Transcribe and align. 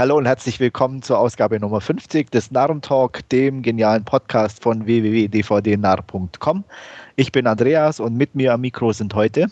Hallo 0.00 0.16
und 0.16 0.24
herzlich 0.24 0.58
willkommen 0.60 1.02
zur 1.02 1.18
Ausgabe 1.18 1.60
Nummer 1.60 1.82
50 1.82 2.30
des 2.30 2.50
Narrentalk, 2.50 3.28
dem 3.28 3.60
genialen 3.60 4.02
Podcast 4.02 4.62
von 4.62 4.86
www.dvdnarr.com. 4.86 6.64
Ich 7.16 7.32
bin 7.32 7.46
Andreas 7.46 8.00
und 8.00 8.16
mit 8.16 8.34
mir 8.34 8.54
am 8.54 8.62
Mikro 8.62 8.94
sind 8.94 9.14
heute. 9.14 9.48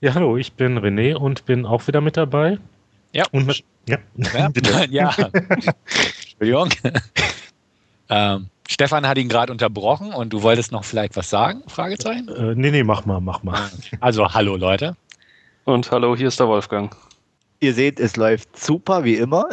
Ja, 0.00 0.14
hallo, 0.14 0.36
ich 0.36 0.52
bin 0.52 0.78
René 0.78 1.16
und 1.16 1.46
bin 1.46 1.66
auch 1.66 1.84
wieder 1.88 2.00
mit 2.00 2.16
dabei. 2.16 2.60
Ja. 3.10 3.24
Und 3.32 3.48
mit, 3.48 3.64
ja, 3.88 3.98
ja, 4.14 4.48
bitte. 4.52 4.86
ja. 4.88 5.12
Entschuldigung. 6.38 6.68
ähm, 8.08 8.46
Stefan 8.68 9.08
hat 9.08 9.18
ihn 9.18 9.28
gerade 9.28 9.50
unterbrochen 9.50 10.14
und 10.14 10.32
du 10.32 10.42
wolltest 10.42 10.70
noch 10.70 10.84
vielleicht 10.84 11.16
was 11.16 11.28
sagen? 11.28 11.64
Fragezeichen? 11.66 12.28
Äh, 12.28 12.54
nee, 12.54 12.70
nee, 12.70 12.84
mach 12.84 13.04
mal, 13.04 13.20
mach 13.20 13.42
mal. 13.42 13.68
Also, 13.98 14.32
hallo 14.32 14.54
Leute. 14.54 14.96
Und 15.64 15.90
hallo, 15.90 16.16
hier 16.16 16.28
ist 16.28 16.38
der 16.38 16.46
Wolfgang. 16.46 16.96
Ihr 17.60 17.72
seht, 17.72 18.00
es 18.00 18.16
läuft 18.16 18.58
super 18.58 19.04
wie 19.04 19.16
immer. 19.16 19.46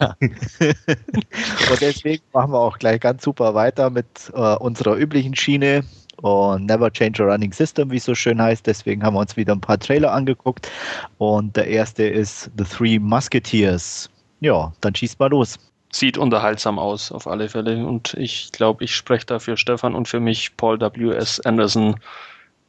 und 0.20 1.80
deswegen 1.80 2.22
machen 2.32 2.52
wir 2.52 2.58
auch 2.58 2.78
gleich 2.78 3.00
ganz 3.00 3.22
super 3.22 3.54
weiter 3.54 3.90
mit 3.90 4.06
äh, 4.34 4.56
unserer 4.56 4.96
üblichen 4.96 5.36
Schiene 5.36 5.84
und 6.22 6.66
Never 6.66 6.92
Change 6.92 7.22
a 7.22 7.26
Running 7.26 7.52
System, 7.52 7.90
wie 7.90 7.96
es 7.96 8.04
so 8.04 8.14
schön 8.14 8.40
heißt. 8.40 8.66
Deswegen 8.66 9.02
haben 9.04 9.14
wir 9.14 9.20
uns 9.20 9.36
wieder 9.36 9.52
ein 9.54 9.60
paar 9.60 9.78
Trailer 9.78 10.12
angeguckt. 10.12 10.70
Und 11.18 11.56
der 11.56 11.68
erste 11.68 12.04
ist 12.04 12.50
The 12.56 12.64
Three 12.64 12.98
Musketeers. 12.98 14.10
Ja, 14.40 14.72
dann 14.80 14.94
schießt 14.94 15.18
mal 15.20 15.30
los. 15.30 15.58
Sieht 15.92 16.18
unterhaltsam 16.18 16.78
aus, 16.78 17.12
auf 17.12 17.28
alle 17.28 17.48
Fälle. 17.48 17.86
Und 17.86 18.14
ich 18.14 18.50
glaube, 18.50 18.82
ich 18.84 18.96
spreche 18.96 19.26
da 19.26 19.38
für 19.38 19.56
Stefan 19.56 19.94
und 19.94 20.08
für 20.08 20.18
mich 20.18 20.56
Paul 20.56 20.80
W.S. 20.80 21.40
Anderson 21.40 21.96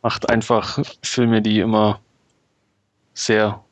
macht 0.03 0.29
einfach 0.29 0.77
Filme, 1.01 1.41
die 1.41 1.59
immer 1.59 1.99
sehr 3.15 3.64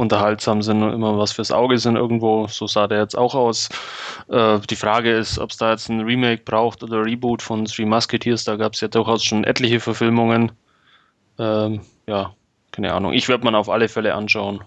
unterhaltsam 0.00 0.62
sind 0.62 0.82
und 0.82 0.92
immer 0.92 1.18
was 1.18 1.32
fürs 1.32 1.52
Auge 1.52 1.78
sind 1.78 1.96
irgendwo. 1.96 2.46
So 2.48 2.66
sah 2.66 2.88
der 2.88 3.00
jetzt 3.00 3.16
auch 3.16 3.34
aus. 3.34 3.68
Äh, 4.28 4.58
die 4.70 4.76
Frage 4.76 5.12
ist, 5.12 5.38
ob 5.38 5.50
es 5.50 5.58
da 5.58 5.70
jetzt 5.70 5.88
ein 5.88 6.00
Remake 6.00 6.42
braucht 6.44 6.82
oder 6.82 7.04
Reboot 7.04 7.42
von 7.42 7.66
Three 7.66 7.84
Musketeers. 7.84 8.44
Da 8.44 8.56
gab 8.56 8.72
es 8.72 8.80
ja 8.80 8.88
durchaus 8.88 9.22
schon 9.22 9.44
etliche 9.44 9.78
Verfilmungen. 9.78 10.52
Ähm, 11.38 11.82
ja, 12.06 12.34
keine 12.72 12.92
Ahnung. 12.94 13.12
Ich 13.12 13.28
werde 13.28 13.44
man 13.44 13.54
auf 13.54 13.68
alle 13.68 13.88
Fälle 13.88 14.14
anschauen. 14.14 14.64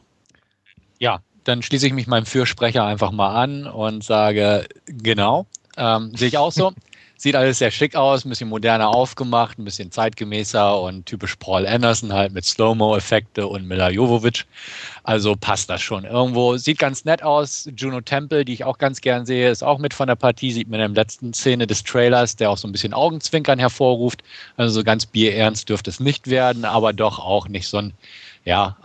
Ja, 0.99 1.19
dann 1.43 1.63
schließe 1.63 1.87
ich 1.87 1.93
mich 1.93 2.07
meinem 2.07 2.25
Fürsprecher 2.25 2.85
einfach 2.85 3.11
mal 3.11 3.35
an 3.35 3.67
und 3.67 4.03
sage, 4.03 4.67
genau, 4.85 5.47
ähm, 5.77 6.15
sehe 6.15 6.27
ich 6.27 6.37
auch 6.37 6.51
so. 6.51 6.71
Sieht 7.23 7.37
alles 7.37 7.59
sehr 7.59 7.71
schick 7.71 7.95
aus, 7.95 8.25
ein 8.25 8.29
bisschen 8.29 8.49
moderner 8.49 8.89
aufgemacht, 8.89 9.57
ein 9.57 9.63
bisschen 9.63 9.91
zeitgemäßer 9.91 10.81
und 10.81 11.05
typisch 11.05 11.37
Paul 11.37 11.65
Anderson 11.65 12.11
halt 12.11 12.33
mit 12.33 12.43
Slow-Mo-Effekte 12.43 13.47
und 13.47 13.65
Mila 13.65 13.89
Jovovich. 13.91 14.45
Also 15.03 15.33
passt 15.37 15.69
das 15.69 15.81
schon 15.81 16.03
irgendwo. 16.03 16.57
Sieht 16.57 16.79
ganz 16.79 17.05
nett 17.05 17.23
aus. 17.23 17.69
Juno 17.77 18.01
Temple, 18.01 18.43
die 18.43 18.51
ich 18.51 18.65
auch 18.65 18.77
ganz 18.77 18.99
gern 18.99 19.25
sehe, 19.25 19.49
ist 19.49 19.63
auch 19.63 19.79
mit 19.79 19.93
von 19.93 20.07
der 20.07 20.17
Partie. 20.17 20.51
Sieht 20.51 20.67
man 20.67 20.81
in 20.81 20.93
der 20.93 21.01
letzten 21.01 21.33
Szene 21.33 21.65
des 21.65 21.85
Trailers, 21.85 22.35
der 22.35 22.51
auch 22.51 22.57
so 22.57 22.67
ein 22.67 22.73
bisschen 22.73 22.93
Augenzwinkern 22.93 23.57
hervorruft. 23.57 24.21
Also 24.57 24.73
so 24.73 24.83
ganz 24.83 25.05
bierernst 25.05 25.69
dürfte 25.69 25.91
es 25.91 26.01
nicht 26.01 26.29
werden, 26.29 26.65
aber 26.65 26.91
doch 26.91 27.19
auch 27.19 27.47
nicht 27.47 27.69
so 27.69 27.77
ein, 27.77 27.93
ja, 28.43 28.75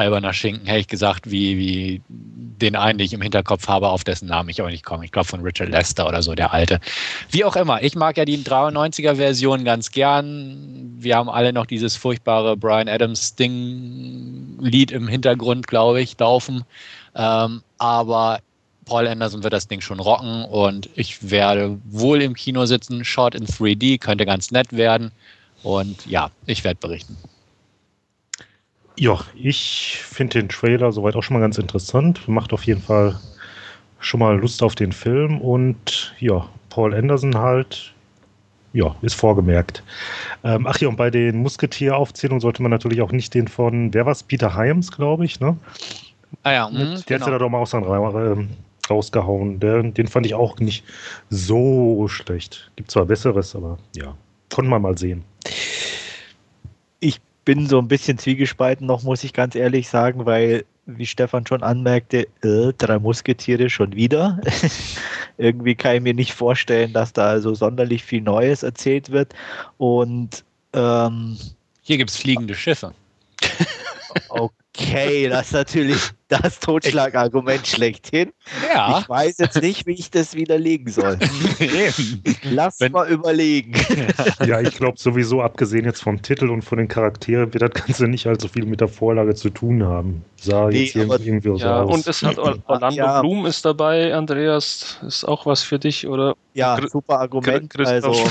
alberner 0.00 0.32
Schinken, 0.32 0.66
hätte 0.66 0.80
ich 0.80 0.88
gesagt, 0.88 1.30
wie, 1.30 1.58
wie 1.58 2.02
den 2.08 2.76
einen, 2.76 2.98
den 2.98 3.06
ich 3.06 3.12
im 3.12 3.22
Hinterkopf 3.22 3.68
habe, 3.68 3.88
auf 3.88 4.04
dessen 4.04 4.28
Namen 4.28 4.48
ich 4.48 4.60
aber 4.60 4.70
nicht 4.70 4.84
komme. 4.84 5.04
Ich 5.04 5.12
glaube 5.12 5.28
von 5.28 5.40
Richard 5.40 5.70
Lester 5.70 6.06
oder 6.06 6.22
so, 6.22 6.34
der 6.34 6.52
alte. 6.52 6.80
Wie 7.30 7.44
auch 7.44 7.56
immer, 7.56 7.82
ich 7.82 7.94
mag 7.94 8.16
ja 8.16 8.24
die 8.24 8.38
93er-Version 8.38 9.64
ganz 9.64 9.90
gern. 9.90 10.94
Wir 10.98 11.16
haben 11.16 11.28
alle 11.28 11.52
noch 11.52 11.66
dieses 11.66 11.96
furchtbare 11.96 12.56
Brian 12.56 12.88
Adams 12.88 13.28
Sting-Lied 13.28 14.90
im 14.90 15.08
Hintergrund, 15.08 15.66
glaube 15.66 16.00
ich, 16.00 16.18
laufen. 16.18 16.64
Ähm, 17.14 17.62
aber 17.78 18.40
Paul 18.84 19.06
Anderson 19.06 19.42
wird 19.42 19.52
das 19.52 19.68
Ding 19.68 19.80
schon 19.80 20.00
rocken 20.00 20.44
und 20.44 20.90
ich 20.94 21.30
werde 21.30 21.78
wohl 21.84 22.22
im 22.22 22.34
Kino 22.34 22.66
sitzen. 22.66 23.04
Shot 23.04 23.34
in 23.34 23.46
3D 23.46 23.98
könnte 23.98 24.26
ganz 24.26 24.50
nett 24.50 24.72
werden. 24.72 25.12
Und 25.62 26.06
ja, 26.06 26.30
ich 26.46 26.64
werde 26.64 26.78
berichten. 26.80 27.16
Ja, 28.98 29.18
ich 29.34 30.02
finde 30.04 30.40
den 30.40 30.48
Trailer 30.48 30.92
soweit 30.92 31.16
auch 31.16 31.22
schon 31.22 31.34
mal 31.34 31.40
ganz 31.40 31.58
interessant. 31.58 32.26
Macht 32.28 32.52
auf 32.52 32.64
jeden 32.64 32.82
Fall 32.82 33.18
schon 33.98 34.20
mal 34.20 34.38
Lust 34.38 34.62
auf 34.62 34.74
den 34.74 34.92
Film 34.92 35.40
und 35.40 36.14
ja, 36.18 36.46
Paul 36.70 36.94
Anderson 36.94 37.36
halt, 37.36 37.94
ja, 38.72 38.94
ist 39.02 39.14
vorgemerkt. 39.14 39.82
Ähm, 40.42 40.66
ach 40.66 40.78
ja, 40.78 40.88
und 40.88 40.96
bei 40.96 41.10
den 41.10 41.42
Musketier-Aufzählungen 41.42 42.40
sollte 42.40 42.62
man 42.62 42.70
natürlich 42.70 43.02
auch 43.02 43.12
nicht 43.12 43.34
den 43.34 43.48
von, 43.48 43.92
wer 43.92 44.06
war's? 44.06 44.22
Peter 44.22 44.56
Hyams, 44.56 44.90
glaube 44.90 45.24
ich, 45.24 45.40
ne? 45.40 45.56
Ah 46.42 46.52
ja, 46.52 46.70
mh, 46.70 46.78
der 46.78 46.84
genau. 46.84 47.20
hat 47.20 47.26
ja 47.26 47.32
da 47.32 47.38
doch 47.38 47.50
mal 47.50 47.58
aus 47.58 47.74
äh, 47.74 48.36
rausgehauen. 48.88 49.60
Der, 49.60 49.82
den 49.82 50.06
fand 50.06 50.26
ich 50.26 50.34
auch 50.34 50.58
nicht 50.58 50.84
so 51.28 52.06
schlecht. 52.08 52.70
Gibt 52.76 52.90
zwar 52.90 53.06
Besseres, 53.06 53.54
aber 53.54 53.78
ja, 53.96 54.14
konnte 54.48 54.70
man 54.70 54.82
mal 54.82 54.96
sehen 54.96 55.24
bin 57.50 57.66
so 57.66 57.80
ein 57.80 57.88
bisschen 57.88 58.16
zwiegespalten 58.16 58.86
noch, 58.86 59.02
muss 59.02 59.24
ich 59.24 59.32
ganz 59.32 59.56
ehrlich 59.56 59.88
sagen, 59.88 60.24
weil, 60.24 60.64
wie 60.86 61.04
Stefan 61.04 61.44
schon 61.48 61.64
anmerkte, 61.64 62.28
äh, 62.44 62.72
drei 62.78 63.00
Musketiere 63.00 63.68
schon 63.68 63.92
wieder. 63.96 64.40
Irgendwie 65.36 65.74
kann 65.74 65.96
ich 65.96 66.02
mir 66.02 66.14
nicht 66.14 66.32
vorstellen, 66.32 66.92
dass 66.92 67.12
da 67.12 67.26
also 67.26 67.52
sonderlich 67.56 68.04
viel 68.04 68.20
Neues 68.20 68.62
erzählt 68.62 69.10
wird. 69.10 69.34
Und 69.78 70.44
ähm, 70.74 71.38
hier 71.82 71.96
gibt 71.96 72.10
es 72.10 72.18
fliegende 72.18 72.54
Schiffe. 72.54 72.94
Okay, 74.28 75.28
das 75.28 75.46
ist 75.46 75.52
natürlich 75.52 76.10
das 76.30 76.60
Totschlagargument 76.60 77.66
schlechthin. 77.66 78.32
Ja. 78.72 79.00
Ich 79.00 79.08
weiß 79.08 79.38
jetzt 79.38 79.60
nicht, 79.60 79.86
wie 79.86 79.92
ich 79.92 80.10
das 80.10 80.34
widerlegen 80.34 80.90
soll. 80.90 81.18
Lass 82.50 82.80
Wenn, 82.80 82.92
mal 82.92 83.08
überlegen. 83.08 83.74
Ja, 84.46 84.60
ich 84.60 84.76
glaube 84.76 84.98
sowieso, 84.98 85.42
abgesehen 85.42 85.84
jetzt 85.84 86.02
vom 86.02 86.22
Titel 86.22 86.50
und 86.50 86.62
von 86.62 86.78
den 86.78 86.88
Charakteren, 86.88 87.52
wird 87.52 87.62
das 87.62 87.70
Ganze 87.84 88.08
nicht 88.08 88.26
allzu 88.26 88.48
viel 88.48 88.64
mit 88.64 88.80
der 88.80 88.88
Vorlage 88.88 89.34
zu 89.34 89.50
tun 89.50 89.82
haben. 89.82 90.24
Sah 90.36 90.68
nee, 90.68 90.84
jetzt 90.84 90.96
aber, 90.96 91.20
irgendwie 91.20 91.48
so 91.48 91.56
ja, 91.56 91.82
aus. 91.82 91.92
Und 91.92 92.06
es 92.06 92.22
hat 92.22 92.38
Orlando 92.38 92.96
ja. 92.96 93.20
Bloom 93.20 93.46
ist 93.46 93.64
dabei, 93.64 94.14
Andreas, 94.14 94.98
ist 95.06 95.24
auch 95.24 95.46
was 95.46 95.62
für 95.62 95.78
dich, 95.78 96.06
oder? 96.06 96.36
Ja, 96.54 96.78
super 96.90 97.20
Argument. 97.20 97.72
Also 97.78 98.28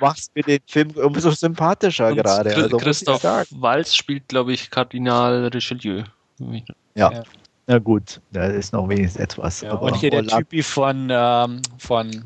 machst 0.00 0.34
mir 0.34 0.42
den 0.42 0.60
Film 0.66 0.90
umso 0.96 1.30
sympathischer 1.30 2.08
und 2.08 2.16
gerade. 2.16 2.54
Also, 2.54 2.76
Christoph 2.76 3.22
Walz 3.50 3.94
spielt, 3.94 4.28
glaube 4.28 4.52
ich, 4.52 4.70
Kardinal 4.70 5.46
Richelieu. 5.46 6.04
Ja. 6.94 7.12
ja. 7.12 7.22
Na 7.66 7.78
gut, 7.78 8.20
da 8.32 8.46
ist 8.46 8.72
noch 8.72 8.88
wenigstens 8.88 9.22
etwas. 9.22 9.60
Ja, 9.60 9.74
und 9.74 9.96
hier 9.96 10.10
der 10.10 10.26
Typi 10.26 10.62
von, 10.62 11.08
ähm, 11.10 11.62
von 11.78 12.24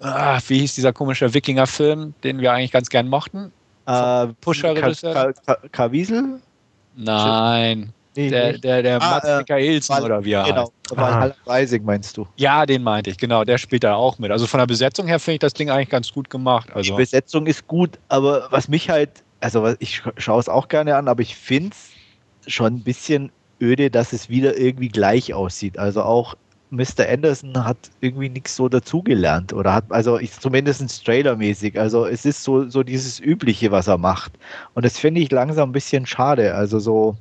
ah, 0.00 0.40
wie 0.48 0.60
hieß 0.60 0.74
dieser 0.74 0.92
komische 0.92 1.32
Wikinger-Film, 1.32 2.14
den 2.24 2.40
wir 2.40 2.52
eigentlich 2.52 2.72
ganz 2.72 2.88
gern 2.88 3.08
mochten? 3.08 3.52
Äh, 3.86 4.28
Pusher-Regisseur? 4.40 5.34
Kawiesel? 5.72 6.40
Nein. 6.96 7.92
Nee, 8.16 8.30
der, 8.30 8.58
der, 8.58 8.82
der 8.82 9.00
ah, 9.00 9.10
Mats 9.10 9.28
äh, 9.28 9.38
Michaelsen 9.38 9.94
Val, 9.94 10.04
oder 10.04 10.24
wie 10.24 10.32
er 10.32 10.42
Genau, 10.42 10.72
Valhalla 10.90 11.34
Rising 11.46 11.84
meinst 11.84 12.16
du? 12.16 12.26
Ja, 12.36 12.66
den 12.66 12.82
meinte 12.82 13.10
ich, 13.10 13.18
genau, 13.18 13.44
der 13.44 13.58
spielt 13.58 13.84
da 13.84 13.94
auch 13.94 14.18
mit. 14.18 14.32
Also 14.32 14.48
von 14.48 14.58
der 14.58 14.66
Besetzung 14.66 15.06
her 15.06 15.20
finde 15.20 15.34
ich 15.34 15.40
das 15.40 15.54
Ding 15.54 15.70
eigentlich 15.70 15.90
ganz 15.90 16.12
gut 16.12 16.28
gemacht. 16.28 16.68
Also. 16.74 16.94
Die 16.94 16.96
Besetzung 16.96 17.46
ist 17.46 17.68
gut, 17.68 17.98
aber 18.08 18.48
was 18.50 18.66
mich 18.66 18.90
halt, 18.90 19.22
also 19.40 19.72
ich 19.78 20.02
schaue 20.16 20.40
es 20.40 20.48
auch 20.48 20.66
gerne 20.66 20.96
an, 20.96 21.06
aber 21.06 21.22
ich 21.22 21.36
finde 21.36 21.76
es 21.76 22.52
schon 22.52 22.74
ein 22.74 22.82
bisschen 22.82 23.30
öde, 23.60 23.90
dass 23.90 24.12
es 24.12 24.28
wieder 24.28 24.56
irgendwie 24.56 24.88
gleich 24.88 25.34
aussieht. 25.34 25.78
Also 25.78 26.02
auch 26.02 26.34
Mr. 26.70 27.08
Anderson 27.08 27.64
hat 27.64 27.78
irgendwie 28.00 28.28
nichts 28.28 28.54
so 28.54 28.68
dazugelernt 28.68 29.52
oder 29.52 29.72
hat, 29.72 29.84
also 29.88 30.18
ich, 30.18 30.32
zumindest 30.32 31.04
trailermäßig. 31.04 31.78
Also 31.80 32.06
es 32.06 32.24
ist 32.24 32.44
so, 32.44 32.68
so 32.68 32.82
dieses 32.82 33.20
Übliche, 33.20 33.70
was 33.70 33.86
er 33.86 33.98
macht. 33.98 34.32
Und 34.74 34.84
das 34.84 34.98
finde 34.98 35.20
ich 35.20 35.30
langsam 35.30 35.70
ein 35.70 35.72
bisschen 35.72 36.04
schade. 36.04 36.54
Also 36.54 36.78
so, 36.78 37.16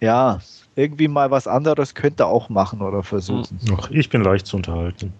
ja, 0.00 0.40
irgendwie 0.76 1.08
mal 1.08 1.30
was 1.30 1.46
anderes 1.46 1.94
könnte 1.94 2.22
er 2.22 2.28
auch 2.28 2.48
machen 2.48 2.80
oder 2.80 3.02
versuchen. 3.02 3.60
Ach, 3.76 3.90
ich 3.90 4.08
bin 4.08 4.22
leicht 4.22 4.46
zu 4.46 4.56
unterhalten. 4.56 5.12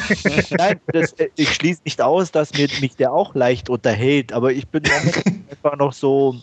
Nein, 0.58 0.78
das, 0.88 1.14
ich 1.36 1.54
schließe 1.54 1.80
nicht 1.84 2.02
aus, 2.02 2.32
dass 2.32 2.52
mir, 2.52 2.68
mich 2.80 2.96
der 2.96 3.12
auch 3.12 3.34
leicht 3.34 3.70
unterhält, 3.70 4.32
aber 4.32 4.52
ich 4.52 4.68
bin 4.68 4.82
einfach 5.50 5.78
noch 5.78 5.94
so, 5.94 6.36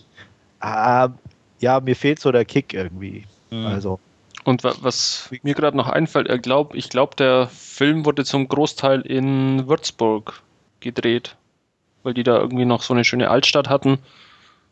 äh, 0.62 1.10
ja, 1.64 1.80
mir 1.80 1.96
fehlt 1.96 2.20
so 2.20 2.32
der 2.32 2.44
Kick 2.44 2.74
irgendwie. 2.74 3.24
Mhm. 3.50 3.66
Also. 3.66 4.00
Und 4.44 4.66
was 4.66 5.30
mir 5.42 5.54
gerade 5.54 5.78
noch 5.78 5.88
einfällt, 5.88 6.28
er 6.28 6.38
glaub, 6.38 6.76
ich 6.76 6.90
glaube, 6.90 7.16
der 7.16 7.48
Film 7.48 8.04
wurde 8.04 8.26
zum 8.26 8.50
Großteil 8.50 9.02
in 9.02 9.70
Würzburg 9.70 10.44
gedreht, 10.82 11.38
weil 12.04 12.14
die 12.14 12.24
da 12.24 12.38
irgendwie 12.38 12.66
noch 12.66 12.82
so 12.82 12.94
eine 12.94 13.06
schöne 13.06 13.30
Altstadt 13.30 13.70
hatten. 13.70 14.00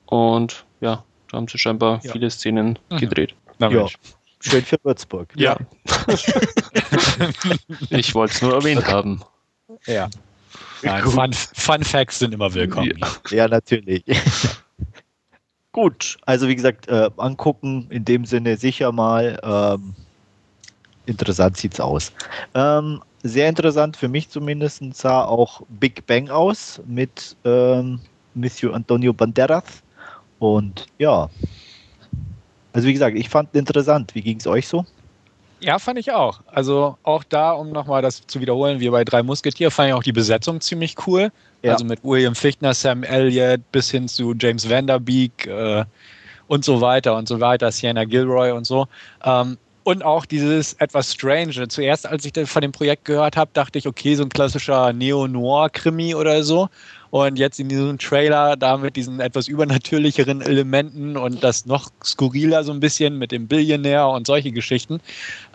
Und 0.05 0.65
ja, 0.81 1.05
da 1.29 1.37
haben 1.37 1.47
sie 1.47 1.57
scheinbar 1.57 2.01
ja. 2.03 2.11
viele 2.11 2.29
Szenen 2.29 2.77
mhm. 2.89 2.97
gedreht. 2.97 3.33
Na, 3.59 3.71
ja. 3.71 3.87
Schön 4.41 4.65
für 4.65 4.77
Würzburg. 4.83 5.29
Ja. 5.37 5.55
ich 7.91 8.13
wollte 8.13 8.33
es 8.33 8.41
nur 8.41 8.55
erwähnt 8.55 8.87
haben. 8.87 9.21
Ja. 9.85 10.09
Nein, 10.81 11.03
Fun, 11.03 11.31
Fun, 11.31 11.83
Facts 11.83 12.19
sind 12.19 12.33
immer 12.33 12.53
willkommen. 12.53 12.91
Ja, 12.97 13.07
ja 13.29 13.47
natürlich. 13.47 14.03
Gut, 15.73 16.17
also 16.25 16.47
wie 16.49 16.55
gesagt, 16.55 16.87
äh, 16.89 17.09
angucken, 17.17 17.87
in 17.91 18.03
dem 18.05 18.25
Sinne 18.25 18.57
sicher 18.57 18.91
mal. 18.91 19.39
Ähm, 19.43 19.95
interessant 21.05 21.57
sieht 21.57 21.73
es 21.73 21.79
aus. 21.79 22.11
Ähm, 22.53 23.01
sehr 23.23 23.49
interessant 23.49 23.97
für 23.97 24.07
mich 24.07 24.29
zumindest 24.29 24.81
sah 24.95 25.23
auch 25.25 25.61
Big 25.67 26.05
Bang 26.07 26.29
aus 26.29 26.81
mit 26.85 27.37
ähm, 27.45 28.01
Monsieur 28.33 28.73
Antonio 28.73 29.13
Banderas. 29.13 29.83
Und 30.39 30.87
ja, 30.99 31.31
also 32.73 32.87
wie 32.87 32.93
gesagt, 32.93 33.17
ich 33.17 33.29
fand 33.29 33.53
interessant. 33.55 34.15
Wie 34.15 34.21
ging 34.21 34.39
es 34.39 34.47
euch 34.47 34.67
so? 34.67 34.85
Ja, 35.61 35.77
fand 35.77 35.99
ich 35.99 36.11
auch. 36.11 36.41
Also 36.47 36.97
auch 37.03 37.23
da, 37.23 37.51
um 37.51 37.71
nochmal 37.71 38.01
das 38.01 38.25
zu 38.25 38.41
wiederholen, 38.41 38.79
wie 38.79 38.89
bei 38.89 39.03
Drei 39.03 39.21
Musketier, 39.21 39.69
fand 39.69 39.89
ich 39.89 39.93
auch 39.93 40.03
die 40.03 40.11
Besetzung 40.11 40.59
ziemlich 40.59 40.95
cool. 41.05 41.31
Ja. 41.61 41.73
Also 41.73 41.85
mit 41.85 42.03
William 42.03 42.33
Fichtner, 42.33 42.73
Sam 42.73 43.03
Elliott 43.03 43.61
bis 43.71 43.91
hin 43.91 44.07
zu 44.07 44.33
James 44.37 44.67
Vanderbeek 44.67 45.45
äh, 45.45 45.85
und 46.47 46.65
so 46.65 46.81
weiter 46.81 47.15
und 47.15 47.27
so 47.27 47.39
weiter, 47.39 47.71
Sienna 47.71 48.05
Gilroy 48.05 48.51
und 48.51 48.65
so. 48.65 48.87
Ähm, 49.23 49.57
und 49.83 50.03
auch 50.03 50.25
dieses 50.25 50.73
etwas 50.73 51.13
Strange. 51.13 51.67
Zuerst, 51.67 52.07
als 52.07 52.25
ich 52.25 52.33
von 52.47 52.61
dem 52.61 52.71
Projekt 52.71 53.05
gehört 53.05 53.37
habe, 53.37 53.51
dachte 53.53 53.79
ich, 53.79 53.87
okay, 53.87 54.15
so 54.15 54.23
ein 54.23 54.29
klassischer 54.29 54.93
Neo-Noir-Krimi 54.93 56.15
oder 56.15 56.43
so. 56.43 56.69
Und 57.11 57.37
jetzt 57.37 57.59
in 57.59 57.67
diesem 57.67 57.97
Trailer 57.99 58.55
da 58.55 58.77
mit 58.77 58.95
diesen 58.95 59.19
etwas 59.19 59.49
übernatürlicheren 59.49 60.41
Elementen 60.41 61.17
und 61.17 61.43
das 61.43 61.65
noch 61.65 61.89
skurriler 62.03 62.63
so 62.63 62.71
ein 62.71 62.79
bisschen 62.79 63.17
mit 63.17 63.33
dem 63.33 63.47
Billionär 63.47 64.07
und 64.07 64.25
solche 64.25 64.51
Geschichten, 64.51 65.01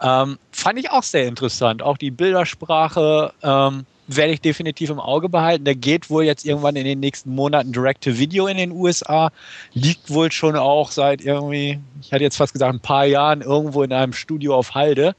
ähm, 0.02 0.38
fand 0.52 0.78
ich 0.78 0.90
auch 0.90 1.02
sehr 1.02 1.26
interessant. 1.26 1.82
Auch 1.82 1.96
die 1.96 2.10
Bildersprache 2.10 3.32
ähm, 3.42 3.86
werde 4.06 4.34
ich 4.34 4.40
definitiv 4.42 4.90
im 4.90 5.00
Auge 5.00 5.30
behalten. 5.30 5.64
Der 5.64 5.74
geht 5.74 6.10
wohl 6.10 6.24
jetzt 6.24 6.44
irgendwann 6.44 6.76
in 6.76 6.84
den 6.84 7.00
nächsten 7.00 7.34
Monaten 7.34 7.72
Direct-to-Video 7.72 8.46
in 8.46 8.58
den 8.58 8.72
USA. 8.72 9.30
Liegt 9.72 10.10
wohl 10.10 10.30
schon 10.30 10.56
auch 10.56 10.90
seit 10.90 11.22
irgendwie, 11.22 11.80
ich 12.02 12.12
hatte 12.12 12.22
jetzt 12.22 12.36
fast 12.36 12.52
gesagt, 12.52 12.72
ein 12.72 12.80
paar 12.80 13.06
Jahren 13.06 13.40
irgendwo 13.40 13.82
in 13.82 13.92
einem 13.92 14.12
Studio 14.12 14.54
auf 14.54 14.74
Halde 14.74 15.14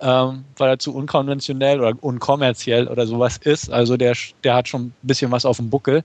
ähm, 0.00 0.44
weil 0.56 0.70
er 0.70 0.78
zu 0.78 0.94
unkonventionell 0.94 1.80
oder 1.80 1.96
unkommerziell 2.02 2.88
oder 2.88 3.06
sowas 3.06 3.36
ist. 3.38 3.70
Also 3.70 3.96
der, 3.96 4.14
der 4.44 4.54
hat 4.54 4.68
schon 4.68 4.86
ein 4.86 4.94
bisschen 5.02 5.30
was 5.30 5.44
auf 5.44 5.58
dem 5.58 5.70
Buckel. 5.70 6.02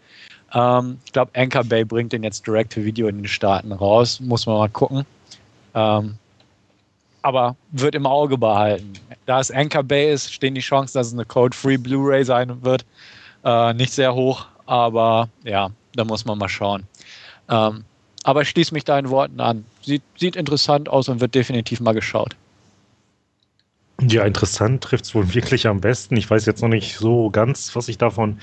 Ähm, 0.53 0.99
ich 1.05 1.13
glaube, 1.13 1.31
Anchor 1.35 1.63
Bay 1.63 1.85
bringt 1.85 2.13
den 2.13 2.23
jetzt 2.23 2.45
Direct 2.45 2.73
to 2.73 2.83
Video 2.83 3.07
in 3.07 3.17
den 3.17 3.27
Staaten 3.27 3.71
raus. 3.71 4.19
Muss 4.19 4.45
man 4.45 4.57
mal 4.57 4.69
gucken. 4.69 5.05
Ähm, 5.73 6.15
aber 7.21 7.55
wird 7.71 7.95
im 7.95 8.05
Auge 8.05 8.37
behalten. 8.37 8.93
Da 9.25 9.39
es 9.39 9.49
Anchor 9.49 9.83
Bay 9.83 10.13
ist, 10.13 10.31
stehen 10.31 10.53
die 10.53 10.61
Chancen, 10.61 10.97
dass 10.97 11.07
es 11.07 11.13
eine 11.13 11.25
Code-Free 11.25 11.77
Blu-ray 11.77 12.23
sein 12.23 12.63
wird, 12.63 12.85
äh, 13.43 13.73
nicht 13.73 13.93
sehr 13.93 14.13
hoch. 14.13 14.45
Aber 14.67 15.29
ja, 15.43 15.71
da 15.95 16.03
muss 16.03 16.25
man 16.25 16.37
mal 16.37 16.49
schauen. 16.49 16.83
Ähm, 17.49 17.83
aber 18.23 18.41
ich 18.41 18.49
schließe 18.49 18.73
mich 18.73 18.83
deinen 18.83 19.09
Worten 19.09 19.39
an. 19.39 19.65
Sieht, 19.81 20.03
sieht 20.17 20.35
interessant 20.35 20.89
aus 20.89 21.09
und 21.09 21.19
wird 21.19 21.35
definitiv 21.35 21.79
mal 21.79 21.93
geschaut. 21.93 22.35
Ja, 24.01 24.25
interessant 24.25 24.83
trifft 24.83 25.05
es 25.05 25.15
wohl 25.15 25.33
wirklich 25.33 25.67
am 25.67 25.79
besten. 25.79 26.17
Ich 26.17 26.29
weiß 26.29 26.45
jetzt 26.45 26.61
noch 26.61 26.69
nicht 26.69 26.97
so 26.97 27.29
ganz, 27.29 27.75
was 27.75 27.87
ich 27.87 27.97
davon 27.97 28.39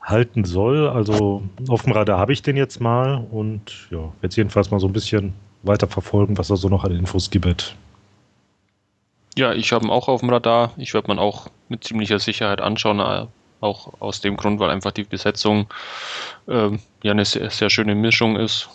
halten 0.00 0.44
soll. 0.44 0.88
Also 0.88 1.42
auf 1.68 1.82
dem 1.82 1.92
Radar 1.92 2.18
habe 2.18 2.32
ich 2.32 2.42
den 2.42 2.56
jetzt 2.56 2.80
mal 2.80 3.26
und 3.30 3.88
ja, 3.90 4.12
werde 4.20 4.36
jedenfalls 4.36 4.70
mal 4.70 4.80
so 4.80 4.86
ein 4.86 4.92
bisschen 4.92 5.34
weiter 5.62 5.88
verfolgen, 5.88 6.38
was 6.38 6.50
er 6.50 6.56
so 6.56 6.68
noch 6.68 6.84
an 6.84 6.92
Infos 6.92 7.30
gibt. 7.30 7.74
Ja, 9.36 9.52
ich 9.52 9.72
habe 9.72 9.86
ihn 9.86 9.90
auch 9.90 10.08
auf 10.08 10.20
dem 10.20 10.30
Radar. 10.30 10.72
Ich 10.76 10.94
werde 10.94 11.08
man 11.08 11.18
auch 11.18 11.48
mit 11.68 11.84
ziemlicher 11.84 12.18
Sicherheit 12.18 12.60
anschauen, 12.60 13.00
äh, 13.00 13.26
auch 13.60 14.00
aus 14.00 14.20
dem 14.20 14.36
Grund, 14.36 14.60
weil 14.60 14.70
einfach 14.70 14.92
die 14.92 15.04
Besetzung 15.04 15.66
äh, 16.46 16.70
ja 17.02 17.12
eine 17.12 17.24
sehr, 17.24 17.50
sehr 17.50 17.70
schöne 17.70 17.94
Mischung 17.94 18.36
ist, 18.36 18.68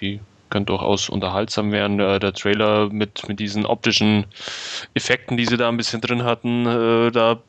die 0.00 0.20
könnte 0.50 0.72
durchaus 0.72 1.08
unterhaltsam 1.08 1.72
werden. 1.72 1.98
Der, 1.98 2.18
der, 2.18 2.32
Trailer 2.32 2.90
mit, 2.90 3.28
mit 3.28 3.40
diesen 3.40 3.66
optischen 3.66 4.26
Effekten, 4.94 5.36
die 5.36 5.46
sie 5.46 5.56
da 5.56 5.68
ein 5.68 5.76
bisschen 5.76 6.00
drin 6.00 6.24
hatten, 6.24 6.66
äh, 6.66 7.10
da 7.10 7.40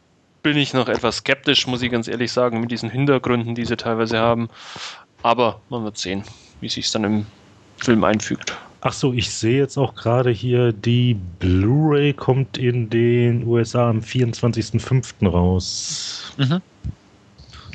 bin 0.44 0.58
ich 0.58 0.74
noch 0.74 0.88
etwas 0.88 1.18
skeptisch, 1.18 1.66
muss 1.68 1.82
ich 1.82 1.92
ganz 1.92 2.08
ehrlich 2.08 2.32
sagen, 2.32 2.60
mit 2.60 2.72
diesen 2.72 2.90
Hintergründen, 2.90 3.56
die 3.56 3.66
sie 3.66 3.78
teilweise 3.78 4.20
haben. 4.20 4.50
Aber 5.24 5.60
man 5.70 5.84
wird 5.84 5.98
sehen, 5.98 6.24
wie 6.62 6.70
sich 6.70 6.86
es 6.86 6.92
dann 6.92 7.04
im 7.04 7.26
Film 7.78 8.04
einfügt. 8.04 8.56
Ach 8.82 8.94
so, 8.94 9.14
ich 9.14 9.32
sehe 9.34 9.58
jetzt 9.58 9.78
auch 9.78 9.96
gerade 9.96 10.30
hier, 10.30 10.72
die 10.72 11.16
Blu-ray 11.40 12.14
kommt 12.14 12.60
in 12.60 12.92
den 12.92 13.48
USA 13.48 13.90
am 13.90 14.02
24.05. 14.02 15.28
raus. 15.28 16.32
Mhm. 16.38 16.62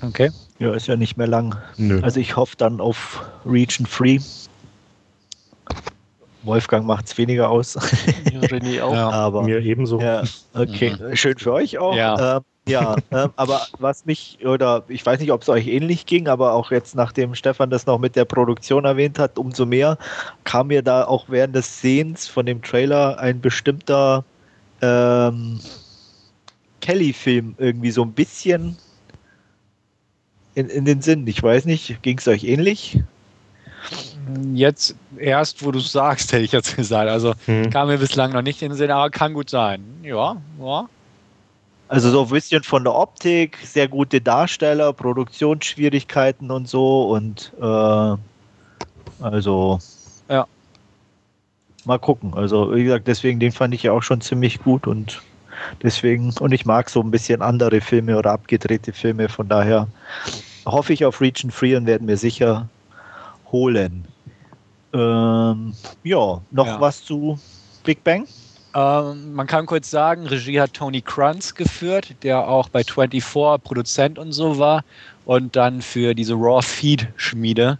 Okay. 0.02 0.30
Ja, 0.60 0.72
ist 0.72 0.86
ja 0.86 0.94
nicht 0.94 1.16
mehr 1.16 1.26
lang. 1.26 1.56
Nö. 1.76 2.00
Also 2.02 2.20
ich 2.20 2.36
hoffe 2.36 2.54
dann 2.56 2.80
auf 2.80 3.24
Region 3.44 3.86
Free. 3.86 4.20
Wolfgang 6.42 6.86
macht 6.86 7.06
es 7.06 7.18
weniger 7.18 7.50
aus. 7.50 7.74
Ja, 8.32 8.40
René 8.40 8.82
auch. 8.82 8.94
Ja, 8.94 9.10
aber, 9.10 9.42
Mir 9.42 9.60
ebenso. 9.60 10.00
Ja, 10.00 10.22
okay, 10.54 10.96
mhm. 10.98 11.16
schön 11.16 11.36
für 11.38 11.52
euch 11.52 11.78
auch. 11.78 11.94
Ja, 11.94 12.36
ähm, 12.36 12.42
ja 12.66 12.96
ähm, 13.10 13.30
aber 13.36 13.66
was 13.78 14.06
mich, 14.06 14.38
oder 14.44 14.84
ich 14.88 15.04
weiß 15.04 15.20
nicht, 15.20 15.32
ob 15.32 15.42
es 15.42 15.48
euch 15.48 15.66
ähnlich 15.66 16.06
ging, 16.06 16.28
aber 16.28 16.54
auch 16.54 16.70
jetzt, 16.70 16.94
nachdem 16.94 17.34
Stefan 17.34 17.70
das 17.70 17.86
noch 17.86 17.98
mit 17.98 18.16
der 18.16 18.24
Produktion 18.24 18.84
erwähnt 18.84 19.18
hat, 19.18 19.38
umso 19.38 19.66
mehr 19.66 19.98
kam 20.44 20.68
mir 20.68 20.82
da 20.82 21.04
auch 21.04 21.26
während 21.28 21.54
des 21.54 21.80
Sehens 21.80 22.26
von 22.26 22.46
dem 22.46 22.62
Trailer 22.62 23.18
ein 23.18 23.40
bestimmter 23.40 24.24
ähm, 24.80 25.60
Kelly-Film 26.80 27.54
irgendwie 27.58 27.90
so 27.90 28.02
ein 28.02 28.12
bisschen 28.12 28.76
in, 30.54 30.68
in 30.68 30.84
den 30.84 31.02
Sinn. 31.02 31.26
Ich 31.26 31.42
weiß 31.42 31.64
nicht, 31.66 32.02
ging 32.02 32.18
es 32.18 32.28
euch 32.28 32.44
ähnlich? 32.44 32.98
Jetzt 34.54 34.94
erst, 35.18 35.64
wo 35.64 35.70
du 35.70 35.78
sagst, 35.78 36.32
hätte 36.32 36.44
ich 36.44 36.52
jetzt 36.52 36.76
gesagt. 36.76 37.08
Also 37.08 37.34
hm. 37.46 37.70
kam 37.70 37.88
mir 37.88 37.98
bislang 37.98 38.32
noch 38.32 38.42
nicht 38.42 38.62
in 38.62 38.70
den 38.70 38.76
Sinn, 38.76 38.90
aber 38.90 39.10
kann 39.10 39.34
gut 39.34 39.50
sein. 39.50 39.82
Ja, 40.02 40.36
ja. 40.60 40.88
Also 41.88 42.10
so 42.10 42.22
ein 42.22 42.28
bisschen 42.28 42.62
von 42.62 42.84
der 42.84 42.94
Optik, 42.94 43.58
sehr 43.64 43.88
gute 43.88 44.20
Darsteller, 44.20 44.92
Produktionsschwierigkeiten 44.92 46.52
und 46.52 46.68
so 46.68 47.10
und 47.10 47.52
äh, 47.60 48.16
also 49.20 49.78
ja. 50.28 50.46
Mal 51.84 51.98
gucken. 51.98 52.32
Also 52.34 52.72
wie 52.74 52.84
gesagt, 52.84 53.08
deswegen 53.08 53.40
den 53.40 53.50
fand 53.50 53.74
ich 53.74 53.82
ja 53.82 53.90
auch 53.90 54.02
schon 54.02 54.20
ziemlich 54.20 54.62
gut 54.62 54.86
und 54.86 55.20
deswegen 55.82 56.32
und 56.38 56.52
ich 56.52 56.64
mag 56.64 56.90
so 56.90 57.00
ein 57.00 57.10
bisschen 57.10 57.42
andere 57.42 57.80
Filme 57.80 58.16
oder 58.16 58.32
abgedrehte 58.32 58.92
Filme. 58.92 59.28
Von 59.28 59.48
daher 59.48 59.88
hoffe 60.66 60.92
ich 60.92 61.04
auf 61.04 61.20
Region 61.20 61.50
Free 61.50 61.74
und 61.74 61.86
werden 61.86 62.06
mir 62.06 62.16
sicher 62.16 62.68
holen. 63.50 64.04
Ähm, 64.92 65.74
ja, 66.02 66.40
noch 66.50 66.66
ja. 66.66 66.80
was 66.80 67.04
zu 67.04 67.38
Big 67.84 68.02
Bang? 68.04 68.26
Ähm, 68.74 69.32
man 69.32 69.46
kann 69.46 69.66
kurz 69.66 69.90
sagen, 69.90 70.26
Regie 70.26 70.60
hat 70.60 70.74
Tony 70.74 71.00
Kranz 71.00 71.54
geführt, 71.54 72.14
der 72.22 72.46
auch 72.46 72.68
bei 72.68 72.84
24 72.84 73.62
Produzent 73.62 74.18
und 74.18 74.32
so 74.32 74.58
war 74.58 74.84
und 75.24 75.56
dann 75.56 75.82
für 75.82 76.14
diese 76.14 76.34
Raw 76.34 76.62
Feed 76.62 77.08
Schmiede 77.16 77.78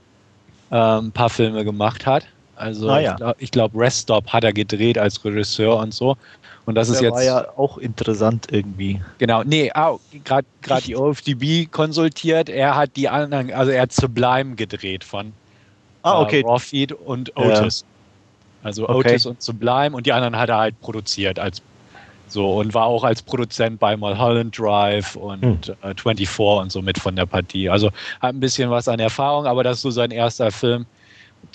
ähm, 0.71 1.07
ein 1.07 1.13
paar 1.13 1.31
Filme 1.31 1.65
gemacht 1.65 2.07
hat. 2.07 2.27
Also 2.57 2.91
ah, 2.91 3.01
ja. 3.01 3.35
ich 3.39 3.51
glaube, 3.51 3.73
glaub, 3.73 3.83
Rest 3.83 4.03
Stop 4.03 4.29
hat 4.29 4.45
er 4.45 4.53
gedreht 4.53 4.99
als 4.99 5.25
Regisseur 5.25 5.79
und 5.79 5.95
so. 5.95 6.17
Und 6.67 6.75
das 6.75 6.89
der 6.89 6.97
ist 6.97 7.03
jetzt. 7.03 7.15
war 7.15 7.23
ja 7.23 7.49
auch 7.57 7.79
interessant 7.79 8.49
irgendwie. 8.51 9.01
Genau, 9.19 9.43
nee, 9.43 9.73
oh, 9.75 9.99
gerade 10.25 10.47
die 10.85 10.95
OFDB 10.95 11.71
konsultiert. 11.71 12.49
Er 12.49 12.77
hat 12.77 12.97
die 12.97 13.09
anderen, 13.09 13.51
also 13.53 13.73
er 13.73 13.83
hat 13.83 13.93
Sublime 13.93 14.57
gedreht 14.57 15.05
von 15.05 15.33
Ah, 16.03 16.21
okay. 16.21 16.41
Äh, 16.41 16.47
Rawfeed 16.47 16.93
und 16.93 17.37
Otis. 17.37 17.81
Ja. 17.81 18.67
Also 18.67 18.89
okay. 18.89 19.13
Otis 19.13 19.27
und 19.27 19.43
Sublime 19.43 19.97
und 19.97 20.07
die 20.07 20.13
anderen 20.13 20.37
hat 20.37 20.49
er 20.49 20.59
halt 20.59 20.81
produziert 20.81 21.39
als 21.39 21.63
so 22.29 22.59
und 22.59 22.75
war 22.75 22.85
auch 22.85 23.05
als 23.05 23.23
Produzent 23.23 23.81
bei 23.81 23.97
Mulholland 23.97 24.57
Drive 24.57 25.17
und 25.17 25.67
hm. 25.67 25.91
äh, 25.91 25.95
24 25.95 26.39
und 26.39 26.73
so 26.73 26.83
mit 26.83 26.99
von 26.99 27.17
der 27.17 27.27
Partie. 27.27 27.69
Also 27.69 27.89
hat 28.21 28.35
ein 28.35 28.41
bisschen 28.41 28.71
was 28.71 28.89
an 28.89 29.01
Erfahrung, 29.01 29.47
aber 29.47 29.65
das 29.65 29.79
ist 29.79 29.83
so 29.83 29.91
sein 29.91 30.11
erster 30.11 30.51
Film, 30.51 30.87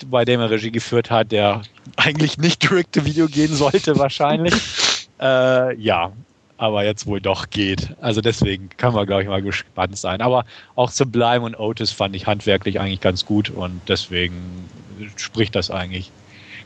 bei 0.06 0.24
dem 0.24 0.40
er 0.40 0.50
Regie 0.50 0.70
geführt 0.70 1.10
hat, 1.10 1.32
der 1.32 1.62
eigentlich 1.96 2.38
nicht 2.38 2.62
direct 2.62 2.94
to 2.94 3.04
Video 3.04 3.26
gehen 3.26 3.54
sollte 3.54 3.98
wahrscheinlich. 3.98 4.54
äh, 5.20 5.76
ja, 5.76 6.12
aber 6.58 6.84
jetzt 6.84 7.06
wohl 7.06 7.20
doch 7.20 7.50
geht. 7.50 7.94
Also 8.00 8.20
deswegen 8.20 8.68
kann 8.76 8.94
man, 8.94 9.06
glaube 9.06 9.22
ich, 9.22 9.28
mal 9.28 9.42
gespannt 9.42 9.96
sein. 9.96 10.20
Aber 10.20 10.44
auch 10.74 10.90
Sublime 10.90 11.42
und 11.42 11.58
Otis 11.58 11.90
fand 11.90 12.16
ich 12.16 12.26
handwerklich 12.26 12.80
eigentlich 12.80 13.00
ganz 13.00 13.26
gut 13.26 13.50
und 13.50 13.80
deswegen 13.88 14.68
spricht 15.16 15.54
das 15.54 15.70
eigentlich 15.70 16.10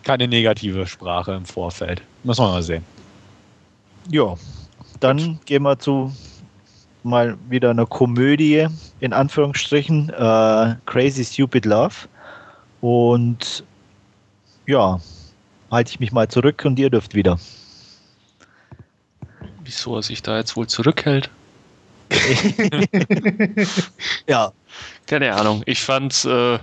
keine 0.02 0.28
negative 0.28 0.86
Sprache 0.86 1.32
im 1.32 1.44
Vorfeld. 1.44 2.02
Muss 2.24 2.38
man 2.38 2.52
mal 2.52 2.62
sehen. 2.62 2.84
Ja, 4.10 4.34
dann 5.00 5.40
gehen 5.44 5.62
wir 5.62 5.78
zu 5.78 6.12
mal 7.02 7.36
wieder 7.48 7.70
einer 7.70 7.86
Komödie, 7.86 8.66
in 9.00 9.12
Anführungsstrichen, 9.12 10.10
äh, 10.10 10.74
Crazy 10.86 11.24
Stupid 11.24 11.64
Love. 11.64 11.94
Und 12.80 13.64
ja, 14.66 15.00
halte 15.70 15.90
ich 15.90 16.00
mich 16.00 16.12
mal 16.12 16.28
zurück 16.28 16.62
und 16.64 16.78
ihr 16.78 16.90
dürft 16.90 17.14
wieder 17.14 17.38
wieso 19.70 19.94
er 19.94 20.02
sich 20.02 20.20
da 20.20 20.36
jetzt 20.36 20.56
wohl 20.56 20.66
zurückhält. 20.66 21.30
ja. 24.26 24.52
Keine 25.06 25.32
Ahnung. 25.36 25.62
Ich 25.64 25.80
fand's 25.82 26.24
äh, 26.24 26.58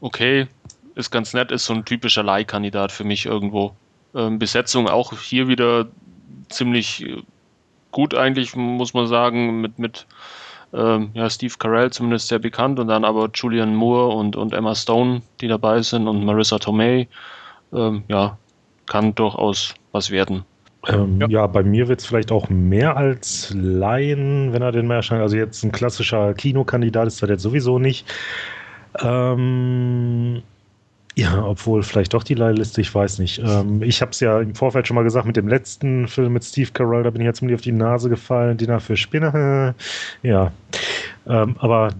okay, 0.00 0.48
ist 0.96 1.12
ganz 1.12 1.32
nett, 1.32 1.52
ist 1.52 1.66
so 1.66 1.74
ein 1.74 1.84
typischer 1.84 2.24
Leihkandidat 2.24 2.90
für 2.90 3.04
mich 3.04 3.24
irgendwo. 3.26 3.76
Ähm, 4.16 4.40
Besetzung 4.40 4.88
auch 4.88 5.12
hier 5.16 5.46
wieder 5.46 5.86
ziemlich 6.48 7.06
gut 7.92 8.16
eigentlich, 8.16 8.56
muss 8.56 8.94
man 8.94 9.06
sagen, 9.06 9.60
mit, 9.60 9.78
mit 9.78 10.06
ähm, 10.72 11.10
ja, 11.14 11.30
Steve 11.30 11.54
Carell 11.56 11.92
zumindest 11.92 12.26
sehr 12.26 12.40
bekannt 12.40 12.80
und 12.80 12.88
dann 12.88 13.04
aber 13.04 13.30
Julian 13.32 13.76
Moore 13.76 14.16
und, 14.16 14.34
und 14.34 14.52
Emma 14.54 14.74
Stone, 14.74 15.22
die 15.40 15.46
dabei 15.46 15.82
sind 15.82 16.08
und 16.08 16.24
Marissa 16.24 16.58
Tomei. 16.58 17.06
Ähm, 17.72 18.02
ja, 18.08 18.36
kann 18.86 19.14
durchaus 19.14 19.74
was 19.92 20.10
werden. 20.10 20.44
Ähm, 20.88 21.20
ja. 21.20 21.28
ja. 21.28 21.46
bei 21.46 21.62
mir 21.62 21.88
wird 21.88 22.00
es 22.00 22.06
vielleicht 22.06 22.32
auch 22.32 22.48
mehr 22.48 22.96
als 22.96 23.54
Laien, 23.54 24.52
wenn 24.52 24.62
er 24.62 24.72
denn 24.72 24.86
mehr 24.86 24.98
erscheint. 24.98 25.22
Also 25.22 25.36
jetzt 25.36 25.62
ein 25.64 25.72
klassischer 25.72 26.34
Kinokandidat 26.34 27.06
ist 27.06 27.22
er 27.22 27.28
jetzt 27.28 27.42
sowieso 27.42 27.78
nicht. 27.78 28.06
Ähm, 29.00 30.42
ja, 31.16 31.44
obwohl 31.44 31.82
vielleicht 31.82 32.12
doch 32.12 32.24
die 32.24 32.34
Leihliste, 32.34 32.80
ich 32.80 32.92
weiß 32.92 33.20
nicht. 33.20 33.38
Ähm, 33.38 33.82
ich 33.82 34.00
habe 34.00 34.10
es 34.10 34.20
ja 34.20 34.40
im 34.40 34.54
Vorfeld 34.54 34.88
schon 34.88 34.96
mal 34.96 35.04
gesagt, 35.04 35.26
mit 35.26 35.36
dem 35.36 35.46
letzten 35.46 36.08
Film 36.08 36.32
mit 36.32 36.44
Steve 36.44 36.70
Carell, 36.72 37.04
da 37.04 37.10
bin 37.10 37.20
ich 37.20 37.26
jetzt 37.26 37.38
ziemlich 37.38 37.54
auf 37.54 37.60
die 37.60 37.72
Nase 37.72 38.08
gefallen, 38.08 38.56
Dinner 38.56 38.80
für 38.80 38.96
Spinner. 38.96 39.74
ja, 40.22 40.52
ähm, 41.26 41.56
aber 41.60 41.90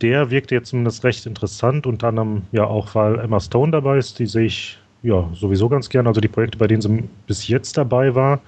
der 0.00 0.30
wirkte 0.30 0.54
jetzt 0.54 0.70
zumindest 0.70 1.04
recht 1.04 1.26
interessant, 1.26 1.86
unter 1.86 2.08
anderem 2.08 2.42
ja 2.52 2.64
auch, 2.64 2.94
weil 2.94 3.18
Emma 3.18 3.40
Stone 3.40 3.72
dabei 3.72 3.98
ist, 3.98 4.18
die 4.18 4.26
sehe 4.26 4.46
ich 4.46 4.78
ja 5.02 5.28
sowieso 5.34 5.68
ganz 5.68 5.88
gern. 5.88 6.06
Also 6.06 6.20
die 6.20 6.28
Projekte, 6.28 6.58
bei 6.58 6.66
denen 6.66 6.82
sie 6.82 7.08
bis 7.26 7.48
jetzt 7.48 7.76
dabei 7.76 8.14
war, 8.14 8.40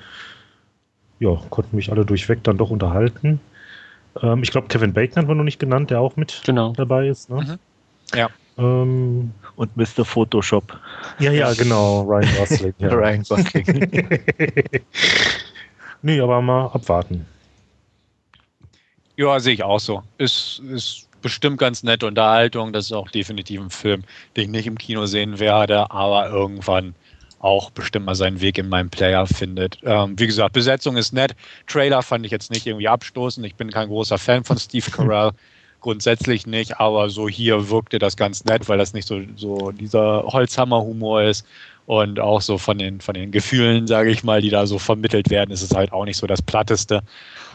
ja, 1.18 1.36
konnten 1.50 1.76
mich 1.76 1.90
alle 1.92 2.04
durchweg 2.04 2.42
dann 2.42 2.58
doch 2.58 2.70
unterhalten. 2.70 3.40
Ähm, 4.22 4.42
ich 4.42 4.50
glaube, 4.50 4.68
Kevin 4.68 4.92
Bacon 4.92 5.16
hat 5.16 5.28
man 5.28 5.36
noch 5.36 5.44
nicht 5.44 5.60
genannt, 5.60 5.90
der 5.90 6.00
auch 6.00 6.16
mit 6.16 6.42
genau. 6.44 6.72
dabei 6.72 7.08
ist. 7.08 7.30
Ne? 7.30 7.42
Mhm. 7.42 8.18
Ja. 8.18 8.28
Ähm, 8.58 9.32
und 9.56 9.76
Mr. 9.76 10.04
Photoshop. 10.04 10.78
Ja, 11.18 11.30
ja, 11.30 11.52
genau, 11.54 12.02
Ryan 12.02 12.28
Gosling. 12.36 12.74
Ja. 12.78 12.88
Ryan 12.88 13.22
Gosling. 13.22 13.90
nee, 16.02 16.20
aber 16.20 16.40
mal 16.40 16.66
abwarten. 16.66 17.26
Ja, 19.16 19.38
sehe 19.38 19.54
ich 19.54 19.62
auch 19.62 19.80
so. 19.80 20.02
Ist, 20.16 20.62
ist 20.70 21.06
bestimmt 21.20 21.58
ganz 21.58 21.82
nette 21.82 22.06
Unterhaltung. 22.06 22.72
Das 22.72 22.86
ist 22.86 22.92
auch 22.92 23.10
definitiv 23.10 23.60
ein 23.60 23.70
Film, 23.70 24.04
den 24.36 24.44
ich 24.44 24.50
nicht 24.50 24.66
im 24.66 24.78
Kino 24.78 25.06
sehen 25.06 25.38
werde, 25.38 25.90
aber 25.90 26.28
irgendwann 26.28 26.94
auch 27.40 27.70
bestimmt 27.70 28.06
mal 28.06 28.14
seinen 28.14 28.40
Weg 28.40 28.58
in 28.58 28.68
meinem 28.68 28.90
Player 28.90 29.26
findet. 29.26 29.78
Ähm, 29.82 30.18
wie 30.18 30.26
gesagt, 30.26 30.52
Besetzung 30.52 30.96
ist 30.96 31.12
nett. 31.12 31.34
Trailer 31.66 32.02
fand 32.02 32.26
ich 32.26 32.32
jetzt 32.32 32.50
nicht 32.50 32.66
irgendwie 32.66 32.88
abstoßend. 32.88 33.46
Ich 33.46 33.54
bin 33.54 33.70
kein 33.70 33.88
großer 33.88 34.18
Fan 34.18 34.44
von 34.44 34.58
Steve 34.58 34.90
Carell 34.90 35.32
grundsätzlich 35.80 36.46
nicht, 36.46 36.78
aber 36.78 37.08
so 37.08 37.28
hier 37.28 37.70
wirkte 37.70 37.98
das 37.98 38.16
ganz 38.16 38.44
nett, 38.44 38.68
weil 38.68 38.78
das 38.78 38.92
nicht 38.92 39.08
so, 39.08 39.20
so 39.36 39.70
dieser 39.70 40.24
Holzhammer-Humor 40.24 41.22
ist 41.22 41.46
und 41.86 42.20
auch 42.20 42.40
so 42.40 42.58
von 42.58 42.78
den, 42.78 43.00
von 43.00 43.14
den 43.14 43.30
Gefühlen, 43.32 43.86
sage 43.86 44.10
ich 44.10 44.22
mal, 44.22 44.42
die 44.42 44.50
da 44.50 44.66
so 44.66 44.78
vermittelt 44.78 45.30
werden, 45.30 45.50
ist 45.50 45.62
es 45.62 45.74
halt 45.74 45.92
auch 45.92 46.04
nicht 46.04 46.18
so 46.18 46.26
das 46.26 46.42
Platteste. 46.42 47.02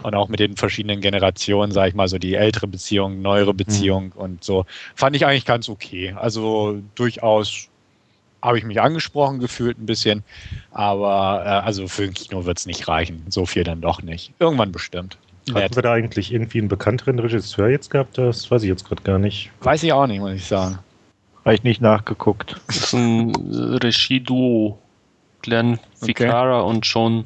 Und 0.04 0.16
auch 0.16 0.28
mit 0.28 0.40
den 0.40 0.56
verschiedenen 0.56 1.02
Generationen, 1.02 1.72
sage 1.72 1.90
ich 1.90 1.96
mal, 1.96 2.08
so 2.08 2.18
die 2.18 2.36
ältere 2.36 2.68
Beziehung, 2.68 3.22
neuere 3.22 3.54
Beziehung 3.54 4.06
mhm. 4.06 4.22
und 4.22 4.44
so, 4.44 4.66
fand 4.96 5.16
ich 5.16 5.26
eigentlich 5.26 5.46
ganz 5.46 5.70
okay. 5.70 6.14
Also 6.18 6.82
durchaus 6.96 7.68
habe 8.42 8.58
ich 8.58 8.64
mich 8.64 8.80
angesprochen 8.80 9.40
gefühlt 9.40 9.80
ein 9.80 9.86
bisschen, 9.86 10.24
aber 10.72 11.44
äh, 11.46 11.50
also 11.66 11.88
für 11.88 12.04
ein 12.04 12.14
Kino 12.14 12.46
wird 12.46 12.60
es 12.60 12.66
nicht 12.66 12.88
reichen. 12.88 13.24
So 13.30 13.46
viel 13.46 13.64
dann 13.64 13.82
doch 13.82 14.02
nicht. 14.02 14.34
Irgendwann 14.40 14.72
bestimmt. 14.72 15.18
Hatten 15.54 15.76
wir 15.76 15.84
da 15.84 15.94
eigentlich 15.94 16.34
irgendwie 16.34 16.60
einen 16.60 16.68
bekannteren 16.68 17.20
Regisseur 17.20 17.70
jetzt 17.70 17.90
gehabt? 17.90 18.18
Das 18.18 18.50
weiß 18.50 18.64
ich 18.64 18.70
jetzt 18.70 18.86
gerade 18.86 19.04
gar 19.04 19.20
nicht. 19.20 19.52
Weiß 19.62 19.84
ich 19.84 19.94
auch 19.94 20.08
nicht, 20.08 20.20
muss 20.20 20.32
ich 20.32 20.46
sagen. 20.46 20.80
Habe 21.44 21.56
ich 21.56 21.64
nicht 21.64 21.82
nachgeguckt. 21.82 22.56
Das 22.68 22.78
ist 22.78 22.94
ein 22.94 23.36
Regie-Duo. 23.36 24.80
Glenn 25.44 25.80
Ficarra 25.94 26.62
okay. 26.62 26.70
und 26.70 26.86
John 26.88 27.26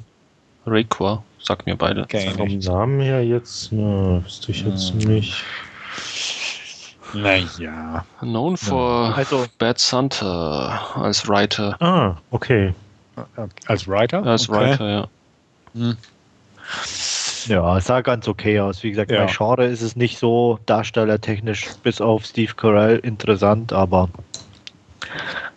Requa. 0.67 1.23
Sag 1.41 1.65
mir 1.65 1.75
beide. 1.75 2.01
Okay, 2.01 2.29
Vom 2.31 2.59
Namen 2.59 3.01
her 3.01 3.23
jetzt, 3.23 3.71
na, 3.71 4.23
wüsste 4.23 4.51
ich 4.51 4.63
jetzt 4.63 4.91
hm. 4.91 4.97
nicht. 4.99 5.43
Naja. 7.13 8.05
Known 8.19 8.57
for 8.57 9.15
also, 9.15 9.45
Bad 9.57 9.79
Santa 9.79 10.79
als 10.95 11.27
Writer. 11.27 11.75
Ah, 11.81 12.17
okay. 12.31 12.73
Als 13.65 13.87
Writer? 13.87 14.23
Als 14.23 14.47
okay. 14.47 14.59
Writer, 14.59 14.89
ja. 14.89 15.07
Hm. 15.73 15.97
Ja, 17.47 17.79
sah 17.79 18.01
ganz 18.01 18.27
okay 18.27 18.59
aus. 18.59 18.83
Wie 18.83 18.91
gesagt, 18.91 19.11
ja. 19.11 19.25
bei 19.25 19.31
Genre 19.31 19.65
ist 19.65 19.81
es 19.81 19.95
nicht 19.95 20.19
so 20.19 20.59
darstellertechnisch 20.65 21.67
bis 21.81 21.99
auf 22.01 22.25
Steve 22.25 22.53
Carell 22.53 22.97
interessant, 22.99 23.73
aber 23.73 24.09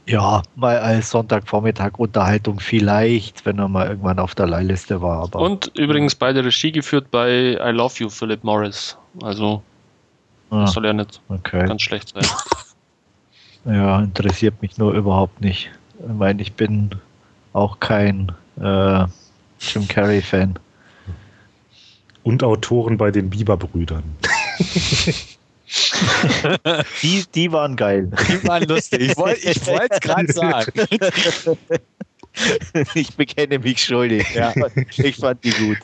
ja, 0.06 0.42
mal 0.56 0.78
als 0.78 1.11
Sonntagvormittag 1.11 1.99
Unterhaltung 1.99 2.61
vielleicht, 2.61 3.47
wenn 3.47 3.59
er 3.59 3.68
mal 3.68 3.88
irgendwann 3.88 4.18
auf 4.18 4.35
der 4.35 4.47
Leihliste 4.47 5.00
war. 5.00 5.23
Aber 5.23 5.40
Und 5.40 5.71
übrigens 5.76 6.14
beide 6.14 6.44
Regie 6.44 6.73
geführt 6.73 7.11
bei 7.11 7.59
I 7.61 7.71
Love 7.71 7.94
You, 7.99 8.09
Philip 8.09 8.42
Morris. 8.42 8.97
Also 9.23 9.62
ah, 10.50 10.62
das 10.62 10.73
soll 10.73 10.87
ja 10.87 10.92
nicht 10.92 11.21
okay. 11.28 11.66
ganz 11.66 11.82
schlecht 11.82 12.11
sein. 12.14 12.25
Ja, 13.64 14.00
interessiert 14.00 14.61
mich 14.61 14.76
nur 14.78 14.92
überhaupt 14.92 15.40
nicht. 15.40 15.71
Ich 16.00 16.14
meine, 16.14 16.42
ich 16.42 16.54
bin 16.54 16.90
auch 17.52 17.78
kein 17.78 18.32
äh, 18.61 19.04
Jim 19.61 19.87
Carrey-Fan. 19.87 20.59
Und 22.25 22.42
Autoren 22.42 22.97
bei 22.97 23.11
den 23.11 23.30
Bieber-Brüdern. 23.30 24.02
die, 27.02 27.24
die 27.34 27.52
waren 27.52 27.76
geil. 27.76 28.10
Die 28.28 28.46
waren 28.46 28.64
lustig. 28.64 29.00
Ich 29.00 29.16
wollte 29.16 29.48
es 29.48 30.00
gerade 30.00 30.32
sagen. 30.32 30.72
Ich 32.94 33.14
bekenne 33.14 33.58
mich 33.58 33.84
schuldig. 33.84 34.26
Ja. 34.34 34.54
Ich 34.96 35.16
fand 35.16 35.44
die 35.44 35.50
gut. 35.50 35.76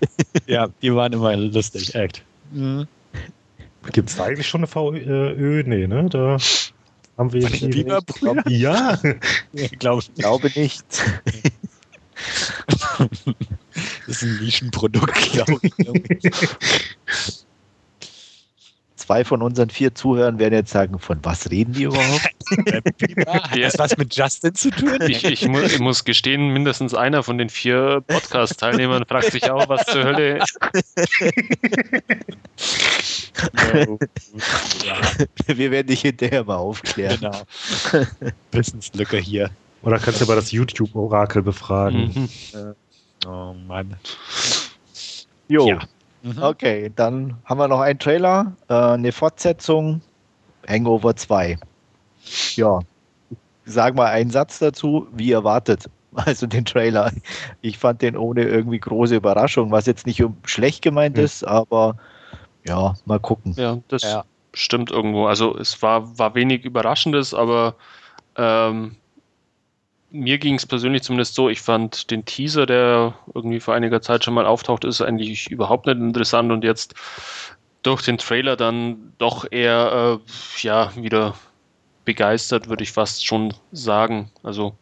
Ja, 0.46 0.68
die 0.80 0.94
waren 0.94 1.12
immer 1.12 1.36
lustig, 1.36 1.94
echt. 1.94 2.22
Mhm. 2.52 2.86
Gibt 3.92 4.08
es 4.08 4.18
eigentlich 4.18 4.46
schon 4.46 4.60
eine 4.60 4.66
VÖ? 4.66 5.62
Nee, 5.66 5.86
ne? 5.86 6.08
Da 6.08 6.38
haben 7.18 7.32
wir 7.34 7.42
jetzt. 7.42 7.70
Bieber-Brüder? 7.70 8.48
Ja. 8.48 8.98
Ich 9.52 9.78
glaube, 9.78 10.02
glaube 10.16 10.50
nicht. 10.54 10.84
Das 14.06 14.22
ist 14.22 14.22
ein 14.22 14.38
Nischenprodukt, 14.40 15.32
glaube 15.32 15.58
ich. 15.62 15.72
Zwei 19.08 19.24
von 19.24 19.40
unseren 19.40 19.70
vier 19.70 19.94
Zuhörern 19.94 20.38
werden 20.38 20.52
jetzt 20.52 20.70
sagen, 20.70 20.98
von 20.98 21.20
was 21.22 21.50
reden 21.50 21.72
die 21.72 21.84
überhaupt? 21.84 22.28
Hat 23.26 23.58
das 23.58 23.78
was 23.78 23.96
mit 23.96 24.14
Justin 24.14 24.54
zu 24.54 24.68
tun? 24.70 24.98
Ich, 25.08 25.24
ich, 25.24 25.48
mu 25.48 25.60
ich 25.60 25.78
muss 25.78 26.04
gestehen, 26.04 26.52
mindestens 26.52 26.92
einer 26.92 27.22
von 27.22 27.38
den 27.38 27.48
vier 27.48 28.02
Podcast-Teilnehmern 28.06 29.06
fragt 29.06 29.32
sich 29.32 29.50
auch, 29.50 29.66
was 29.70 29.86
zur 29.86 30.04
Hölle. 30.04 30.40
ja. 34.84 35.00
Wir 35.56 35.70
werden 35.70 35.86
dich 35.86 36.02
hinterher 36.02 36.44
mal 36.44 36.56
aufklären. 36.56 37.18
Genau. 37.18 37.40
Wissenslücke 38.52 39.16
hier. 39.16 39.48
Oder 39.80 39.98
kannst 40.00 40.20
du 40.20 40.26
aber 40.26 40.34
das 40.34 40.52
YouTube-Orakel 40.52 41.40
befragen. 41.40 42.28
Mhm. 42.52 42.74
Oh 43.26 43.54
Mann. 43.54 43.96
Jo. 45.48 45.66
Ja. 45.66 45.78
Mhm. 46.22 46.42
Okay, 46.42 46.90
dann 46.94 47.36
haben 47.44 47.58
wir 47.58 47.68
noch 47.68 47.80
einen 47.80 47.98
Trailer, 47.98 48.52
äh, 48.68 48.74
eine 48.74 49.12
Fortsetzung, 49.12 50.00
Hangover 50.68 51.14
2. 51.14 51.58
Ja, 52.56 52.80
sag 53.64 53.94
mal 53.94 54.06
einen 54.06 54.30
Satz 54.30 54.58
dazu, 54.58 55.06
wie 55.12 55.32
erwartet. 55.32 55.88
Also 56.14 56.46
den 56.46 56.64
Trailer. 56.64 57.12
Ich 57.60 57.78
fand 57.78 58.02
den 58.02 58.16
ohne 58.16 58.42
irgendwie 58.42 58.80
große 58.80 59.14
Überraschung, 59.14 59.70
was 59.70 59.86
jetzt 59.86 60.06
nicht 60.06 60.24
schlecht 60.44 60.82
gemeint 60.82 61.16
mhm. 61.16 61.22
ist, 61.22 61.44
aber 61.44 61.96
ja, 62.66 62.94
mal 63.04 63.20
gucken. 63.20 63.54
Ja, 63.56 63.78
das 63.88 64.02
ja. 64.02 64.24
stimmt 64.52 64.90
irgendwo. 64.90 65.26
Also 65.26 65.56
es 65.56 65.80
war, 65.80 66.18
war 66.18 66.34
wenig 66.34 66.64
Überraschendes, 66.64 67.34
aber 67.34 67.76
ähm, 68.36 68.96
mir 70.10 70.38
ging 70.38 70.54
es 70.54 70.66
persönlich 70.66 71.02
zumindest 71.02 71.34
so, 71.34 71.48
ich 71.48 71.60
fand 71.60 72.10
den 72.10 72.24
Teaser, 72.24 72.66
der 72.66 73.14
irgendwie 73.34 73.60
vor 73.60 73.74
einiger 73.74 74.00
Zeit 74.00 74.24
schon 74.24 74.34
mal 74.34 74.46
auftaucht, 74.46 74.84
ist 74.84 75.02
eigentlich 75.02 75.50
überhaupt 75.50 75.86
nicht 75.86 75.98
interessant 75.98 76.50
und 76.50 76.64
jetzt 76.64 76.94
durch 77.82 78.02
den 78.02 78.18
Trailer 78.18 78.56
dann 78.56 79.12
doch 79.18 79.46
eher 79.50 80.18
äh, 80.20 80.62
ja 80.62 80.92
wieder 80.96 81.34
begeistert, 82.04 82.68
würde 82.68 82.82
ich 82.82 82.92
fast 82.92 83.26
schon 83.26 83.54
sagen. 83.70 84.30
Also 84.42 84.74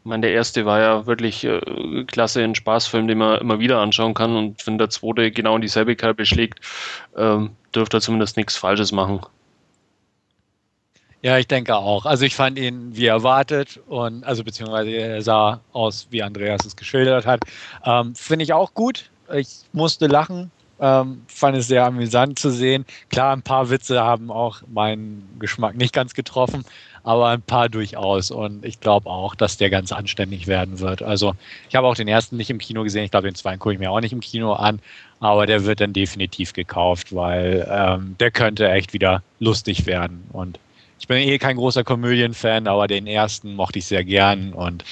ich 0.00 0.06
meine, 0.06 0.22
der 0.22 0.32
erste 0.32 0.64
war 0.64 0.80
ja 0.80 1.06
wirklich 1.06 1.44
äh, 1.44 1.60
klasse, 2.06 2.42
ein 2.42 2.54
Spaßfilm, 2.54 3.06
den 3.06 3.18
man 3.18 3.40
immer 3.40 3.60
wieder 3.60 3.78
anschauen 3.80 4.14
kann 4.14 4.34
und 4.34 4.66
wenn 4.66 4.78
der 4.78 4.90
zweite 4.90 5.30
genau 5.30 5.56
in 5.56 5.62
dieselbe 5.62 5.96
Kerbe 5.96 6.26
schlägt, 6.26 6.60
ähm, 7.16 7.50
dürfte 7.74 7.98
er 7.98 8.00
zumindest 8.00 8.36
nichts 8.36 8.56
Falsches 8.56 8.90
machen. 8.90 9.20
Ja, 11.24 11.38
ich 11.38 11.46
denke 11.46 11.76
auch. 11.76 12.04
Also 12.04 12.24
ich 12.24 12.34
fand 12.34 12.58
ihn 12.58 12.96
wie 12.96 13.06
erwartet 13.06 13.80
und 13.86 14.24
also 14.24 14.42
beziehungsweise 14.42 14.90
er 14.90 15.22
sah 15.22 15.60
aus, 15.72 16.08
wie 16.10 16.20
Andreas 16.22 16.64
es 16.64 16.74
geschildert 16.74 17.26
hat. 17.26 17.42
Ähm, 17.84 18.14
Finde 18.16 18.42
ich 18.42 18.52
auch 18.52 18.74
gut. 18.74 19.12
Ich 19.32 19.60
musste 19.72 20.08
lachen. 20.08 20.50
Ähm, 20.80 21.24
fand 21.28 21.56
es 21.56 21.68
sehr 21.68 21.84
amüsant 21.86 22.40
zu 22.40 22.50
sehen. 22.50 22.84
Klar, 23.08 23.36
ein 23.36 23.42
paar 23.42 23.70
Witze 23.70 24.02
haben 24.02 24.32
auch 24.32 24.62
meinen 24.66 25.36
Geschmack 25.38 25.76
nicht 25.76 25.92
ganz 25.94 26.12
getroffen, 26.14 26.64
aber 27.04 27.28
ein 27.28 27.42
paar 27.42 27.68
durchaus. 27.68 28.32
Und 28.32 28.64
ich 28.64 28.80
glaube 28.80 29.08
auch, 29.08 29.36
dass 29.36 29.56
der 29.56 29.70
ganz 29.70 29.92
anständig 29.92 30.48
werden 30.48 30.80
wird. 30.80 31.02
Also 31.02 31.34
ich 31.68 31.76
habe 31.76 31.86
auch 31.86 31.94
den 31.94 32.08
ersten 32.08 32.36
nicht 32.36 32.50
im 32.50 32.58
Kino 32.58 32.82
gesehen. 32.82 33.04
Ich 33.04 33.12
glaube, 33.12 33.28
den 33.28 33.36
zweiten 33.36 33.60
gucke 33.60 33.74
ich 33.74 33.78
mir 33.78 33.92
auch 33.92 34.00
nicht 34.00 34.12
im 34.12 34.20
Kino 34.20 34.54
an. 34.54 34.80
Aber 35.20 35.46
der 35.46 35.64
wird 35.64 35.80
dann 35.80 35.92
definitiv 35.92 36.52
gekauft, 36.52 37.14
weil 37.14 37.64
ähm, 37.70 38.16
der 38.18 38.32
könnte 38.32 38.68
echt 38.68 38.92
wieder 38.92 39.22
lustig 39.38 39.86
werden. 39.86 40.24
Und 40.32 40.58
bin 41.12 41.28
eh 41.28 41.38
kein 41.38 41.56
großer 41.56 41.84
Komödien-Fan, 41.84 42.66
aber 42.66 42.86
den 42.86 43.06
ersten 43.06 43.54
mochte 43.54 43.78
ich 43.78 43.86
sehr 43.86 44.04
gern. 44.04 44.52
Und 44.52 44.84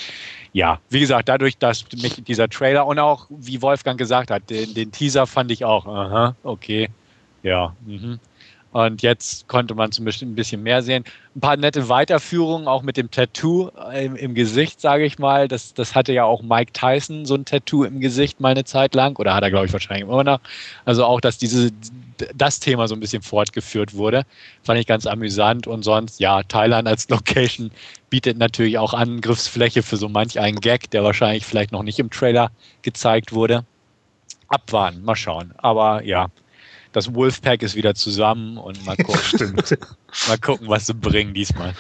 ja, 0.52 0.80
wie 0.88 1.00
gesagt, 1.00 1.28
dadurch, 1.28 1.58
dass 1.58 1.84
mich 1.96 2.22
dieser 2.24 2.48
Trailer 2.48 2.86
und 2.86 2.98
auch, 2.98 3.26
wie 3.30 3.62
Wolfgang 3.62 3.98
gesagt 3.98 4.30
hat, 4.30 4.50
den, 4.50 4.74
den 4.74 4.92
Teaser 4.92 5.26
fand 5.26 5.50
ich 5.50 5.64
auch, 5.64 5.86
aha, 5.86 6.36
okay, 6.42 6.88
ja, 7.42 7.74
mhm. 7.84 8.20
Und 8.72 9.02
jetzt 9.02 9.48
konnte 9.48 9.74
man 9.74 9.90
zum 9.90 10.04
Beispiel 10.04 10.28
ein 10.28 10.36
bisschen 10.36 10.62
mehr 10.62 10.82
sehen. 10.82 11.04
Ein 11.34 11.40
paar 11.40 11.56
nette 11.56 11.88
Weiterführungen, 11.88 12.68
auch 12.68 12.82
mit 12.82 12.96
dem 12.96 13.10
Tattoo 13.10 13.70
im, 13.92 14.14
im 14.14 14.34
Gesicht, 14.34 14.80
sage 14.80 15.04
ich 15.04 15.18
mal. 15.18 15.48
Das, 15.48 15.74
das 15.74 15.96
hatte 15.96 16.12
ja 16.12 16.24
auch 16.24 16.42
Mike 16.42 16.72
Tyson, 16.72 17.26
so 17.26 17.34
ein 17.34 17.44
Tattoo 17.44 17.82
im 17.82 18.00
Gesicht 18.00 18.38
mal 18.38 18.50
eine 18.50 18.64
Zeit 18.64 18.94
lang. 18.94 19.16
Oder 19.16 19.34
hat 19.34 19.42
er, 19.42 19.50
glaube 19.50 19.66
ich, 19.66 19.72
wahrscheinlich 19.72 20.08
immer 20.08 20.22
noch. 20.22 20.40
Also 20.84 21.04
auch, 21.04 21.20
dass 21.20 21.36
diese, 21.36 21.72
das 22.34 22.60
Thema 22.60 22.86
so 22.86 22.94
ein 22.94 23.00
bisschen 23.00 23.22
fortgeführt 23.22 23.94
wurde. 23.94 24.22
Fand 24.62 24.78
ich 24.78 24.86
ganz 24.86 25.04
amüsant. 25.04 25.66
Und 25.66 25.82
sonst, 25.82 26.20
ja, 26.20 26.44
Thailand 26.44 26.86
als 26.86 27.08
Location 27.08 27.72
bietet 28.08 28.38
natürlich 28.38 28.78
auch 28.78 28.94
Angriffsfläche 28.94 29.82
für 29.82 29.96
so 29.96 30.08
manch 30.08 30.38
einen 30.38 30.60
Gag, 30.60 30.90
der 30.92 31.02
wahrscheinlich 31.02 31.44
vielleicht 31.44 31.72
noch 31.72 31.82
nicht 31.82 31.98
im 31.98 32.10
Trailer 32.10 32.52
gezeigt 32.82 33.32
wurde. 33.32 33.64
Abwarten, 34.46 35.02
mal 35.02 35.16
schauen. 35.16 35.54
Aber 35.58 36.04
ja, 36.04 36.28
das 36.92 37.14
Wolfpack 37.14 37.62
ist 37.62 37.74
wieder 37.74 37.94
zusammen 37.94 38.58
und 38.58 38.84
mal 38.84 38.96
gucken, 39.04 39.56
mal 40.28 40.38
gucken 40.38 40.68
was 40.68 40.86
sie 40.86 40.94
bringen 40.94 41.34
diesmal. 41.34 41.74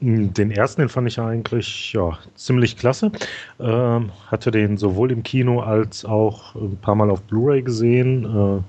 Den 0.00 0.50
ersten, 0.50 0.80
den 0.80 0.88
fand 0.88 1.08
ich 1.08 1.18
eigentlich 1.18 1.92
ja, 1.92 2.18
ziemlich 2.36 2.78
klasse. 2.78 3.12
Ähm, 3.60 4.12
hatte 4.28 4.50
den 4.50 4.78
sowohl 4.78 5.12
im 5.12 5.22
Kino 5.22 5.60
als 5.60 6.06
auch 6.06 6.54
ein 6.54 6.78
paar 6.78 6.94
Mal 6.94 7.10
auf 7.10 7.20
Blu-ray 7.22 7.62
gesehen. 7.62 8.24
Äh, 8.24 8.62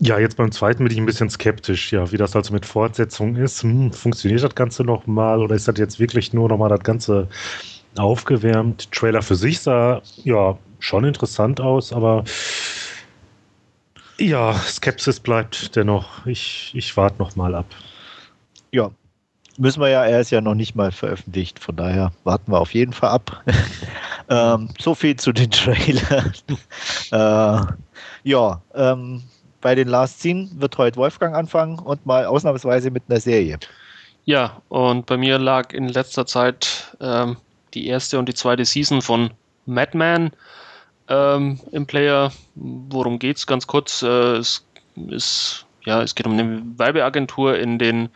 ja, 0.00 0.18
jetzt 0.18 0.36
beim 0.36 0.50
zweiten 0.50 0.82
bin 0.82 0.92
ich 0.92 0.98
ein 0.98 1.06
bisschen 1.06 1.30
skeptisch, 1.30 1.92
ja, 1.92 2.10
wie 2.10 2.16
das 2.16 2.34
also 2.34 2.52
mit 2.52 2.66
Fortsetzung 2.66 3.36
ist. 3.36 3.62
Hm, 3.62 3.92
funktioniert 3.92 4.42
das 4.42 4.54
Ganze 4.54 4.82
nochmal 4.82 5.40
oder 5.40 5.54
ist 5.54 5.68
das 5.68 5.78
jetzt 5.78 6.00
wirklich 6.00 6.32
nur 6.32 6.48
nochmal 6.48 6.70
das 6.70 6.80
Ganze 6.80 7.28
aufgewärmt? 7.96 8.90
Trailer 8.90 9.22
für 9.22 9.36
sich 9.36 9.60
sah 9.60 10.02
ja 10.24 10.58
schon 10.80 11.04
interessant 11.04 11.60
aus, 11.60 11.92
aber 11.92 12.24
ja, 14.20 14.54
Skepsis 14.54 15.20
bleibt 15.20 15.74
dennoch. 15.76 16.26
Ich, 16.26 16.72
ich 16.74 16.96
warte 16.96 17.18
noch 17.18 17.36
mal 17.36 17.54
ab. 17.54 17.66
Ja, 18.70 18.90
müssen 19.58 19.80
wir 19.80 19.88
ja. 19.88 20.04
Er 20.04 20.20
ist 20.20 20.30
ja 20.30 20.40
noch 20.40 20.54
nicht 20.54 20.74
mal 20.74 20.92
veröffentlicht. 20.92 21.58
Von 21.58 21.76
daher 21.76 22.12
warten 22.24 22.52
wir 22.52 22.60
auf 22.60 22.74
jeden 22.74 22.92
Fall 22.92 23.10
ab. 23.10 23.42
ähm, 24.28 24.68
so 24.78 24.94
viel 24.94 25.16
zu 25.16 25.32
den 25.32 25.50
Trailern. 25.50 26.32
äh, 27.12 27.72
ja, 28.24 28.62
ähm, 28.74 29.22
bei 29.60 29.74
den 29.74 29.88
Last 29.88 30.20
Scene 30.20 30.48
wird 30.54 30.78
heute 30.78 30.96
Wolfgang 30.96 31.34
anfangen 31.34 31.78
und 31.78 32.04
mal 32.06 32.26
ausnahmsweise 32.26 32.90
mit 32.90 33.02
einer 33.08 33.20
Serie. 33.20 33.58
Ja, 34.24 34.60
und 34.68 35.06
bei 35.06 35.16
mir 35.16 35.38
lag 35.38 35.72
in 35.72 35.88
letzter 35.88 36.26
Zeit 36.26 36.96
ähm, 37.00 37.36
die 37.74 37.86
erste 37.86 38.18
und 38.18 38.28
die 38.28 38.34
zweite 38.34 38.64
Season 38.64 39.02
von 39.02 39.30
Madman 39.66 40.30
ähm, 41.10 41.60
im 41.72 41.86
Player. 41.86 42.32
Worum 42.54 43.18
geht 43.18 43.36
es 43.36 43.46
ganz 43.46 43.66
kurz? 43.66 44.02
Äh, 44.02 44.36
es, 44.36 44.64
ist, 45.08 45.66
ja, 45.84 46.02
es 46.02 46.14
geht 46.14 46.26
um 46.26 46.32
eine 46.32 46.62
Werbeagentur 46.76 47.58
in 47.58 47.78
den 47.78 48.08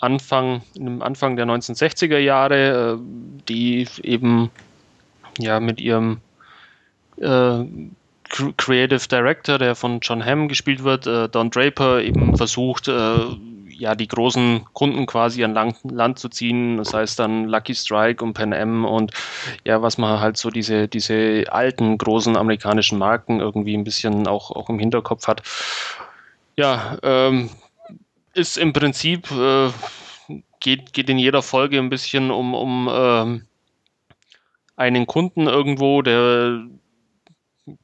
Anfang, 0.00 0.62
im 0.74 1.00
Anfang 1.00 1.36
der 1.36 1.46
1960er 1.46 2.18
Jahre, 2.18 2.98
äh, 2.98 3.42
die 3.48 3.86
eben 4.02 4.50
ja 5.38 5.60
mit 5.60 5.80
ihrem 5.80 6.20
äh, 7.18 7.64
Creative 8.56 9.08
Director, 9.08 9.58
der 9.58 9.74
von 9.74 10.00
John 10.00 10.24
Hamm 10.24 10.48
gespielt 10.48 10.82
wird, 10.82 11.06
äh, 11.06 11.28
Don 11.28 11.50
Draper, 11.50 12.02
eben 12.02 12.36
versucht, 12.36 12.88
äh, 12.88 13.18
ja, 13.82 13.96
die 13.96 14.06
großen 14.06 14.64
Kunden 14.74 15.06
quasi 15.06 15.42
an 15.42 15.54
Land, 15.54 15.78
Land 15.82 16.16
zu 16.20 16.28
ziehen. 16.28 16.76
Das 16.76 16.94
heißt 16.94 17.18
dann 17.18 17.48
Lucky 17.48 17.74
Strike 17.74 18.24
und 18.24 18.32
Pan 18.32 18.52
Am 18.52 18.84
und 18.84 19.10
ja, 19.64 19.82
was 19.82 19.98
man 19.98 20.20
halt 20.20 20.36
so 20.36 20.50
diese, 20.50 20.86
diese 20.86 21.46
alten 21.50 21.98
großen 21.98 22.36
amerikanischen 22.36 22.96
Marken 22.96 23.40
irgendwie 23.40 23.76
ein 23.76 23.82
bisschen 23.82 24.28
auch, 24.28 24.52
auch 24.52 24.68
im 24.68 24.78
Hinterkopf 24.78 25.26
hat. 25.26 25.42
Ja, 26.54 26.96
ähm, 27.02 27.50
ist 28.34 28.56
im 28.56 28.72
Prinzip, 28.72 29.28
äh, 29.32 29.70
geht, 30.60 30.92
geht 30.92 31.10
in 31.10 31.18
jeder 31.18 31.42
Folge 31.42 31.78
ein 31.78 31.90
bisschen 31.90 32.30
um, 32.30 32.54
um 32.54 32.88
ähm, 32.88 33.46
einen 34.76 35.08
Kunden 35.08 35.48
irgendwo, 35.48 36.02
der 36.02 36.62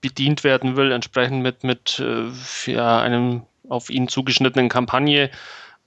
bedient 0.00 0.44
werden 0.44 0.76
will, 0.76 0.92
entsprechend 0.92 1.42
mit, 1.42 1.64
mit 1.64 1.98
äh, 1.98 2.30
ja, 2.70 3.00
einem 3.00 3.42
auf 3.68 3.90
ihn 3.90 4.06
zugeschnittenen 4.06 4.68
Kampagne 4.68 5.32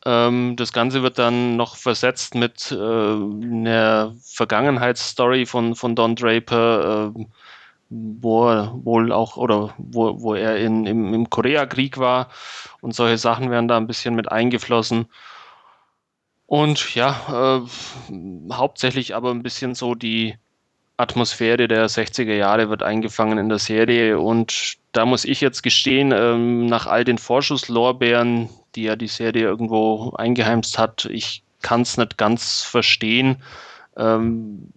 ähm, 0.06 0.56
das 0.56 0.74
Ganze 0.74 1.04
wird 1.04 1.20
dann 1.20 1.56
noch 1.56 1.76
versetzt 1.76 2.36
mit 2.36 2.72
äh, 2.72 2.76
einer 2.76 4.16
Vergangenheitsstory 4.24 5.46
von, 5.46 5.76
von 5.76 5.96
Don 5.96 6.16
Draper, 6.16 7.12
äh, 7.16 7.26
wo 7.90 8.50
er 8.50 8.74
wohl 8.84 9.12
auch 9.12 9.38
oder 9.38 9.74
wo, 9.78 10.22
wo 10.22 10.34
er 10.34 10.58
in, 10.58 10.86
im, 10.86 11.14
im 11.14 11.30
Koreakrieg 11.30 11.98
war 11.98 12.30
und 12.82 12.96
solche 12.96 13.18
Sachen 13.18 13.52
werden 13.52 13.68
da 13.68 13.78
ein 13.78 13.88
bisschen 13.88 14.16
mit 14.16 14.32
eingeflossen. 14.32 15.08
Und 16.48 16.96
ja, 16.96 17.62
äh, 17.62 18.54
hauptsächlich 18.54 19.16
aber 19.16 19.32
ein 19.32 19.44
bisschen 19.44 19.76
so 19.76 19.96
die 19.96 20.36
Atmosphäre 20.98 21.68
der 21.68 21.90
60er 21.90 22.34
Jahre 22.34 22.70
wird 22.70 22.84
eingefangen 22.84 23.38
in 23.38 23.50
der 23.50 23.60
Serie 23.60 24.20
und 24.20 24.76
da 24.92 25.06
muss 25.06 25.26
ich 25.26 25.42
jetzt 25.42 25.64
gestehen, 25.64 26.12
ähm, 26.12 26.66
nach 26.66 26.88
all 26.88 27.04
den 27.04 27.18
Vorschusslorbeeren, 27.18 28.50
die 28.76 28.84
ja 28.84 28.96
die 28.96 29.08
Serie 29.08 29.44
irgendwo 29.44 30.14
eingeheimst 30.18 30.78
hat. 30.78 31.06
Ich 31.06 31.44
kann 31.62 31.82
es 31.82 31.98
nicht 31.98 32.18
ganz 32.18 32.64
verstehen. 32.64 33.38
Ähm, 33.98 34.72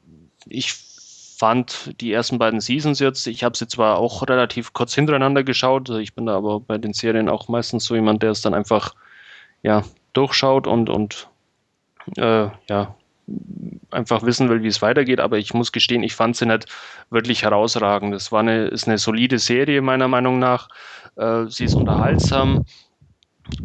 ich 0.46 0.72
fand 0.72 2.00
die 2.00 2.12
ersten 2.12 2.38
beiden 2.38 2.60
Seasons 2.60 3.00
jetzt, 3.00 3.26
ich 3.26 3.42
habe 3.44 3.56
sie 3.56 3.66
zwar 3.66 3.98
auch 3.98 4.26
relativ 4.28 4.72
kurz 4.72 4.94
hintereinander 4.94 5.42
geschaut, 5.42 5.90
ich 5.90 6.14
bin 6.14 6.26
da 6.26 6.36
aber 6.36 6.60
bei 6.60 6.78
den 6.78 6.92
Serien 6.92 7.28
auch 7.28 7.48
meistens 7.48 7.84
so 7.84 7.94
jemand, 7.94 8.22
der 8.22 8.30
es 8.30 8.40
dann 8.40 8.54
einfach 8.54 8.94
ja, 9.62 9.82
durchschaut 10.12 10.66
und, 10.66 10.88
und 10.88 11.28
äh, 12.16 12.48
ja, 12.68 12.94
einfach 13.90 14.22
wissen 14.22 14.48
will, 14.48 14.62
wie 14.62 14.68
es 14.68 14.82
weitergeht, 14.82 15.20
aber 15.20 15.38
ich 15.38 15.54
muss 15.54 15.72
gestehen, 15.72 16.02
ich 16.02 16.14
fand 16.14 16.36
sie 16.36 16.46
nicht 16.46 16.66
wirklich 17.10 17.42
herausragend. 17.42 18.14
Das 18.14 18.30
war 18.30 18.40
eine, 18.40 18.66
ist 18.66 18.86
eine 18.86 18.98
solide 18.98 19.38
Serie, 19.38 19.80
meiner 19.80 20.08
Meinung 20.08 20.38
nach. 20.38 20.68
Äh, 21.16 21.46
sie 21.48 21.64
ist 21.64 21.74
unterhaltsam 21.74 22.60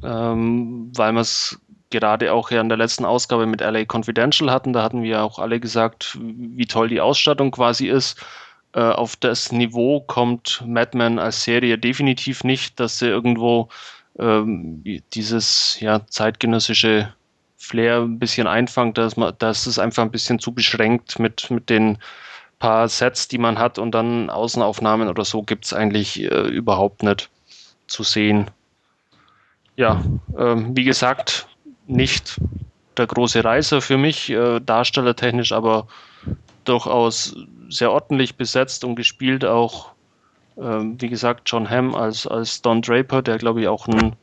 ähm, 0.04 0.92
weil 0.96 1.14
wir 1.14 1.22
es 1.22 1.60
gerade 1.90 2.34
auch 2.34 2.52
ja 2.52 2.62
in 2.62 2.70
der 2.70 2.78
letzten 2.78 3.06
Ausgabe 3.06 3.46
mit 3.46 3.62
LA 3.62 3.86
Confidential 3.86 4.52
hatten. 4.52 4.74
Da 4.74 4.84
hatten 4.84 5.04
wir 5.04 5.24
auch 5.24 5.40
alle 5.40 5.60
gesagt, 5.60 6.18
wie 6.22 6.66
toll 6.66 6.90
die 6.90 7.02
Ausstattung 7.02 7.52
quasi 7.52 7.88
ist. 7.88 8.24
Äh, 8.74 8.82
auf 8.82 9.16
das 9.16 9.52
Niveau 9.52 10.02
kommt 10.02 10.64
Madman 10.66 11.20
als 11.20 11.44
Serie 11.44 11.78
definitiv 11.78 12.44
nicht, 12.44 12.80
dass 12.80 13.00
sie 13.00 13.08
irgendwo 13.08 13.70
ähm, 14.20 14.84
dieses 15.14 15.80
ja, 15.80 16.06
zeitgenössische 16.08 17.14
Flair 17.58 18.02
ein 18.02 18.20
bisschen 18.20 18.48
einfangt, 18.48 18.98
dass 18.98 19.18
man, 19.18 19.34
dass 19.40 19.66
es 19.66 19.80
einfach 19.80 20.04
ein 20.04 20.12
bisschen 20.12 20.40
zu 20.40 20.54
beschränkt 20.54 21.20
mit, 21.20 21.50
mit 21.50 21.70
den 21.70 21.98
paar 22.60 22.88
Sets, 22.88 23.28
die 23.28 23.38
man 23.38 23.58
hat 23.58 23.80
und 23.80 23.92
dann 23.92 24.30
Außenaufnahmen 24.30 25.08
oder 25.08 25.26
so 25.26 25.42
gibt 25.42 25.66
es 25.66 25.74
eigentlich 25.74 26.22
äh, 26.22 26.48
überhaupt 26.50 27.04
nicht 27.04 27.30
zu 27.88 28.04
sehen 28.04 28.52
ja, 29.80 30.04
ähm, 30.38 30.76
wie 30.76 30.84
gesagt, 30.84 31.48
nicht 31.88 32.38
der 32.98 33.08
große 33.08 33.46
Reißer 33.46 33.80
für 33.80 33.98
mich, 33.98 34.30
äh, 34.30 34.60
darstellertechnisch, 34.60 35.54
aber 35.54 35.88
durchaus 36.66 37.34
sehr 37.70 37.90
ordentlich 37.90 38.36
besetzt 38.36 38.84
und 38.84 38.96
gespielt. 38.96 39.46
Auch, 39.46 39.92
ähm, 40.58 41.00
wie 41.00 41.08
gesagt, 41.08 41.44
John 41.46 41.70
Hamm 41.70 41.96
als, 41.96 42.28
als 42.28 42.62
Don 42.62 42.82
Draper, 42.82 43.22
der 43.22 43.38
glaube 43.38 43.62
ich 43.62 43.70
auch 43.70 43.88
einen 43.88 44.18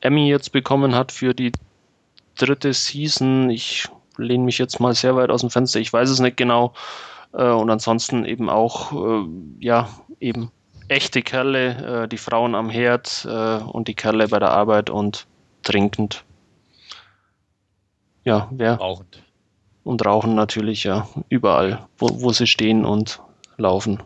Emmy 0.00 0.26
jetzt 0.26 0.52
bekommen 0.52 0.94
hat 0.94 1.12
für 1.12 1.34
die 1.34 1.52
dritte 2.38 2.72
Season. 2.72 3.50
Ich 3.50 3.86
lehne 4.16 4.44
mich 4.44 4.56
jetzt 4.56 4.80
mal 4.80 4.94
sehr 4.94 5.16
weit 5.16 5.28
aus 5.28 5.42
dem 5.42 5.50
Fenster, 5.50 5.80
ich 5.80 5.92
weiß 5.92 6.08
es 6.08 6.20
nicht 6.20 6.38
genau. 6.38 6.72
Äh, 7.34 7.50
und 7.50 7.68
ansonsten 7.68 8.24
eben 8.24 8.48
auch, 8.48 8.92
äh, 8.92 9.28
ja, 9.60 9.86
eben 10.18 10.50
echte 10.88 11.22
Kerle, 11.22 12.02
äh, 12.02 12.08
die 12.08 12.18
Frauen 12.18 12.54
am 12.54 12.70
Herd 12.70 13.26
äh, 13.28 13.58
und 13.58 13.88
die 13.88 13.94
Kerle 13.94 14.28
bei 14.28 14.38
der 14.38 14.50
Arbeit 14.50 14.90
und 14.90 15.26
trinkend. 15.62 16.24
Ja, 18.24 18.48
wer? 18.50 18.76
Rauchend. 18.76 19.22
Und 19.82 20.04
rauchen 20.04 20.34
natürlich, 20.34 20.84
ja, 20.84 21.08
überall, 21.28 21.86
wo, 21.98 22.08
wo 22.22 22.32
sie 22.32 22.46
stehen 22.46 22.84
und 22.84 23.20
laufen. 23.56 24.02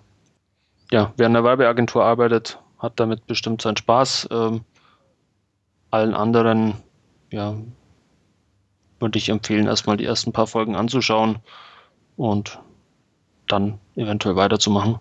Ja, 0.90 1.12
wer 1.16 1.26
in 1.26 1.34
der 1.34 1.44
Werbeagentur 1.44 2.04
arbeitet, 2.04 2.58
hat 2.78 2.98
damit 2.98 3.26
bestimmt 3.26 3.62
seinen 3.62 3.76
Spaß. 3.76 4.28
Ähm, 4.30 4.64
allen 5.90 6.14
anderen, 6.14 6.74
ja, 7.30 7.54
würde 8.98 9.18
ich 9.18 9.28
empfehlen, 9.28 9.66
erstmal 9.66 9.96
die 9.96 10.04
ersten 10.04 10.32
paar 10.32 10.46
Folgen 10.46 10.74
anzuschauen 10.74 11.38
und 12.16 12.58
dann 13.46 13.78
eventuell 13.94 14.36
weiterzumachen. 14.36 14.98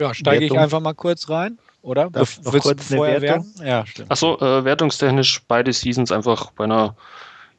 Ja, 0.00 0.14
steige 0.14 0.44
ich 0.44 0.58
einfach 0.58 0.80
mal 0.80 0.94
kurz 0.94 1.28
rein, 1.28 1.58
oder? 1.82 2.10
Darf 2.10 2.40
noch 2.42 2.52
kurz 2.52 2.90
eine 2.90 2.98
vorher 2.98 3.22
Wertung? 3.22 3.54
werden? 3.56 3.66
Ja, 3.66 3.86
stimmt. 3.86 4.10
Achso, 4.10 4.36
äh, 4.38 4.64
wertungstechnisch 4.64 5.42
beide 5.46 5.72
Seasons 5.72 6.10
einfach 6.10 6.50
bei 6.52 6.64
einer 6.64 6.96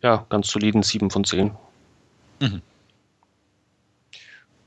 ja, 0.01 0.25
ganz 0.29 0.49
soliden 0.49 0.83
7 0.83 1.09
von 1.09 1.23
10. 1.23 1.51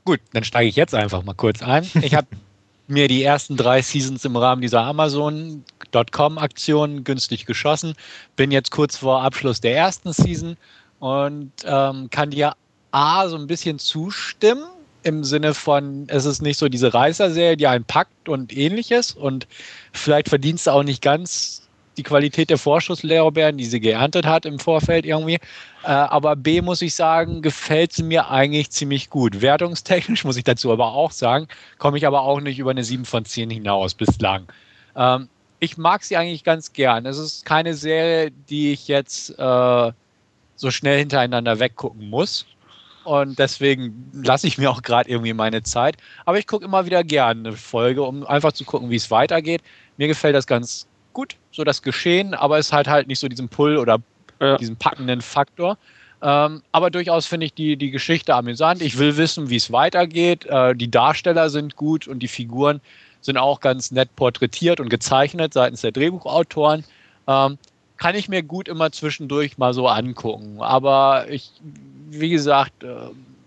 Gut, 0.05 0.19
dann 0.33 0.43
steige 0.43 0.67
ich 0.67 0.75
jetzt 0.75 0.95
einfach 0.95 1.23
mal 1.23 1.35
kurz 1.35 1.61
ein. 1.61 1.87
Ich 2.01 2.15
habe 2.15 2.27
mir 2.87 3.07
die 3.07 3.23
ersten 3.23 3.55
drei 3.55 3.81
Seasons 3.81 4.25
im 4.25 4.35
Rahmen 4.35 4.61
dieser 4.61 4.81
Amazon.com-Aktion 4.81 7.03
günstig 7.03 7.45
geschossen. 7.45 7.93
Bin 8.35 8.51
jetzt 8.51 8.71
kurz 8.71 8.97
vor 8.97 9.21
Abschluss 9.21 9.61
der 9.61 9.77
ersten 9.77 10.11
Season 10.11 10.57
und 10.99 11.51
ähm, 11.63 12.09
kann 12.09 12.31
dir 12.31 12.55
A 12.91 13.27
so 13.27 13.37
ein 13.37 13.45
bisschen 13.45 13.77
zustimmen. 13.77 14.65
Im 15.03 15.23
Sinne 15.23 15.53
von, 15.53 16.05
es 16.09 16.25
ist 16.25 16.41
nicht 16.41 16.57
so 16.57 16.67
diese 16.67 16.93
Reißerserie, 16.93 17.57
die 17.57 17.67
einen 17.67 17.85
packt 17.85 18.27
und 18.27 18.55
ähnliches. 18.55 19.11
Und 19.11 19.47
vielleicht 19.93 20.29
verdienst 20.29 20.67
du 20.67 20.71
auch 20.71 20.83
nicht 20.83 21.01
ganz 21.01 21.69
die 21.99 22.03
Qualität 22.03 22.49
der 22.49 22.57
Vorschusslorbeeren, 22.57 23.57
die 23.57 23.65
sie 23.65 23.79
geerntet 23.79 24.25
hat 24.25 24.45
im 24.45 24.57
Vorfeld 24.57 25.05
irgendwie. 25.05 25.39
Äh, 25.83 25.87
aber 25.87 26.35
B 26.35 26.61
muss 26.61 26.81
ich 26.81 26.95
sagen, 26.95 27.41
gefällt 27.41 27.93
sie 27.93 28.03
mir 28.03 28.29
eigentlich 28.29 28.71
ziemlich 28.71 29.09
gut. 29.09 29.41
Wertungstechnisch 29.41 30.23
muss 30.23 30.37
ich 30.37 30.45
dazu 30.45 30.71
aber 30.71 30.93
auch 30.93 31.11
sagen, 31.11 31.47
komme 31.77 31.97
ich 31.97 32.07
aber 32.07 32.21
auch 32.21 32.39
nicht 32.39 32.57
über 32.57 32.71
eine 32.71 32.83
7 32.83 33.05
von 33.05 33.25
10 33.25 33.49
hinaus 33.49 33.93
bislang. 33.93 34.47
Ähm, 34.95 35.27
ich 35.59 35.77
mag 35.77 36.03
sie 36.03 36.15
eigentlich 36.15 36.45
ganz 36.45 36.71
gern. 36.71 37.05
Es 37.05 37.17
ist 37.17 37.45
keine 37.45 37.73
Serie, 37.73 38.31
die 38.49 38.71
ich 38.71 38.87
jetzt 38.87 39.37
äh, 39.37 39.91
so 40.55 40.71
schnell 40.71 40.99
hintereinander 40.99 41.59
weggucken 41.59 42.09
muss. 42.09 42.45
Und 43.03 43.39
deswegen 43.39 44.11
lasse 44.23 44.47
ich 44.47 44.57
mir 44.57 44.69
auch 44.69 44.81
gerade 44.81 45.09
irgendwie 45.09 45.33
meine 45.33 45.63
Zeit. 45.63 45.97
Aber 46.25 46.37
ich 46.37 46.47
gucke 46.47 46.65
immer 46.65 46.85
wieder 46.85 47.03
gerne 47.03 47.49
eine 47.49 47.57
Folge, 47.57 48.03
um 48.03 48.25
einfach 48.25 48.51
zu 48.51 48.65
gucken, 48.65 48.89
wie 48.89 48.95
es 48.95 49.09
weitergeht. 49.09 49.61
Mir 49.97 50.07
gefällt 50.07 50.35
das 50.35 50.47
ganz 50.47 50.87
gut, 51.13 51.35
so 51.51 51.63
das 51.63 51.81
Geschehen, 51.81 52.33
aber 52.33 52.57
es 52.59 52.71
hat 52.71 52.87
halt 52.87 53.07
nicht 53.07 53.19
so 53.19 53.27
diesen 53.27 53.49
Pull 53.49 53.77
oder 53.77 53.99
Ja. 54.41 54.57
diesen 54.57 54.77
packenden 54.77 55.21
Faktor. 55.21 55.77
Ähm, 56.21 56.61
aber 56.71 56.89
durchaus 56.89 57.25
finde 57.25 57.45
ich 57.45 57.53
die, 57.53 57.77
die 57.77 57.91
Geschichte 57.91 58.35
amüsant. 58.35 58.81
Ich 58.81 58.97
will 58.97 59.17
wissen, 59.17 59.49
wie 59.49 59.55
es 59.55 59.71
weitergeht. 59.71 60.45
Äh, 60.45 60.75
die 60.75 60.91
Darsteller 60.91 61.49
sind 61.49 61.75
gut 61.75 62.07
und 62.07 62.19
die 62.19 62.27
Figuren 62.27 62.81
sind 63.21 63.37
auch 63.37 63.59
ganz 63.59 63.91
nett 63.91 64.15
porträtiert 64.15 64.79
und 64.79 64.89
gezeichnet 64.89 65.53
seitens 65.53 65.81
der 65.81 65.91
Drehbuchautoren. 65.91 66.83
Ähm, 67.27 67.57
kann 67.97 68.15
ich 68.15 68.29
mir 68.29 68.43
gut 68.43 68.67
immer 68.69 68.91
zwischendurch 68.91 69.57
mal 69.57 69.73
so 69.73 69.87
angucken. 69.87 70.61
Aber 70.61 71.29
ich, 71.29 71.51
wie 72.11 72.29
gesagt, 72.29 72.83
äh, 72.83 72.87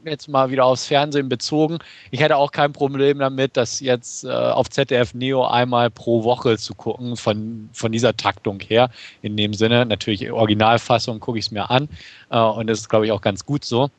jetzt 0.05 0.29
mal 0.29 0.51
wieder 0.51 0.65
aufs 0.65 0.87
Fernsehen 0.87 1.29
bezogen. 1.29 1.79
Ich 2.11 2.21
hätte 2.21 2.37
auch 2.37 2.51
kein 2.51 2.73
Problem 2.73 3.19
damit, 3.19 3.57
das 3.57 3.81
jetzt 3.81 4.25
äh, 4.25 4.31
auf 4.31 4.69
ZDF 4.71 5.15
Neo 5.15 5.47
einmal 5.47 5.91
pro 5.91 6.25
Woche 6.25 6.59
zu 6.59 6.75
gucken, 6.75 7.17
von, 7.17 7.69
von 7.73 7.93
dieser 7.93 8.17
Taktung 8.17 8.61
her. 8.61 8.91
In 9.23 9.37
dem 9.37 9.55
Sinne, 9.55 9.87
natürlich 9.87 10.31
Originalfassung 10.31 11.21
gucke 11.21 11.39
ich 11.39 11.47
es 11.47 11.51
mir 11.51 11.71
an. 11.71 11.89
Äh, 12.31 12.39
und 12.39 12.67
das 12.67 12.81
ist, 12.81 12.89
glaube 12.89 13.07
ich, 13.07 13.13
auch 13.13 13.21
ganz 13.21 13.45
gut 13.45 13.65
so. 13.65 13.91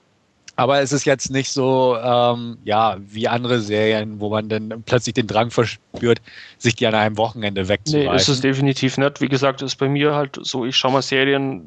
Aber 0.55 0.81
es 0.81 0.91
ist 0.91 1.05
jetzt 1.05 1.31
nicht 1.31 1.49
so, 1.49 1.97
ähm, 1.99 2.59
ja, 2.63 2.97
wie 2.99 3.27
andere 3.27 3.59
Serien, 3.59 4.19
wo 4.19 4.29
man 4.29 4.49
dann 4.49 4.83
plötzlich 4.85 5.15
den 5.15 5.25
Drang 5.25 5.49
verspürt, 5.49 6.21
sich 6.59 6.75
die 6.75 6.85
an 6.85 6.93
einem 6.93 7.17
Wochenende 7.17 7.63
Nee, 7.63 7.69
wegzureißen. 7.69 8.15
ist 8.15 8.27
es 8.27 8.41
definitiv 8.41 8.99
nicht. 8.99 9.19
Wie 9.19 9.29
gesagt, 9.29 9.63
ist 9.63 9.77
bei 9.77 9.89
mir 9.89 10.13
halt 10.13 10.37
so, 10.43 10.63
ich 10.63 10.75
schaue 10.77 10.91
mal 10.91 11.01
Serien 11.01 11.63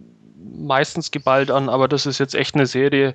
meistens 0.54 1.10
geballt 1.10 1.50
an, 1.50 1.68
aber 1.68 1.88
das 1.88 2.06
ist 2.06 2.18
jetzt 2.18 2.34
echt 2.34 2.54
eine 2.54 2.66
Serie, 2.66 3.14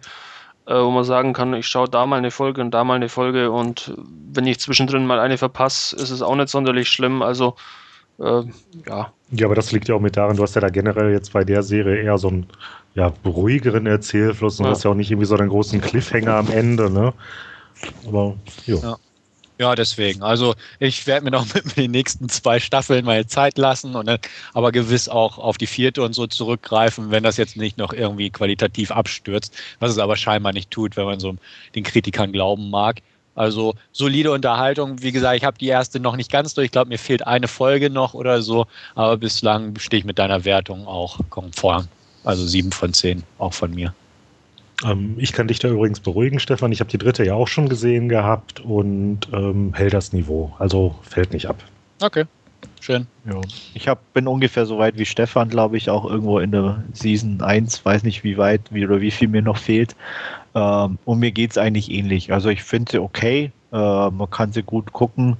äh, 0.65 0.76
wo 0.76 0.91
man 0.91 1.04
sagen 1.04 1.34
kann, 1.34 1.54
ich 1.54 1.67
schaue 1.67 1.89
da 1.89 2.06
mal 2.06 2.17
eine 2.17 2.32
Folge 2.32 2.62
und 2.62 2.72
da 2.72 2.84
mal 2.84 2.96
eine 2.96 3.10
Folge 3.10 3.52
und 3.52 3.94
wenn 4.32 4.48
ich 4.48 4.60
zwischendrin 4.60 5.06
mal 5.06 5.20
eine 5.20 5.38
verpasse, 5.38 5.96
ist 5.96 6.10
es 6.12 6.22
auch 6.22 6.36
nicht 6.36 6.50
sonderlich 6.50 6.89
schlimm. 6.89 7.22
Also, 7.22 7.56
äh, 8.20 8.44
ja, 8.88 9.13
Ja, 9.32 9.46
aber 9.46 9.56
das 9.56 9.72
liegt 9.72 9.88
ja 9.88 9.96
auch 9.96 10.02
mit 10.02 10.17
daran, 10.17 10.38
du 10.38 10.44
hast 10.44 10.56
ja 10.56 10.62
da 10.62 10.70
generell 10.70 11.12
jetzt 11.12 11.34
bei 11.34 11.44
der 11.44 11.63
Serie 11.63 12.02
eher 12.04 12.17
so 12.17 12.28
einen 12.28 12.48
ja, 12.94 13.13
ruhigeren 13.26 13.88
Erzählfluss 13.88 14.60
und 14.60 14.65
Ja. 14.65 14.72
du 14.72 14.76
hast 14.76 14.84
ja 14.84 14.91
auch 14.91 14.96
nicht 14.96 15.10
irgendwie 15.10 15.26
so 15.26 15.36
einen 15.36 15.50
großen 15.50 15.80
Cliffhanger 15.82 16.36
am 16.36 16.50
Ende, 16.52 16.89
ne? 16.89 17.13
Aber, 18.08 18.36
jo. 18.65 18.80
Ja. 18.84 18.98
Ja, 19.62 19.76
deswegen. 19.76 20.24
Also 20.24 20.56
ich 20.80 21.06
werde 21.06 21.24
mir 21.24 21.30
noch 21.30 21.45
mit 21.54 21.78
den 21.78 21.91
nächsten 21.91 22.28
zwei 22.30 22.60
Staffeln 22.60 23.06
mal 23.06 23.28
Zeit 23.28 23.60
lassen 23.60 23.95
und 23.95 24.08
dann 24.08 24.17
aber 24.56 24.71
gewiss 24.71 25.08
auch 25.08 25.38
auf 25.38 25.60
die 25.60 25.67
vierte 25.67 26.02
und 26.02 26.13
so 26.13 26.26
zurückgreifen, 26.26 27.12
wenn 27.12 27.21
das 27.21 27.38
jetzt 27.38 27.58
nicht 27.58 27.78
noch 27.78 27.93
irgendwie 27.93 28.32
qualitativ 28.32 28.89
abstürzt, 28.89 29.56
was 29.80 29.91
es 29.91 30.00
aber 30.00 30.15
scheinbar 30.15 30.52
nicht 30.52 30.71
tut, 30.71 30.97
wenn 30.97 31.06
man 31.06 31.19
so 31.19 31.36
den 31.76 31.84
Kritikern 31.84 32.32
glauben 32.32 32.71
mag. 32.71 33.04
Also 33.36 33.76
solide 33.91 34.32
Unterhaltung. 34.32 35.00
Wie 35.04 35.12
gesagt, 35.12 35.38
ich 35.38 35.43
habe 35.43 35.60
die 35.60 35.67
erste 35.67 36.00
noch 36.00 36.15
nicht 36.15 36.32
ganz 36.32 36.56
durch. 36.56 36.65
Ich 36.65 36.71
glaube, 36.71 36.89
mir 36.89 36.97
fehlt 36.97 37.28
eine 37.28 37.47
Folge 37.47 37.91
noch 37.91 38.15
oder 38.15 38.41
so, 38.41 38.65
aber 38.95 39.17
bislang 39.17 39.78
stehe 39.78 40.00
ich 40.00 40.06
mit 40.06 40.17
deiner 40.17 40.43
Wertung 40.43 40.88
auch 40.88 41.19
konform. 41.30 41.88
Also 42.24 42.47
sieben 42.47 42.71
von 42.71 42.95
zehn, 42.95 43.21
auch 43.38 43.54
von 43.54 43.76
mir. 43.76 43.93
Ähm, 44.84 45.15
ich 45.17 45.34
kann 45.34 45.48
dich 45.48 45.60
da 45.60 45.67
übrigens 45.67 46.00
beruhigen, 46.00 46.39
Stefan. 46.39 46.72
Ich 46.72 46.80
habe 46.80 46.89
die 46.89 46.98
dritte 46.98 47.24
ja 47.24 47.36
auch 47.36 47.48
schon 47.48 47.70
gesehen 47.70 48.10
gehabt 48.10 48.60
und 48.60 49.28
ähm, 49.34 49.74
hält 49.74 49.94
das 49.94 50.13
Niveau. 50.13 50.54
Also 50.60 50.96
fällt 51.04 51.34
nicht 51.34 51.48
ab. 51.48 51.63
Okay, 52.02 52.26
schön. 52.80 53.08
Ja. 53.26 53.39
Ich 53.74 53.88
hab, 53.88 54.13
bin 54.13 54.28
ungefähr 54.28 54.65
so 54.65 54.78
weit 54.80 54.98
wie 54.98 55.06
Stefan, 55.06 55.50
glaube 55.50 55.78
ich, 55.78 55.89
auch 55.89 56.06
irgendwo 56.06 56.39
in 56.39 56.52
der 56.52 56.84
Season 56.94 57.41
1, 57.41 57.86
weiß 57.86 58.04
nicht 58.04 58.24
wie 58.24 58.38
weit 58.38 58.62
wie, 58.72 58.86
oder 58.86 59.02
wie 59.02 59.12
viel 59.12 59.28
mir 59.28 59.41
noch 59.41 59.58
fehlt. 59.58 59.96
Ähm, 60.56 60.98
und 61.06 61.20
mir 61.20 61.32
geht 61.32 61.52
es 61.52 61.58
eigentlich 61.58 61.91
ähnlich. 61.91 62.34
Also 62.34 62.50
ich 62.50 62.63
finde 62.63 62.91
sie 62.91 63.00
okay, 63.00 63.52
äh, 63.72 64.10
man 64.10 64.30
kann 64.30 64.52
sie 64.52 64.63
gut 64.63 64.91
gucken. 64.94 65.38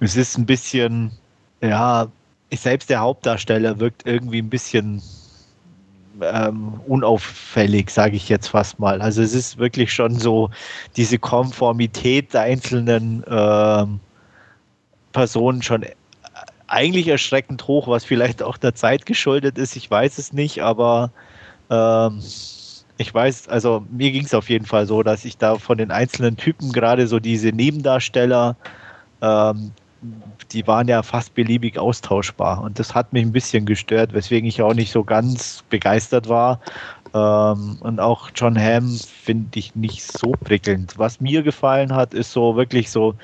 Es 0.00 0.16
ist 0.16 0.36
ein 0.36 0.46
bisschen, 0.46 1.12
ja, 1.60 2.08
ich, 2.50 2.60
selbst 2.60 2.90
der 2.90 3.00
Hauptdarsteller 3.00 3.80
wirkt 3.80 4.06
irgendwie 4.06 4.40
ein 4.40 4.50
bisschen 4.50 5.00
ähm, 6.22 6.80
unauffällig, 6.86 7.90
sage 7.90 8.16
ich 8.16 8.28
jetzt 8.28 8.48
fast 8.48 8.78
mal. 8.78 9.00
Also 9.00 9.22
es 9.22 9.34
ist 9.34 9.58
wirklich 9.58 9.92
schon 9.92 10.18
so 10.18 10.50
diese 10.96 11.18
Konformität 11.18 12.34
der 12.34 12.42
einzelnen 12.42 13.24
ähm, 13.28 14.00
Personen 15.12 15.62
schon 15.62 15.84
eigentlich 16.68 17.08
erschreckend 17.08 17.66
hoch, 17.68 17.88
was 17.88 18.04
vielleicht 18.04 18.42
auch 18.42 18.56
der 18.56 18.74
Zeit 18.74 19.06
geschuldet 19.06 19.58
ist. 19.58 19.76
Ich 19.76 19.90
weiß 19.90 20.18
es 20.18 20.32
nicht, 20.32 20.62
aber 20.62 21.10
ähm, 21.70 22.20
ich 22.98 23.12
weiß, 23.12 23.48
also 23.48 23.84
mir 23.90 24.10
ging 24.10 24.24
es 24.24 24.34
auf 24.34 24.48
jeden 24.48 24.66
Fall 24.66 24.86
so, 24.86 25.02
dass 25.02 25.24
ich 25.24 25.36
da 25.36 25.56
von 25.56 25.78
den 25.78 25.90
einzelnen 25.90 26.36
Typen 26.36 26.72
gerade 26.72 27.06
so 27.06 27.20
diese 27.20 27.50
Nebendarsteller, 27.50 28.56
ähm, 29.20 29.72
die 30.52 30.66
waren 30.66 30.88
ja 30.88 31.02
fast 31.02 31.34
beliebig 31.34 31.78
austauschbar 31.78 32.62
und 32.62 32.78
das 32.78 32.94
hat 32.94 33.12
mich 33.12 33.24
ein 33.24 33.32
bisschen 33.32 33.66
gestört, 33.66 34.12
weswegen 34.12 34.48
ich 34.48 34.62
auch 34.62 34.74
nicht 34.74 34.92
so 34.92 35.04
ganz 35.04 35.64
begeistert 35.68 36.28
war. 36.28 36.60
Ähm, 37.14 37.78
und 37.80 38.00
auch 38.00 38.30
John 38.34 38.58
Hamm 38.58 38.98
finde 38.98 39.58
ich 39.58 39.74
nicht 39.74 40.02
so 40.02 40.32
prickelnd. 40.32 40.98
Was 40.98 41.20
mir 41.20 41.42
gefallen 41.42 41.94
hat, 41.94 42.14
ist 42.14 42.32
so 42.32 42.56
wirklich 42.56 42.90
so 42.90 43.14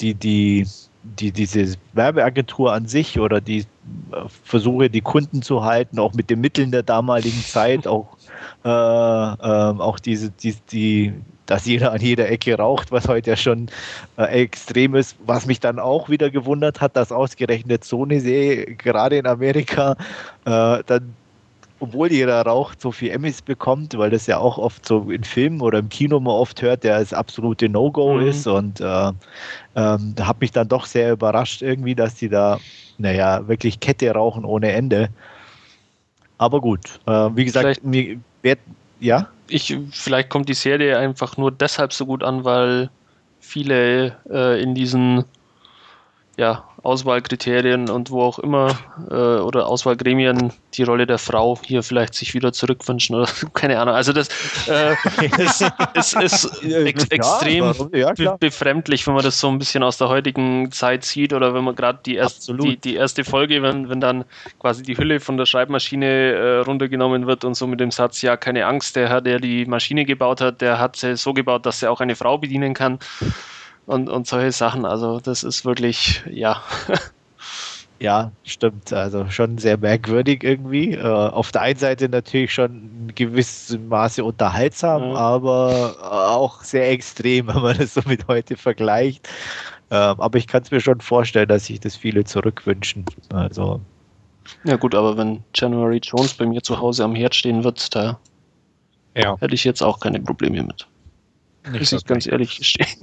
die, 0.00 0.14
die, 0.14 0.66
die, 1.02 1.32
diese 1.32 1.76
Werbeagentur 1.92 2.72
an 2.72 2.86
sich 2.86 3.18
oder 3.18 3.40
die 3.40 3.60
äh, 3.60 3.64
Versuche, 4.44 4.88
die 4.90 5.00
Kunden 5.00 5.42
zu 5.42 5.64
halten, 5.64 5.98
auch 5.98 6.14
mit 6.14 6.30
den 6.30 6.40
Mitteln 6.40 6.70
der 6.70 6.82
damaligen 6.82 7.42
Zeit, 7.42 7.86
auch, 7.86 8.16
äh, 8.64 8.68
ähm, 8.68 9.80
auch 9.80 9.98
diese, 9.98 10.30
die, 10.30 10.54
die, 10.70 11.14
dass 11.46 11.66
jeder 11.66 11.92
an 11.92 12.00
jeder 12.00 12.28
Ecke 12.30 12.56
raucht, 12.56 12.90
was 12.92 13.08
heute 13.08 13.30
ja 13.30 13.36
schon 13.36 13.66
äh, 14.16 14.42
extrem 14.42 14.94
ist, 14.94 15.16
was 15.26 15.46
mich 15.46 15.60
dann 15.60 15.78
auch 15.78 16.08
wieder 16.08 16.30
gewundert 16.30 16.80
hat, 16.80 16.96
dass 16.96 17.12
ausgerechnet 17.12 17.84
so 17.84 18.04
eine 18.04 18.20
Serie 18.20 18.64
gerade 18.76 19.18
in 19.18 19.26
Amerika 19.26 19.96
äh, 20.44 20.82
dann 20.86 21.14
obwohl 21.80 22.10
jeder 22.10 22.40
raucht, 22.42 22.80
so 22.80 22.92
viel 22.92 23.10
Emmys 23.10 23.42
bekommt, 23.42 23.98
weil 23.98 24.08
das 24.08 24.26
ja 24.26 24.38
auch 24.38 24.56
oft 24.56 24.86
so 24.86 25.10
in 25.10 25.22
Filmen 25.22 25.60
oder 25.60 25.80
im 25.80 25.90
Kino 25.90 26.18
man 26.18 26.32
oft 26.32 26.62
hört, 26.62 26.82
der 26.82 26.98
das 27.00 27.12
absolute 27.12 27.68
No-Go 27.68 28.14
Mhm. 28.14 28.26
ist. 28.26 28.46
Und 28.46 28.80
äh, 28.80 29.12
ähm, 29.74 30.12
da 30.14 30.26
hat 30.26 30.40
mich 30.40 30.52
dann 30.52 30.68
doch 30.68 30.86
sehr 30.86 31.12
überrascht 31.12 31.60
irgendwie, 31.60 31.94
dass 31.94 32.14
die 32.14 32.30
da, 32.30 32.58
naja, 32.96 33.46
wirklich 33.48 33.80
Kette 33.80 34.10
rauchen 34.12 34.46
ohne 34.46 34.72
Ende. 34.72 35.10
Aber 36.38 36.60
gut, 36.60 37.00
äh, 37.06 37.28
wie 37.34 37.44
gesagt, 37.44 37.64
Vielleicht- 37.64 37.84
mir 37.84 38.18
wird, 38.40 38.60
ja, 39.00 39.28
ich, 39.48 39.76
vielleicht 39.90 40.30
kommt 40.30 40.48
die 40.48 40.54
Serie 40.54 40.98
einfach 40.98 41.36
nur 41.36 41.52
deshalb 41.52 41.92
so 41.92 42.06
gut 42.06 42.22
an, 42.22 42.44
weil 42.44 42.90
viele 43.40 44.16
äh, 44.30 44.62
in 44.62 44.74
diesen 44.74 45.24
ja, 46.36 46.64
Auswahlkriterien 46.82 47.88
und 47.88 48.10
wo 48.10 48.22
auch 48.22 48.38
immer 48.38 48.78
äh, 49.10 49.14
oder 49.14 49.66
Auswahlgremien 49.66 50.52
die 50.74 50.82
Rolle 50.82 51.06
der 51.06 51.18
Frau 51.18 51.58
hier 51.64 51.82
vielleicht 51.82 52.14
sich 52.14 52.34
wieder 52.34 52.52
zurückwünschen 52.52 53.16
oder 53.16 53.28
keine 53.54 53.80
Ahnung. 53.80 53.94
Also 53.94 54.12
das 54.12 54.28
äh, 54.68 54.94
ist, 55.38 55.64
ist, 55.94 56.16
ist 56.16 56.62
ex 56.62 57.04
extrem 57.06 57.72
ja, 57.92 58.12
be 58.12 58.36
befremdlich, 58.38 59.06
wenn 59.06 59.14
man 59.14 59.24
das 59.24 59.40
so 59.40 59.48
ein 59.48 59.58
bisschen 59.58 59.82
aus 59.82 59.96
der 59.96 60.08
heutigen 60.08 60.70
Zeit 60.72 61.04
sieht 61.04 61.32
oder 61.32 61.54
wenn 61.54 61.64
man 61.64 61.74
gerade 61.74 62.00
die, 62.04 62.16
erst, 62.16 62.48
die, 62.48 62.76
die 62.76 62.96
erste 62.96 63.24
Folge, 63.24 63.62
wenn, 63.62 63.88
wenn 63.88 64.00
dann 64.00 64.24
quasi 64.58 64.82
die 64.82 64.98
Hülle 64.98 65.20
von 65.20 65.36
der 65.36 65.46
Schreibmaschine 65.46 66.06
äh, 66.06 66.58
runtergenommen 66.58 67.26
wird 67.26 67.44
und 67.44 67.54
so 67.54 67.66
mit 67.66 67.80
dem 67.80 67.92
Satz, 67.92 68.20
ja, 68.20 68.36
keine 68.36 68.66
Angst, 68.66 68.96
der 68.96 69.08
Herr, 69.08 69.20
der 69.22 69.38
die 69.38 69.64
Maschine 69.64 70.04
gebaut 70.04 70.40
hat, 70.40 70.60
der 70.60 70.78
hat 70.78 70.96
sie 70.96 71.16
so 71.16 71.32
gebaut, 71.32 71.64
dass 71.64 71.82
er 71.82 71.92
auch 71.92 72.00
eine 72.00 72.16
Frau 72.16 72.36
bedienen 72.36 72.74
kann 72.74 72.98
und, 73.86 74.08
und 74.08 74.26
solche 74.26 74.52
Sachen. 74.52 74.84
Also 74.84 75.20
das 75.20 75.42
ist 75.42 75.64
wirklich, 75.64 76.22
ja. 76.30 76.62
Ja, 78.00 78.32
stimmt. 78.42 78.92
Also 78.92 79.30
schon 79.30 79.56
sehr 79.56 79.78
merkwürdig 79.78 80.42
irgendwie. 80.42 80.92
Äh, 80.92 81.02
auf 81.02 81.52
der 81.52 81.62
einen 81.62 81.78
Seite 81.78 82.08
natürlich 82.08 82.52
schon 82.52 82.90
in 83.08 83.14
gewissem 83.14 83.88
Maße 83.88 84.24
unterhaltsam, 84.24 85.02
ja. 85.02 85.14
aber 85.14 85.96
auch 86.02 86.62
sehr 86.62 86.90
extrem, 86.90 87.46
wenn 87.54 87.62
man 87.62 87.78
das 87.78 87.94
so 87.94 88.02
mit 88.04 88.26
heute 88.26 88.56
vergleicht. 88.56 89.28
Ähm, 89.90 90.20
aber 90.20 90.36
ich 90.38 90.46
kann 90.46 90.62
es 90.62 90.70
mir 90.70 90.80
schon 90.80 91.00
vorstellen, 91.00 91.48
dass 91.48 91.66
sich 91.66 91.80
das 91.80 91.96
viele 91.96 92.24
zurückwünschen. 92.24 93.04
Also. 93.32 93.80
Ja 94.64 94.76
gut, 94.76 94.94
aber 94.94 95.16
wenn 95.16 95.42
January 95.54 96.00
Jones 96.02 96.34
bei 96.34 96.46
mir 96.46 96.62
zu 96.62 96.78
Hause 96.78 97.04
am 97.04 97.14
Herd 97.14 97.34
stehen 97.34 97.64
wird, 97.64 97.94
da 97.94 98.18
ja. 99.16 99.36
hätte 99.40 99.54
ich 99.54 99.64
jetzt 99.64 99.82
auch 99.82 100.00
keine 100.00 100.20
Probleme 100.20 100.62
mit. 100.62 100.86
Nicht 101.70 101.92
muss 101.92 101.92
ich 101.92 102.04
ganz 102.06 102.26
ehrlich 102.26 102.58
gestehen. 102.58 102.98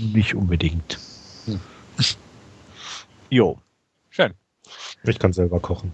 Nicht 0.12 0.34
unbedingt. 0.34 0.98
Hm. 1.46 1.60
Jo. 3.30 3.58
Schön. 4.10 4.34
Ich 5.04 5.18
kann 5.18 5.32
selber 5.32 5.58
kochen. 5.58 5.92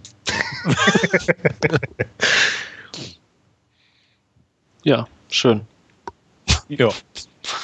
ja, 4.82 5.06
schön. 5.28 5.66
Ja. 6.68 6.90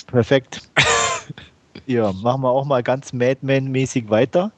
Perfekt. 0.06 0.62
Ja, 1.86 2.12
machen 2.12 2.42
wir 2.42 2.50
auch 2.50 2.64
mal 2.64 2.82
ganz 2.82 3.12
Madman-mäßig 3.12 4.08
weiter. 4.08 4.52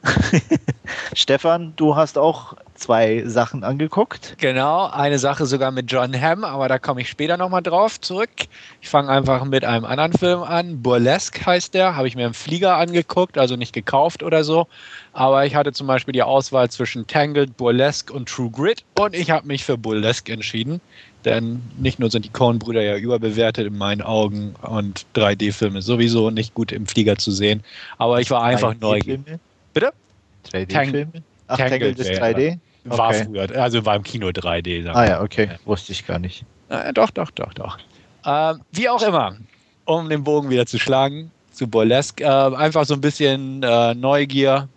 Stefan, 1.15 1.73
du 1.77 1.97
hast 1.97 2.19
auch 2.19 2.55
zwei 2.77 3.25
Sachen 3.27 3.65
angeguckt. 3.65 4.37
Genau, 4.39 4.87
eine 4.87 5.19
Sache 5.19 5.47
sogar 5.47 5.71
mit 5.71 5.91
John 5.91 6.19
Hamm, 6.21 6.45
aber 6.45 6.69
da 6.69 6.79
komme 6.79 7.01
ich 7.01 7.09
später 7.09 7.37
nochmal 7.37 7.63
drauf 7.63 8.01
zurück. 8.01 8.31
Ich 8.81 8.89
fange 8.89 9.09
einfach 9.09 9.45
mit 9.45 9.65
einem 9.65 9.85
anderen 9.85 10.13
Film 10.13 10.43
an. 10.43 10.83
Burlesque 10.83 11.45
heißt 11.45 11.75
der, 11.75 11.97
habe 11.97 12.09
ich 12.09 12.17
mir 12.17 12.27
im 12.27 12.35
Flieger 12.35 12.77
angeguckt, 12.77 13.39
also 13.39 13.57
nicht 13.57 13.73
gekauft 13.73 14.23
oder 14.23 14.45
so. 14.45 14.67
Aber 15.13 15.47
ich 15.47 15.55
hatte 15.55 15.73
zum 15.73 15.87
Beispiel 15.87 16.13
die 16.13 16.23
Auswahl 16.23 16.71
zwischen 16.71 17.07
Tangled, 17.07 17.57
Burlesque 17.57 18.13
und 18.13 18.29
True 18.29 18.51
Grit 18.51 18.85
und 18.99 19.15
ich 19.15 19.31
habe 19.31 19.47
mich 19.47 19.65
für 19.65 19.79
Burlesque 19.79 20.33
entschieden. 20.33 20.81
Denn 21.25 21.61
nicht 21.77 21.99
nur 21.99 22.11
sind 22.11 22.25
die 22.25 22.31
Coen-Brüder 22.31 22.83
ja 22.83 22.97
überbewertet 22.97 23.67
in 23.67 23.77
meinen 23.77 24.01
Augen 24.03 24.55
und 24.63 25.07
3D-Filme 25.17 25.83
sowieso 25.83 26.31
nicht 26.31 26.55
gut 26.55 26.71
im 26.71 26.87
Flieger 26.87 27.17
zu 27.17 27.33
sehen, 27.33 27.65
aber 27.99 28.21
ich 28.21 28.31
war 28.31 28.45
einfach 28.45 28.75
neugierig. 28.79 29.23
Bitte? 29.75 29.93
3D-Filme? 30.53 31.25
Ach, 31.49 31.57
Tangled 31.57 31.99
ist 31.99 32.11
3D? 32.11 32.59
War 32.85 33.09
okay. 33.09 33.25
früher, 33.25 33.63
also 33.63 33.85
war 33.85 33.97
im 33.97 34.03
Kino 34.03 34.29
3D. 34.29 34.89
Ah 34.89 35.07
ja, 35.07 35.23
okay, 35.23 35.51
wusste 35.65 35.93
ich 35.93 36.07
gar 36.07 36.19
nicht. 36.19 36.45
Äh, 36.69 36.93
doch, 36.93 37.11
doch, 37.11 37.31
doch, 37.33 37.53
doch. 37.55 37.79
Äh, 38.25 38.55
wie 38.73 38.89
auch 38.89 39.03
immer, 39.03 39.37
um 39.85 40.09
den 40.09 40.23
Bogen 40.25 40.51
wieder 40.51 40.67
zu 40.67 40.79
schlagen, 40.79 41.31
zu 41.51 41.67
Burlesque, 41.67 42.23
äh, 42.23 42.27
einfach 42.27 42.85
so 42.85 42.95
ein 42.95 43.01
bisschen 43.01 43.63
äh, 43.63 43.95
Neugier 43.95 44.69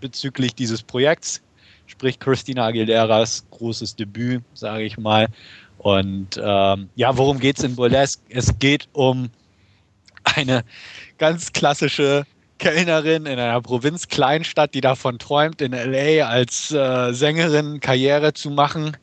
bezüglich 0.00 0.54
dieses 0.54 0.82
Projekts, 0.82 1.42
sprich 1.86 2.18
Christina 2.18 2.66
Aguileras 2.66 3.44
großes 3.50 3.96
Debüt, 3.96 4.42
sage 4.54 4.84
ich 4.84 4.98
mal. 4.98 5.28
Und 5.78 6.40
ähm, 6.42 6.88
ja, 6.96 7.16
worum 7.16 7.38
geht 7.38 7.58
es 7.58 7.64
in 7.64 7.76
Burlesque? 7.76 8.20
Es 8.28 8.58
geht 8.58 8.88
um 8.92 9.30
eine 10.24 10.64
ganz 11.18 11.52
klassische 11.52 12.24
Kellnerin 12.58 13.26
in 13.26 13.38
einer 13.38 13.60
Provinz-Kleinstadt, 13.60 14.74
die 14.74 14.80
davon 14.80 15.18
träumt, 15.18 15.60
in 15.60 15.72
LA 15.72 16.26
als 16.26 16.72
äh, 16.72 17.12
Sängerin 17.12 17.80
Karriere 17.80 18.32
zu 18.32 18.50
machen. 18.50 18.96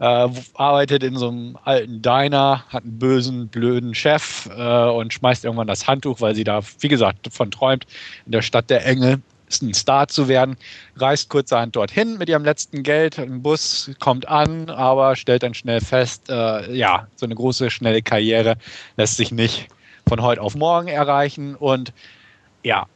Äh, 0.00 0.28
arbeitet 0.54 1.02
in 1.02 1.16
so 1.16 1.28
einem 1.28 1.58
alten 1.64 2.02
Diner, 2.02 2.64
hat 2.68 2.84
einen 2.84 2.98
bösen, 2.98 3.48
blöden 3.48 3.94
Chef 3.94 4.48
äh, 4.56 4.88
und 4.90 5.12
schmeißt 5.12 5.44
irgendwann 5.44 5.66
das 5.66 5.88
Handtuch, 5.88 6.20
weil 6.20 6.36
sie 6.36 6.44
da, 6.44 6.60
wie 6.80 6.88
gesagt, 6.88 7.26
davon 7.26 7.50
träumt, 7.50 7.84
in 8.24 8.32
der 8.32 8.42
Stadt 8.42 8.70
der 8.70 8.86
Engel 8.86 9.20
ein 9.62 9.74
Star 9.74 10.08
zu 10.08 10.28
werden. 10.28 10.56
Reist 10.96 11.30
kurzerhand 11.30 11.74
dorthin 11.74 12.18
mit 12.18 12.28
ihrem 12.28 12.44
letzten 12.44 12.82
Geld. 12.82 13.18
Ein 13.18 13.42
Bus 13.42 13.90
kommt 13.98 14.28
an, 14.28 14.70
aber 14.70 15.16
stellt 15.16 15.42
dann 15.42 15.54
schnell 15.54 15.80
fest, 15.80 16.28
äh, 16.28 16.72
ja, 16.74 17.08
so 17.16 17.26
eine 17.26 17.34
große, 17.34 17.70
schnelle 17.70 18.02
Karriere 18.02 18.56
lässt 18.96 19.16
sich 19.16 19.32
nicht 19.32 19.68
von 20.08 20.22
heute 20.22 20.42
auf 20.42 20.54
morgen 20.54 20.88
erreichen. 20.88 21.54
Und 21.54 21.92
ja, 22.62 22.86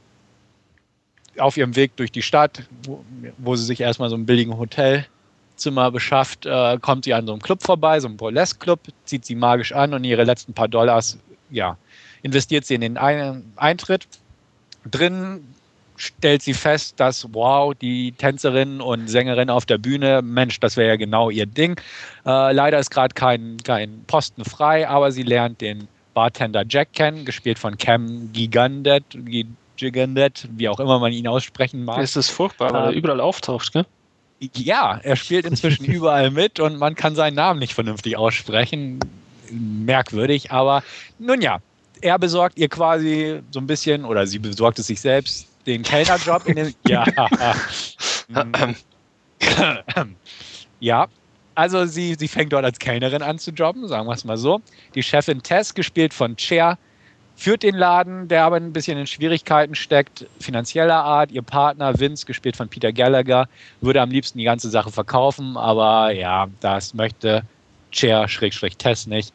auf 1.39 1.57
ihrem 1.57 1.77
Weg 1.77 1.97
durch 1.97 2.13
die 2.13 2.23
Stadt, 2.23 2.63
wo, 2.85 3.05
wo 3.39 3.57
sie 3.57 3.65
sich 3.65 3.81
erstmal 3.81 4.11
so 4.11 4.17
ein 4.17 4.27
billigen 4.27 4.57
Hotelzimmer 4.57 5.91
beschafft, 5.91 6.47
äh, 6.47 6.79
kommt 6.81 7.05
sie 7.05 7.15
an 7.15 7.27
so 7.27 7.33
einem 7.33 7.43
Club 7.43 7.63
vorbei, 7.63 8.01
so 8.01 8.09
einem 8.09 8.17
Burlesque-Club, 8.17 8.81
zieht 9.05 9.25
sie 9.25 9.35
magisch 9.35 9.73
an 9.73 9.95
und 9.95 10.05
ihre 10.05 10.25
letzten 10.25 10.53
paar 10.53 10.69
Dollars, 10.69 11.19
ja, 11.51 11.77
investiert 12.23 12.65
sie 12.65 12.75
in 12.75 12.81
den 12.81 12.97
Ein 12.97 13.53
Eintritt. 13.57 14.07
Drin 14.91 15.43
stellt 15.97 16.43
sie 16.43 16.55
fest, 16.55 16.99
dass, 16.99 17.27
wow, 17.33 17.75
die 17.75 18.13
Tänzerin 18.13 18.81
und 18.81 19.09
Sängerin 19.09 19.51
auf 19.51 19.67
der 19.67 19.79
Bühne, 19.79 20.21
Mensch, 20.23 20.59
das 20.61 20.77
wäre 20.77 20.89
ja 20.89 20.97
genau 20.97 21.31
ihr 21.31 21.47
Ding. 21.47 21.79
Äh, 22.27 22.53
leider 22.53 22.79
ist 22.79 22.91
gerade 22.91 23.15
kein, 23.15 23.59
kein 23.63 24.05
Posten 24.07 24.45
frei, 24.45 24.89
aber 24.89 25.13
sie 25.13 25.23
lernt 25.23 25.61
den 25.61 25.89
Bartender 26.15 26.65
Jack 26.69 26.93
kennen, 26.93 27.25
gespielt 27.25 27.59
von 27.59 27.79
Cam 27.79 28.33
Gigandet, 28.33 29.05
Gigandet, 29.91 30.49
wie 30.53 30.69
auch 30.69 30.81
immer 30.81 30.99
man 30.99 31.13
ihn 31.13 31.27
aussprechen 31.27 31.85
mag. 31.85 31.99
Es 32.03 32.17
ist 32.17 32.31
furchtbar, 32.31 32.73
weil 32.73 32.85
er 32.85 32.91
ähm, 32.91 32.99
überall 32.99 33.21
auftaucht, 33.21 33.73
gell? 33.73 33.87
Ja, 34.55 34.99
er 35.03 35.17
spielt 35.17 35.47
inzwischen 35.47 35.85
überall 35.93 36.31
mit 36.31 36.61
und 36.61 36.79
man 36.79 36.95
kann 36.95 37.15
seinen 37.15 37.35
Namen 37.35 37.61
nicht 37.61 37.75
vernünftig 37.75 38.17
aussprechen. 38.17 38.99
Merkwürdig, 39.51 40.51
aber 40.51 40.83
nun 41.19 41.43
ja, 41.43 41.59
er 42.01 42.19
besorgt 42.19 42.59
ihr 42.59 42.69
quasi 42.69 43.41
so 43.51 43.61
ein 43.61 43.67
bisschen, 43.67 44.05
oder 44.05 44.27
sie 44.27 44.39
besorgt 44.39 44.79
es 44.79 44.87
sich 44.87 45.01
selbst, 45.01 45.47
den 45.67 45.83
Kellnerjob 45.83 46.47
in 46.47 46.57
den. 46.57 46.75
Ja. 46.87 47.05
ja. 50.81 51.07
Also 51.55 51.85
sie, 51.85 52.15
sie 52.19 52.29
fängt 52.29 52.53
dort 52.53 52.65
als 52.65 52.79
Kellnerin 52.79 53.23
an 53.23 53.39
zu 53.39 53.51
jobben, 53.51 53.87
sagen 53.87 54.07
wir 54.09 54.15
es 54.15 54.25
mal 54.25 54.39
so. 54.39 54.61
Die 54.95 55.03
Chefin 55.03 55.43
Tess, 55.43 55.75
gespielt 55.75 56.15
von 56.15 56.39
Cher, 56.39 56.79
führt 57.43 57.65
den 57.65 57.75
Laden, 57.75 58.29
der 58.29 58.45
aber 58.45 58.55
ein 58.55 58.73
bisschen 58.73 58.97
in 58.97 59.09
Schwierigkeiten 59.09 59.75
steckt, 59.75 60.27
finanzieller 60.39 61.03
Art. 61.03 61.33
Ihr 61.33 61.43
Partner 61.43 61.99
Vince, 61.99 62.25
gespielt 62.25 62.57
von 62.57 62.69
Peter 62.69 62.93
Gallagher, 62.93 63.49
würde 63.81 64.01
am 64.01 64.13
liebsten 64.13 64.39
die 64.39 64.45
ganze 64.45 64.71
Sache 64.71 64.93
verkaufen, 64.93 65.57
aber 65.57 66.13
ja, 66.13 66.47
das 66.61 66.95
möchte 66.95 67.43
Cher-Tess 67.91 69.09
nicht. 69.09 69.35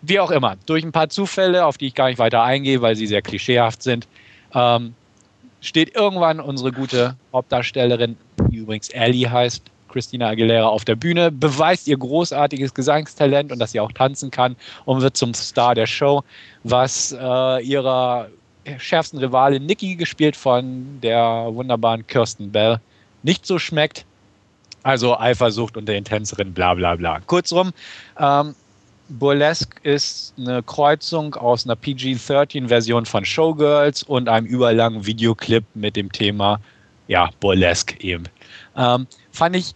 Wie 0.00 0.18
auch 0.18 0.30
immer, 0.30 0.56
durch 0.64 0.82
ein 0.82 0.92
paar 0.92 1.10
Zufälle, 1.10 1.66
auf 1.66 1.76
die 1.76 1.88
ich 1.88 1.94
gar 1.94 2.08
nicht 2.08 2.18
weiter 2.18 2.42
eingehe, 2.42 2.80
weil 2.80 2.96
sie 2.96 3.06
sehr 3.06 3.20
klischeehaft 3.20 3.82
sind, 3.82 4.08
ähm, 4.54 4.94
steht 5.60 5.94
irgendwann 5.94 6.40
unsere 6.40 6.72
gute 6.72 7.16
Hauptdarstellerin, 7.34 8.16
die 8.48 8.56
übrigens 8.56 8.88
Ellie 8.88 9.30
heißt, 9.30 9.62
Christina 9.94 10.30
Aguilera 10.30 10.66
auf 10.66 10.84
der 10.84 10.96
Bühne, 10.96 11.30
beweist 11.30 11.86
ihr 11.86 11.96
großartiges 11.96 12.74
Gesangstalent 12.74 13.52
und 13.52 13.60
dass 13.60 13.70
sie 13.70 13.78
auch 13.78 13.92
tanzen 13.92 14.32
kann 14.32 14.56
und 14.86 15.02
wird 15.02 15.16
zum 15.16 15.32
Star 15.34 15.76
der 15.76 15.86
Show, 15.86 16.24
was 16.64 17.12
äh, 17.12 17.62
ihrer 17.62 18.28
schärfsten 18.78 19.20
Rivalin 19.20 19.66
Nikki, 19.66 19.94
gespielt 19.94 20.34
von 20.34 20.98
der 21.00 21.46
wunderbaren 21.52 22.04
Kirsten 22.08 22.50
Bell, 22.50 22.80
nicht 23.22 23.46
so 23.46 23.60
schmeckt. 23.60 24.04
Also 24.82 25.16
Eifersucht 25.16 25.76
unter 25.76 25.92
den 25.92 26.04
Tänzerinnen, 26.04 26.52
bla 26.52 26.74
bla 26.74 26.96
bla. 26.96 27.20
Kurzum, 27.20 27.72
ähm, 28.18 28.56
Burlesque 29.08 29.78
ist 29.84 30.34
eine 30.36 30.62
Kreuzung 30.64 31.34
aus 31.36 31.66
einer 31.66 31.76
PG-13-Version 31.76 33.06
von 33.06 33.24
Showgirls 33.24 34.02
und 34.02 34.28
einem 34.28 34.46
überlangen 34.46 35.06
Videoclip 35.06 35.64
mit 35.74 35.94
dem 35.94 36.10
Thema, 36.10 36.58
ja, 37.06 37.30
Burlesque 37.38 37.94
eben. 38.00 38.24
Ähm, 38.76 39.06
fand 39.30 39.54
ich 39.54 39.74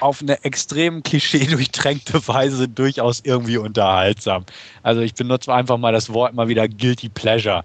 auf 0.00 0.22
eine 0.22 0.42
extrem 0.44 1.02
klischee-durchtränkte 1.02 2.26
Weise 2.26 2.68
durchaus 2.68 3.20
irgendwie 3.24 3.58
unterhaltsam. 3.58 4.44
Also 4.82 5.00
ich 5.00 5.14
benutze 5.14 5.52
einfach 5.52 5.78
mal 5.78 5.92
das 5.92 6.12
Wort 6.12 6.34
mal 6.34 6.48
wieder 6.48 6.68
Guilty 6.68 7.08
Pleasure. 7.08 7.64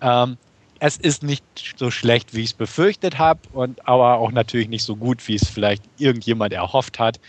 Ähm, 0.00 0.36
es 0.80 0.96
ist 0.96 1.22
nicht 1.22 1.44
so 1.76 1.90
schlecht, 1.90 2.34
wie 2.34 2.40
ich 2.40 2.50
es 2.50 2.52
befürchtet 2.52 3.18
habe, 3.18 3.40
und 3.52 3.86
aber 3.88 4.18
auch 4.18 4.32
natürlich 4.32 4.68
nicht 4.68 4.84
so 4.84 4.96
gut, 4.96 5.26
wie 5.28 5.34
es 5.34 5.48
vielleicht 5.48 5.82
irgendjemand 5.98 6.52
erhofft 6.52 6.98
hat. 6.98 7.20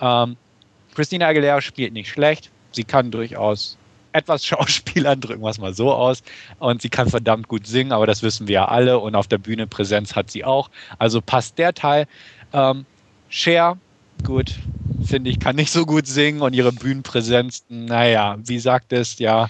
Ähm, 0.00 0.36
Christina 0.94 1.26
Aguilera 1.26 1.60
spielt 1.60 1.92
nicht 1.92 2.08
schlecht. 2.08 2.50
Sie 2.72 2.84
kann 2.84 3.10
durchaus 3.10 3.76
etwas 4.12 4.44
Schauspielern, 4.46 5.20
drücken 5.20 5.42
wir 5.42 5.50
es 5.50 5.58
mal 5.58 5.74
so 5.74 5.92
aus. 5.92 6.22
Und 6.58 6.82
sie 6.82 6.88
kann 6.88 7.08
verdammt 7.08 7.48
gut 7.48 7.66
singen, 7.66 7.92
aber 7.92 8.06
das 8.06 8.22
wissen 8.22 8.48
wir 8.48 8.54
ja 8.54 8.64
alle. 8.66 8.98
Und 8.98 9.14
auf 9.14 9.28
der 9.28 9.38
Bühne 9.38 9.66
Präsenz 9.66 10.14
hat 10.14 10.30
sie 10.30 10.44
auch. 10.44 10.70
Also 10.98 11.20
passt 11.20 11.58
der 11.58 11.74
Teil. 11.74 12.06
Ähm, 12.52 12.86
Cher, 13.28 13.78
gut, 14.24 14.58
finde 15.00 15.30
ich, 15.30 15.38
kann 15.38 15.56
nicht 15.56 15.72
so 15.72 15.86
gut 15.86 16.06
singen 16.06 16.42
und 16.42 16.54
ihre 16.54 16.72
Bühnenpräsenz, 16.72 17.64
naja, 17.68 18.36
wie 18.44 18.58
sagt 18.58 18.92
es, 18.92 19.18
ja, 19.18 19.48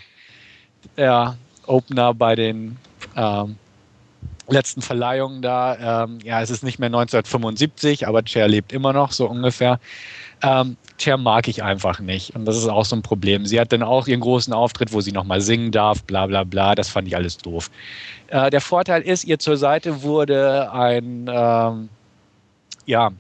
der 0.97 1.37
Opener 1.67 2.15
bei 2.15 2.35
den 2.35 2.77
ähm, 3.17 3.57
letzten 4.49 4.83
Verleihungen 4.83 5.43
da, 5.43 6.05
ähm, 6.05 6.19
ja, 6.25 6.43
es 6.43 6.51
ist 6.51 6.63
nicht 6.63 6.79
mehr 6.79 6.89
1975, 6.89 8.07
aber 8.07 8.23
Cher 8.27 8.49
lebt 8.49 8.73
immer 8.73 8.93
noch, 8.93 9.13
so 9.13 9.29
ungefähr. 9.29 9.79
Ähm, 10.43 10.77
Cher 10.99 11.17
mag 11.17 11.49
ich 11.49 11.63
einfach 11.63 12.01
nicht. 12.01 12.35
Und 12.35 12.45
das 12.45 12.57
ist 12.57 12.69
auch 12.69 12.85
so 12.85 12.97
ein 12.97 13.03
Problem. 13.03 13.47
Sie 13.47 13.61
hat 13.61 13.73
dann 13.73 13.83
auch 13.83 14.07
ihren 14.07 14.21
großen 14.21 14.53
Auftritt, 14.53 14.93
wo 14.93 15.01
sie 15.01 15.13
nochmal 15.13 15.41
singen 15.41 15.71
darf, 15.71 16.03
bla 16.05 16.27
bla 16.27 16.45
bla. 16.45 16.75
Das 16.75 16.89
fand 16.89 17.09
ich 17.09 17.17
alles 17.17 17.37
doof. 17.39 17.71
Äh, 18.29 18.51
der 18.51 18.61
Vorteil 18.61 19.03
ist, 19.03 19.25
ihr 19.25 19.39
zur 19.39 19.57
Seite 19.57 20.03
wurde 20.03 20.73
ein, 20.73 21.29
ähm, 21.33 21.89
ja, 22.87 23.11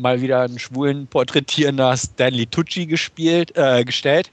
mal 0.00 0.20
wieder 0.20 0.42
einen 0.42 0.58
schwulen 0.58 1.06
porträtierender 1.06 1.96
Stanley 1.96 2.46
Tucci 2.46 2.86
gespielt, 2.86 3.56
äh, 3.56 3.84
gestellt 3.84 4.30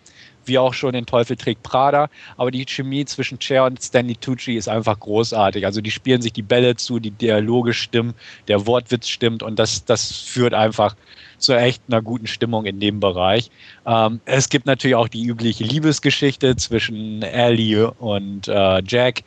wie 0.47 0.57
auch 0.57 0.73
schon 0.73 0.95
in 0.95 1.05
Teufel 1.05 1.35
trägt 1.35 1.63
Prada. 1.63 2.09
Aber 2.37 2.51
die 2.51 2.65
Chemie 2.65 3.05
zwischen 3.05 3.39
Cher 3.39 3.65
und 3.65 3.81
Stanley 3.81 4.15
Tucci 4.15 4.55
ist 4.55 4.67
einfach 4.67 4.99
großartig. 4.99 5.65
Also 5.65 5.81
die 5.81 5.91
spielen 5.91 6.21
sich 6.21 6.33
die 6.33 6.41
Bälle 6.41 6.75
zu, 6.75 6.99
die 6.99 7.11
Dialoge 7.11 7.73
stimmen, 7.73 8.13
der 8.47 8.65
Wortwitz 8.65 9.07
stimmt 9.07 9.43
und 9.43 9.59
das, 9.59 9.85
das 9.85 10.11
führt 10.11 10.53
einfach 10.53 10.95
zu 11.37 11.53
echt 11.53 11.83
einer 11.87 12.01
guten 12.01 12.27
Stimmung 12.27 12.65
in 12.65 12.79
dem 12.79 12.99
Bereich. 12.99 13.51
Ähm, 13.85 14.21
es 14.25 14.49
gibt 14.49 14.65
natürlich 14.65 14.95
auch 14.95 15.07
die 15.07 15.23
übliche 15.23 15.63
Liebesgeschichte 15.63 16.55
zwischen 16.55 17.21
Ellie 17.21 17.91
und 17.91 18.47
äh, 18.47 18.81
Jack. 18.85 19.23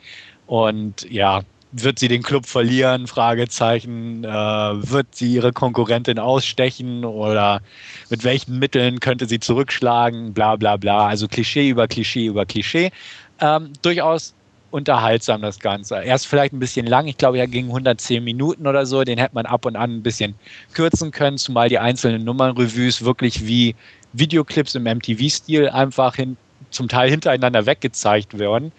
Und 0.47 1.09
ja, 1.09 1.43
wird 1.71 1.99
sie 1.99 2.07
den 2.07 2.23
Club 2.23 2.45
verlieren? 2.45 3.07
Fragezeichen. 3.07 4.23
Äh, 4.23 4.29
wird 4.29 5.07
sie 5.15 5.33
ihre 5.33 5.53
Konkurrentin 5.53 6.19
ausstechen 6.19 7.05
oder 7.05 7.61
mit 8.09 8.23
welchen 8.23 8.59
Mitteln 8.59 8.99
könnte 8.99 9.25
sie 9.25 9.39
zurückschlagen? 9.39 10.33
Bla 10.33 10.55
bla 10.55 10.77
bla. 10.77 11.07
Also 11.07 11.27
Klischee 11.27 11.69
über 11.69 11.87
Klischee 11.87 12.25
über 12.25 12.45
Klischee. 12.45 12.91
Ähm, 13.39 13.71
durchaus 13.81 14.33
unterhaltsam 14.71 15.41
das 15.41 15.59
Ganze. 15.59 15.95
Er 15.95 16.15
ist 16.15 16.25
vielleicht 16.25 16.53
ein 16.53 16.59
bisschen 16.59 16.85
lang. 16.85 17.07
Ich 17.07 17.17
glaube, 17.17 17.37
er 17.37 17.47
ging 17.47 17.67
110 17.67 18.23
Minuten 18.23 18.67
oder 18.67 18.85
so. 18.85 19.03
Den 19.03 19.17
hätte 19.17 19.35
man 19.35 19.45
ab 19.45 19.65
und 19.65 19.75
an 19.75 19.97
ein 19.97 20.03
bisschen 20.03 20.35
kürzen 20.73 21.11
können, 21.11 21.37
zumal 21.37 21.69
die 21.69 21.79
einzelnen 21.79 22.23
Nummernrevues 22.23 23.03
wirklich 23.03 23.45
wie 23.45 23.75
Videoclips 24.13 24.75
im 24.75 24.83
MTV-Stil 24.83 25.69
einfach 25.69 26.15
hin, 26.15 26.37
zum 26.69 26.87
Teil 26.87 27.09
hintereinander 27.09 27.65
weggezeigt 27.65 28.39
werden. 28.39 28.71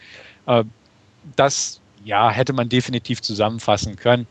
Äh, 0.47 0.65
das 1.37 1.82
ja, 2.05 2.31
hätte 2.31 2.53
man 2.53 2.69
definitiv 2.69 3.23
zusammenfassen 3.23 3.97
können. 3.97 4.27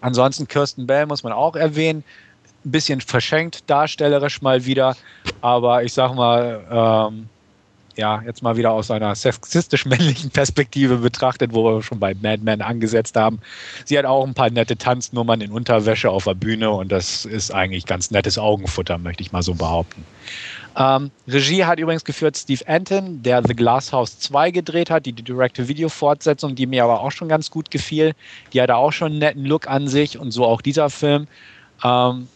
Ansonsten 0.00 0.46
Kirsten 0.48 0.86
Bell 0.86 1.06
muss 1.06 1.22
man 1.22 1.32
auch 1.32 1.56
erwähnen. 1.56 2.04
Ein 2.64 2.70
bisschen 2.70 3.00
verschenkt 3.00 3.68
darstellerisch 3.68 4.42
mal 4.42 4.64
wieder, 4.64 4.96
aber 5.40 5.84
ich 5.84 5.92
sag 5.92 6.14
mal, 6.14 6.64
ähm, 7.10 7.28
ja, 7.96 8.22
jetzt 8.24 8.42
mal 8.42 8.56
wieder 8.56 8.70
aus 8.70 8.90
einer 8.90 9.14
sexistisch-männlichen 9.14 10.30
Perspektive 10.30 10.98
betrachtet, 10.98 11.52
wo 11.52 11.64
wir 11.64 11.82
schon 11.82 11.98
bei 11.98 12.14
Mad 12.14 12.42
Men 12.42 12.62
angesetzt 12.62 13.16
haben. 13.16 13.40
Sie 13.84 13.98
hat 13.98 14.04
auch 14.04 14.24
ein 14.24 14.34
paar 14.34 14.50
nette 14.50 14.76
Tanznummern 14.76 15.40
in 15.40 15.50
Unterwäsche 15.50 16.10
auf 16.10 16.24
der 16.24 16.34
Bühne 16.34 16.70
und 16.70 16.92
das 16.92 17.24
ist 17.24 17.52
eigentlich 17.52 17.86
ganz 17.86 18.10
nettes 18.12 18.38
Augenfutter, 18.38 18.98
möchte 18.98 19.22
ich 19.22 19.32
mal 19.32 19.42
so 19.42 19.54
behaupten. 19.54 20.04
Ähm, 20.78 21.10
Regie 21.26 21.64
hat 21.64 21.80
übrigens 21.80 22.04
geführt 22.04 22.36
Steve 22.36 22.62
Anton, 22.68 23.20
der 23.22 23.42
The 23.44 23.54
Glass 23.54 23.92
House 23.92 24.20
2 24.20 24.52
gedreht 24.52 24.90
hat, 24.90 25.06
die, 25.06 25.12
die 25.12 25.24
Direct-to-Video-Fortsetzung, 25.24 26.54
die 26.54 26.66
mir 26.66 26.84
aber 26.84 27.00
auch 27.00 27.10
schon 27.10 27.28
ganz 27.28 27.50
gut 27.50 27.72
gefiel. 27.72 28.12
Die 28.52 28.62
hatte 28.62 28.76
auch 28.76 28.92
schon 28.92 29.12
einen 29.12 29.18
netten 29.18 29.44
Look 29.44 29.66
an 29.66 29.88
sich 29.88 30.18
und 30.18 30.30
so 30.30 30.44
auch 30.44 30.62
dieser 30.62 30.88
Film. 30.88 31.26
Ähm, 31.82 32.28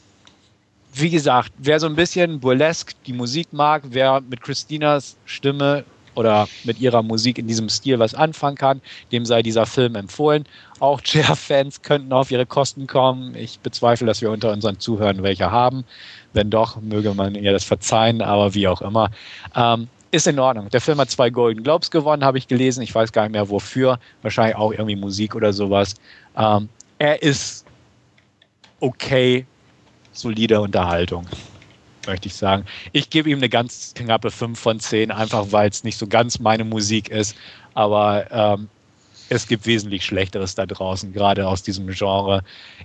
wie 0.93 1.11
gesagt, 1.11 1.53
wer 1.59 1.79
so 1.79 1.87
ein 1.87 1.95
bisschen 1.95 2.41
burlesque 2.41 2.95
die 3.07 3.13
Musik 3.13 3.53
mag, 3.53 3.85
wer 3.91 4.21
mit 4.21 4.43
Christinas 4.43 5.17
Stimme 5.25 5.85
oder 6.15 6.49
mit 6.65 6.81
ihrer 6.81 7.03
Musik 7.03 7.39
in 7.39 7.47
diesem 7.47 7.69
Stil 7.69 7.99
was 7.99 8.15
anfangen 8.15 8.57
kann, 8.57 8.81
dem 9.13 9.25
sei 9.25 9.43
dieser 9.43 9.67
Film 9.67 9.95
empfohlen. 9.95 10.45
Auch 10.81 11.01
Chair-Fans 11.01 11.81
könnten 11.83 12.13
auf 12.13 12.31
ihre 12.31 12.45
Kosten 12.45 12.87
kommen. 12.87 13.35
Ich 13.37 13.61
bezweifle, 13.61 14.07
dass 14.07 14.21
wir 14.21 14.31
unter 14.31 14.53
unseren 14.53 14.81
Zuhörern 14.81 15.23
welche 15.23 15.51
haben. 15.51 15.85
Wenn 16.33 16.51
doch, 16.51 16.81
möge 16.81 17.14
man 17.14 17.35
ihr 17.35 17.53
das 17.53 17.64
verzeihen, 17.64 18.23
aber 18.23 18.55
wie 18.55 18.68
auch 18.68 18.81
immer. 18.83 19.11
Ähm, 19.55 19.88
ist 20.11 20.27
in 20.27 20.38
Ordnung. 20.38 20.68
Der 20.68 20.81
Film 20.81 20.99
hat 20.99 21.11
zwei 21.11 21.31
Golden 21.31 21.62
Globes 21.62 21.90
gewonnen, 21.90 22.25
habe 22.25 22.38
ich 22.38 22.47
gelesen. 22.47 22.83
Ich 22.83 22.95
weiß 22.95 23.12
gar 23.12 23.23
nicht 23.23 23.33
mehr 23.33 23.49
wofür. 23.49 23.99
Wahrscheinlich 24.21 24.57
auch 24.57 24.73
irgendwie 24.73 24.97
Musik 24.97 25.35
oder 25.35 25.53
sowas. 25.53 25.95
Ähm, 26.37 26.68
er 26.99 27.23
ist 27.23 27.64
okay, 28.81 29.47
solide 30.12 30.61
Unterhaltung 30.61 31.27
möchte 32.07 32.29
ich 32.29 32.35
sagen. 32.35 32.64
Ich 32.92 33.11
gebe 33.11 33.31
ihm 33.31 33.38
eine 33.38 33.49
ganz 33.49 33.92
knappe 33.95 34.31
5 34.31 34.59
von 34.59 34.81
10, 34.81 35.11
einfach 35.11 35.47
weil 35.51 35.68
es 35.68 35.85
nicht 35.85 35.97
so 35.97 36.07
ganz 36.07 36.38
meine 36.38 36.64
Musik 36.64 37.09
ist. 37.09 37.37
Aber 37.75 38.27
ähm, 38.31 38.68
es 39.29 39.47
gibt 39.47 39.66
wesentlich 39.66 40.05
Schlechteres 40.05 40.55
da 40.55 40.66
draußen, 40.66 41.12
gerade 41.12 41.47
aus 41.47 41.62
diesem 41.62 41.87
Genre. 41.88 42.42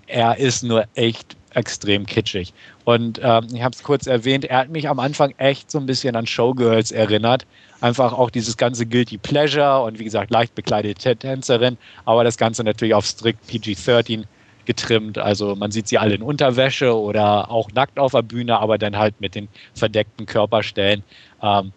Er 0.07 0.37
ist 0.37 0.63
nur 0.63 0.85
echt 0.95 1.35
extrem 1.57 2.05
kitschig. 2.05 2.53
Und 2.85 3.19
ähm, 3.23 3.47
ich 3.51 3.63
habe 3.63 3.73
es 3.75 3.83
kurz 3.83 4.05
erwähnt, 4.05 4.45
er 4.45 4.59
hat 4.59 4.69
mich 4.69 4.87
am 4.87 4.99
Anfang 4.99 5.33
echt 5.37 5.71
so 5.71 5.79
ein 5.79 5.87
bisschen 5.87 6.15
an 6.15 6.27
Showgirls 6.27 6.91
erinnert. 6.91 7.45
Einfach 7.81 8.13
auch 8.13 8.29
dieses 8.29 8.57
ganze 8.57 8.85
Guilty 8.85 9.17
Pleasure 9.17 9.81
und 9.81 9.97
wie 9.99 10.03
gesagt, 10.03 10.31
leicht 10.31 10.53
bekleidete 10.55 11.15
Tänzerin, 11.15 11.77
aber 12.05 12.23
das 12.23 12.37
Ganze 12.37 12.63
natürlich 12.63 12.93
auf 12.93 13.05
strikt 13.05 13.45
PG-13 13.47 14.25
getrimmt. 14.65 15.17
Also 15.17 15.55
man 15.55 15.71
sieht 15.71 15.87
sie 15.87 15.97
alle 15.97 16.15
in 16.15 16.21
Unterwäsche 16.21 16.95
oder 16.95 17.49
auch 17.49 17.71
nackt 17.71 17.97
auf 17.97 18.11
der 18.11 18.21
Bühne, 18.21 18.59
aber 18.59 18.77
dann 18.77 18.95
halt 18.95 19.19
mit 19.19 19.33
den 19.33 19.47
verdeckten 19.73 20.27
Körperstellen. 20.27 21.03
Ähm, 21.41 21.71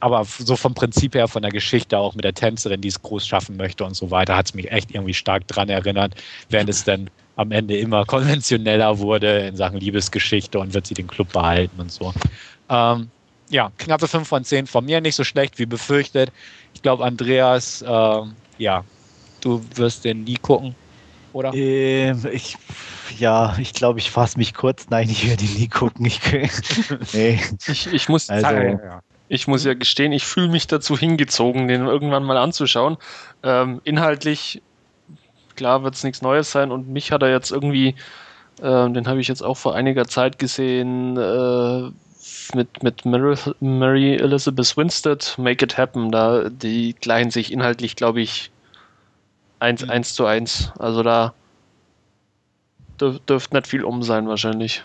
aber 0.00 0.24
so 0.24 0.56
vom 0.56 0.74
Prinzip 0.74 1.14
her, 1.14 1.28
von 1.28 1.42
der 1.42 1.52
Geschichte, 1.52 1.96
auch 1.96 2.14
mit 2.16 2.24
der 2.24 2.34
Tänzerin, 2.34 2.80
die 2.80 2.88
es 2.88 3.00
groß 3.00 3.26
schaffen 3.26 3.56
möchte 3.56 3.84
und 3.84 3.94
so 3.94 4.10
weiter, 4.10 4.36
hat 4.36 4.46
es 4.46 4.54
mich 4.54 4.70
echt 4.70 4.90
irgendwie 4.90 5.14
stark 5.14 5.46
dran 5.46 5.68
erinnert, 5.68 6.16
während 6.50 6.68
es 6.68 6.84
dann 6.84 7.08
am 7.36 7.50
Ende 7.52 7.76
immer 7.78 8.04
konventioneller 8.04 8.98
wurde 8.98 9.46
in 9.46 9.56
Sachen 9.56 9.78
Liebesgeschichte 9.78 10.58
und 10.58 10.74
wird 10.74 10.86
sie 10.86 10.94
den 10.94 11.06
Club 11.06 11.32
behalten 11.32 11.80
und 11.80 11.90
so. 11.90 12.12
Ähm, 12.68 13.10
ja, 13.48 13.70
knappe 13.78 14.08
5 14.08 14.26
von 14.26 14.44
10 14.44 14.66
von 14.66 14.84
mir, 14.84 15.00
nicht 15.00 15.16
so 15.16 15.24
schlecht 15.24 15.58
wie 15.58 15.66
befürchtet. 15.66 16.30
Ich 16.74 16.82
glaube, 16.82 17.04
Andreas, 17.04 17.82
äh, 17.82 18.20
ja, 18.58 18.84
du 19.40 19.64
wirst 19.76 20.04
den 20.04 20.24
nie 20.24 20.36
gucken 20.36 20.74
oder? 21.32 21.52
Ähm, 21.54 22.26
ich, 22.30 22.56
ja, 23.18 23.56
ich 23.58 23.72
glaube, 23.72 23.98
ich 23.98 24.10
fasse 24.10 24.38
mich 24.38 24.54
kurz. 24.54 24.86
Nein, 24.90 25.08
ich 25.08 25.28
werde 25.28 25.44
ihn 25.44 25.54
nie 25.54 25.68
gucken. 25.68 26.04
Ich, 26.06 26.20
nee. 27.12 27.40
ich, 27.66 27.92
ich, 27.92 28.08
muss, 28.08 28.28
also, 28.28 28.78
ich 29.28 29.46
muss 29.48 29.64
ja 29.64 29.74
gestehen, 29.74 30.12
ich 30.12 30.24
fühle 30.24 30.48
mich 30.48 30.66
dazu 30.66 30.96
hingezogen, 30.96 31.68
den 31.68 31.86
irgendwann 31.86 32.24
mal 32.24 32.36
anzuschauen. 32.36 32.98
Ähm, 33.42 33.80
inhaltlich, 33.84 34.62
klar, 35.62 35.84
wird 35.84 35.94
es 35.94 36.02
nichts 36.02 36.22
Neues 36.22 36.50
sein 36.50 36.72
und 36.72 36.88
mich 36.88 37.12
hat 37.12 37.22
er 37.22 37.30
jetzt 37.30 37.52
irgendwie, 37.52 37.94
äh, 38.60 38.90
den 38.90 39.06
habe 39.06 39.20
ich 39.20 39.28
jetzt 39.28 39.42
auch 39.42 39.56
vor 39.56 39.76
einiger 39.76 40.06
Zeit 40.06 40.40
gesehen, 40.40 41.16
äh, 41.16 41.90
mit, 42.56 42.82
mit 42.82 43.04
Mary, 43.04 43.36
Mary 43.60 44.16
Elizabeth 44.16 44.76
Winstead, 44.76 45.36
Make 45.38 45.64
It 45.64 45.78
Happen. 45.78 46.10
Da, 46.10 46.48
die 46.48 46.94
gleichen 47.00 47.30
sich 47.30 47.52
inhaltlich, 47.52 47.94
glaube 47.94 48.20
ich, 48.20 48.50
Eins, 49.60 49.84
mhm. 49.84 49.90
eins 49.90 50.14
zu 50.14 50.26
eins. 50.26 50.72
Also 50.80 51.04
da 51.04 51.34
dürf, 53.00 53.20
dürfte 53.20 53.54
nicht 53.54 53.68
viel 53.68 53.84
um 53.84 54.02
sein 54.02 54.26
wahrscheinlich. 54.26 54.84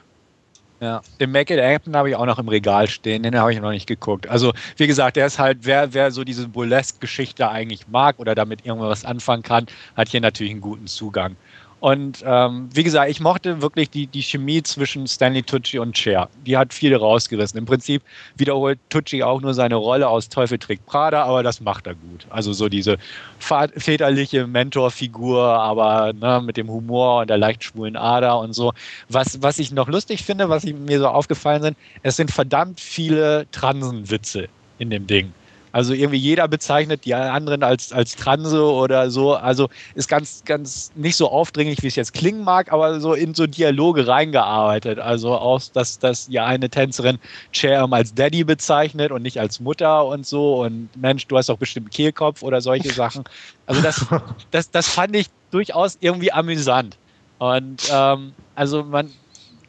Ja, 0.79 1.01
den 1.19 1.31
Make 1.31 1.55
It 1.55 1.59
Happen 1.59 1.95
habe 1.95 2.09
ich 2.09 2.15
auch 2.15 2.27
noch 2.27 2.37
im 2.37 2.47
Regal 2.49 2.87
stehen, 2.87 3.23
den 3.23 3.35
habe 3.39 3.51
ich 3.51 3.59
noch 3.59 3.71
nicht 3.71 3.87
geguckt. 3.87 4.27
Also, 4.27 4.53
wie 4.75 4.85
gesagt, 4.85 5.15
der 5.15 5.25
ist 5.25 5.39
halt, 5.39 5.65
wer, 5.65 5.91
wer 5.95 6.11
so 6.11 6.23
diese 6.23 6.47
Burlesque-Geschichte 6.49 7.49
eigentlich 7.49 7.87
mag 7.87 8.19
oder 8.19 8.35
damit 8.35 8.63
irgendwas 8.63 9.03
anfangen 9.03 9.41
kann, 9.41 9.65
hat 9.95 10.09
hier 10.09 10.21
natürlich 10.21 10.51
einen 10.51 10.61
guten 10.61 10.85
Zugang. 10.85 11.37
Und 11.79 12.23
ähm, 12.25 12.69
wie 12.73 12.83
gesagt, 12.83 13.11
ich 13.11 13.19
mochte 13.19 13.61
wirklich 13.61 13.91
die, 13.91 14.07
die 14.07 14.23
Chemie 14.23 14.63
zwischen 14.63 15.05
Stanley 15.05 15.43
Tucci 15.43 15.77
und 15.77 15.95
Cher. 15.95 16.27
Die 16.45 16.57
hat 16.57 16.73
viel 16.73 16.95
rausgerissen. 16.95 17.57
Im 17.59 17.65
Prinzip 17.65 18.01
wiederholt 18.35 18.79
Tucci 18.89 19.21
auch 19.21 19.41
nur 19.41 19.53
seine 19.53 19.75
Rolle 19.75 20.07
aus 20.07 20.27
Teufel 20.29 20.57
trägt 20.57 20.87
Prada, 20.87 21.23
aber 21.23 21.43
das 21.43 21.61
macht 21.61 21.85
er 21.85 21.93
gut. 21.93 22.25
Also 22.31 22.51
so 22.53 22.67
diese 22.67 22.97
väterliche 23.39 24.47
Mentorfigur, 24.47 25.43
aber 25.43 26.13
ne, 26.13 26.41
mit 26.43 26.57
dem 26.57 26.67
Humor 26.67 27.21
und 27.21 27.29
der 27.29 27.37
leicht 27.37 27.63
schwulen 27.63 27.95
Ader 27.95 28.39
und 28.39 28.53
so. 28.53 28.73
Was, 29.09 29.43
was 29.43 29.59
ich 29.59 29.71
noch 29.71 29.87
lustig 29.87 30.23
finde, 30.23 30.49
was 30.49 30.63
mir 30.63 30.99
so 30.99 31.07
aufgefallen 31.07 31.61
sind, 31.61 31.77
es 32.01 32.15
sind 32.15 32.31
verdammt 32.31 32.79
viele 32.79 33.45
Transenwitze 33.51 34.47
in 34.79 34.89
dem 34.89 35.05
Ding. 35.05 35.31
Also 35.77 35.93
irgendwie 35.93 36.17
jeder 36.17 36.47
bezeichnet 36.47 37.05
die 37.05 37.13
anderen 37.13 37.61
als, 37.61 37.91
als 37.91 38.15
Transe 38.15 38.63
oder 38.63 39.11
so. 39.11 39.35
Also 39.35 39.69
ist 39.93 40.09
ganz, 40.09 40.41
ganz 40.43 40.91
nicht 40.95 41.15
so 41.15 41.29
aufdringlich, 41.29 41.83
wie 41.83 41.87
es 41.87 41.95
jetzt 41.95 42.15
klingen 42.15 42.43
mag, 42.43 42.73
aber 42.73 42.99
so 42.99 43.13
in 43.13 43.35
so 43.35 43.45
Dialoge 43.45 44.07
reingearbeitet. 44.07 44.97
Also 44.97 45.35
auch, 45.35 45.61
dass, 45.73 45.99
dass 45.99 46.29
ja 46.31 46.47
eine 46.47 46.71
Tänzerin 46.71 47.19
Cher 47.51 47.87
als 47.91 48.15
Daddy 48.15 48.43
bezeichnet 48.43 49.11
und 49.11 49.21
nicht 49.21 49.39
als 49.39 49.59
Mutter 49.59 50.07
und 50.07 50.25
so. 50.25 50.63
Und 50.63 50.89
Mensch, 50.97 51.27
du 51.27 51.37
hast 51.37 51.49
doch 51.49 51.59
bestimmt 51.59 51.91
Kehlkopf 51.91 52.41
oder 52.41 52.59
solche 52.59 52.91
Sachen. 52.91 53.23
Also 53.67 53.79
das, 53.83 54.03
das, 54.49 54.71
das 54.71 54.87
fand 54.87 55.15
ich 55.15 55.27
durchaus 55.51 55.99
irgendwie 56.01 56.31
amüsant. 56.31 56.97
Und 57.37 57.87
ähm, 57.93 58.33
also 58.55 58.83
man, 58.83 59.11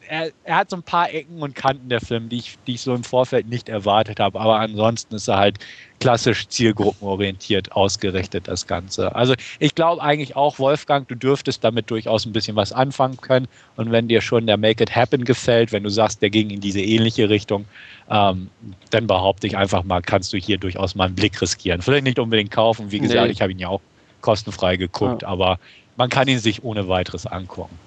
er, 0.09 0.31
er, 0.43 0.55
hat 0.55 0.71
so 0.71 0.75
ein 0.75 0.83
paar 0.83 1.13
Ecken 1.13 1.41
und 1.41 1.55
Kanten 1.55 1.87
der 1.87 2.01
Film, 2.01 2.29
die 2.29 2.37
ich, 2.37 2.57
die 2.65 2.73
ich 2.73 2.81
so 2.81 2.95
im 2.95 3.03
Vorfeld 3.03 3.47
nicht 3.47 3.69
erwartet 3.69 4.19
habe. 4.19 4.39
Aber 4.39 4.59
ansonsten 4.59 5.15
ist 5.15 5.27
er 5.27 5.37
halt 5.37 5.59
klassisch 5.99 6.47
zielgruppenorientiert 6.47 7.71
ausgerichtet, 7.73 8.47
das 8.47 8.67
Ganze. 8.67 9.15
Also 9.15 9.33
ich 9.59 9.75
glaube 9.75 10.01
eigentlich 10.01 10.35
auch, 10.35 10.59
Wolfgang, 10.59 11.07
du 11.07 11.15
dürftest 11.15 11.63
damit 11.63 11.91
durchaus 11.91 12.25
ein 12.25 12.31
bisschen 12.31 12.55
was 12.55 12.71
anfangen 12.71 13.17
können. 13.17 13.47
Und 13.75 13.91
wenn 13.91 14.07
dir 14.07 14.21
schon 14.21 14.47
der 14.47 14.57
Make 14.57 14.83
It 14.83 14.95
Happen 14.95 15.25
gefällt, 15.25 15.71
wenn 15.71 15.83
du 15.83 15.89
sagst, 15.89 16.21
der 16.21 16.29
ging 16.29 16.49
in 16.49 16.61
diese 16.61 16.81
ähnliche 16.81 17.29
Richtung, 17.29 17.65
ähm, 18.09 18.49
dann 18.89 19.07
behaupte 19.07 19.47
ich 19.47 19.57
einfach 19.57 19.83
mal, 19.83 20.01
kannst 20.01 20.33
du 20.33 20.37
hier 20.37 20.57
durchaus 20.57 20.95
mal 20.95 21.05
einen 21.05 21.15
Blick 21.15 21.41
riskieren. 21.41 21.81
Vielleicht 21.81 22.05
nicht 22.05 22.19
unbedingt 22.19 22.51
kaufen, 22.51 22.91
wie 22.91 22.99
gesagt, 22.99 23.25
nee. 23.25 23.31
ich 23.31 23.41
habe 23.41 23.51
ihn 23.51 23.59
ja 23.59 23.67
auch 23.67 23.81
kostenfrei 24.21 24.77
geguckt, 24.77 25.21
ja. 25.21 25.27
aber 25.27 25.59
man 25.97 26.09
kann 26.09 26.27
ihn 26.27 26.39
sich 26.39 26.63
ohne 26.63 26.87
weiteres 26.87 27.25
angucken. 27.25 27.77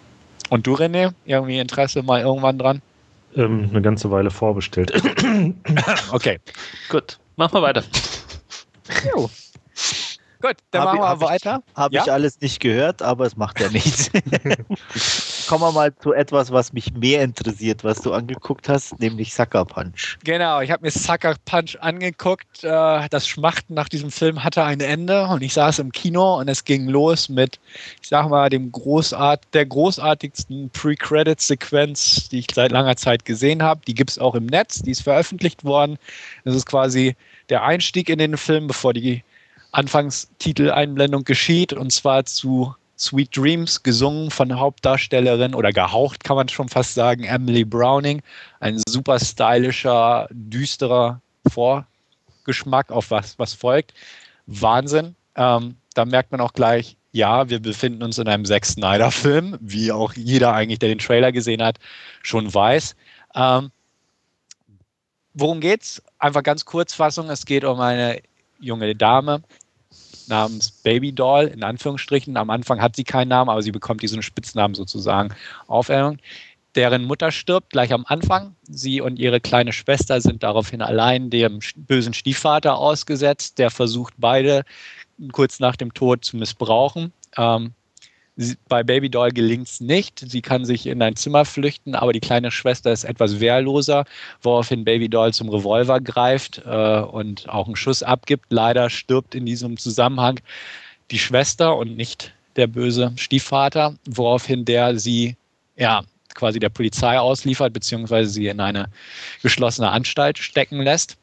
Und 0.51 0.67
du, 0.67 0.75
René, 0.75 1.15
irgendwie 1.25 1.59
Interesse 1.59 2.03
mal 2.03 2.21
irgendwann 2.21 2.59
dran? 2.59 2.83
Ähm, 3.35 3.69
eine 3.71 3.81
ganze 3.81 4.11
Weile 4.11 4.31
vorbestellt. 4.31 4.93
okay, 6.13 6.39
gut. 6.91 7.19
Machen 7.37 7.55
wir 7.55 7.63
weiter. 7.63 7.85
Jo. 9.05 9.31
Gut, 10.43 10.57
dann 10.73 10.83
hab 10.83 10.89
machen 10.89 11.01
wir 11.01 11.09
hab 11.09 11.21
weiter. 11.21 11.63
Habe 11.77 11.95
ja? 11.95 12.03
ich 12.03 12.11
alles 12.11 12.41
nicht 12.41 12.59
gehört, 12.59 13.01
aber 13.01 13.27
es 13.27 13.37
macht 13.37 13.61
ja 13.61 13.69
nichts. 13.69 14.11
Kommen 15.49 15.63
wir 15.63 15.71
mal 15.71 15.95
zu 15.95 16.13
etwas, 16.13 16.51
was 16.51 16.73
mich 16.73 16.93
mehr 16.95 17.23
interessiert, 17.23 17.85
was 17.85 18.01
du 18.01 18.13
angeguckt 18.13 18.69
hast, 18.69 18.99
nämlich 18.99 19.35
Sucker 19.35 19.65
Punch. 19.65 20.19
Genau, 20.25 20.61
ich 20.61 20.73
habe 20.73 20.85
mir 20.85 20.91
Sucker 20.91 21.37
Punch 21.45 21.77
angeguckt. 21.81 22.65
Äh, 22.65 23.09
das 23.09 23.29
Schmachten 23.29 23.75
nach 23.75 23.89
diesem 23.89 24.11
Film 24.11 24.43
hatte 24.43 24.65
ein 24.65 24.81
Ende 24.81 25.29
und 25.29 25.43
ich 25.43 25.53
saß 25.53 25.79
im 25.79 25.93
Kino 25.93 26.41
und 26.41 26.49
es 26.49 26.65
ging 26.65 26.89
los 26.89 27.29
mit, 27.29 27.61
ich 28.03 28.09
sag 28.09 28.29
mal, 28.29 28.51
dem 28.51 28.73
Großart, 28.73 29.45
der 29.53 29.67
großartigsten 29.67 30.71
Pre-Credit-Sequenz, 30.71 32.31
die 32.31 32.41
ich 32.41 32.49
seit 32.53 32.73
langer 32.73 32.97
Zeit 32.97 33.25
gesehen 33.25 33.63
habe. 33.63 33.83
Die 33.87 33.95
gibt 33.95 34.11
es 34.11 34.19
auch 34.19 34.35
im 34.35 34.47
Netz, 34.47 34.83
die 34.83 34.91
ist 34.91 35.03
veröffentlicht 35.03 35.65
worden. 35.65 35.99
Das 36.45 36.57
ist 36.57 36.67
quasi 36.67 37.15
der 37.49 37.63
Einstieg 37.63 38.09
in 38.09 38.19
den 38.19 38.37
Film, 38.37 38.67
bevor 38.67 38.93
die 38.93 39.23
Anfangstiteleinblendung 39.73 41.25
geschieht, 41.25 41.73
und 41.73 41.93
zwar 41.93 42.25
zu 42.25 42.75
Sweet 42.99 43.37
Dreams, 43.37 43.83
gesungen 43.83 44.31
von 44.31 44.57
Hauptdarstellerin 44.57 45.55
oder 45.55 45.73
gehaucht, 45.73 46.23
kann 46.23 46.37
man 46.37 46.49
schon 46.49 46.69
fast 46.69 46.95
sagen, 46.95 47.25
Emily 47.25 47.65
Browning. 47.65 48.23
Ein 48.61 48.81
super 48.87 49.19
stylischer, 49.19 50.29
düsterer 50.31 51.21
Vorgeschmack 51.51 52.93
auf 52.93 53.11
was, 53.11 53.37
was 53.41 53.55
folgt. 53.55 53.93
Wahnsinn. 54.47 55.17
Ähm, 55.35 55.77
da 55.95 56.05
merkt 56.05 56.31
man 56.31 56.41
auch 56.41 56.53
gleich, 56.53 56.97
ja, 57.11 57.49
wir 57.49 57.61
befinden 57.61 58.03
uns 58.03 58.19
in 58.19 58.29
einem 58.29 58.45
Zack 58.45 58.65
Snyder-Film, 58.65 59.59
wie 59.61 59.91
auch 59.91 60.13
jeder 60.15 60.55
eigentlich, 60.55 60.79
der 60.79 60.89
den 60.89 60.99
Trailer 60.99 61.33
gesehen 61.33 61.63
hat, 61.63 61.79
schon 62.23 62.53
weiß. 62.53 62.95
Ähm, 63.35 63.71
worum 65.35 65.61
geht's? 65.61 66.03
Einfach 66.19 66.43
ganz 66.43 66.65
Kurzfassung. 66.65 67.29
Es 67.31 67.45
geht 67.47 67.65
um 67.65 67.81
eine 67.81 68.23
junge 68.63 68.95
Dame, 68.95 69.43
namens 70.29 70.71
Baby 70.71 71.13
Doll, 71.13 71.47
in 71.47 71.63
Anführungsstrichen. 71.63 72.37
Am 72.37 72.51
Anfang 72.51 72.81
hat 72.81 72.97
sie 72.97 73.05
keinen 73.05 73.29
Namen, 73.29 73.51
aber 73.51 73.63
sie 73.63 73.73
bekommt 73.73 74.03
diesen 74.03 74.23
Spitznamen 74.23 74.75
sozusagen 74.75 75.35
Aufhängung. 75.67 76.19
Deren 76.75 77.05
Mutter 77.05 77.31
stirbt 77.31 77.71
gleich 77.71 77.93
am 77.93 78.07
Anfang. 78.07 78.57
Sie 78.63 79.03
und 79.03 79.19
ihre 79.19 79.41
kleine 79.41 79.73
Schwester 79.73 80.21
sind 80.23 80.43
daraufhin 80.43 80.81
allein 80.81 81.29
dem 81.29 81.59
bösen 81.77 82.15
Stiefvater 82.15 82.79
ausgesetzt, 82.79 83.59
der 83.59 83.71
versucht, 83.71 84.15
beide 84.17 84.65
kurz 85.33 85.61
nach 85.61 85.77
dem 85.77 85.93
Tod 85.93 86.25
zu 86.25 86.39
missbrauchen. 86.39 87.13
Ähm, 87.37 87.75
bei 88.69 88.83
Baby 88.83 89.11
Doll 89.11 89.31
gelingt 89.31 89.69
es 89.69 89.81
nicht. 89.81 90.19
Sie 90.19 90.41
kann 90.41 90.65
sich 90.65 90.87
in 90.87 91.03
ein 91.03 91.17
Zimmer 91.17 91.45
flüchten, 91.45 91.95
aber 91.95 92.13
die 92.13 92.21
kleine 92.21 92.51
Schwester 92.51 92.91
ist 92.91 93.05
etwas 93.05 93.41
wehrloser, 93.41 94.05
woraufhin 94.41 94.85
Baby 94.85 95.09
Doll 95.09 95.35
zum 95.35 95.49
Revolver 95.51 96.01
greift 96.01 96.63
äh, 96.65 97.01
und 97.01 97.49
auch 97.49 97.67
einen 97.67 97.77
Schuss 97.77 98.03
abgibt. 98.03 98.47
Leider 98.49 98.89
stirbt 98.89 99.35
in 99.35 99.45
diesem 99.45 99.77
Zusammenhang 99.77 100.41
die 101.11 101.19
Schwester 101.19 101.77
und 101.77 101.97
nicht 101.97 102.33
der 102.57 102.67
böse 102.67 103.13
Stiefvater, 103.17 103.95
woraufhin 104.07 104.65
der 104.65 104.99
sie 104.99 105.37
ja 105.77 106.03
quasi 106.35 106.59
der 106.59 106.71
Polizei 106.71 107.19
ausliefert, 107.19 107.75
beziehungsweise 107.75 108.31
sie 108.31 108.47
in 108.47 108.61
eine 108.61 108.87
geschlossene 109.43 109.91
Anstalt 109.91 110.39
stecken 110.39 110.81
lässt. 110.81 111.19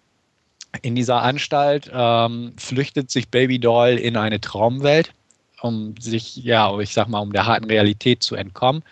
In 0.83 0.93
dieser 0.93 1.23
Anstalt 1.23 1.89
ähm, 1.91 2.53
flüchtet 2.57 3.09
sich 3.09 3.29
Baby 3.29 3.57
Doll 3.57 3.97
in 3.97 4.15
eine 4.15 4.39
Traumwelt 4.39 5.11
um 5.61 5.95
sich, 5.99 6.37
ja, 6.37 6.77
ich 6.79 6.93
sag 6.93 7.07
mal, 7.07 7.19
um 7.19 7.33
der 7.33 7.45
harten 7.45 7.65
Realität 7.65 8.23
zu 8.23 8.35
entkommen. 8.35 8.83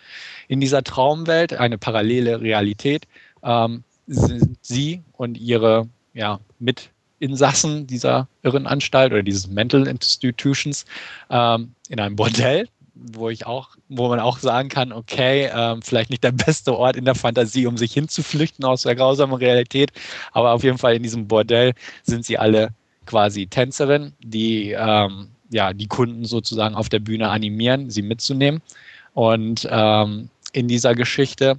In 0.48 0.60
dieser 0.60 0.82
Traumwelt, 0.82 1.54
eine 1.54 1.78
parallele 1.78 2.40
Realität, 2.40 3.06
ähm, 3.42 3.84
sind 4.06 4.56
sie 4.62 5.02
und 5.12 5.38
ihre 5.38 5.88
ja, 6.14 6.40
Mitinsassen 6.58 7.86
dieser 7.86 8.28
Irrenanstalt 8.42 9.12
oder 9.12 9.22
dieses 9.22 9.48
Mental 9.48 9.86
Institutions 9.86 10.86
ähm, 11.30 11.74
in 11.88 12.00
einem 12.00 12.16
Bordell, 12.16 12.68
wo 12.94 13.28
ich 13.28 13.46
auch, 13.46 13.76
wo 13.88 14.08
man 14.08 14.18
auch 14.18 14.38
sagen 14.38 14.68
kann, 14.68 14.92
okay, 14.92 15.50
ähm, 15.54 15.82
vielleicht 15.82 16.10
nicht 16.10 16.24
der 16.24 16.32
beste 16.32 16.76
Ort 16.76 16.96
in 16.96 17.04
der 17.04 17.14
Fantasie, 17.14 17.66
um 17.66 17.76
sich 17.76 17.92
hinzuflüchten 17.92 18.64
aus 18.64 18.82
der 18.82 18.96
grausamen 18.96 19.36
Realität, 19.36 19.92
aber 20.32 20.52
auf 20.52 20.64
jeden 20.64 20.78
Fall 20.78 20.96
in 20.96 21.02
diesem 21.02 21.28
Bordell 21.28 21.74
sind 22.02 22.24
sie 22.24 22.38
alle 22.38 22.70
quasi 23.06 23.46
Tänzerinnen, 23.46 24.14
die 24.20 24.72
ähm, 24.72 25.28
ja, 25.50 25.72
die 25.72 25.86
Kunden 25.86 26.24
sozusagen 26.24 26.74
auf 26.74 26.88
der 26.88 26.98
Bühne 26.98 27.28
animieren, 27.28 27.90
sie 27.90 28.02
mitzunehmen. 28.02 28.60
Und 29.14 29.66
ähm, 29.70 30.28
in 30.52 30.68
dieser 30.68 30.94
Geschichte 30.94 31.58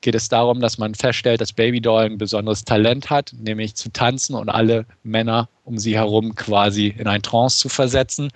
geht 0.00 0.14
es 0.14 0.28
darum, 0.28 0.60
dass 0.60 0.78
man 0.78 0.94
feststellt, 0.94 1.40
dass 1.40 1.52
Baby 1.52 1.80
Doll 1.80 2.04
ein 2.04 2.18
besonderes 2.18 2.64
Talent 2.64 3.10
hat, 3.10 3.32
nämlich 3.38 3.74
zu 3.74 3.90
tanzen 3.90 4.34
und 4.34 4.48
alle 4.48 4.86
Männer 5.02 5.48
um 5.64 5.78
sie 5.78 5.96
herum 5.96 6.34
quasi 6.34 6.94
in 6.96 7.06
ein 7.06 7.22
Trance 7.22 7.58
zu 7.58 7.68
versetzen. 7.68 8.30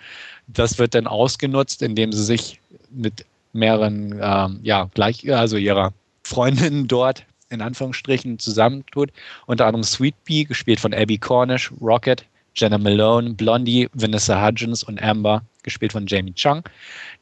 Das 0.48 0.78
wird 0.78 0.94
dann 0.94 1.07
ausgenutzt, 1.07 1.82
indem 1.82 2.12
sie 2.12 2.24
sich 2.24 2.61
mit 2.90 3.24
mehreren, 3.53 4.18
ähm, 4.20 4.61
ja, 4.62 4.88
gleich, 4.94 5.32
also 5.32 5.57
ihrer 5.57 5.92
Freundinnen 6.24 6.88
dort 6.88 7.24
in 7.48 7.61
Anführungsstrichen 7.61 8.38
zusammentut. 8.38 9.11
Unter 9.46 9.66
anderem 9.66 9.84
Sweet 9.84 10.14
Pea, 10.24 10.44
gespielt 10.44 10.80
von 10.80 10.94
Abby 10.94 11.18
Cornish, 11.18 11.70
Rocket, 11.80 12.24
Jenna 12.55 12.78
Malone, 12.78 13.34
Blondie, 13.34 13.88
Vanessa 13.94 14.44
Hudgens 14.44 14.82
und 14.82 15.03
Amber, 15.03 15.42
gespielt 15.62 15.92
von 15.92 16.07
Jamie 16.07 16.34
Chung. 16.34 16.62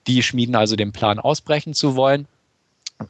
Die 0.07 0.23
schmieden 0.23 0.57
also 0.57 0.77
den 0.77 0.93
Plan, 0.93 1.19
ausbrechen 1.19 1.75
zu 1.75 1.97
wollen. 1.97 2.27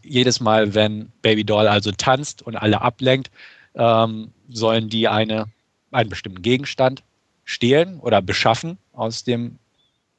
Jedes 0.02 0.40
Mal, 0.40 0.74
wenn 0.74 1.10
Baby 1.22 1.44
Doll 1.44 1.66
also 1.66 1.90
tanzt 1.92 2.42
und 2.42 2.56
alle 2.56 2.80
ablenkt, 2.80 3.30
ähm, 3.74 4.30
sollen 4.48 4.88
die 4.88 5.08
eine, 5.08 5.46
einen 5.90 6.10
bestimmten 6.10 6.42
Gegenstand 6.42 7.02
stehlen 7.44 7.98
oder 8.00 8.22
beschaffen 8.22 8.78
aus 8.92 9.24
dem 9.24 9.58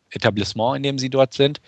Etablissement, 0.09 0.77
in 0.77 0.83
dem 0.83 0.99
sie 0.99 1.09
dort 1.09 1.33
sind 1.33 1.61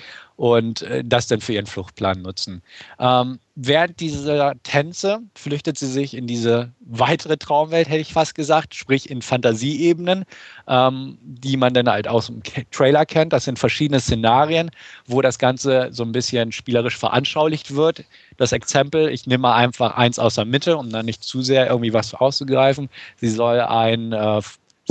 und 0.43 0.81
äh, 0.81 1.05
das 1.05 1.27
dann 1.27 1.39
für 1.39 1.53
ihren 1.53 1.67
Fluchtplan 1.67 2.21
nutzen. 2.21 2.61
Ähm, 2.99 3.39
während 3.55 4.01
dieser 4.01 4.55
Tänze 4.63 5.19
flüchtet 5.35 5.77
sie 5.77 5.87
sich 5.87 6.13
in 6.13 6.27
diese 6.27 6.73
weitere 6.81 7.37
Traumwelt, 7.37 7.87
hätte 7.87 8.01
ich 8.01 8.11
fast 8.11 8.35
gesagt, 8.35 8.75
sprich 8.75 9.09
in 9.09 9.21
Fantasieebenen, 9.21 10.25
ähm, 10.67 11.17
die 11.21 11.55
man 11.55 11.73
dann 11.73 11.87
halt 11.87 12.09
aus 12.09 12.25
dem 12.25 12.41
Trailer 12.71 13.05
kennt. 13.05 13.31
Das 13.31 13.45
sind 13.45 13.57
verschiedene 13.57 14.01
Szenarien, 14.01 14.69
wo 15.07 15.21
das 15.21 15.39
Ganze 15.39 15.87
so 15.93 16.03
ein 16.03 16.11
bisschen 16.11 16.51
spielerisch 16.51 16.97
veranschaulicht 16.97 17.73
wird. 17.73 18.03
Das 18.35 18.51
Exempel, 18.51 19.07
ich 19.11 19.25
nehme 19.25 19.43
mal 19.43 19.55
einfach 19.55 19.95
eins 19.95 20.19
aus 20.19 20.35
der 20.35 20.43
Mitte, 20.43 20.75
um 20.75 20.89
dann 20.89 21.05
nicht 21.05 21.23
zu 21.23 21.41
sehr 21.41 21.69
irgendwie 21.69 21.93
was 21.93 22.13
auszugreifen. 22.13 22.89
Sie 23.15 23.29
soll 23.29 23.61
ein 23.61 24.11
äh, 24.11 24.41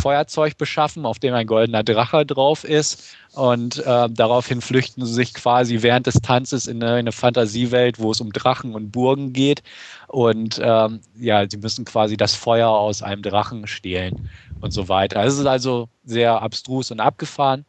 Feuerzeug 0.01 0.57
beschaffen, 0.57 1.05
auf 1.05 1.19
dem 1.19 1.35
ein 1.35 1.47
goldener 1.47 1.83
Drache 1.83 2.25
drauf 2.25 2.65
ist. 2.65 3.15
Und 3.35 3.79
äh, 3.79 4.11
daraufhin 4.11 4.61
flüchten 4.61 5.07
sie 5.07 5.15
sich 5.15 5.33
quasi 5.33 5.81
während 5.81 6.07
des 6.07 6.17
Tanzes 6.17 6.67
in 6.67 6.83
eine, 6.83 6.93
in 6.93 6.99
eine, 6.99 7.13
Fantasiewelt, 7.13 7.99
wo 7.99 8.11
es 8.11 8.21
um 8.21 8.31
Drachen 8.33 8.75
und 8.75 8.91
Burgen 8.93 9.33
geht. 9.33 9.63
Und 10.09 10.61
ähm, 10.63 11.01
ja, 11.19 11.49
sie 11.49 11.57
müssen 11.57 11.87
quasi 11.87 12.19
das 12.19 12.35
Feuer 12.35 12.69
aus 12.69 13.03
einem 13.03 13.23
Drachen 13.23 13.67
stehlen 13.67 14.29
und 14.61 14.73
so 14.73 14.89
weiter. 14.89 15.25
Es 15.25 15.39
ist 15.39 15.47
also 15.47 15.89
sehr 16.05 16.43
abstrus 16.43 16.91
und 16.91 17.01
abgefahren. 17.01 17.65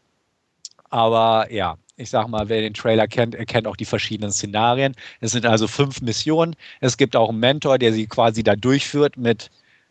Aber 0.89 1.49
ja, 1.49 1.77
ich 1.95 2.09
sag 2.09 2.27
mal, 2.27 2.49
wer 2.49 2.59
den 2.59 2.73
Trailer 2.73 3.07
kennt, 3.07 3.33
erkennt 3.33 3.65
auch 3.65 3.77
die 3.77 3.85
verschiedenen 3.85 4.33
Szenarien. 4.33 4.95
Es 5.21 5.31
sind 5.31 5.45
also 5.45 5.67
fünf 5.67 6.01
Missionen. 6.01 6.57
Es 6.81 6.97
gibt 6.97 7.15
auch 7.15 7.29
einen 7.29 7.39
Mentor, 7.39 7.77
der 7.77 7.93
sie 7.93 8.07
quasi 8.07 8.43
da 8.43 8.57
durchführt 8.57 9.15
mit 9.15 9.49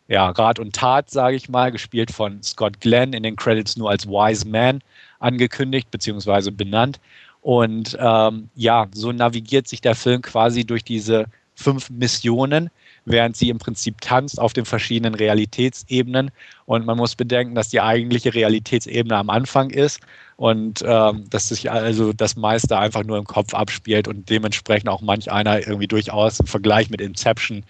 ja, 0.09 0.29
Rat 0.29 0.59
und 0.59 0.75
Tat, 0.75 1.09
sage 1.11 1.37
ich 1.37 1.49
mal, 1.49 1.73
gespielt 1.73 2.11
von 2.11 2.43
Scott 2.43 2.81
Glenn, 2.81 3.15
in 3.15 3.23
den 3.23 3.37
Credits 3.37 3.79
nur 3.79 3.89
als 3.89 4.07
Wise 4.07 4.47
Man 4.47 4.83
angekündigt 5.23 5.91
bzw. 5.91 6.51
benannt. 6.51 7.01
Und 7.41 7.97
ähm, 8.01 8.49
ja, 8.55 8.87
so 8.93 9.13
navigiert 9.13 9.67
sich 9.67 9.81
der 9.81 9.95
Film 9.95 10.23
quasi 10.23 10.65
durch 10.65 10.85
diese 10.85 11.27
fünf 11.55 11.91
Missionen, 11.91 12.71
während 13.05 13.37
sie 13.37 13.49
im 13.49 13.59
Prinzip 13.59 14.01
tanzt 14.01 14.39
auf 14.39 14.53
den 14.53 14.65
verschiedenen 14.65 15.15
Realitätsebenen. 15.15 16.31
Und 16.67 16.87
man 16.87 16.97
muss 16.97 17.17
bedenken, 17.17 17.55
dass 17.55 17.69
die 17.69 17.81
eigentliche 17.81 18.33
Realitätsebene 18.33 19.17
am 19.17 19.29
Anfang 19.29 19.71
ist 19.71 20.01
und 20.37 20.85
ähm, 20.87 21.29
dass 21.31 21.49
sich 21.49 21.71
also 21.71 22.13
das 22.13 22.37
meiste 22.37 22.79
einfach 22.79 23.05
nur 23.05 23.19
im 23.19 23.25
Kopf 23.25 23.55
abspielt 23.55 24.09
und 24.09 24.31
dementsprechend 24.31 24.89
auch 24.89 25.03
manch 25.03 25.31
einer 25.31 25.67
irgendwie 25.67 25.89
durchaus 25.89 26.41
im 26.41 26.47
Vergleich 26.47 26.91
mit 26.91 27.01
Inception 27.01 27.65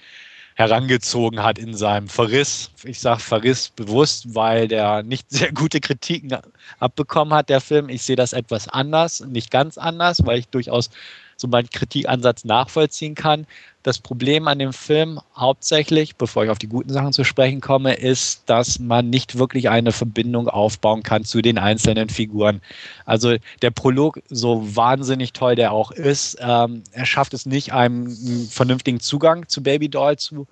herangezogen 0.55 1.43
hat 1.43 1.59
in 1.59 1.75
seinem 1.75 2.09
Verriss. 2.09 2.71
Ich 2.85 3.01
sage 3.01 3.21
Verriss 3.21 3.71
bewusst, 3.71 4.35
weil 4.35 4.69
der 4.69 5.03
nicht 5.03 5.31
sehr 5.31 5.53
gute 5.53 5.81
Kritiken 5.81 6.37
abbekommen 6.79 7.35
hat, 7.35 7.49
der 7.49 7.61
Film. 7.61 7.89
Ich 7.89 8.03
sehe 8.03 8.17
das 8.17 8.33
etwas 8.33 8.69
anders, 8.69 9.21
nicht 9.21 9.51
ganz 9.51 9.79
anders, 9.79 10.25
weil 10.25 10.39
ich 10.39 10.49
durchaus 10.49 10.91
so 11.37 11.49
meinen 11.49 11.71
Kritikansatz 11.71 12.45
nachvollziehen 12.45 13.15
kann. 13.15 13.47
Das 13.83 13.99
Problem 13.99 14.47
an 14.47 14.61
dem 14.61 14.73
Film 14.73 15.21
hauptsächlich, 15.37 16.15
bevor 16.17 16.45
ich 16.45 16.51
auf 16.51 16.59
die 16.59 16.69
guten 16.69 16.93
Sachen 16.93 17.13
zu 17.13 17.25
sprechen 17.25 17.61
komme, 17.61 17.95
ist, 17.95 18.43
dass 18.47 18.79
man 18.79 19.11
nicht 19.11 19.39
wirklich 19.39 19.71
eine 19.71 19.91
Verbindung 19.91 20.49
aufbauen 20.49 21.03
kann 21.03 21.25
zu 21.25 21.43
den 21.43 21.59
einzelnen 21.59 22.09
Figuren. 22.09 22.61
Also 23.07 23.35
der 23.61 23.71
Prolog, 23.71 24.21
so 24.29 24.77
wahnsinnig 24.77 25.33
toll 25.33 25.57
der 25.57 25.73
auch 25.73 25.91
ist, 25.91 26.39
ähm, 26.41 26.85
er 26.93 27.07
schafft 27.07 27.35
es 27.35 27.45
nicht, 27.45 27.73
einen, 27.73 28.09
vernünftigen 28.49 29.01
Zugang 29.01 29.49
zu 29.49 29.63
Baby 29.63 29.89
Doll 29.89 30.17
zu 30.17 30.47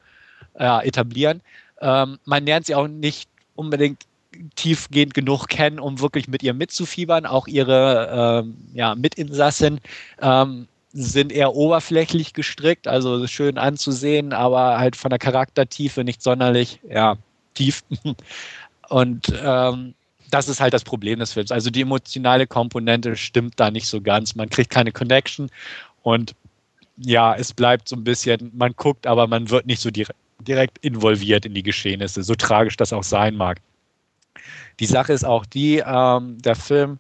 äh, 0.59 0.87
etablieren. 0.87 1.41
Ähm, 1.81 2.19
man 2.25 2.45
lernt 2.45 2.67
sie 2.67 2.75
auch 2.75 2.89
nicht 2.89 3.29
unbedingt 3.55 4.05
tiefgehend 4.57 5.15
genug 5.15 5.49
kennen, 5.49 5.79
um 5.79 6.01
wirklich 6.01 6.29
mit 6.29 6.43
ihr 6.43 6.55
mitzufiebern. 6.55 7.27
Auch 7.27 7.47
ihre 7.47 8.43
ähm, 8.43 8.57
ja, 8.75 8.95
Mitinsassin 8.95 9.81
ähm, 10.21 10.67
sind 10.93 11.33
eher 11.33 11.55
oberflächlich 11.55 12.33
gestrickt, 12.33 12.89
also 12.89 13.27
schön 13.27 13.59
anzusehen, 13.59 14.33
aber 14.33 14.79
halt 14.79 14.97
von 14.97 15.11
der 15.11 15.19
Charaktertiefe 15.19 16.05
nicht 16.05 16.23
sonderlich 16.23 16.81
ja, 16.89 17.17
tief. 17.55 17.83
Und 18.89 19.33
ähm, 19.43 19.95
das 20.31 20.49
ist 20.49 20.61
halt 20.61 20.75
das 20.75 20.85
Problem 20.85 21.19
des 21.19 21.33
Films. 21.33 21.53
Also 21.53 21.71
die 21.71 21.83
emotionale 21.83 22.47
Komponente 22.47 23.17
stimmt 23.17 23.55
da 23.59 23.71
nicht 23.71 23.87
so 23.87 24.01
ganz. 24.01 24.35
Man 24.35 24.49
kriegt 24.49 24.71
keine 24.71 24.93
Connection 24.93 25.51
und 26.03 26.35
ja, 26.97 27.35
es 27.35 27.53
bleibt 27.53 27.89
so 27.89 27.97
ein 27.97 28.05
bisschen, 28.05 28.51
man 28.55 28.73
guckt, 28.77 29.07
aber 29.07 29.27
man 29.27 29.49
wird 29.51 29.67
nicht 29.67 29.81
so 29.81 29.91
direkt, 29.91 30.19
direkt 30.41 30.79
involviert 30.79 31.47
in 31.47 31.55
die 31.55 31.63
Geschehnisse, 31.63 32.23
so 32.23 32.35
tragisch 32.35 32.77
das 32.77 32.93
auch 32.93 33.03
sein 33.03 33.37
mag. 33.37 33.61
Die 34.81 34.87
Sache 34.87 35.13
ist 35.13 35.25
auch 35.25 35.47
die, 35.47 35.83
ähm, 35.85 36.41
der 36.43 36.57
Film 36.57 36.99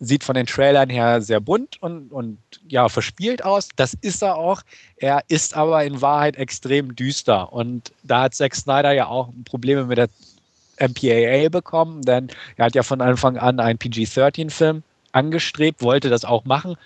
sieht 0.00 0.24
von 0.24 0.34
den 0.34 0.46
Trailern 0.46 0.88
her 0.88 1.20
sehr 1.20 1.40
bunt 1.40 1.80
und, 1.82 2.10
und 2.10 2.38
ja, 2.66 2.88
verspielt 2.88 3.44
aus. 3.44 3.68
Das 3.76 3.94
ist 4.00 4.22
er 4.22 4.36
auch. 4.36 4.62
Er 4.96 5.22
ist 5.28 5.54
aber 5.54 5.84
in 5.84 6.00
Wahrheit 6.00 6.36
extrem 6.36 6.96
düster. 6.96 7.52
Und 7.52 7.92
da 8.02 8.22
hat 8.22 8.34
Zack 8.34 8.54
Snyder 8.54 8.92
ja 8.92 9.06
auch 9.06 9.28
Probleme 9.44 9.84
mit 9.84 9.98
der 9.98 10.08
MPAA 10.80 11.50
bekommen, 11.50 12.02
denn 12.02 12.28
er 12.56 12.66
hat 12.66 12.74
ja 12.74 12.82
von 12.82 13.02
Anfang 13.02 13.36
an 13.36 13.60
einen 13.60 13.78
PG-13-Film 13.78 14.82
angestrebt, 15.12 15.82
wollte 15.82 16.08
das 16.08 16.24
auch 16.24 16.46
machen 16.46 16.76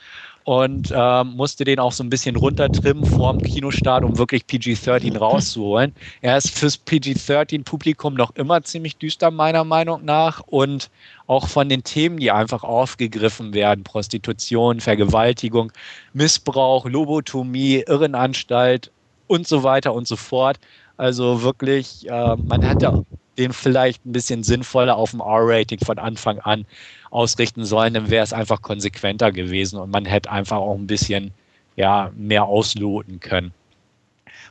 und 0.44 0.92
ähm, 0.94 1.36
musste 1.36 1.64
den 1.64 1.78
auch 1.78 1.92
so 1.92 2.04
ein 2.04 2.10
bisschen 2.10 2.36
runtertrimmen 2.36 3.06
vor 3.06 3.32
dem 3.32 3.40
Kinostart, 3.40 4.04
um 4.04 4.18
wirklich 4.18 4.46
PG-13 4.46 5.16
rauszuholen. 5.16 5.94
Er 6.20 6.36
ist 6.36 6.50
fürs 6.50 6.76
PG-13-Publikum 6.76 8.14
noch 8.14 8.34
immer 8.36 8.62
ziemlich 8.62 8.98
düster, 8.98 9.30
meiner 9.30 9.64
Meinung 9.64 10.04
nach. 10.04 10.40
Und 10.40 10.90
auch 11.26 11.48
von 11.48 11.70
den 11.70 11.82
Themen, 11.82 12.18
die 12.18 12.30
einfach 12.30 12.62
aufgegriffen 12.62 13.54
werden, 13.54 13.84
Prostitution, 13.84 14.80
Vergewaltigung, 14.80 15.72
Missbrauch, 16.12 16.84
Lobotomie, 16.84 17.82
Irrenanstalt 17.86 18.90
und 19.26 19.48
so 19.48 19.62
weiter 19.62 19.94
und 19.94 20.06
so 20.06 20.16
fort. 20.16 20.58
Also 20.98 21.42
wirklich, 21.42 22.08
äh, 22.08 22.36
man 22.36 22.60
hätte 22.62 23.04
den 23.38 23.52
vielleicht 23.52 24.04
ein 24.06 24.12
bisschen 24.12 24.42
sinnvoller 24.42 24.96
auf 24.96 25.10
dem 25.10 25.20
R-Rating 25.20 25.80
von 25.84 25.98
Anfang 25.98 26.38
an 26.40 26.66
ausrichten 27.10 27.64
sollen, 27.64 27.94
dann 27.94 28.10
wäre 28.10 28.24
es 28.24 28.32
einfach 28.32 28.62
konsequenter 28.62 29.32
gewesen 29.32 29.78
und 29.78 29.90
man 29.90 30.04
hätte 30.04 30.30
einfach 30.30 30.58
auch 30.58 30.74
ein 30.74 30.86
bisschen 30.86 31.32
ja, 31.76 32.10
mehr 32.16 32.44
ausloten 32.44 33.20
können. 33.20 33.52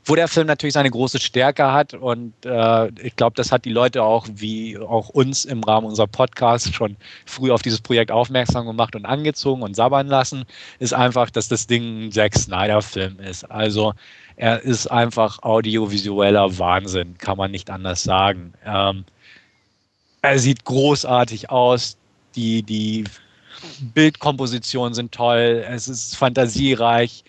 Wo 0.05 0.15
der 0.15 0.27
Film 0.27 0.47
natürlich 0.47 0.73
seine 0.73 0.91
große 0.91 1.19
Stärke 1.19 1.71
hat 1.71 1.93
und 1.93 2.33
äh, 2.45 2.89
ich 3.01 3.15
glaube, 3.15 3.35
das 3.37 3.53
hat 3.53 3.63
die 3.63 3.71
Leute 3.71 4.03
auch 4.03 4.27
wie 4.33 4.77
auch 4.77 5.07
uns 5.09 5.45
im 5.45 5.63
Rahmen 5.63 5.87
unserer 5.87 6.07
Podcasts 6.07 6.73
schon 6.73 6.97
früh 7.25 7.51
auf 7.51 7.61
dieses 7.61 7.79
Projekt 7.79 8.11
aufmerksam 8.11 8.65
gemacht 8.65 8.97
und 8.97 9.05
angezogen 9.05 9.61
und 9.61 9.75
sabbern 9.75 10.07
lassen, 10.07 10.43
ist 10.79 10.93
einfach, 10.93 11.29
dass 11.29 11.47
das 11.47 11.67
Ding 11.67 12.07
ein 12.07 12.11
Zack 12.11 12.35
Snyder-Film 12.35 13.19
ist. 13.21 13.49
Also 13.49 13.93
er 14.35 14.61
ist 14.61 14.87
einfach 14.87 15.41
audiovisueller 15.43 16.57
Wahnsinn, 16.57 17.17
kann 17.17 17.37
man 17.37 17.51
nicht 17.51 17.69
anders 17.69 18.03
sagen. 18.03 18.53
Ähm, 18.65 19.05
er 20.21 20.39
sieht 20.39 20.65
großartig 20.65 21.49
aus, 21.49 21.97
die, 22.35 22.63
die 22.63 23.03
Bildkompositionen 23.93 24.93
sind 24.93 25.11
toll, 25.11 25.63
es 25.67 25.87
ist 25.87 26.15
fantasiereich, 26.15 27.23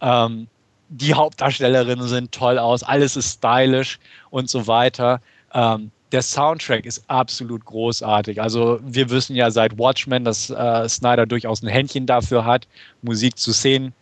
ähm, 0.00 0.46
die 0.88 1.14
Hauptdarstellerinnen 1.14 2.06
sind 2.06 2.32
toll 2.32 2.58
aus, 2.58 2.82
alles 2.82 3.16
ist 3.16 3.38
stylisch 3.38 3.98
und 4.30 4.48
so 4.48 4.66
weiter. 4.66 5.20
Ähm, 5.52 5.90
der 6.12 6.22
Soundtrack 6.22 6.86
ist 6.86 7.02
absolut 7.08 7.64
großartig. 7.64 8.40
Also 8.40 8.78
wir 8.82 9.10
wissen 9.10 9.34
ja 9.34 9.50
seit 9.50 9.76
Watchmen, 9.76 10.24
dass 10.24 10.50
äh, 10.50 10.88
Snyder 10.88 11.26
durchaus 11.26 11.62
ein 11.62 11.68
Händchen 11.68 12.06
dafür 12.06 12.44
hat, 12.44 12.68
Musik 13.02 13.36
zu 13.36 13.52
sehen, 13.52 13.92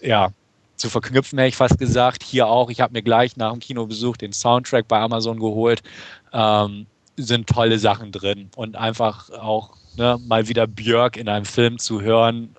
ja, 0.00 0.32
zu 0.76 0.90
verknüpfen, 0.90 1.38
hätte 1.38 1.48
ich 1.48 1.56
fast 1.56 1.78
gesagt. 1.78 2.22
Hier 2.22 2.46
auch. 2.46 2.70
Ich 2.70 2.80
habe 2.80 2.92
mir 2.92 3.02
gleich 3.02 3.36
nach 3.36 3.52
dem 3.52 3.60
Kinobesuch 3.60 4.16
den 4.16 4.32
Soundtrack 4.32 4.88
bei 4.88 4.98
Amazon 4.98 5.38
geholt. 5.38 5.82
Ähm, 6.32 6.86
sind 7.16 7.46
tolle 7.46 7.78
Sachen 7.78 8.10
drin 8.10 8.48
und 8.56 8.76
einfach 8.76 9.30
auch 9.30 9.70
ne, 9.96 10.18
mal 10.26 10.48
wieder 10.48 10.66
Björk 10.66 11.16
in 11.16 11.28
einem 11.28 11.44
Film 11.44 11.78
zu 11.78 12.00
hören 12.00 12.54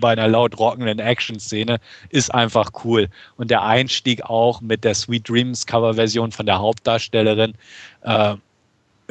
bei 0.00 0.12
einer 0.12 0.28
laut 0.28 0.58
rockenden 0.58 0.98
Action-Szene 0.98 1.78
ist 2.10 2.32
einfach 2.32 2.70
cool. 2.84 3.08
Und 3.36 3.50
der 3.50 3.62
Einstieg 3.62 4.22
auch 4.22 4.60
mit 4.60 4.84
der 4.84 4.94
Sweet 4.94 5.28
Dreams 5.28 5.66
Cover-Version 5.66 6.32
von 6.32 6.46
der 6.46 6.58
Hauptdarstellerin 6.58 7.54
äh, 8.02 8.34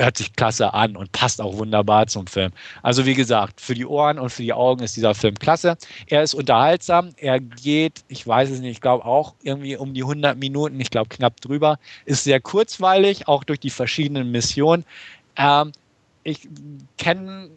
hört 0.04 0.18
sich 0.18 0.34
klasse 0.34 0.74
an 0.74 0.96
und 0.96 1.12
passt 1.12 1.42
auch 1.42 1.58
wunderbar 1.58 2.08
zum 2.08 2.28
Film. 2.28 2.52
Also 2.84 3.06
wie 3.06 3.14
gesagt, 3.14 3.62
für 3.62 3.74
die 3.74 3.86
Ohren 3.86 4.20
und 4.20 4.30
für 4.30 4.44
die 4.44 4.54
Augen 4.54 4.84
ist 4.84 4.96
dieser 4.96 5.16
Film 5.16 5.36
klasse. 5.36 5.78
Er 6.08 6.24
ist 6.24 6.34
unterhaltsam. 6.34 7.12
Er 7.18 7.40
geht, 7.40 8.04
ich 8.08 8.26
weiß 8.26 8.50
es 8.50 8.60
nicht, 8.60 8.72
ich 8.72 8.82
glaube 8.82 9.06
auch 9.06 9.36
irgendwie 9.44 9.76
um 9.76 9.94
die 9.94 10.04
100 10.04 10.38
Minuten, 10.38 10.80
ich 10.80 10.90
glaube 10.90 11.10
knapp 11.10 11.40
drüber. 11.42 11.80
Ist 12.06 12.24
sehr 12.24 12.40
kurzweilig, 12.40 13.28
auch 13.28 13.44
durch 13.44 13.60
die 13.60 13.70
verschiedenen 13.70 14.32
Missionen. 14.32 14.86
Ähm, 15.36 15.72
ich 16.24 16.48
kenne 16.98 17.50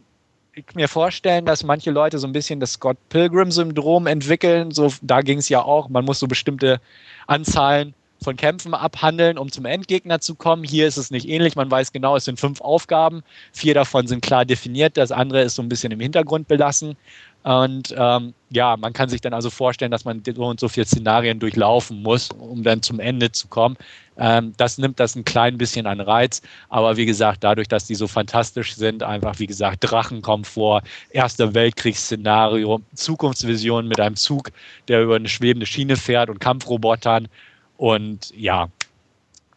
mir 0.74 0.88
vorstellen, 0.88 1.44
dass 1.44 1.64
manche 1.64 1.90
Leute 1.90 2.18
so 2.18 2.26
ein 2.26 2.32
bisschen 2.32 2.60
das 2.60 2.74
Scott 2.74 2.96
Pilgrim-Syndrom 3.08 4.06
entwickeln. 4.06 4.70
So, 4.70 4.92
da 5.02 5.20
ging 5.20 5.38
es 5.38 5.48
ja 5.48 5.62
auch, 5.62 5.88
man 5.88 6.04
muss 6.04 6.20
so 6.20 6.28
bestimmte 6.28 6.80
Anzahlen 7.26 7.94
von 8.22 8.36
Kämpfen 8.36 8.74
abhandeln, 8.74 9.38
um 9.38 9.50
zum 9.52 9.64
Endgegner 9.66 10.20
zu 10.20 10.34
kommen. 10.34 10.64
Hier 10.64 10.86
ist 10.86 10.96
es 10.96 11.10
nicht 11.10 11.28
ähnlich. 11.28 11.56
Man 11.56 11.70
weiß 11.70 11.92
genau, 11.92 12.16
es 12.16 12.24
sind 12.24 12.40
fünf 12.40 12.60
Aufgaben. 12.60 13.22
Vier 13.52 13.74
davon 13.74 14.06
sind 14.06 14.22
klar 14.22 14.44
definiert. 14.44 14.96
Das 14.96 15.12
andere 15.12 15.42
ist 15.42 15.56
so 15.56 15.62
ein 15.62 15.68
bisschen 15.68 15.92
im 15.92 16.00
Hintergrund 16.00 16.48
belassen. 16.48 16.96
Und 17.44 17.94
ähm, 17.98 18.32
ja, 18.48 18.74
man 18.78 18.94
kann 18.94 19.10
sich 19.10 19.20
dann 19.20 19.34
also 19.34 19.50
vorstellen, 19.50 19.90
dass 19.90 20.06
man 20.06 20.22
so 20.24 20.46
und 20.46 20.58
so 20.58 20.66
viele 20.66 20.86
Szenarien 20.86 21.38
durchlaufen 21.38 22.02
muss, 22.02 22.30
um 22.30 22.62
dann 22.62 22.80
zum 22.80 23.00
Ende 23.00 23.32
zu 23.32 23.48
kommen. 23.48 23.76
Ähm, 24.16 24.54
das 24.56 24.78
nimmt 24.78 24.98
das 24.98 25.14
ein 25.14 25.26
klein 25.26 25.58
bisschen 25.58 25.86
an 25.86 26.00
Reiz. 26.00 26.40
Aber 26.70 26.96
wie 26.96 27.04
gesagt, 27.04 27.44
dadurch, 27.44 27.68
dass 27.68 27.86
die 27.86 27.96
so 27.96 28.06
fantastisch 28.06 28.74
sind, 28.74 29.02
einfach 29.02 29.38
wie 29.40 29.46
gesagt, 29.46 29.78
Drachen 29.80 30.22
kommen 30.22 30.44
vor, 30.44 30.82
Erster 31.10 31.52
Weltkriegsszenario, 31.52 32.80
Zukunftsvision 32.94 33.88
mit 33.88 34.00
einem 34.00 34.16
Zug, 34.16 34.50
der 34.88 35.02
über 35.02 35.16
eine 35.16 35.28
schwebende 35.28 35.66
Schiene 35.66 35.96
fährt 35.96 36.30
und 36.30 36.40
Kampfrobotern. 36.40 37.28
Und 37.76 38.32
ja, 38.36 38.68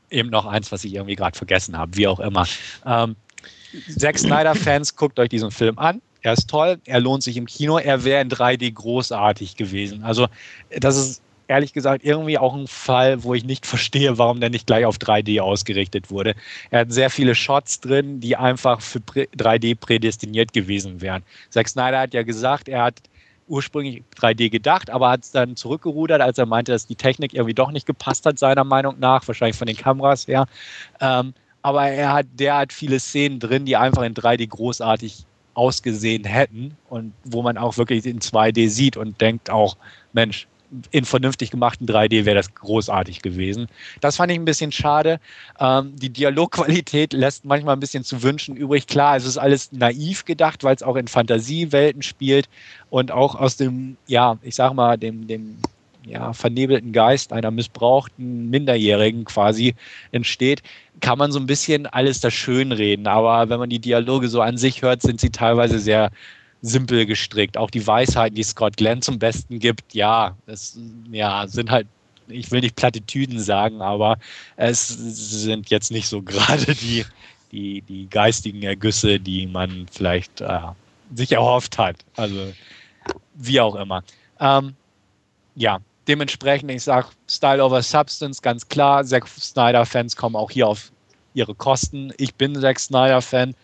eben 0.10 0.30
noch 0.30 0.46
eins, 0.46 0.72
was 0.72 0.84
ich 0.84 0.96
irgendwie 0.96 1.16
gerade 1.16 1.38
vergessen 1.38 1.78
habe, 1.78 1.96
wie 1.96 2.08
auch 2.08 2.20
immer. 2.20 2.48
Ähm, 2.86 3.16
Zack 3.98 4.18
Snyder-Fans, 4.18 4.96
guckt 4.96 5.20
euch 5.20 5.30
diesen 5.30 5.52
Film 5.52 5.78
an 5.78 6.02
er 6.28 6.34
ist 6.34 6.50
toll, 6.50 6.80
er 6.86 7.00
lohnt 7.00 7.24
sich 7.24 7.38
im 7.38 7.46
Kino, 7.46 7.78
er 7.78 8.04
wäre 8.04 8.22
in 8.22 8.30
3D 8.30 8.74
großartig 8.74 9.56
gewesen. 9.56 10.04
Also 10.04 10.28
das 10.70 10.98
ist 10.98 11.22
ehrlich 11.48 11.72
gesagt 11.72 12.04
irgendwie 12.04 12.38
auch 12.38 12.54
ein 12.54 12.68
Fall, 12.68 13.24
wo 13.24 13.34
ich 13.34 13.46
nicht 13.46 13.66
verstehe, 13.66 14.18
warum 14.18 14.40
der 14.40 14.50
nicht 14.50 14.68
gleich 14.68 14.86
auf 14.86 14.98
3D 14.98 15.40
ausgerichtet 15.40 16.12
wurde. 16.12 16.36
Er 16.70 16.82
hat 16.82 16.92
sehr 16.92 17.10
viele 17.10 17.36
Shots 17.36 17.80
drin, 17.80 18.20
die 18.20 18.36
einfach 18.36 18.82
für 18.82 19.00
3D 19.00 19.76
prädestiniert 19.76 20.54
gewesen 20.54 21.02
wären. 21.02 21.24
Zack 21.50 21.70
Snyder 21.70 22.02
hat 22.02 22.14
ja 22.14 22.24
gesagt, 22.24 22.68
er 22.68 22.84
hat 22.84 23.00
ursprünglich 23.48 24.04
3D 24.16 24.50
gedacht, 24.50 24.90
aber 24.90 25.10
hat 25.10 25.24
es 25.24 25.32
dann 25.32 25.56
zurückgerudert, 25.56 26.22
als 26.22 26.38
er 26.38 26.46
meinte, 26.46 26.72
dass 26.72 26.88
die 26.88 26.96
Technik 26.96 27.34
irgendwie 27.34 27.54
doch 27.54 27.72
nicht 27.72 27.86
gepasst 27.86 28.26
hat, 28.26 28.40
seiner 28.40 28.64
Meinung 28.64 29.00
nach, 29.00 29.28
wahrscheinlich 29.28 29.58
von 29.58 29.68
den 29.68 29.78
Kameras 29.78 30.28
her. 30.28 30.48
Ähm, 31.00 31.34
aber 31.62 31.88
er 31.88 32.14
hat 32.14 32.28
derart 32.34 32.72
viele 32.72 33.00
Szenen 33.00 33.40
drin, 33.40 33.66
die 33.66 33.78
einfach 33.78 34.04
in 34.04 34.14
3D 34.14 34.48
großartig 34.48 35.26
ausgesehen 35.54 36.24
hätten 36.24 36.78
und 36.88 37.14
wo 37.24 37.42
man 37.42 37.58
auch 37.58 37.78
wirklich 37.78 38.06
in 38.06 38.20
2D 38.20 38.70
sieht 38.70 38.96
und 38.96 39.20
denkt 39.20 39.50
auch, 39.50 39.76
Mensch, 40.14 40.48
in 40.92 41.06
vernünftig 41.06 41.52
gemachten 41.52 41.88
3D 41.88 42.26
wäre 42.26 42.36
das 42.36 42.54
großartig 42.54 43.22
gewesen. 43.22 43.68
Das 44.02 44.18
fand 44.18 44.32
ich 44.32 44.38
ein 44.38 44.46
bisschen 44.46 44.72
schade. 44.72 45.20
Ähm, 45.60 45.96
die 45.96 46.10
Dialogqualität 46.10 47.14
lässt 47.14 47.46
manchmal 47.46 47.76
ein 47.76 47.80
bisschen 47.80 48.04
zu 48.04 48.22
wünschen 48.24 48.56
übrig. 48.56 48.88
Klar, 48.88 49.16
es 49.16 49.26
ist 49.26 49.38
alles 49.38 49.72
naiv 49.72 50.26
gedacht, 50.26 50.64
weil 50.64 50.76
es 50.76 50.84
auch 50.84 50.96
in 50.96 51.08
Fantasiewelten 51.08 52.02
spielt 52.02 52.50
und 52.90 53.12
auch 53.12 53.36
aus 53.36 53.56
dem, 53.56 53.98
ja, 54.08 54.38
ich 54.42 54.56
sag 54.56 54.74
mal, 54.74 54.98
dem, 54.98 55.28
dem 55.28 55.58
ja, 56.08 56.34
vernebelten 56.34 56.94
Geist 56.94 57.34
einer 57.34 57.52
missbrauchten 57.52 58.50
Minderjährigen 58.50 59.26
quasi 59.26 59.76
entsteht, 60.12 60.64
kann 61.02 61.18
man 61.18 61.32
so 61.32 61.40
ein 61.40 61.48
bisschen 61.48 61.86
alles 61.86 62.20
da 62.20 62.32
schön 62.32 62.72
reden. 62.72 63.08
Aber 63.08 63.50
wenn 63.50 63.60
man 63.60 63.70
die 63.70 63.80
Dialoge 63.80 64.30
so 64.30 64.42
an 64.42 64.58
sich 64.58 64.82
hört, 64.82 65.02
sind 65.02 65.20
sie 65.20 65.30
teilweise 65.30 65.80
sehr 65.80 66.12
simpel 66.62 67.06
gestrickt. 67.06 67.58
Auch 67.58 67.70
die 67.70 67.86
Weisheiten, 67.86 68.36
die 68.36 68.44
Scott 68.44 68.78
Glenn 68.78 69.02
zum 69.02 69.20
Besten 69.20 69.60
gibt, 69.60 69.94
ja, 69.94 70.36
das 70.46 70.78
ja, 71.12 71.48
sind 71.48 71.72
halt, 71.72 71.88
ich 72.28 72.52
will 72.52 72.62
nicht 72.62 72.76
Plattitüden 72.76 73.40
sagen, 73.40 73.82
aber 73.82 74.18
es 74.56 74.88
sind 74.88 75.70
jetzt 75.70 75.92
nicht 75.92 76.08
so 76.08 76.22
gerade 76.24 76.76
die, 76.76 77.06
die, 77.52 77.82
die 77.82 78.10
geistigen 78.10 78.64
Ergüsse, 78.64 79.20
die 79.20 79.48
man 79.48 79.88
vielleicht 79.92 80.42
äh, 80.42 80.60
sich 81.14 81.32
erhofft 81.32 81.78
hat. 81.78 81.98
Also 82.16 82.54
wie 83.36 83.62
auch 83.62 83.76
immer. 83.76 84.04
Ähm, 84.40 84.76
ja, 85.56 85.80
dementsprechend, 86.08 86.72
ich 86.72 86.84
sage 86.84 87.08
Style 87.30 87.64
over 87.64 87.82
Substance, 87.82 88.42
ganz 88.42 88.68
klar. 88.68 89.04
Zack 89.06 89.28
Snyder-Fans 89.28 90.16
kommen 90.16 90.36
auch 90.36 90.52
hier 90.52 90.68
auf 90.68 90.92
ihre 91.34 91.56
Kosten. 91.56 92.12
Ich 92.18 92.36
bin 92.36 92.60
Zack 92.60 92.80
Snyder-Fan. 92.80 93.56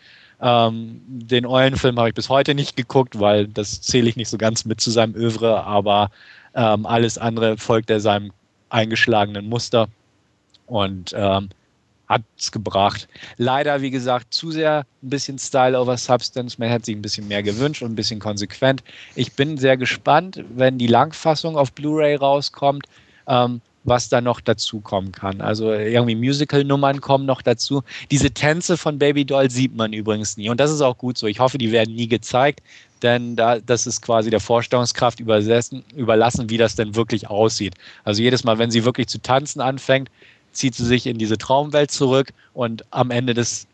Ähm, 0.44 1.02
den 1.08 1.46
Eulenfilm 1.46 1.98
habe 1.98 2.10
ich 2.10 2.16
bis 2.16 2.30
heute 2.30 2.54
nicht 2.54 2.76
geguckt, 2.76 3.20
weil 3.20 3.48
das 3.48 3.82
zähle 3.82 4.10
ich 4.10 4.18
nicht 4.18 4.30
so 4.30 4.38
ganz 4.38 4.66
mit 4.66 4.82
zu 4.82 4.92
seinem 4.92 5.16
Övre, 5.16 5.64
aber 5.64 6.12
ähm, 6.54 6.86
alles 6.86 7.18
andere 7.18 7.58
folgt 7.58 7.90
er 7.90 8.02
seinem 8.02 8.32
eingeschlagenen 8.70 9.48
Muster. 9.48 9.88
Und 10.68 11.14
ähm, 11.16 11.50
hat 12.08 12.24
es 12.38 12.52
gebracht. 12.52 13.08
Leider, 13.38 13.82
wie 13.82 13.92
gesagt, 13.92 14.34
zu 14.34 14.52
sehr 14.52 14.86
ein 15.02 15.10
bisschen 15.10 15.40
Style 15.40 15.80
over 15.80 15.98
Substance. 15.98 16.58
Man 16.60 16.70
hätte 16.70 16.86
sich 16.86 16.96
ein 16.96 17.02
bisschen 17.02 17.28
mehr 17.28 17.44
gewünscht 17.44 17.82
und 17.82 17.92
ein 17.92 17.96
bisschen 17.96 18.20
konsequent. 18.20 18.84
Ich 19.16 19.34
bin 19.34 19.58
sehr 19.58 19.78
gespannt, 19.78 20.44
wenn 20.56 20.78
die 20.78 20.88
Langfassung 20.88 21.58
auf 21.58 21.72
Blu-ray 21.74 22.16
rauskommt, 22.16 22.86
ähm, 23.28 23.62
was 23.84 24.10
da 24.10 24.22
noch 24.22 24.40
dazu 24.40 24.80
kommen 24.80 25.12
kann. 25.12 25.42
Also 25.42 25.72
irgendwie 25.72 26.16
Musical-Nummern 26.16 27.02
kommen 27.02 27.26
noch 27.26 27.42
dazu. 27.42 27.84
Diese 28.12 28.32
Tänze 28.32 28.78
von 28.78 28.98
Baby 28.98 29.26
Doll 29.26 29.50
sieht 29.50 29.76
man 29.76 29.94
übrigens 29.94 30.38
nie. 30.38 30.50
Und 30.50 30.60
das 30.60 30.72
ist 30.72 30.82
auch 30.82 30.98
gut 30.98 31.18
so. 31.18 31.28
Ich 31.28 31.40
hoffe, 31.40 31.58
die 31.58 31.72
werden 31.72 31.96
nie 31.96 32.08
gezeigt, 32.08 32.62
denn 33.02 33.36
da, 33.36 33.60
das 33.60 33.86
ist 33.86 34.02
quasi 34.02 34.30
der 34.30 34.40
Vorstellungskraft 34.40 35.20
überlassen, 35.20 36.50
wie 36.50 36.58
das 36.58 36.76
denn 36.76 36.96
wirklich 36.96 37.30
aussieht. 37.30 37.76
Also 38.04 38.22
jedes 38.22 38.44
Mal, 38.44 38.58
wenn 38.58 38.72
sie 38.72 38.86
wirklich 38.86 39.08
zu 39.08 39.22
tanzen 39.22 39.60
anfängt, 39.62 40.10
zieht 40.54 40.76
sie 40.76 40.86
sich 40.86 41.08
in 41.08 41.18
diese 41.18 41.38
Traumwelt 41.38 41.92
zurück 41.92 42.30
und 42.54 42.86
am 42.92 43.12
Ende 43.12 43.34
des 43.34 43.68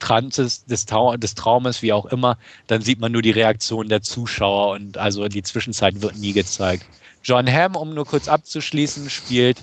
Trances, 0.00 0.64
des, 0.64 0.86
des 0.86 1.34
Traumes, 1.34 1.82
wie 1.82 1.92
auch 1.92 2.06
immer, 2.06 2.38
dann 2.66 2.82
sieht 2.82 3.00
man 3.00 3.12
nur 3.12 3.22
die 3.22 3.30
Reaktion 3.30 3.88
der 3.88 4.02
Zuschauer 4.02 4.72
und 4.72 4.96
also 4.96 5.28
die 5.28 5.42
Zwischenzeit 5.42 6.00
wird 6.00 6.16
nie 6.16 6.32
gezeigt. 6.32 6.86
John 7.28 7.46
Hamm, 7.46 7.76
um 7.76 7.92
nur 7.92 8.06
kurz 8.06 8.26
abzuschließen, 8.26 9.10
spielt 9.10 9.62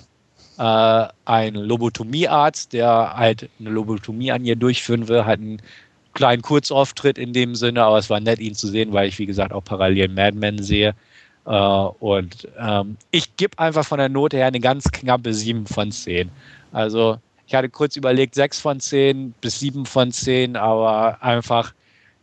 äh, 0.56 1.08
ein 1.24 1.54
Lobotomiearzt, 1.56 2.72
der 2.72 3.16
halt 3.16 3.50
eine 3.58 3.70
Lobotomie 3.70 4.30
an 4.30 4.44
ihr 4.44 4.54
durchführen 4.54 5.08
will, 5.08 5.24
hat 5.24 5.40
einen 5.40 5.60
kleinen 6.14 6.42
Kurzauftritt 6.42 7.18
in 7.18 7.32
dem 7.32 7.56
Sinne, 7.56 7.82
aber 7.82 7.98
es 7.98 8.08
war 8.08 8.20
nett, 8.20 8.38
ihn 8.38 8.54
zu 8.54 8.68
sehen, 8.68 8.92
weil 8.92 9.08
ich, 9.08 9.18
wie 9.18 9.26
gesagt, 9.26 9.52
auch 9.52 9.64
parallel 9.64 10.08
Mad 10.08 10.38
Men 10.38 10.62
sehe. 10.62 10.94
Äh, 11.44 11.50
und 11.50 12.46
ähm, 12.56 12.96
ich 13.10 13.34
gebe 13.36 13.58
einfach 13.58 13.84
von 13.84 13.98
der 13.98 14.10
Note 14.10 14.36
her 14.36 14.46
eine 14.46 14.60
ganz 14.60 14.84
knappe 14.84 15.34
7 15.34 15.66
von 15.66 15.90
10. 15.90 16.30
Also 16.70 17.18
ich 17.48 17.54
hatte 17.56 17.68
kurz 17.68 17.96
überlegt 17.96 18.36
6 18.36 18.60
von 18.60 18.78
10 18.78 19.34
bis 19.40 19.58
7 19.58 19.86
von 19.86 20.12
10, 20.12 20.56
aber 20.56 21.20
einfach, 21.20 21.74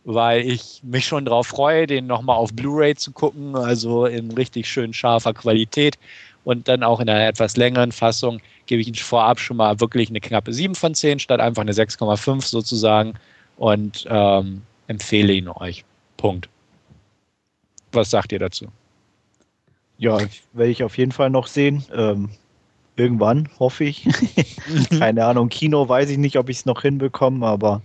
weil 0.04 0.42
ich 0.42 0.80
mich 0.82 1.06
schon 1.06 1.24
darauf 1.24 1.48
freue, 1.48 1.86
den 1.86 2.06
nochmal 2.06 2.36
auf 2.36 2.52
Blu-ray 2.52 2.94
zu 2.94 3.12
gucken, 3.12 3.56
also 3.56 4.06
in 4.06 4.30
richtig 4.32 4.68
schön 4.68 4.92
scharfer 4.92 5.32
Qualität 5.32 5.98
und 6.44 6.68
dann 6.68 6.82
auch 6.82 7.00
in 7.00 7.08
einer 7.08 7.26
etwas 7.26 7.56
längeren 7.56 7.92
Fassung 7.92 8.40
gebe 8.66 8.80
ich 8.80 8.88
Ihnen 8.88 8.96
vorab 8.96 9.40
schon 9.40 9.56
mal 9.56 9.80
wirklich 9.80 10.10
eine 10.10 10.20
knappe 10.20 10.52
7 10.52 10.74
von 10.74 10.94
10 10.94 11.18
statt 11.18 11.40
einfach 11.40 11.62
eine 11.62 11.72
6,5 11.72 12.42
sozusagen 12.42 13.14
und 13.56 14.06
ähm, 14.08 14.62
empfehle 14.86 15.32
ihn 15.32 15.48
euch. 15.48 15.84
Punkt. 16.16 16.48
Was 17.92 18.10
sagt 18.10 18.32
ihr 18.32 18.38
dazu? 18.38 18.66
Ja, 19.98 20.18
werde 20.52 20.70
ich 20.70 20.82
auf 20.82 20.98
jeden 20.98 21.12
Fall 21.12 21.30
noch 21.30 21.46
sehen. 21.46 21.84
Ähm, 21.94 22.30
irgendwann, 22.96 23.48
hoffe 23.58 23.84
ich. 23.84 24.06
Keine 24.98 25.24
Ahnung, 25.24 25.48
Kino 25.48 25.88
weiß 25.88 26.10
ich 26.10 26.18
nicht, 26.18 26.36
ob 26.36 26.48
ich 26.48 26.58
es 26.58 26.66
noch 26.66 26.82
hinbekomme, 26.82 27.46
aber 27.46 27.80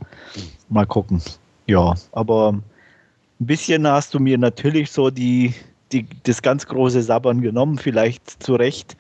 mal 0.69 0.85
gucken. 0.85 1.21
Ja, 1.69 1.93
aber 2.13 2.53
ein 2.53 3.45
bisschen 3.45 3.87
hast 3.87 4.15
du 4.15 4.19
mir 4.19 4.39
natürlich 4.39 4.91
so 4.91 5.11
die, 5.11 5.53
die, 5.91 6.07
das 6.23 6.41
ganz 6.41 6.65
große 6.65 7.03
Sabbern 7.03 7.41
genommen, 7.41 7.77
vielleicht 7.77 8.41
zu 8.41 8.55
Recht. 8.55 8.97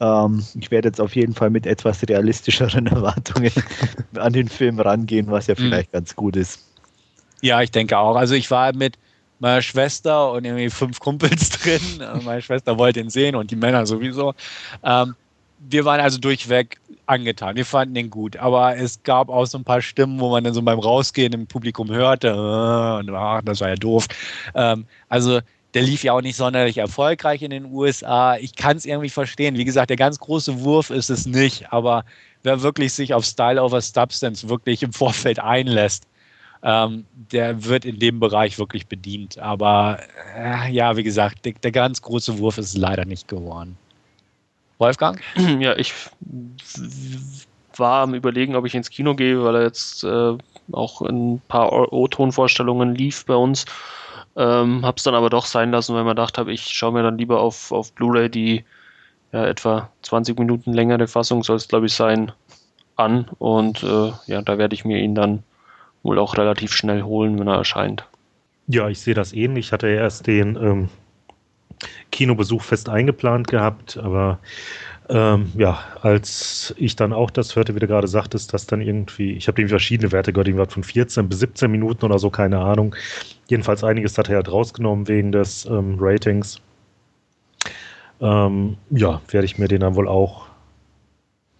Ähm, 0.00 0.44
ich 0.60 0.70
werde 0.70 0.88
jetzt 0.88 1.00
auf 1.00 1.16
jeden 1.16 1.34
Fall 1.34 1.48
mit 1.48 1.66
etwas 1.66 2.06
realistischeren 2.06 2.86
Erwartungen 2.88 3.52
an 4.16 4.34
den 4.34 4.48
Film 4.48 4.78
rangehen, 4.80 5.30
was 5.30 5.46
ja 5.46 5.54
mhm. 5.54 5.62
vielleicht 5.62 5.92
mhm. 5.92 5.96
ganz 5.96 6.14
gut 6.14 6.36
ist. 6.36 6.66
Ja, 7.40 7.62
ich 7.62 7.70
denke 7.70 7.96
auch. 7.96 8.16
Also 8.16 8.34
ich 8.34 8.50
war 8.50 8.74
mit 8.74 8.98
meiner 9.38 9.62
Schwester 9.62 10.32
und 10.32 10.44
irgendwie 10.44 10.68
fünf 10.68 11.00
Kumpels 11.00 11.48
drin. 11.62 11.80
Meine 12.22 12.42
Schwester 12.42 12.76
wollte 12.76 13.00
ihn 13.00 13.08
sehen 13.08 13.34
und 13.34 13.50
die 13.50 13.56
Männer 13.56 13.86
sowieso. 13.86 14.34
Ähm, 14.84 15.14
wir 15.58 15.86
waren 15.86 16.00
also 16.00 16.18
durchweg 16.18 16.78
angetan. 17.10 17.56
Wir 17.56 17.66
fanden 17.66 17.96
ihn 17.96 18.10
gut. 18.10 18.36
Aber 18.36 18.76
es 18.76 19.02
gab 19.02 19.28
auch 19.28 19.44
so 19.44 19.58
ein 19.58 19.64
paar 19.64 19.82
Stimmen, 19.82 20.20
wo 20.20 20.30
man 20.30 20.44
dann 20.44 20.54
so 20.54 20.62
beim 20.62 20.78
Rausgehen 20.78 21.32
im 21.32 21.46
Publikum 21.46 21.90
hörte, 21.90 22.28
äh, 22.28 23.00
und, 23.00 23.10
ach, 23.10 23.42
das 23.44 23.60
war 23.60 23.68
ja 23.68 23.74
doof. 23.74 24.06
Ähm, 24.54 24.86
also 25.08 25.40
der 25.74 25.82
lief 25.82 26.02
ja 26.02 26.12
auch 26.12 26.22
nicht 26.22 26.36
sonderlich 26.36 26.78
erfolgreich 26.78 27.42
in 27.42 27.50
den 27.50 27.66
USA. 27.66 28.36
Ich 28.36 28.56
kann 28.56 28.76
es 28.76 28.86
irgendwie 28.86 29.10
verstehen. 29.10 29.56
Wie 29.56 29.64
gesagt, 29.64 29.90
der 29.90 29.96
ganz 29.96 30.18
große 30.18 30.60
Wurf 30.60 30.90
ist 30.90 31.10
es 31.10 31.26
nicht. 31.26 31.72
Aber 31.72 32.04
wer 32.42 32.62
wirklich 32.62 32.92
sich 32.92 33.14
auf 33.14 33.24
Style 33.24 33.62
over 33.62 33.80
Substance 33.80 34.48
wirklich 34.48 34.82
im 34.82 34.92
Vorfeld 34.92 35.38
einlässt, 35.38 36.06
ähm, 36.62 37.06
der 37.14 37.64
wird 37.64 37.84
in 37.84 37.98
dem 37.98 38.20
Bereich 38.20 38.58
wirklich 38.58 38.86
bedient. 38.86 39.38
Aber 39.38 40.00
äh, 40.36 40.70
ja, 40.72 40.96
wie 40.96 41.02
gesagt, 41.02 41.44
der, 41.44 41.52
der, 41.52 41.72
ganz 41.72 42.02
große 42.02 42.38
Wurf 42.38 42.58
ist 42.58 42.76
leider 42.76 43.04
nicht 43.04 43.28
geworden. 43.28 43.78
Wolfgang? 44.80 45.20
Ja, 45.60 45.76
ich 45.76 45.94
war 47.76 48.02
am 48.02 48.14
Überlegen, 48.14 48.56
ob 48.56 48.66
ich 48.66 48.74
ins 48.74 48.90
Kino 48.90 49.14
gehe, 49.14 49.42
weil 49.42 49.54
er 49.54 49.62
jetzt 49.62 50.04
äh, 50.04 50.36
auch 50.72 51.02
ein 51.02 51.40
paar 51.48 51.92
O-Ton-Vorstellungen 51.92 52.94
lief 52.94 53.24
bei 53.26 53.34
uns. 53.34 53.64
Ähm, 54.36 54.84
hab's 54.84 55.02
dann 55.02 55.14
aber 55.14 55.30
doch 55.30 55.46
sein 55.46 55.70
lassen, 55.70 55.94
weil 55.94 56.04
man 56.04 56.16
dachte, 56.16 56.44
ich 56.50 56.62
schaue 56.62 56.92
mir 56.92 57.02
dann 57.02 57.18
lieber 57.18 57.40
auf, 57.40 57.72
auf 57.72 57.92
Blu-ray 57.92 58.28
die 58.28 58.64
ja, 59.32 59.46
etwa 59.46 59.90
20 60.02 60.38
Minuten 60.38 60.72
längere 60.72 61.06
Fassung, 61.06 61.42
soll 61.42 61.56
es 61.56 61.68
glaube 61.68 61.86
ich 61.86 61.94
sein, 61.94 62.32
an. 63.00 63.26
Und 63.38 63.82
äh, 63.82 64.12
ja, 64.26 64.42
da 64.42 64.58
werde 64.58 64.74
ich 64.74 64.84
mir 64.84 64.98
ihn 64.98 65.14
dann 65.14 65.42
wohl 66.02 66.18
auch 66.18 66.36
relativ 66.36 66.72
schnell 66.72 67.02
holen, 67.02 67.38
wenn 67.38 67.48
er 67.48 67.56
erscheint. 67.56 68.06
Ja, 68.66 68.88
ich 68.88 69.00
sehe 69.00 69.14
das 69.14 69.32
ähnlich. 69.32 69.66
Ich 69.66 69.72
hatte 69.72 69.88
erst 69.88 70.26
den 70.26 70.56
ähm, 70.56 70.88
Kinobesuch 72.12 72.62
fest 72.62 72.88
eingeplant 72.88 73.48
gehabt, 73.48 73.96
aber 73.96 74.38
ähm, 75.08 75.50
ja, 75.56 75.80
als 76.02 76.72
ich 76.76 76.94
dann 76.94 77.12
auch 77.12 77.30
das 77.30 77.56
hörte, 77.56 77.74
wie 77.74 77.80
du 77.80 77.88
gerade 77.88 78.06
sagtest, 78.06 78.54
dass 78.54 78.66
dann 78.66 78.80
irgendwie, 78.80 79.32
ich 79.32 79.48
habe 79.48 79.60
irgendwie 79.60 79.72
verschiedene 79.72 80.12
Werte 80.12 80.32
gehört, 80.32 80.46
irgendwas 80.46 80.72
von 80.72 80.84
14 80.84 81.28
bis 81.28 81.40
17 81.40 81.68
Minuten 81.68 82.04
oder 82.04 82.18
so, 82.18 82.30
keine 82.30 82.60
Ahnung. 82.60 82.94
Jedenfalls 83.48 83.82
einiges 83.82 84.16
hat 84.18 84.28
er 84.28 84.36
halt 84.36 84.52
rausgenommen 84.52 85.08
wegen 85.08 85.32
des 85.32 85.66
ähm, 85.66 85.96
Ratings. 85.98 86.60
Ähm, 88.20 88.76
ja, 88.90 89.20
werde 89.28 89.46
ich 89.46 89.58
mir 89.58 89.66
den 89.66 89.80
dann 89.80 89.96
wohl 89.96 90.06
auch 90.06 90.46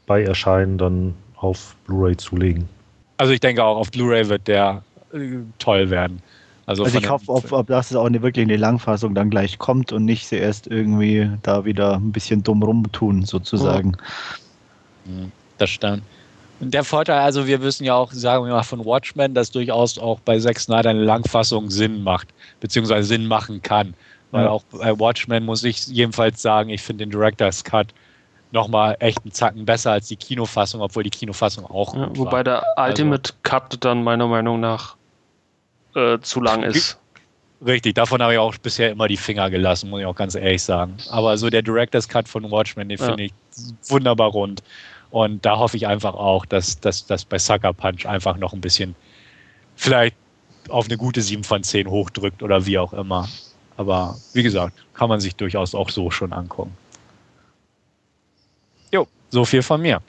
bei 0.07 0.23
Erscheinen 0.23 0.79
dann 0.79 1.15
auf 1.37 1.75
Blu-ray 1.87 2.17
zulegen. 2.17 2.69
Also 3.17 3.33
ich 3.33 3.41
denke 3.41 3.65
auch, 3.65 3.77
auf 3.77 3.91
Blu-ray 3.91 4.29
wird 4.29 4.47
der 4.47 4.85
äh, 5.13 5.39
toll 5.59 5.91
werden. 5.91 6.23
Also, 6.71 6.85
also 6.85 6.99
ich 6.99 7.11
hoffe, 7.11 7.33
ob, 7.33 7.51
ob 7.51 7.67
das 7.67 7.93
auch 7.97 8.05
eine, 8.05 8.23
wirklich 8.23 8.45
eine 8.45 8.57
Langfassung 8.57 9.13
dann 9.13 9.29
gleich 9.29 9.59
kommt 9.59 9.93
und 9.93 10.05
nicht 10.05 10.29
sie 10.29 10.37
erst 10.37 10.69
irgendwie 10.69 11.29
da 11.43 11.65
wieder 11.65 11.97
ein 11.97 12.13
bisschen 12.13 12.45
dumm 12.45 12.63
rumtun, 12.63 13.25
sozusagen. 13.25 13.97
Mhm. 15.05 15.33
Das 15.59 15.69
stimmt. 15.69 16.05
Der 16.61 16.85
Vorteil, 16.85 17.19
also 17.19 17.49
wir 17.49 17.61
wissen 17.61 17.83
ja 17.83 17.95
auch, 17.95 18.13
sagen 18.13 18.45
wir 18.45 18.53
mal 18.53 18.63
von 18.63 18.85
Watchmen, 18.85 19.35
dass 19.35 19.51
durchaus 19.51 19.99
auch 19.99 20.21
bei 20.21 20.39
Zack 20.39 20.61
Snyder 20.61 20.91
eine 20.91 21.03
Langfassung 21.03 21.71
Sinn 21.71 22.05
macht, 22.05 22.29
beziehungsweise 22.61 23.09
Sinn 23.09 23.27
machen 23.27 23.63
kann. 23.63 23.95
Weil 24.31 24.47
auch 24.47 24.63
bei 24.71 24.97
Watchmen 24.97 25.45
muss 25.45 25.65
ich 25.65 25.89
jedenfalls 25.89 26.41
sagen, 26.41 26.71
ich 26.71 26.83
finde 26.83 27.05
den 27.05 27.11
Director's 27.11 27.65
Cut 27.65 27.89
nochmal 28.53 28.97
echt 29.01 29.23
einen 29.25 29.33
Zacken 29.33 29.65
besser 29.65 29.91
als 29.91 30.07
die 30.07 30.15
Kinofassung, 30.15 30.81
obwohl 30.83 31.03
die 31.03 31.11
Kinofassung 31.11 31.65
auch 31.67 31.97
Ja, 31.97 32.07
gut 32.07 32.19
wobei 32.19 32.33
war. 32.33 32.45
der 32.45 32.65
Ultimate 32.77 33.33
Cut 33.43 33.85
dann 33.85 34.05
meiner 34.05 34.29
Meinung 34.29 34.61
nach 34.61 34.95
äh, 35.95 36.19
zu 36.21 36.41
lang 36.41 36.63
ist. 36.63 36.99
Richtig, 37.65 37.95
davon 37.95 38.23
habe 38.23 38.33
ich 38.33 38.39
auch 38.39 38.57
bisher 38.57 38.91
immer 38.91 39.07
die 39.07 39.19
Finger 39.19 39.51
gelassen, 39.51 39.91
muss 39.91 40.01
ich 40.01 40.07
auch 40.07 40.15
ganz 40.15 40.35
ehrlich 40.35 40.63
sagen. 40.63 40.97
Aber 41.11 41.37
so 41.37 41.51
der 41.51 41.61
Director's 41.61 42.09
Cut 42.09 42.27
von 42.27 42.51
Watchmen, 42.51 42.89
den 42.89 42.99
Ja. 42.99 43.07
finde 43.07 43.25
ich 43.25 43.33
wunderbar 43.89 44.31
rund. 44.31 44.63
Und 45.11 45.45
da 45.45 45.59
hoffe 45.59 45.77
ich 45.77 45.87
einfach 45.87 46.15
auch, 46.15 46.47
dass 46.47 46.81
das 46.81 47.05
bei 47.29 47.39
Sucker 47.39 47.73
Punch 47.73 48.07
einfach 48.07 48.37
noch 48.37 48.53
ein 48.53 48.61
bisschen 48.61 48.95
vielleicht 49.77 50.17
auf 50.69 50.87
eine 50.87 50.97
gute 50.97 51.21
7 51.21 51.45
von 51.45 51.63
10 51.63 51.89
hochdrückt 51.89 52.43
oder 52.43 52.65
wie 52.65 52.79
auch 52.79 52.93
immer. 52.93 53.29
Aber 53.77 54.17
wie 54.33 54.43
gesagt, 54.43 54.85
kann 54.95 55.09
man 55.09 55.21
sich 55.21 55.35
durchaus 55.37 55.75
auch 55.75 55.91
so 55.91 56.11
schon 56.11 56.33
angucken. 56.33 56.77
Jo, 58.93 59.07
so 59.31 59.45
viel 59.45 59.63
von 59.63 59.83
mir. 59.83 60.01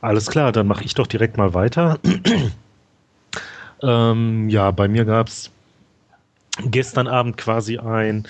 Alles 0.00 0.26
klar, 0.26 0.52
dann 0.52 0.66
mache 0.66 0.84
ich 0.84 0.94
doch 0.94 1.06
direkt 1.06 1.36
mal 1.36 1.54
weiter. 1.54 1.98
Ähm, 3.82 4.48
ja, 4.48 4.70
bei 4.70 4.88
mir 4.88 5.04
gab 5.04 5.28
es 5.28 5.50
gestern 6.64 7.06
Abend 7.06 7.36
quasi 7.36 7.78
ein 7.78 8.26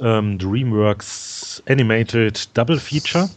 ähm, 0.00 0.38
DreamWorks 0.38 1.62
Animated 1.68 2.56
Double 2.56 2.78
Feature. 2.78 3.28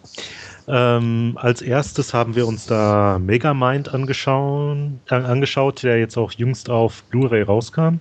Ähm, 0.68 1.38
als 1.42 1.62
erstes 1.62 2.14
haben 2.14 2.36
wir 2.36 2.48
uns 2.48 2.66
da 2.66 3.20
Megamind 3.20 3.94
angeschaut, 3.94 4.78
äh, 5.10 5.16
angeschaut, 5.16 5.84
der 5.84 6.00
jetzt 6.00 6.18
auch 6.18 6.32
jüngst 6.32 6.70
auf 6.70 7.04
Blu-ray 7.06 7.44
rauskam. 7.44 8.00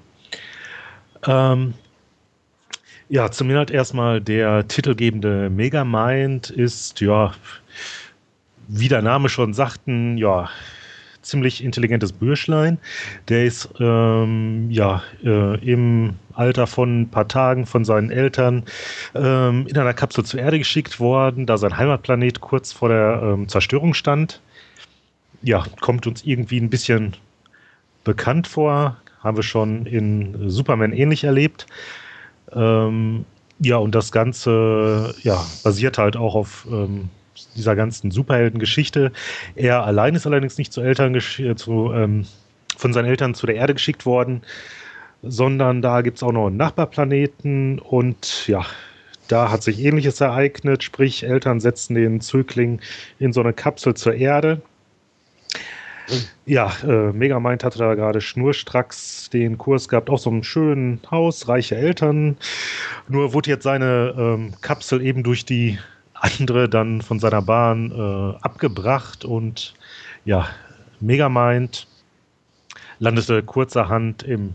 Ähm, 1.27 1.75
ja, 3.09 3.31
zum 3.31 3.51
Inhalt 3.51 3.71
erstmal 3.71 4.21
der 4.21 4.67
titelgebende 4.69 5.51
Megamind 5.51 6.51
ist, 6.51 7.01
ja, 7.01 7.33
wie 8.69 8.89
der 8.89 9.03
Name 9.03 9.29
schon 9.29 9.55
sagten, 9.55 10.17
ja, 10.17 10.49
ziemlich 11.23 11.65
intelligentes 11.65 12.13
Bürschlein. 12.13 12.79
Der 13.29 13.45
ist 13.45 13.69
ähm, 13.81 14.71
ja 14.71 15.03
äh, 15.25 15.59
im 15.65 16.15
Alter 16.35 16.67
von 16.67 17.03
ein 17.03 17.09
paar 17.09 17.29
Tagen 17.29 17.67
von 17.67 17.85
seinen 17.85 18.11
Eltern 18.11 18.65
ähm, 19.15 19.67
in 19.67 19.79
einer 19.79 19.95
Kapsel 19.95 20.25
zur 20.25 20.41
Erde 20.41 20.59
geschickt 20.59 21.01
worden, 21.01 21.47
da 21.47 21.59
sein 21.59 21.77
Heimatplanet 21.77 22.41
kurz 22.41 22.73
vor 22.73 22.89
der 22.89 23.21
ähm, 23.23 23.49
Zerstörung 23.49 23.95
stand. 23.95 24.41
Ja, 25.43 25.65
kommt 25.81 26.07
uns 26.07 26.25
irgendwie 26.25 26.61
ein 26.61 26.71
bisschen 26.71 27.17
bekannt 28.05 28.47
vor. 28.47 28.97
Haben 29.21 29.37
wir 29.37 29.43
schon 29.43 29.87
in 29.87 30.51
Superman 30.51 30.93
ähnlich 30.93 31.25
erlebt. 31.25 31.67
Ähm, 32.53 33.25
ja, 33.61 33.77
und 33.77 33.95
das 33.95 34.11
Ganze 34.11 35.15
ja, 35.23 35.45
basiert 35.63 35.99
halt 35.99 36.17
auch 36.17 36.35
auf 36.35 36.67
ähm, 36.71 37.09
dieser 37.57 37.77
ganzen 37.77 38.11
Superheldengeschichte. 38.11 39.13
Er 39.55 39.85
allein 39.85 40.15
ist 40.15 40.27
allerdings 40.27 40.59
nicht 40.59 40.73
zu 40.73 40.81
Eltern 40.81 41.15
gesch- 41.15 41.57
zu, 41.57 41.93
ähm, 41.93 42.27
von 42.77 42.93
seinen 42.93 43.07
Eltern 43.07 43.35
zu 43.35 43.47
der 43.47 43.57
Erde 43.57 43.75
geschickt 43.75 44.07
worden, 44.07 44.43
sondern 45.23 45.83
da 45.83 46.01
gibt 46.03 46.19
es 46.19 46.23
auch 46.23 46.33
noch 46.33 46.49
einen 46.49 46.57
Nachbarplaneten 46.57 47.79
und 47.79 48.47
ja, 48.49 48.67
da 49.29 49.51
hat 49.51 49.63
sich 49.63 49.79
ähnliches 49.83 50.21
ereignet, 50.21 50.83
sprich 50.83 51.25
Eltern 51.25 51.61
setzen 51.61 51.95
den 51.95 52.21
Zögling 52.21 52.81
in 53.19 53.33
so 53.33 53.41
eine 53.41 53.53
Kapsel 53.53 53.95
zur 53.95 54.15
Erde. 54.15 54.61
Ja, 56.45 56.73
äh, 56.83 57.13
Megamind 57.13 57.65
hatte 57.65 57.79
da 57.79 57.95
gerade 57.95 58.21
schnurstracks 58.21 59.31
den 59.31 59.57
Kurs 59.57 59.89
gehabt, 59.89 60.11
auch 60.11 60.19
so 60.19 60.31
einem 60.31 60.43
schönen 60.43 61.01
Haus, 61.11 61.49
reiche 61.49 61.77
Eltern. 61.77 62.37
Nur 63.09 63.33
wurde 63.33 63.51
jetzt 63.51 63.63
seine 63.63 64.15
ähm, 64.19 64.53
Kapsel 64.61 65.01
eben 65.01 65.23
durch 65.23 65.45
die 65.45 65.79
andere 66.23 66.69
dann 66.69 67.03
von 67.03 67.19
seiner 67.19 67.43
Bahn 67.43 67.91
äh, 67.91 68.37
abgebracht 68.43 69.25
und 69.25 69.75
ja, 70.25 70.49
Megamind 71.01 71.87
landete 73.01 73.43
kurzerhand 73.43 74.23
im 74.23 74.55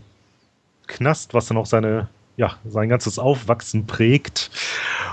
Knast, 0.86 1.34
was 1.34 1.46
dann 1.46 1.58
auch 1.58 1.66
seine, 1.66 2.08
ja, 2.38 2.54
sein 2.66 2.88
ganzes 2.88 3.18
Aufwachsen 3.18 3.86
prägt. 3.86 4.50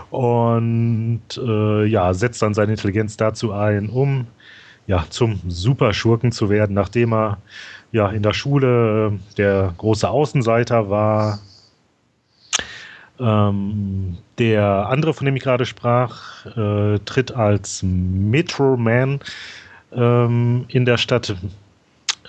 Und 0.09 1.21
äh, 1.37 1.85
ja, 1.85 2.13
setzt 2.13 2.41
dann 2.41 2.53
seine 2.53 2.71
Intelligenz 2.71 3.17
dazu 3.17 3.51
ein, 3.51 3.89
um 3.89 4.27
ja, 4.87 5.05
zum 5.09 5.41
Superschurken 5.47 6.31
zu 6.31 6.49
werden, 6.49 6.73
nachdem 6.73 7.13
er 7.13 7.39
ja 7.91 8.09
in 8.09 8.23
der 8.23 8.33
Schule 8.33 9.07
äh, 9.07 9.35
der 9.35 9.73
große 9.77 10.07
Außenseiter 10.07 10.89
war, 10.89 11.39
ähm, 13.19 14.17
der 14.37 14.87
andere, 14.89 15.13
von 15.13 15.25
dem 15.25 15.35
ich 15.35 15.43
gerade 15.43 15.65
sprach, 15.65 16.45
äh, 16.45 16.99
tritt 17.05 17.31
als 17.31 17.81
Metro 17.83 18.77
Man 18.77 19.19
ähm, 19.93 20.65
in 20.67 20.85
der 20.85 20.97
Stadt 20.97 21.35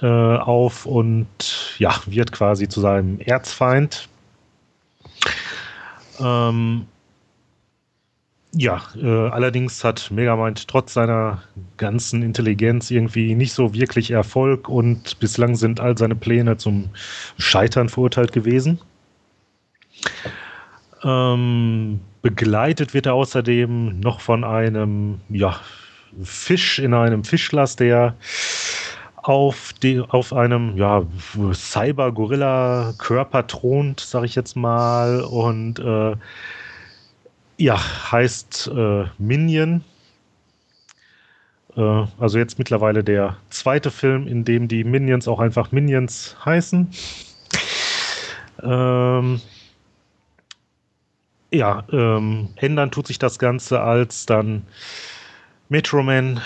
äh, 0.03 0.07
auf 0.07 0.87
und 0.87 1.27
ja, 1.79 1.95
wird 2.07 2.33
quasi 2.33 2.69
zu 2.69 2.81
seinem 2.81 3.19
Erzfeind. 3.21 4.09
Ähm, 6.21 6.87
ja, 8.59 8.83
äh, 8.97 9.29
allerdings 9.31 9.85
hat 9.85 10.11
Megamind 10.11 10.67
trotz 10.69 10.95
seiner 10.95 11.43
ganzen 11.77 12.23
Intelligenz 12.23 12.91
irgendwie 12.91 13.35
nicht 13.35 13.53
so 13.53 13.75
wirklich 13.75 14.11
Erfolg 14.11 14.69
und 14.69 15.19
bislang 15.19 15.57
sind 15.57 15.79
all 15.79 15.99
seine 15.99 16.15
Pläne 16.15 16.57
zum 16.57 16.89
Scheitern 17.37 17.91
verurteilt 17.91 18.33
gewesen. 18.33 18.81
Ähm, 21.05 22.01
begleitet 22.23 22.95
wird 22.95 23.07
er 23.07 23.15
außerdem 23.15 24.01
noch 24.01 24.21
von 24.21 24.45
einem 24.45 25.21
ja, 25.29 25.61
Fisch 26.23 26.79
in 26.79 26.95
einem 26.95 27.25
Fischglas, 27.25 27.77
der 27.77 28.15
auf, 29.17 29.73
die, 29.83 30.01
auf 30.01 30.33
einem 30.33 30.77
ja, 30.77 31.03
Cyber-Gorilla-Körper 31.53 33.47
thront, 33.47 34.01
sag 34.01 34.25
ich 34.25 34.35
jetzt 34.35 34.57
mal, 34.57 35.21
und 35.23 35.79
äh, 35.81 36.17
ja, 37.59 38.13
heißt 38.13 38.71
äh, 38.75 39.05
Minion. 39.19 39.83
Äh, 41.77 42.05
also 42.19 42.39
jetzt 42.39 42.59
mittlerweile 42.59 43.03
der 43.03 43.37
zweite 43.51 43.91
Film, 43.91 44.27
in 44.27 44.45
dem 44.45 44.69
die 44.69 44.85
Minions 44.85 45.27
auch 45.29 45.41
einfach 45.41 45.73
Minions 45.73 46.37
heißen. 46.45 46.89
Ähm, 48.63 49.41
ja, 51.51 51.85
ähm, 51.91 52.49
ändern 52.57 52.91
tut 52.91 53.07
sich 53.07 53.19
das 53.19 53.39
Ganze, 53.39 53.81
als 53.81 54.27
dann 54.27 54.63
Metro 55.69 56.03
Man 56.03 56.41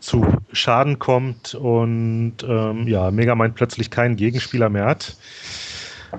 zu 0.00 0.24
Schaden 0.52 0.98
kommt 0.98 1.54
und 1.54 2.36
ähm, 2.46 2.86
ja, 2.86 3.10
Megamind 3.10 3.54
plötzlich 3.54 3.90
keinen 3.90 4.16
Gegenspieler 4.16 4.68
mehr 4.68 4.86
hat. 4.86 5.16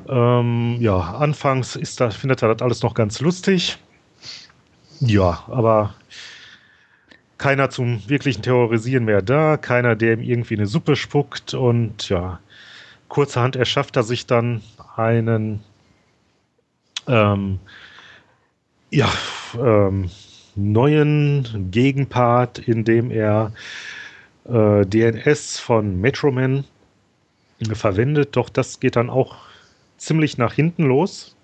Ähm, 0.08 0.78
ja, 0.80 1.00
anfangs 1.00 1.76
ist 1.76 2.00
da, 2.00 2.12
findet 2.12 2.42
er 2.44 2.54
das 2.54 2.62
alles 2.62 2.84
noch 2.84 2.94
ganz 2.94 3.20
lustig. 3.22 3.78
Ja, 5.00 5.44
aber 5.48 5.96
keiner 7.38 7.70
zum 7.70 8.08
wirklichen 8.08 8.42
Terrorisieren 8.42 9.06
mehr 9.06 9.22
da, 9.22 9.58
keiner, 9.58 9.96
der 9.96 10.14
ihm 10.14 10.22
irgendwie 10.22 10.56
eine 10.56 10.68
Suppe 10.68 10.96
spuckt 10.96 11.54
und 11.54 12.10
ja, 12.10 12.40
kurzerhand 13.08 13.56
erschafft 13.56 13.96
er 13.96 14.04
sich 14.04 14.28
dann 14.28 14.62
einen 14.98 15.64
ähm, 17.08 17.60
ja, 18.92 19.12
ähm, 19.58 20.10
neuen 20.56 21.70
Gegenpart, 21.72 22.60
in 22.60 22.84
dem 22.84 23.12
er 23.12 23.52
äh, 24.46 24.86
DNS 24.86 25.60
von 25.60 26.00
Metroman 26.00 26.66
verwendet, 27.74 28.36
doch 28.36 28.50
das 28.50 28.80
geht 28.80 28.96
dann 28.96 29.10
auch 29.10 29.36
ziemlich 29.98 30.38
nach 30.38 30.54
hinten 30.54 30.84
los. 30.84 31.36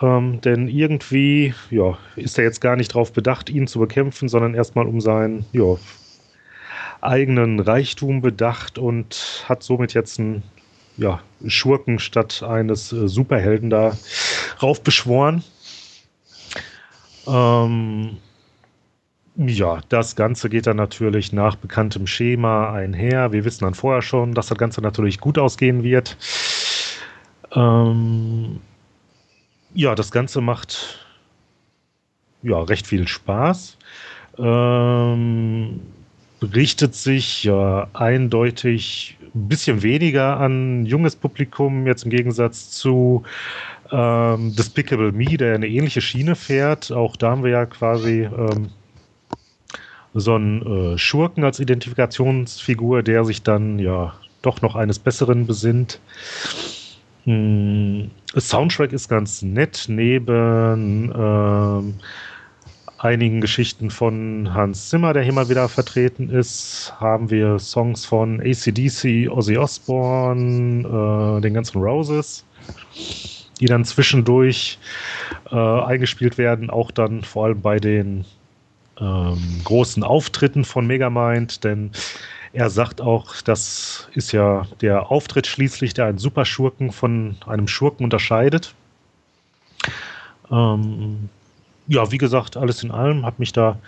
Ähm, 0.00 0.40
denn 0.40 0.66
irgendwie 0.68 1.54
ja, 1.70 1.98
ist 2.16 2.38
er 2.38 2.44
jetzt 2.44 2.60
gar 2.60 2.76
nicht 2.76 2.94
darauf 2.94 3.12
bedacht, 3.12 3.50
ihn 3.50 3.66
zu 3.66 3.78
bekämpfen, 3.78 4.28
sondern 4.28 4.54
erstmal 4.54 4.86
um 4.86 5.00
seinen 5.00 5.44
ja, 5.52 5.76
eigenen 7.00 7.60
Reichtum 7.60 8.22
bedacht 8.22 8.78
und 8.78 9.44
hat 9.46 9.62
somit 9.62 9.92
jetzt 9.92 10.18
einen 10.18 10.42
ja, 10.96 11.20
Schurken 11.46 11.98
statt 11.98 12.42
eines 12.42 12.92
äh, 12.92 13.08
Superhelden 13.08 13.70
da 13.70 13.96
raufbeschworen. 14.62 15.44
Ähm, 17.26 18.18
ja, 19.36 19.80
das 19.88 20.16
Ganze 20.16 20.48
geht 20.48 20.66
dann 20.66 20.76
natürlich 20.76 21.32
nach 21.32 21.56
bekanntem 21.56 22.06
Schema 22.06 22.72
einher. 22.72 23.32
Wir 23.32 23.44
wissen 23.44 23.64
dann 23.64 23.74
vorher 23.74 24.02
schon, 24.02 24.34
dass 24.34 24.48
das 24.48 24.58
Ganze 24.58 24.82
natürlich 24.82 25.20
gut 25.20 25.38
ausgehen 25.38 25.82
wird. 25.82 26.16
Ähm, 27.54 28.60
ja, 29.74 29.94
das 29.94 30.10
Ganze 30.10 30.40
macht 30.40 31.06
ja 32.42 32.60
recht 32.60 32.86
viel 32.86 33.06
Spaß. 33.06 33.78
Ähm, 34.38 35.80
richtet 36.42 36.94
sich 36.94 37.44
ja 37.44 37.88
eindeutig 37.92 39.16
ein 39.34 39.48
bisschen 39.48 39.82
weniger 39.82 40.38
an 40.38 40.86
junges 40.86 41.16
Publikum, 41.16 41.86
jetzt 41.86 42.04
im 42.04 42.10
Gegensatz 42.10 42.70
zu 42.70 43.22
ähm, 43.92 44.54
Despicable 44.54 45.12
Me, 45.12 45.36
der 45.36 45.54
eine 45.54 45.68
ähnliche 45.68 46.00
Schiene 46.00 46.36
fährt. 46.36 46.92
Auch 46.92 47.16
da 47.16 47.30
haben 47.30 47.44
wir 47.44 47.50
ja 47.50 47.66
quasi 47.66 48.22
ähm, 48.22 48.68
so 50.14 50.34
einen 50.34 50.94
äh, 50.94 50.98
Schurken 50.98 51.44
als 51.44 51.60
Identifikationsfigur, 51.60 53.02
der 53.02 53.24
sich 53.24 53.42
dann 53.42 53.78
ja 53.78 54.14
doch 54.42 54.62
noch 54.62 54.74
eines 54.74 54.98
Besseren 54.98 55.46
besinnt. 55.46 56.00
Hm, 57.24 58.10
Soundtrack 58.36 58.92
ist 58.92 59.08
ganz 59.08 59.42
nett, 59.42 59.84
neben 59.88 61.12
ähm, 61.14 61.94
einigen 62.98 63.40
Geschichten 63.40 63.90
von 63.90 64.52
Hans 64.54 64.88
Zimmer, 64.88 65.12
der 65.12 65.22
hier 65.22 65.32
mal 65.32 65.48
wieder 65.48 65.68
vertreten 65.68 66.30
ist, 66.30 66.94
haben 66.98 67.30
wir 67.30 67.58
Songs 67.58 68.04
von 68.04 68.40
ACDC, 68.40 69.30
Ozzy 69.30 69.56
Osbourne, 69.56 71.38
äh, 71.38 71.40
den 71.40 71.54
ganzen 71.54 71.80
Roses, 71.80 72.44
die 73.60 73.66
dann 73.66 73.84
zwischendurch 73.84 74.78
äh, 75.50 75.56
eingespielt 75.56 76.38
werden, 76.38 76.70
auch 76.70 76.90
dann 76.90 77.22
vor 77.22 77.46
allem 77.46 77.60
bei 77.60 77.78
den 77.78 78.24
ähm, 78.98 79.60
großen 79.64 80.02
Auftritten 80.02 80.64
von 80.64 80.86
Megamind, 80.86 81.64
denn 81.64 81.90
er 82.52 82.68
sagt 82.68 83.00
auch, 83.00 83.40
das 83.42 84.08
ist 84.14 84.32
ja 84.32 84.66
der 84.80 85.10
Auftritt 85.10 85.46
schließlich, 85.46 85.94
der 85.94 86.06
einen 86.06 86.18
Superschurken 86.18 86.90
von 86.90 87.36
einem 87.46 87.68
Schurken 87.68 88.04
unterscheidet. 88.04 88.74
Ähm, 90.50 91.28
ja, 91.86 92.10
wie 92.10 92.18
gesagt, 92.18 92.56
alles 92.56 92.82
in 92.82 92.90
allem 92.90 93.24
hat 93.24 93.38
mich 93.38 93.52
da 93.52 93.78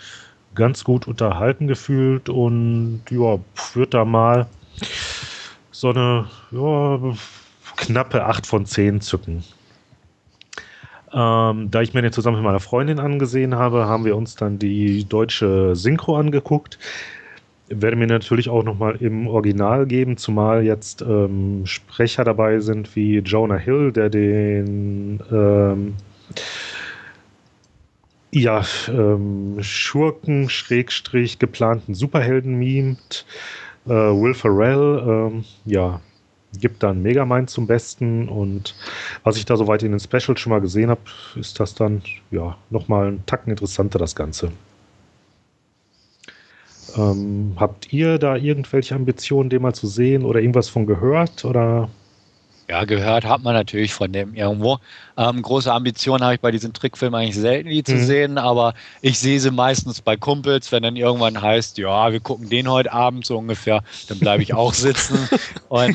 ganz 0.54 0.84
gut 0.84 1.08
unterhalten 1.08 1.66
gefühlt 1.66 2.28
und 2.28 3.02
ja, 3.10 3.38
wird 3.74 3.94
da 3.94 4.04
mal 4.04 4.46
so 5.70 5.90
eine 5.90 6.26
ja, 6.52 7.00
knappe 7.76 8.24
8 8.24 8.46
von 8.46 8.66
10 8.66 9.00
zücken. 9.00 9.42
Ähm, 11.14 11.70
da 11.70 11.82
ich 11.82 11.92
mir 11.94 12.02
den 12.02 12.12
zusammen 12.12 12.36
mit 12.38 12.44
meiner 12.44 12.60
Freundin 12.60 12.98
angesehen 12.98 13.54
habe, 13.54 13.86
haben 13.86 14.04
wir 14.04 14.16
uns 14.16 14.34
dann 14.34 14.58
die 14.58 15.04
deutsche 15.04 15.76
Synchro 15.76 16.16
angeguckt. 16.16 16.78
Werde 17.68 17.96
mir 17.96 18.06
natürlich 18.06 18.48
auch 18.48 18.64
nochmal 18.64 18.96
im 18.96 19.28
Original 19.28 19.86
geben, 19.86 20.16
zumal 20.16 20.62
jetzt 20.62 21.02
ähm, 21.02 21.62
Sprecher 21.64 22.24
dabei 22.24 22.60
sind 22.60 22.94
wie 22.96 23.18
Jonah 23.18 23.56
Hill, 23.56 23.92
der 23.92 24.10
den 24.10 25.20
ähm, 25.30 25.94
ja, 28.30 28.62
ähm, 28.88 29.58
Schurken, 29.60 30.48
Schrägstrich, 30.48 31.38
geplanten 31.38 31.94
Superhelden 31.94 32.58
mimt. 32.58 33.26
Äh, 33.86 33.90
Will 33.90 34.34
Ferrell, 34.34 35.02
ähm, 35.06 35.44
ja, 35.66 36.00
gibt 36.60 36.82
dann 36.82 37.02
Megamind 37.02 37.50
zum 37.50 37.66
Besten 37.66 38.28
und 38.28 38.74
was 39.24 39.36
ich 39.36 39.44
da 39.44 39.56
soweit 39.56 39.82
in 39.82 39.92
den 39.92 40.00
Specials 40.00 40.40
schon 40.40 40.50
mal 40.50 40.60
gesehen 40.60 40.90
habe, 40.90 41.00
ist 41.36 41.58
das 41.60 41.74
dann 41.74 42.02
ja 42.30 42.56
nochmal 42.70 43.08
ein 43.08 43.26
Tacken 43.26 43.50
interessanter, 43.50 43.98
das 43.98 44.14
Ganze. 44.14 44.52
Ähm, 46.96 47.54
habt 47.56 47.92
ihr 47.92 48.18
da 48.18 48.36
irgendwelche 48.36 48.94
Ambitionen, 48.94 49.50
den 49.50 49.62
mal 49.62 49.74
zu 49.74 49.86
sehen 49.86 50.24
oder 50.24 50.40
irgendwas 50.40 50.68
von 50.68 50.86
gehört? 50.86 51.44
Oder 51.44 51.88
ja, 52.72 52.86
gehört 52.86 53.26
hat 53.26 53.42
man 53.42 53.52
natürlich 53.52 53.92
von 53.92 54.10
dem 54.12 54.32
irgendwo. 54.32 54.78
Ähm, 55.18 55.42
große 55.42 55.70
Ambitionen 55.70 56.24
habe 56.24 56.36
ich 56.36 56.40
bei 56.40 56.50
diesen 56.50 56.72
Trickfilmen 56.72 57.20
eigentlich 57.20 57.36
selten, 57.36 57.68
die 57.68 57.84
zu 57.84 57.96
mhm. 57.96 58.04
sehen, 58.04 58.38
aber 58.38 58.72
ich 59.02 59.18
sehe 59.18 59.38
sie 59.40 59.50
meistens 59.50 60.00
bei 60.00 60.16
Kumpels, 60.16 60.72
wenn 60.72 60.82
dann 60.82 60.96
irgendwann 60.96 61.42
heißt, 61.42 61.76
ja, 61.76 62.10
wir 62.10 62.20
gucken 62.20 62.48
den 62.48 62.70
heute 62.70 62.90
Abend 62.90 63.26
so 63.26 63.36
ungefähr, 63.36 63.82
dann 64.08 64.18
bleibe 64.18 64.42
ich 64.42 64.54
auch 64.54 64.72
sitzen. 64.72 65.28
und 65.68 65.94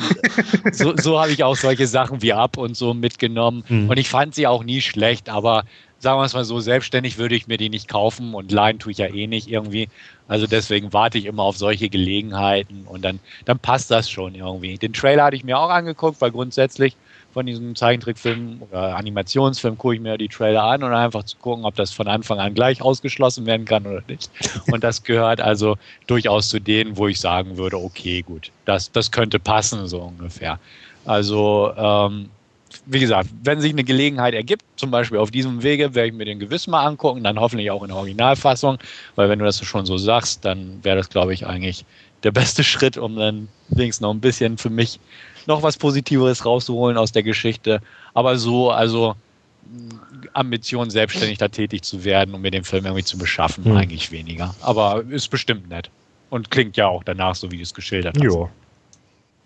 so, 0.70 0.96
so 0.96 1.20
habe 1.20 1.32
ich 1.32 1.42
auch 1.42 1.56
solche 1.56 1.88
Sachen 1.88 2.22
wie 2.22 2.32
Ab 2.32 2.56
und 2.56 2.76
so 2.76 2.94
mitgenommen. 2.94 3.64
Mhm. 3.68 3.90
Und 3.90 3.98
ich 3.98 4.08
fand 4.08 4.36
sie 4.36 4.46
auch 4.46 4.62
nie 4.62 4.80
schlecht, 4.80 5.28
aber 5.28 5.64
sagen 6.00 6.20
wir 6.20 6.24
es 6.24 6.34
mal 6.34 6.44
so, 6.44 6.60
selbstständig 6.60 7.18
würde 7.18 7.34
ich 7.34 7.46
mir 7.46 7.56
die 7.56 7.70
nicht 7.70 7.88
kaufen 7.88 8.34
und 8.34 8.52
leihen 8.52 8.78
tue 8.78 8.92
ich 8.92 8.98
ja 8.98 9.06
eh 9.06 9.26
nicht 9.26 9.48
irgendwie. 9.48 9.88
Also 10.28 10.46
deswegen 10.46 10.92
warte 10.92 11.18
ich 11.18 11.24
immer 11.24 11.42
auf 11.42 11.56
solche 11.56 11.88
Gelegenheiten 11.88 12.84
und 12.86 13.02
dann, 13.02 13.18
dann 13.44 13.58
passt 13.58 13.90
das 13.90 14.10
schon 14.10 14.34
irgendwie. 14.34 14.76
Den 14.76 14.92
Trailer 14.92 15.24
hatte 15.24 15.36
ich 15.36 15.44
mir 15.44 15.58
auch 15.58 15.70
angeguckt, 15.70 16.20
weil 16.20 16.30
grundsätzlich 16.30 16.96
von 17.32 17.46
diesem 17.46 17.76
Zeichentrickfilm 17.76 18.62
oder 18.68 18.96
Animationsfilm 18.96 19.76
gucke 19.76 19.94
ich 19.94 20.00
mir 20.00 20.16
die 20.18 20.28
Trailer 20.28 20.64
an 20.64 20.82
und 20.82 20.92
einfach 20.92 21.24
zu 21.24 21.36
gucken, 21.36 21.64
ob 21.64 21.74
das 21.74 21.92
von 21.92 22.08
Anfang 22.08 22.38
an 22.38 22.54
gleich 22.54 22.82
ausgeschlossen 22.82 23.46
werden 23.46 23.66
kann 23.66 23.86
oder 23.86 24.02
nicht. 24.08 24.30
Und 24.72 24.82
das 24.82 25.02
gehört 25.02 25.40
also 25.40 25.76
durchaus 26.06 26.48
zu 26.48 26.58
denen, 26.58 26.96
wo 26.96 27.06
ich 27.06 27.20
sagen 27.20 27.56
würde, 27.56 27.78
okay, 27.78 28.22
gut, 28.22 28.50
das, 28.64 28.90
das 28.90 29.10
könnte 29.10 29.38
passen 29.38 29.86
so 29.86 30.00
ungefähr. 30.00 30.58
Also 31.04 31.72
ähm, 31.76 32.30
wie 32.86 33.00
gesagt, 33.00 33.30
wenn 33.42 33.60
sich 33.60 33.72
eine 33.72 33.84
Gelegenheit 33.84 34.34
ergibt, 34.34 34.62
zum 34.76 34.90
Beispiel 34.90 35.18
auf 35.18 35.30
diesem 35.30 35.62
Wege, 35.62 35.94
werde 35.94 36.08
ich 36.08 36.14
mir 36.14 36.24
den 36.24 36.38
gewiss 36.38 36.66
mal 36.66 36.84
angucken, 36.84 37.22
dann 37.22 37.38
hoffentlich 37.38 37.70
auch 37.70 37.82
in 37.82 37.88
der 37.88 37.96
Originalfassung, 37.96 38.78
weil 39.14 39.28
wenn 39.28 39.38
du 39.38 39.44
das 39.44 39.62
schon 39.64 39.86
so 39.86 39.98
sagst, 39.98 40.44
dann 40.44 40.82
wäre 40.82 40.96
das, 40.96 41.08
glaube 41.08 41.34
ich, 41.34 41.46
eigentlich 41.46 41.84
der 42.22 42.32
beste 42.32 42.64
Schritt, 42.64 42.96
um 42.96 43.16
dann 43.16 43.48
wenigstens 43.68 44.02
noch 44.02 44.12
ein 44.12 44.20
bisschen 44.20 44.58
für 44.58 44.70
mich 44.70 44.98
noch 45.46 45.62
was 45.62 45.78
Positiveres 45.78 46.44
rauszuholen 46.44 46.96
aus 46.98 47.12
der 47.12 47.22
Geschichte. 47.22 47.80
Aber 48.14 48.36
so, 48.38 48.70
also 48.70 49.14
Ambition, 50.34 50.90
selbstständig 50.90 51.38
da 51.38 51.48
tätig 51.48 51.82
zu 51.82 52.04
werden, 52.04 52.34
um 52.34 52.42
mir 52.42 52.50
den 52.50 52.64
Film 52.64 52.84
irgendwie 52.84 53.04
zu 53.04 53.18
beschaffen, 53.18 53.64
hm. 53.64 53.76
eigentlich 53.76 54.10
weniger. 54.10 54.54
Aber 54.60 55.04
ist 55.08 55.28
bestimmt 55.28 55.68
nett. 55.68 55.90
Und 56.30 56.50
klingt 56.50 56.76
ja 56.76 56.86
auch 56.88 57.02
danach, 57.04 57.34
so 57.34 57.50
wie 57.50 57.56
du 57.56 57.62
es 57.62 57.72
geschildert 57.72 58.16
hast. 58.18 58.34
Ja. 58.34 58.48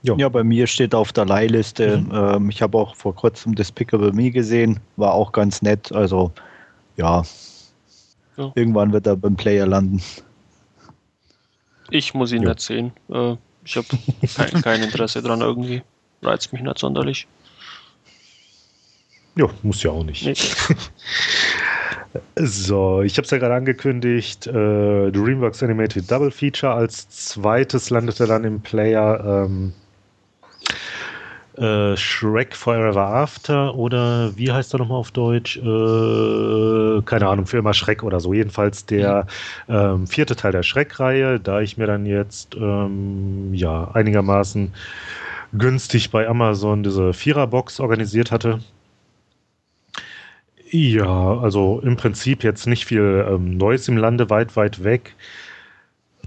Jo. 0.02 0.16
Ja, 0.16 0.28
bei 0.28 0.42
mir 0.42 0.66
steht 0.66 0.94
auf 0.94 1.12
der 1.12 1.26
Leihliste. 1.26 1.98
Mhm. 1.98 2.10
Ähm, 2.12 2.50
ich 2.50 2.60
habe 2.60 2.76
auch 2.76 2.96
vor 2.96 3.14
kurzem 3.14 3.54
Despicable 3.54 4.12
Me 4.12 4.30
gesehen, 4.30 4.80
war 4.96 5.14
auch 5.14 5.30
ganz 5.32 5.62
nett. 5.62 5.92
Also 5.92 6.32
ja, 6.96 7.22
ja. 8.36 8.52
irgendwann 8.54 8.92
wird 8.92 9.06
er 9.06 9.16
beim 9.16 9.36
Player 9.36 9.66
landen. 9.66 10.02
Ich 11.90 12.14
muss 12.14 12.32
ihn 12.32 12.42
jo. 12.42 12.48
nicht 12.48 12.60
sehen. 12.60 12.92
Äh, 13.10 13.36
ich 13.64 13.76
habe 13.76 13.86
kein, 14.34 14.62
kein, 14.62 14.82
Interesse 14.82 15.22
dran 15.22 15.40
irgendwie. 15.40 15.82
Reizt 16.22 16.52
mich 16.52 16.62
nicht 16.62 16.78
sonderlich. 16.78 17.28
Ja, 19.36 19.46
muss 19.62 19.82
ja 19.82 19.90
auch 19.92 20.04
nicht. 20.04 20.24
Nee. 20.24 20.34
So, 22.36 23.00
ich 23.00 23.16
habe 23.16 23.24
es 23.24 23.30
ja 23.30 23.38
gerade 23.38 23.54
angekündigt, 23.54 24.46
äh, 24.46 25.10
DreamWorks 25.10 25.62
Animated 25.62 26.10
Double 26.10 26.30
Feature 26.30 26.74
als 26.74 27.08
zweites 27.08 27.88
landete 27.88 28.26
dann 28.26 28.44
im 28.44 28.60
Player 28.60 29.46
ähm, 29.46 29.72
äh, 31.62 31.96
Shrek 31.96 32.56
Forever 32.56 33.06
After 33.06 33.74
oder 33.76 34.36
wie 34.36 34.50
heißt 34.50 34.74
er 34.74 34.78
nochmal 34.80 34.98
auf 34.98 35.12
Deutsch? 35.12 35.58
Äh, 35.58 37.02
keine 37.02 37.28
Ahnung, 37.28 37.46
für 37.46 37.58
immer 37.58 37.72
Schreck 37.72 38.02
oder 38.02 38.18
so. 38.18 38.34
Jedenfalls 38.34 38.84
der 38.86 39.26
ähm, 39.68 40.06
vierte 40.06 40.34
Teil 40.34 40.52
der 40.52 40.64
Schreck-Reihe, 40.64 41.38
da 41.38 41.60
ich 41.60 41.78
mir 41.78 41.86
dann 41.86 42.04
jetzt 42.04 42.56
ähm, 42.56 43.54
ja 43.54 43.90
einigermaßen 43.92 44.72
günstig 45.52 46.10
bei 46.10 46.26
Amazon 46.26 46.82
diese 46.82 47.12
Viererbox 47.12 47.78
organisiert 47.80 48.32
hatte. 48.32 48.60
Ja, 50.70 51.38
also 51.38 51.80
im 51.84 51.96
Prinzip 51.96 52.42
jetzt 52.42 52.66
nicht 52.66 52.86
viel 52.86 53.26
ähm, 53.28 53.58
Neues 53.58 53.88
im 53.88 53.98
Lande, 53.98 54.30
weit, 54.30 54.56
weit 54.56 54.82
weg. 54.82 55.14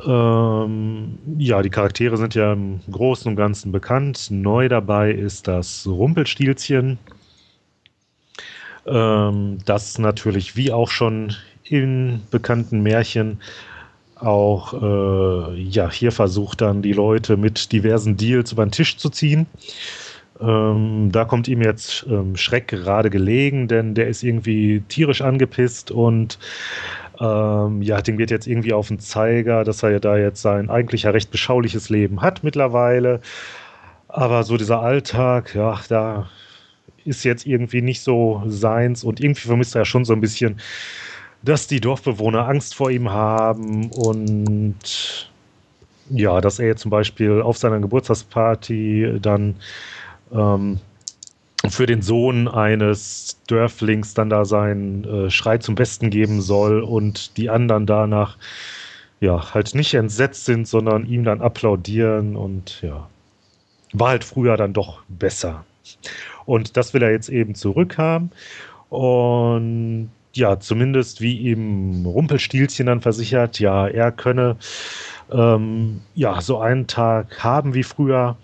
Ähm, 0.03 1.17
ja, 1.37 1.61
die 1.61 1.69
Charaktere 1.69 2.17
sind 2.17 2.35
ja 2.35 2.53
im 2.53 2.81
Großen 2.91 3.29
und 3.29 3.35
Ganzen 3.35 3.71
bekannt. 3.71 4.27
Neu 4.29 4.67
dabei 4.67 5.11
ist 5.11 5.47
das 5.47 5.87
Rumpelstilzchen. 5.87 6.97
Ähm, 8.85 9.57
das 9.65 9.97
natürlich 9.97 10.55
wie 10.55 10.71
auch 10.71 10.89
schon 10.89 11.35
in 11.63 12.21
bekannten 12.29 12.81
Märchen 12.81 13.39
auch 14.15 14.73
äh, 14.73 15.61
ja, 15.61 15.91
hier 15.91 16.11
versucht 16.11 16.61
dann 16.61 16.81
die 16.81 16.93
Leute 16.93 17.37
mit 17.37 17.71
diversen 17.71 18.15
Deals 18.15 18.51
über 18.51 18.65
den 18.65 18.71
Tisch 18.71 18.97
zu 18.97 19.09
ziehen. 19.09 19.45
Ähm, 20.39 21.09
da 21.11 21.25
kommt 21.25 21.47
ihm 21.47 21.61
jetzt 21.61 22.05
ähm, 22.09 22.35
Schreck 22.35 22.67
gerade 22.67 23.09
gelegen, 23.09 23.67
denn 23.67 23.95
der 23.95 24.07
ist 24.07 24.23
irgendwie 24.23 24.83
tierisch 24.87 25.21
angepisst 25.21 25.91
und 25.91 26.37
ähm, 27.19 27.81
ja, 27.81 28.01
dem 28.01 28.17
geht 28.17 28.31
jetzt 28.31 28.47
irgendwie 28.47 28.73
auf 28.73 28.87
den 28.87 28.99
Zeiger, 28.99 29.63
dass 29.63 29.83
er 29.83 29.91
ja 29.91 29.99
da 29.99 30.17
jetzt 30.17 30.41
sein 30.41 30.69
eigentlich 30.69 31.03
ja 31.03 31.11
recht 31.11 31.31
beschauliches 31.31 31.89
Leben 31.89 32.21
hat 32.21 32.43
mittlerweile. 32.43 33.21
Aber 34.07 34.43
so 34.43 34.57
dieser 34.57 34.81
Alltag, 34.81 35.55
ja, 35.55 35.79
da 35.89 36.29
ist 37.05 37.23
jetzt 37.23 37.45
irgendwie 37.45 37.81
nicht 37.81 38.01
so 38.01 38.43
seins 38.47 39.03
und 39.03 39.19
irgendwie 39.19 39.47
vermisst 39.47 39.75
er 39.75 39.81
ja 39.81 39.85
schon 39.85 40.05
so 40.05 40.13
ein 40.13 40.21
bisschen, 40.21 40.59
dass 41.43 41.67
die 41.67 41.79
Dorfbewohner 41.79 42.47
Angst 42.47 42.75
vor 42.75 42.89
ihm 42.89 43.11
haben 43.11 43.91
und 43.91 45.29
ja, 46.09 46.41
dass 46.41 46.59
er 46.59 46.67
jetzt 46.67 46.81
zum 46.81 46.91
Beispiel 46.91 47.41
auf 47.41 47.57
seiner 47.57 47.79
Geburtstagsparty 47.79 49.19
dann 49.21 49.55
ähm, 50.31 50.79
für 51.69 51.85
den 51.85 52.01
Sohn 52.01 52.47
eines 52.47 53.39
Dörflings 53.47 54.13
dann 54.13 54.29
da 54.29 54.45
seinen 54.45 55.03
äh, 55.03 55.29
Schrei 55.29 55.57
zum 55.57 55.75
Besten 55.75 56.09
geben 56.09 56.41
soll 56.41 56.81
und 56.81 57.37
die 57.37 57.49
anderen 57.49 57.85
danach 57.85 58.37
ja, 59.19 59.53
halt 59.53 59.73
nicht 59.75 59.93
entsetzt 59.93 60.45
sind, 60.45 60.67
sondern 60.67 61.05
ihm 61.05 61.23
dann 61.23 61.41
applaudieren 61.41 62.35
und 62.35 62.81
ja, 62.81 63.07
war 63.93 64.09
halt 64.09 64.23
früher 64.23 64.57
dann 64.57 64.73
doch 64.73 65.01
besser. 65.07 65.65
Und 66.45 66.77
das 66.77 66.93
will 66.93 67.01
er 67.01 67.11
jetzt 67.11 67.29
eben 67.29 67.55
zurückhaben. 67.55 68.31
Und 68.89 70.09
ja, 70.33 70.59
zumindest 70.59 71.21
wie 71.21 71.37
ihm 71.37 72.05
Rumpelstilzchen 72.05 72.87
dann 72.87 73.01
versichert, 73.01 73.59
ja, 73.59 73.87
er 73.87 74.11
könne 74.11 74.57
ähm, 75.31 76.01
ja 76.13 76.41
so 76.41 76.59
einen 76.59 76.87
Tag 76.87 77.43
haben 77.43 77.73
wie 77.73 77.83
früher, 77.83 78.37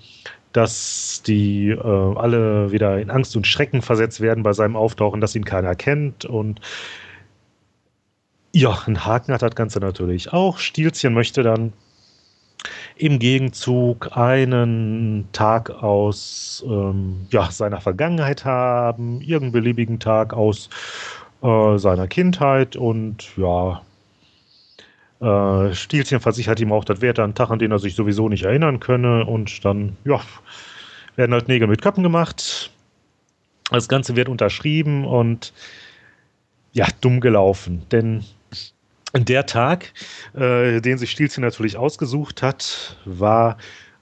dass 0.54 1.24
die 1.26 1.70
äh, 1.70 2.16
alle 2.16 2.72
wieder 2.72 3.00
in 3.00 3.10
Angst 3.10 3.36
und 3.36 3.48
Schrecken 3.48 3.82
versetzt 3.82 4.22
werden 4.22 4.44
bei 4.44 4.54
seinem 4.54 4.76
Auftauchen, 4.76 5.22
dass 5.22 5.36
ihn 5.36 5.46
keiner 5.46 5.76
kennt 5.76 6.26
und 6.26 6.62
ja, 8.54 8.78
ein 8.86 9.06
Haken 9.06 9.34
hat 9.34 9.42
das 9.42 9.56
Ganze 9.56 9.80
natürlich 9.80 10.34
auch. 10.34 10.58
Stilzchen 10.58 11.14
möchte 11.14 11.42
dann 11.42 11.72
im 12.96 13.18
Gegenzug 13.18 14.16
einen 14.16 15.30
Tag 15.32 15.70
aus 15.70 16.64
ähm, 16.68 17.28
ja, 17.32 17.50
seiner 17.50 17.82
Vergangenheit 17.82 18.46
haben, 18.46 19.22
irgendeinen 19.22 19.52
beliebigen 19.54 20.00
Tag 20.00 20.34
aus 20.34 20.70
äh, 21.42 21.78
seiner 21.78 22.08
Kindheit 22.08 22.76
und 22.76 23.36
ja, 23.38 23.82
äh, 25.22 25.74
Stilzchen 25.74 26.20
versichert 26.20 26.60
ihm 26.60 26.72
auch, 26.72 26.84
das 26.84 27.02
wäre 27.02 27.14
dann 27.14 27.32
ein 27.32 27.36
Tag, 27.36 27.52
an 27.52 27.60
den 27.60 27.72
er 27.72 27.80
sich 27.80 27.96
sowieso 27.96 28.28
nicht 28.28 28.44
erinnern 28.44 28.80
könne. 28.80 29.26
Und 29.26 29.64
dann, 29.64 29.96
ja, 30.04 30.20
werden 31.16 31.34
halt 31.34 31.48
Nägel 31.48 31.68
mit 31.68 31.82
Köppen 31.82 32.04
gemacht. 32.04 32.72
Das 33.70 33.88
Ganze 33.88 34.16
wird 34.16 34.30
unterschrieben 34.30 35.06
und 35.06 35.54
ja, 36.74 36.88
dumm 37.02 37.22
gelaufen. 37.22 37.84
Denn 37.92 38.24
der 39.14 39.46
Tag, 39.46 39.94
äh, 40.34 40.82
den 40.82 40.98
sich 40.98 41.12
Stilzchen 41.12 41.44
natürlich 41.44 41.78
ausgesucht 41.78 42.42
hat, 42.42 42.98
war 43.06 43.58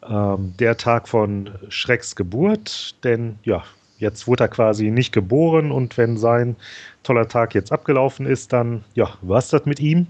ähm, 0.07 0.53
der 0.57 0.78
Tag 0.78 1.07
von 1.07 1.49
Schrecks 1.67 2.15
Geburt. 2.15 2.95
Denn 3.03 3.38
ja, 3.43 3.63
jetzt 3.97 4.28
wurde 4.28 4.45
er 4.45 4.47
quasi 4.47 4.89
nicht 4.89 5.11
geboren 5.11 5.72
und 5.72 5.97
wenn 5.97 6.17
sein 6.17 6.55
toller 7.03 7.28
Tag 7.28 7.53
jetzt 7.55 7.72
abgelaufen 7.72 8.26
ist, 8.26 8.53
dann 8.53 8.84
ja, 8.93 9.09
war 9.22 9.39
es 9.39 9.49
das 9.49 9.65
mit 9.65 9.80
ihm. 9.80 10.07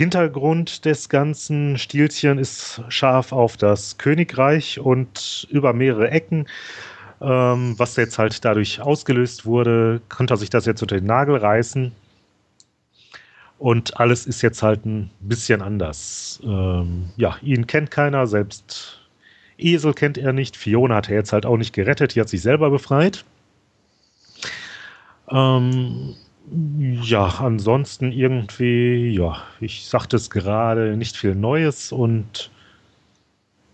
Hintergrund 0.00 0.86
des 0.86 1.10
ganzen 1.10 1.76
Stilchen 1.76 2.38
ist 2.38 2.82
scharf 2.88 3.32
auf 3.32 3.58
das 3.58 3.98
Königreich 3.98 4.80
und 4.80 5.46
über 5.50 5.74
mehrere 5.74 6.10
Ecken. 6.10 6.46
Ähm, 7.20 7.74
was 7.76 7.96
jetzt 7.96 8.18
halt 8.18 8.42
dadurch 8.42 8.80
ausgelöst 8.80 9.44
wurde, 9.44 10.00
konnte 10.08 10.32
er 10.32 10.36
sich 10.38 10.48
das 10.48 10.64
jetzt 10.64 10.80
unter 10.80 10.96
den 10.96 11.04
Nagel 11.04 11.36
reißen. 11.36 11.92
Und 13.58 14.00
alles 14.00 14.26
ist 14.26 14.40
jetzt 14.40 14.62
halt 14.62 14.86
ein 14.86 15.10
bisschen 15.20 15.60
anders. 15.60 16.40
Ähm, 16.44 17.10
ja, 17.18 17.36
ihn 17.42 17.66
kennt 17.66 17.90
keiner, 17.90 18.26
selbst 18.26 19.02
Esel 19.58 19.92
kennt 19.92 20.16
er 20.16 20.32
nicht. 20.32 20.56
Fiona 20.56 20.94
hat 20.94 21.10
er 21.10 21.16
jetzt 21.16 21.34
halt 21.34 21.44
auch 21.44 21.58
nicht 21.58 21.74
gerettet, 21.74 22.14
die 22.14 22.22
hat 22.22 22.30
sich 22.30 22.40
selber 22.40 22.70
befreit. 22.70 23.26
Ähm, 25.30 26.14
ja, 27.02 27.26
ansonsten 27.38 28.12
irgendwie, 28.12 29.10
ja, 29.10 29.42
ich 29.60 29.86
sagte 29.86 30.16
es 30.16 30.30
gerade, 30.30 30.96
nicht 30.96 31.16
viel 31.16 31.34
Neues 31.34 31.92
und 31.92 32.50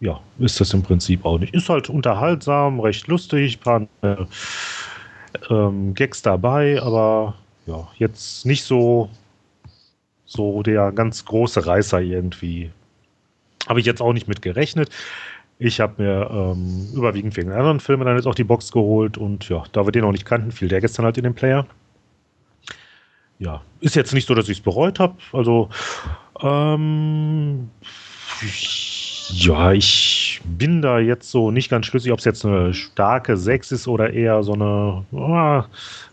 ja, 0.01 0.21
ist 0.39 0.61
das 0.61 0.75
im 0.75 0.83
Prinzip 0.83 1.25
auch 1.25 1.39
nicht. 1.39 1.55
Ist 1.55 1.71
halt 1.71 1.89
unterhaltsam, 1.89 2.81
recht 2.81 3.07
lustig, 3.07 3.61
paar 3.61 3.87
äh, 4.03 4.17
ähm, 5.49 5.95
Gags 5.95 6.21
dabei, 6.21 6.81
aber 6.83 7.35
ja, 7.67 7.89
jetzt 7.97 8.45
nicht 8.45 8.63
so, 8.63 9.09
so 10.27 10.63
der 10.63 10.93
ganz 10.93 11.25
große 11.25 11.67
Reißer 11.67 12.01
irgendwie. 12.01 12.71
Habe 13.67 13.81
ich 13.81 13.87
jetzt 13.87 14.03
auch 14.03 14.13
nicht 14.13 14.29
mit 14.29 14.43
gerechnet. 14.43 14.91
Ich 15.59 15.81
habe 15.81 16.03
mir 16.03 16.31
ähm, 16.31 16.89
überwiegend 16.95 17.35
wegen 17.39 17.51
anderen 17.53 17.81
Filmen 17.81 18.05
dann 18.05 18.17
jetzt 18.17 18.27
auch 18.27 18.35
die 18.35 18.45
Box 18.45 18.71
geholt 18.71 19.17
und 19.17 19.49
ja, 19.49 19.65
da 19.73 19.87
wir 19.87 19.93
den 19.93 20.03
noch 20.03 20.13
nicht 20.13 20.27
kannten, 20.27 20.53
fiel 20.53 20.69
der 20.69 20.83
gestern 20.83 21.07
halt 21.07 21.17
in 21.17 21.25
den 21.25 21.35
Player 21.35 21.67
ja, 23.39 23.61
ist 23.81 23.97
jetzt 23.97 24.15
nicht 24.15 24.27
so, 24.27 24.35
dass 24.35 24.49
ich 24.49 24.59
es 24.59 24.65
bereut 24.65 24.99
habe. 24.99 25.15
Also, 25.33 25.69
ähm, 26.41 27.71
ja, 29.31 29.73
ich 29.73 30.41
bin 30.45 30.83
da 30.83 30.99
jetzt 30.99 31.31
so 31.31 31.51
nicht 31.51 31.69
ganz 31.69 31.87
schlüssig, 31.87 32.13
ob 32.13 32.19
es 32.19 32.25
jetzt 32.25 32.45
eine 32.45 32.73
starke 32.75 33.37
6 33.37 33.73
ist 33.73 33.89
oder 33.89 34.13
eher 34.13 34.43
so 34.43 34.53
eine 34.53 35.05
oh, 35.13 35.63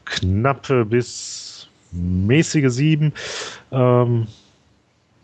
knappe 0.06 0.86
bis 0.86 1.68
mäßige 1.92 2.72
7. 2.72 3.14
Ähm, 3.72 4.28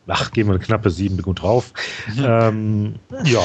ach, 0.07 0.31
gehen 0.31 0.47
wir 0.47 0.53
eine 0.53 0.63
knappe 0.63 0.89
7, 0.89 1.15
bin 1.17 1.23
gut 1.23 1.41
drauf. 1.41 1.73
Ähm, 2.23 2.95
ja. 3.23 3.41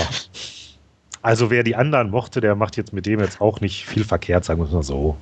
Also 1.23 1.51
wer 1.51 1.63
die 1.63 1.75
anderen 1.75 2.11
mochte, 2.11 2.43
der 2.43 2.55
macht 2.55 2.77
jetzt 2.77 2.93
mit 2.93 3.07
dem 3.07 3.21
jetzt 3.21 3.41
auch 3.41 3.61
nicht 3.61 3.87
viel 3.87 4.05
verkehrt, 4.05 4.45
sagen 4.45 4.61
wir 4.61 4.67
es 4.67 4.73
mal 4.73 4.83
so. 4.83 5.17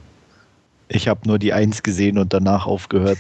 Ich 0.95 1.09
habe 1.09 1.27
nur 1.27 1.39
die 1.39 1.55
Eins 1.55 1.83
gesehen 1.83 2.19
und 2.19 2.35
danach 2.35 2.67
aufgehört. 2.67 3.19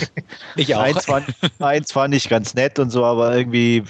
ich 0.56 0.74
auch. 0.74 0.80
Eins 0.80 1.04
fand, 1.04 1.26
eins 1.60 1.92
fand 1.92 2.12
ich 2.12 2.28
ganz 2.28 2.54
nett 2.54 2.80
und 2.80 2.90
so, 2.90 3.04
aber 3.04 3.36
irgendwie 3.36 3.84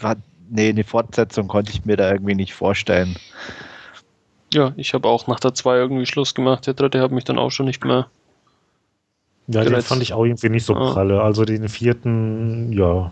hat, 0.00 0.18
nee, 0.50 0.68
eine 0.68 0.84
Fortsetzung 0.84 1.48
konnte 1.48 1.72
ich 1.72 1.84
mir 1.84 1.96
da 1.96 2.12
irgendwie 2.12 2.36
nicht 2.36 2.54
vorstellen. 2.54 3.16
Ja, 4.52 4.72
ich 4.76 4.94
habe 4.94 5.08
auch 5.08 5.26
nach 5.26 5.40
der 5.40 5.54
2 5.54 5.76
irgendwie 5.76 6.06
Schluss 6.06 6.34
gemacht. 6.34 6.68
Der 6.68 6.74
dritte 6.74 7.00
hat 7.00 7.10
mich 7.10 7.24
dann 7.24 7.38
auch 7.38 7.50
schon 7.50 7.66
nicht 7.66 7.84
mehr. 7.84 8.06
Ja, 9.48 9.64
gereizt. 9.64 9.74
den 9.74 9.88
fand 9.88 10.02
ich 10.02 10.12
auch 10.12 10.24
irgendwie 10.24 10.48
nicht 10.48 10.64
so 10.64 10.76
ah. 10.76 10.92
pralle. 10.92 11.22
Also 11.22 11.44
den 11.44 11.68
vierten, 11.68 12.72
ja, 12.72 13.10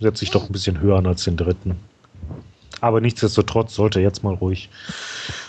setze 0.00 0.24
ich 0.24 0.32
doch 0.32 0.46
ein 0.46 0.52
bisschen 0.52 0.80
höher 0.80 0.98
an 0.98 1.06
als 1.06 1.22
den 1.22 1.36
dritten. 1.36 1.76
Aber 2.84 3.00
nichtsdestotrotz 3.00 3.74
sollte 3.74 3.98
jetzt 4.00 4.22
mal 4.22 4.34
ruhig 4.34 4.68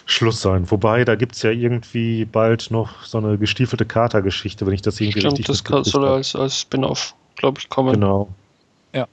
Schluss 0.05 0.39
sein. 0.39 0.71
Wobei, 0.71 1.03
da 1.03 1.15
gibt 1.15 1.35
es 1.35 1.41
ja 1.41 1.51
irgendwie 1.51 2.23
bald 2.23 2.71
noch 2.71 3.03
so 3.03 3.17
eine 3.17 3.37
gestiefelte 3.37 3.85
Kater-Geschichte, 3.85 4.65
wenn 4.65 4.73
ich 4.73 4.81
das 4.81 5.01
irgendwie 5.01 5.19
Stimmt, 5.19 5.39
richtig 5.39 5.63
das 5.63 5.89
soll 5.89 6.07
als, 6.07 6.33
als 6.33 6.61
Spin-off, 6.61 7.13
glaube 7.35 7.59
ich, 7.59 7.67
kommen. 7.67 7.95
Genau. 7.95 8.29
Ja. 8.93 9.05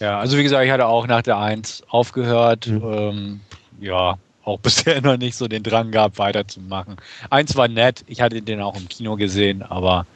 Ja, 0.00 0.18
also 0.18 0.36
wie 0.36 0.42
gesagt, 0.42 0.64
ich 0.64 0.72
hatte 0.72 0.86
auch 0.86 1.06
nach 1.06 1.22
der 1.22 1.38
1 1.38 1.84
aufgehört. 1.90 2.66
Mhm. 2.66 2.82
Ähm, 2.82 3.40
ja, 3.80 4.18
auch 4.42 4.58
bisher 4.62 5.00
noch 5.00 5.16
nicht 5.16 5.36
so 5.36 5.46
den 5.46 5.62
Drang 5.62 5.92
gehabt, 5.92 6.18
weiterzumachen. 6.18 6.96
Eins 7.30 7.54
war 7.54 7.68
nett, 7.68 8.02
ich 8.08 8.20
hatte 8.20 8.42
den 8.42 8.60
auch 8.60 8.76
im 8.76 8.88
Kino 8.88 9.14
gesehen, 9.14 9.62
aber 9.62 10.06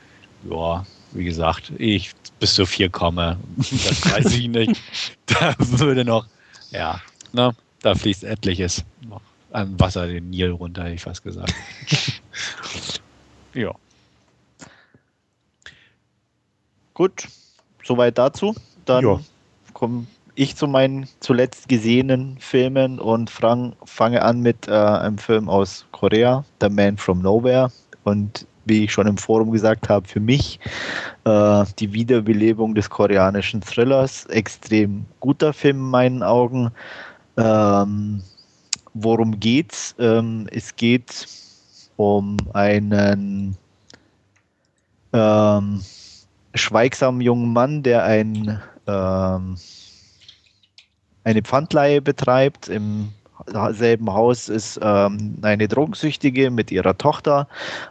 ja, 0.51 0.84
wie 1.12 1.24
gesagt, 1.24 1.72
ich 1.78 2.11
bis 2.43 2.55
zu 2.55 2.66
vier 2.66 2.90
komme, 2.90 3.38
das 3.57 4.05
weiß 4.05 4.34
ich 4.34 4.49
nicht. 4.49 4.82
Da 5.26 5.55
würde 5.59 6.05
noch, 6.05 6.26
ja, 6.72 7.01
ne, 7.32 7.55
da 7.82 7.95
fließt 7.95 8.24
etliches 8.24 8.84
noch 9.09 9.20
an 9.53 9.78
Wasser 9.78 10.09
den 10.09 10.30
Nil 10.30 10.51
runter, 10.51 10.82
hätte 10.82 10.95
ich 10.95 11.03
fast 11.03 11.22
gesagt. 11.22 11.55
ja. 13.55 13.72
Gut, 16.95 17.28
soweit 17.84 18.18
dazu. 18.18 18.57
Dann 18.86 19.24
komme 19.72 20.07
ich 20.34 20.57
zu 20.57 20.66
meinen 20.66 21.09
zuletzt 21.20 21.68
gesehenen 21.68 22.38
Filmen 22.40 22.99
und 22.99 23.30
fang, 23.30 23.76
fange 23.84 24.20
an 24.20 24.40
mit 24.40 24.66
äh, 24.66 24.72
einem 24.72 25.18
Film 25.18 25.49
aus 25.49 25.86
Korea, 25.93 26.45
The 26.61 26.68
Man 26.68 26.97
from 26.97 27.22
Nowhere. 27.22 27.70
Und 28.03 28.47
wie 28.64 28.84
ich 28.84 28.92
schon 28.92 29.06
im 29.06 29.16
Forum 29.16 29.50
gesagt 29.50 29.88
habe, 29.88 30.06
für 30.06 30.20
mich 30.20 30.60
äh, 31.24 31.64
die 31.78 31.92
Wiederbelebung 31.92 32.74
des 32.74 32.88
koreanischen 32.88 33.60
Thrillers. 33.60 34.26
Extrem 34.26 35.06
guter 35.20 35.52
Film 35.52 35.78
in 35.78 35.90
meinen 35.90 36.22
Augen. 36.22 36.70
Ähm, 37.36 38.22
worum 38.94 39.38
geht's? 39.40 39.94
Ähm, 39.98 40.46
es 40.50 40.76
geht 40.76 41.26
um 41.96 42.36
einen 42.52 43.56
ähm, 45.12 45.82
schweigsamen 46.54 47.20
jungen 47.20 47.52
Mann, 47.52 47.82
der 47.82 48.04
ein, 48.04 48.60
ähm, 48.86 49.56
eine 51.24 51.42
Pfandleihe 51.42 52.02
betreibt. 52.02 52.68
Im 52.68 53.12
selben 53.72 54.12
Haus 54.12 54.49
ist 54.49 54.78
ähm, 54.82 55.36
eine 55.43 55.68
Drogensüchtige 55.68 56.51
mit 56.51 56.70
ihrer 56.70 56.97
Tochter. 56.97 57.49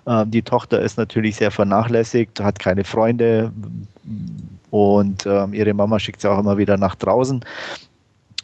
Ähm, 0.07 0.31
die 0.31 0.41
Tochter 0.41 0.81
ist 0.81 0.97
natürlich 0.97 1.35
sehr 1.37 1.51
vernachlässigt, 1.51 2.39
hat 2.39 2.59
keine 2.59 2.83
Freunde 2.83 3.51
und 4.69 5.25
ähm, 5.25 5.53
ihre 5.53 5.73
Mama 5.73 5.99
schickt 5.99 6.21
sie 6.21 6.29
auch 6.29 6.39
immer 6.39 6.57
wieder 6.57 6.77
nach 6.77 6.95
draußen. 6.95 7.43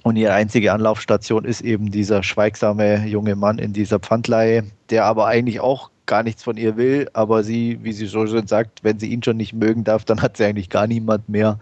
Und 0.04 0.16
ihre 0.16 0.34
einzige 0.34 0.72
Anlaufstation 0.72 1.44
ist 1.44 1.62
eben 1.62 1.92
dieser 1.92 2.24
schweigsame 2.24 3.06
junge 3.08 3.36
Mann 3.36 3.60
in 3.60 3.74
dieser 3.74 4.00
Pfandleihe, 4.00 4.64
der 4.90 5.06
aber 5.06 5.26
eigentlich 5.26 5.60
auch 5.60 5.90
gar 6.08 6.24
nichts 6.24 6.44
von 6.44 6.58
ihr 6.58 6.78
will, 6.78 7.10
aber 7.14 7.44
sie, 7.44 7.78
wie 7.84 7.94
sie 7.94 8.08
schon 8.08 8.48
sagt, 8.48 8.84
wenn 8.84 8.98
sie 8.98 9.08
ihn 9.08 9.22
schon 9.22 9.38
nicht 9.38 9.54
mögen 9.54 9.84
darf, 9.84 10.06
dann 10.06 10.22
hat 10.22 10.38
sie 10.38 10.46
eigentlich 10.46 10.70
gar 10.70 10.88
niemand 10.88 11.30
mehr 11.30 11.60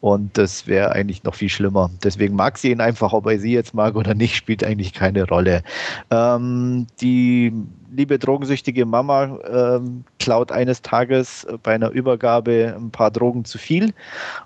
und 0.00 0.36
das 0.36 0.66
wäre 0.66 0.92
eigentlich 0.92 1.24
noch 1.24 1.34
viel 1.34 1.48
schlimmer. 1.48 1.90
Deswegen 2.02 2.36
mag 2.36 2.58
sie 2.58 2.70
ihn 2.70 2.80
einfach, 2.80 3.12
ob 3.12 3.26
er 3.26 3.38
sie 3.38 3.52
jetzt 3.52 3.72
mag 3.72 3.96
oder 3.96 4.14
nicht, 4.14 4.36
spielt 4.36 4.62
eigentlich 4.62 4.92
keine 4.92 5.26
Rolle. 5.26 5.62
Ähm, 6.10 6.86
die 7.00 7.52
liebe 7.90 8.18
drogensüchtige 8.18 8.84
Mama 8.84 9.38
ähm, 9.48 10.04
klaut 10.18 10.52
eines 10.52 10.82
Tages 10.82 11.46
bei 11.62 11.74
einer 11.74 11.90
Übergabe 11.90 12.74
ein 12.76 12.90
paar 12.90 13.10
Drogen 13.10 13.44
zu 13.44 13.58
viel 13.58 13.94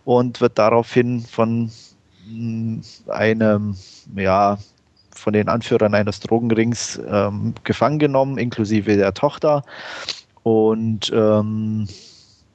und 0.05 0.41
wird 0.41 0.59
daraufhin 0.59 1.21
von 1.21 1.71
mm, 2.29 2.81
einem, 3.09 3.77
ja, 4.15 4.59
von 5.19 5.33
den 5.33 5.49
Anführern 5.49 5.95
eines 5.95 6.21
Drogenrings 6.21 7.01
ähm, 7.11 7.55
gefangen 7.65 7.99
genommen, 7.99 8.39
inklusive 8.39 8.97
der 8.97 9.15
Tochter. 9.15 9.63
Und 10.43 11.13
ähm, 11.15 11.87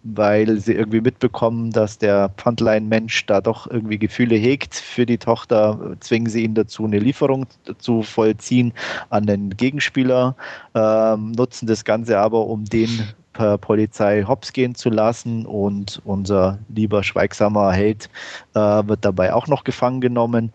weil 0.03 0.59
sie 0.59 0.73
irgendwie 0.73 1.01
mitbekommen, 1.01 1.71
dass 1.71 1.97
der 1.97 2.29
Pfandlein-Mensch 2.37 3.25
da 3.25 3.39
doch 3.39 3.67
irgendwie 3.67 3.97
Gefühle 3.97 4.35
hegt 4.35 4.75
für 4.75 5.05
die 5.05 5.17
Tochter, 5.17 5.95
zwingen 6.01 6.29
sie 6.29 6.43
ihn 6.43 6.55
dazu, 6.55 6.83
eine 6.83 6.99
Lieferung 6.99 7.45
zu 7.77 8.03
vollziehen 8.03 8.73
an 9.09 9.25
den 9.25 9.51
Gegenspieler, 9.51 10.35
ähm, 10.75 11.31
nutzen 11.31 11.67
das 11.67 11.85
Ganze 11.85 12.19
aber, 12.19 12.47
um 12.47 12.65
den 12.65 12.89
per 13.31 13.57
Polizei 13.57 14.23
hops 14.23 14.53
gehen 14.53 14.75
zu 14.75 14.89
lassen 14.89 15.45
und 15.45 16.01
unser 16.05 16.59
lieber 16.69 17.01
schweigsamer 17.03 17.71
Held 17.71 18.09
äh, 18.53 18.59
wird 18.59 19.03
dabei 19.03 19.33
auch 19.33 19.47
noch 19.47 19.63
gefangen 19.63 20.01
genommen 20.01 20.53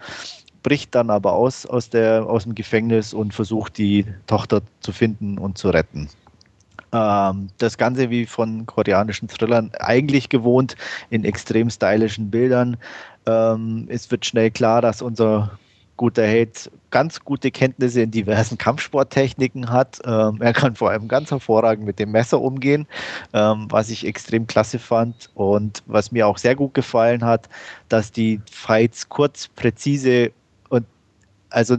bricht 0.63 0.95
dann 0.95 1.11
aber 1.11 1.33
aus 1.33 1.67
aus, 1.67 1.91
der, 1.91 2.27
aus 2.27 2.45
dem 2.45 2.55
Gefängnis 2.55 3.15
und 3.15 3.35
versucht 3.35 3.79
die 3.79 4.05
Tochter 4.27 4.63
zu 4.81 4.93
finden 4.93 5.39
und 5.39 5.59
zu 5.59 5.71
retten. 5.71 6.09
Ähm, 6.93 7.49
das 7.59 7.77
Ganze 7.77 8.11
wie 8.11 8.27
von 8.27 8.67
koreanischen 8.67 9.29
Thrillern 9.29 9.71
eigentlich 9.81 10.29
gewohnt 10.29 10.77
in 11.11 11.25
extrem 11.25 11.71
stylischen 11.71 12.31
Bildern. 12.31 12.77
Ähm, 13.27 13.87
es 13.89 14.11
wird 14.11 14.25
schnell 14.25 14.51
klar, 14.51 14.81
dass 14.81 15.03
unser 15.03 15.59
guter 15.99 16.27
Held 16.27 16.71
ganz 16.91 17.21
gute 17.21 17.51
Kenntnisse 17.51 18.01
in 18.01 18.11
diversen 18.11 18.57
Kampfsporttechniken 18.57 19.69
hat. 19.69 20.01
Ähm, 20.07 20.39
er 20.41 20.55
kann 20.55 20.77
vor 20.77 20.91
allem 20.91 21.09
ganz 21.09 21.31
hervorragend 21.31 21.85
mit 21.85 21.99
dem 21.99 22.13
Messer 22.13 22.41
umgehen, 22.41 22.87
ähm, 23.35 23.67
was 23.69 23.91
ich 23.91 24.07
extrem 24.07 24.47
klasse 24.47 24.79
fand. 24.79 25.29
Und 25.35 25.83
was 25.87 26.11
mir 26.11 26.27
auch 26.27 26.39
sehr 26.39 26.55
gut 26.55 26.73
gefallen 26.73 27.23
hat, 27.25 27.51
dass 27.91 28.13
die 28.13 28.41
Fights 28.51 29.11
kurz, 29.11 29.49
präzise 29.49 30.31
also 31.51 31.77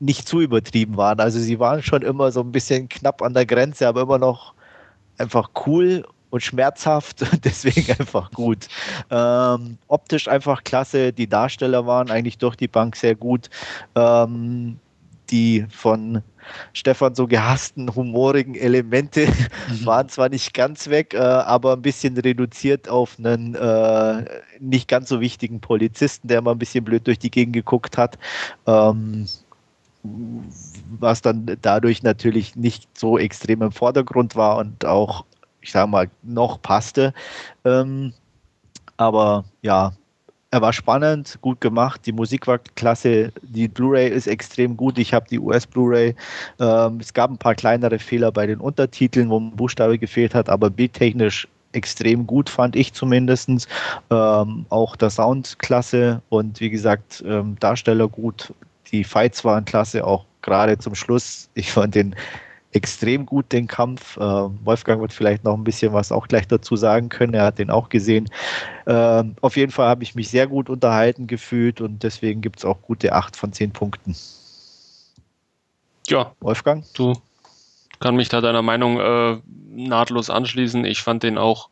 nicht 0.00 0.28
zu 0.28 0.40
übertrieben 0.40 0.96
waren. 0.96 1.20
Also 1.20 1.38
sie 1.38 1.58
waren 1.58 1.82
schon 1.82 2.02
immer 2.02 2.30
so 2.32 2.40
ein 2.40 2.52
bisschen 2.52 2.88
knapp 2.88 3.22
an 3.22 3.34
der 3.34 3.46
Grenze, 3.46 3.88
aber 3.88 4.02
immer 4.02 4.18
noch 4.18 4.54
einfach 5.18 5.50
cool 5.66 6.04
und 6.30 6.42
schmerzhaft, 6.42 7.24
deswegen 7.44 7.92
einfach 7.92 8.30
gut. 8.32 8.66
Ähm, 9.10 9.78
optisch 9.88 10.28
einfach 10.28 10.64
klasse, 10.64 11.12
die 11.12 11.28
Darsteller 11.28 11.86
waren 11.86 12.10
eigentlich 12.10 12.38
durch 12.38 12.56
die 12.56 12.68
Bank 12.68 12.96
sehr 12.96 13.14
gut. 13.14 13.48
Ähm, 13.94 14.78
die 15.30 15.66
von 15.70 16.22
Stefan 16.72 17.14
so 17.14 17.26
gehassten 17.26 17.94
humorigen 17.94 18.54
Elemente 18.54 19.26
mhm. 19.68 19.86
waren 19.86 20.08
zwar 20.08 20.28
nicht 20.28 20.54
ganz 20.54 20.88
weg, 20.88 21.14
äh, 21.14 21.18
aber 21.18 21.72
ein 21.72 21.82
bisschen 21.82 22.16
reduziert 22.16 22.88
auf 22.88 23.18
einen 23.18 23.54
äh, 23.54 24.24
nicht 24.60 24.88
ganz 24.88 25.08
so 25.08 25.20
wichtigen 25.20 25.60
Polizisten, 25.60 26.28
der 26.28 26.42
mal 26.42 26.52
ein 26.52 26.58
bisschen 26.58 26.84
blöd 26.84 27.06
durch 27.06 27.18
die 27.18 27.30
Gegend 27.30 27.54
geguckt 27.54 27.96
hat. 27.96 28.18
Ähm, 28.66 29.26
was 31.00 31.22
dann 31.22 31.56
dadurch 31.62 32.02
natürlich 32.02 32.56
nicht 32.56 32.88
so 32.96 33.18
extrem 33.18 33.62
im 33.62 33.72
Vordergrund 33.72 34.36
war 34.36 34.58
und 34.58 34.84
auch, 34.84 35.24
ich 35.62 35.72
sage 35.72 35.90
mal, 35.90 36.10
noch 36.22 36.60
passte. 36.60 37.14
Ähm, 37.64 38.12
aber 38.98 39.44
ja, 39.62 39.94
er 40.54 40.62
war 40.62 40.72
spannend, 40.72 41.36
gut 41.40 41.60
gemacht, 41.60 42.02
die 42.06 42.12
Musik 42.12 42.46
war 42.46 42.60
klasse, 42.76 43.32
die 43.42 43.66
Blu-ray 43.66 44.08
ist 44.08 44.28
extrem 44.28 44.76
gut. 44.76 44.98
Ich 44.98 45.12
habe 45.12 45.26
die 45.28 45.40
US-Blu-ray. 45.40 46.14
Ähm, 46.60 46.98
es 47.00 47.12
gab 47.12 47.28
ein 47.28 47.38
paar 47.38 47.56
kleinere 47.56 47.98
Fehler 47.98 48.30
bei 48.30 48.46
den 48.46 48.60
Untertiteln, 48.60 49.30
wo 49.30 49.40
ein 49.40 49.50
Buchstabe 49.50 49.98
gefehlt 49.98 50.32
hat, 50.32 50.48
aber 50.48 50.70
bildtechnisch 50.70 51.48
extrem 51.72 52.24
gut, 52.24 52.48
fand 52.48 52.76
ich 52.76 52.92
zumindest. 52.92 53.50
Ähm, 54.10 54.66
auch 54.68 54.94
der 54.94 55.10
Sound 55.10 55.58
klasse 55.58 56.22
und 56.28 56.60
wie 56.60 56.70
gesagt, 56.70 57.24
ähm, 57.26 57.56
Darsteller 57.58 58.06
gut, 58.06 58.54
die 58.92 59.02
Fights 59.02 59.44
waren 59.44 59.64
klasse, 59.64 60.06
auch 60.06 60.24
gerade 60.42 60.78
zum 60.78 60.94
Schluss. 60.94 61.50
Ich 61.54 61.72
fand 61.72 61.96
den 61.96 62.14
extrem 62.74 63.24
gut, 63.24 63.52
den 63.52 63.66
Kampf. 63.66 64.16
Äh, 64.16 64.20
Wolfgang 64.20 65.00
wird 65.00 65.12
vielleicht 65.12 65.44
noch 65.44 65.54
ein 65.54 65.64
bisschen 65.64 65.92
was 65.92 66.10
auch 66.10 66.26
gleich 66.26 66.48
dazu 66.48 66.76
sagen 66.76 67.08
können. 67.08 67.34
Er 67.34 67.44
hat 67.44 67.58
den 67.58 67.70
auch 67.70 67.88
gesehen. 67.88 68.28
Äh, 68.86 69.24
auf 69.40 69.56
jeden 69.56 69.72
Fall 69.72 69.88
habe 69.88 70.02
ich 70.02 70.14
mich 70.14 70.28
sehr 70.28 70.46
gut 70.46 70.68
unterhalten 70.68 71.26
gefühlt 71.26 71.80
und 71.80 72.02
deswegen 72.02 72.40
gibt 72.40 72.58
es 72.58 72.64
auch 72.64 72.82
gute 72.82 73.12
8 73.12 73.36
von 73.36 73.52
10 73.52 73.70
Punkten. 73.70 74.16
Ja. 76.08 76.32
Wolfgang? 76.40 76.84
Du 76.94 77.14
kann 78.00 78.16
mich 78.16 78.28
da 78.28 78.40
deiner 78.40 78.62
Meinung 78.62 78.98
äh, 79.00 79.38
nahtlos 79.70 80.28
anschließen. 80.28 80.84
Ich 80.84 81.02
fand 81.02 81.22
den 81.22 81.38
auch 81.38 81.70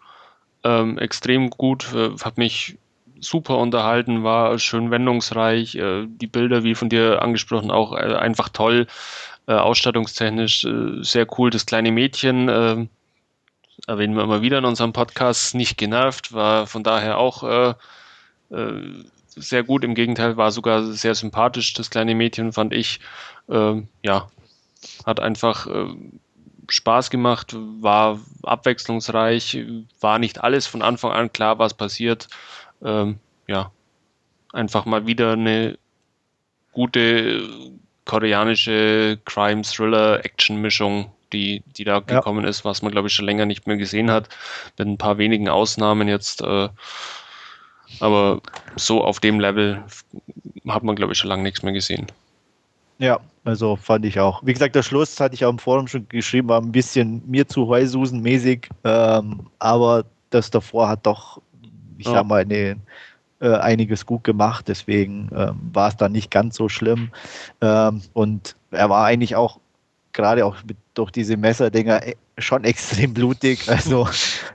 ähm, 0.64 0.98
extrem 0.98 1.50
gut, 1.50 1.92
äh, 1.94 2.10
habe 2.22 2.40
mich 2.40 2.78
super 3.20 3.58
unterhalten, 3.58 4.24
war 4.24 4.58
schön 4.58 4.90
wendungsreich, 4.90 5.74
äh, 5.76 6.06
die 6.06 6.26
Bilder, 6.26 6.64
wie 6.64 6.74
von 6.74 6.88
dir 6.88 7.22
angesprochen, 7.22 7.70
auch 7.70 7.92
äh, 7.92 8.14
einfach 8.14 8.48
toll, 8.48 8.86
äh, 9.46 9.54
ausstattungstechnisch 9.54 10.66
sehr 11.00 11.26
cool. 11.38 11.50
Das 11.50 11.66
kleine 11.66 11.92
Mädchen, 11.92 12.48
erwähnen 13.86 14.14
wir 14.14 14.22
immer 14.22 14.42
wieder 14.42 14.58
in 14.58 14.64
unserem 14.64 14.92
Podcast, 14.92 15.54
nicht 15.54 15.76
genervt, 15.76 16.32
war 16.32 16.66
von 16.66 16.84
daher 16.84 17.18
auch 17.18 17.76
sehr 19.26 19.62
gut. 19.64 19.82
Im 19.82 19.94
Gegenteil, 19.94 20.36
war 20.36 20.52
sogar 20.52 20.84
sehr 20.84 21.14
sympathisch, 21.14 21.72
das 21.72 21.90
kleine 21.90 22.14
Mädchen, 22.14 22.52
fand 22.52 22.72
ich. 22.72 23.00
ja, 23.48 24.28
hat 25.04 25.20
einfach 25.20 25.66
Spaß 26.68 27.10
gemacht, 27.10 27.56
war 27.56 28.20
abwechslungsreich, 28.42 29.64
war 30.00 30.18
nicht 30.18 30.44
alles 30.44 30.66
von 30.66 30.82
Anfang 30.82 31.12
an 31.12 31.32
klar, 31.32 31.58
was 31.58 31.74
passiert 31.74 32.28
ähm, 32.84 33.18
ja, 33.46 33.70
einfach 34.52 34.84
mal 34.84 35.06
wieder 35.06 35.32
eine 35.32 35.78
gute 36.72 37.48
koreanische 38.04 39.18
Crime-Thriller-Action-Mischung, 39.24 41.10
die, 41.32 41.62
die 41.76 41.84
da 41.84 41.94
ja. 41.94 42.00
gekommen 42.00 42.44
ist, 42.44 42.64
was 42.64 42.82
man, 42.82 42.92
glaube 42.92 43.08
ich, 43.08 43.14
schon 43.14 43.26
länger 43.26 43.46
nicht 43.46 43.66
mehr 43.66 43.76
gesehen 43.76 44.10
hat, 44.10 44.28
mit 44.78 44.88
ein 44.88 44.98
paar 44.98 45.18
wenigen 45.18 45.48
Ausnahmen 45.48 46.08
jetzt. 46.08 46.42
Äh, 46.42 46.68
aber 48.00 48.40
so 48.76 49.04
auf 49.04 49.20
dem 49.20 49.38
Level 49.40 49.82
hat 50.68 50.82
man, 50.82 50.96
glaube 50.96 51.12
ich, 51.12 51.18
schon 51.18 51.28
lange 51.28 51.42
nichts 51.42 51.62
mehr 51.62 51.72
gesehen. 51.72 52.06
Ja, 52.98 53.20
also 53.44 53.76
fand 53.76 54.04
ich 54.04 54.20
auch. 54.20 54.42
Wie 54.44 54.52
gesagt, 54.52 54.74
der 54.74 54.82
Schluss 54.82 55.18
hatte 55.18 55.34
ich 55.34 55.44
auch 55.44 55.50
im 55.50 55.58
Forum 55.58 55.88
schon 55.88 56.06
geschrieben, 56.08 56.48
war 56.48 56.60
ein 56.60 56.72
bisschen 56.72 57.22
mir 57.26 57.48
zu 57.48 57.66
Heususen-mäßig, 57.66 58.68
ähm, 58.84 59.46
aber 59.58 60.04
das 60.30 60.50
davor 60.50 60.88
hat 60.88 61.06
doch 61.06 61.40
ich 62.02 62.06
ja. 62.06 62.14
sag 62.14 62.26
mal, 62.26 62.44
nee, 62.44 62.74
äh, 63.42 63.56
einiges 63.56 64.06
gut 64.06 64.24
gemacht, 64.24 64.68
deswegen 64.68 65.28
ähm, 65.34 65.58
war 65.72 65.88
es 65.88 65.96
dann 65.96 66.12
nicht 66.12 66.30
ganz 66.30 66.56
so 66.56 66.68
schlimm. 66.68 67.10
Ähm, 67.60 68.00
und 68.12 68.56
er 68.70 68.88
war 68.88 69.04
eigentlich 69.04 69.36
auch 69.36 69.58
gerade 70.12 70.46
auch 70.46 70.56
mit, 70.66 70.76
durch 70.94 71.10
diese 71.10 71.36
Messerdinger 71.36 72.06
e, 72.06 72.14
schon 72.38 72.64
extrem 72.64 73.12
blutig. 73.12 73.68
Also 73.68 74.08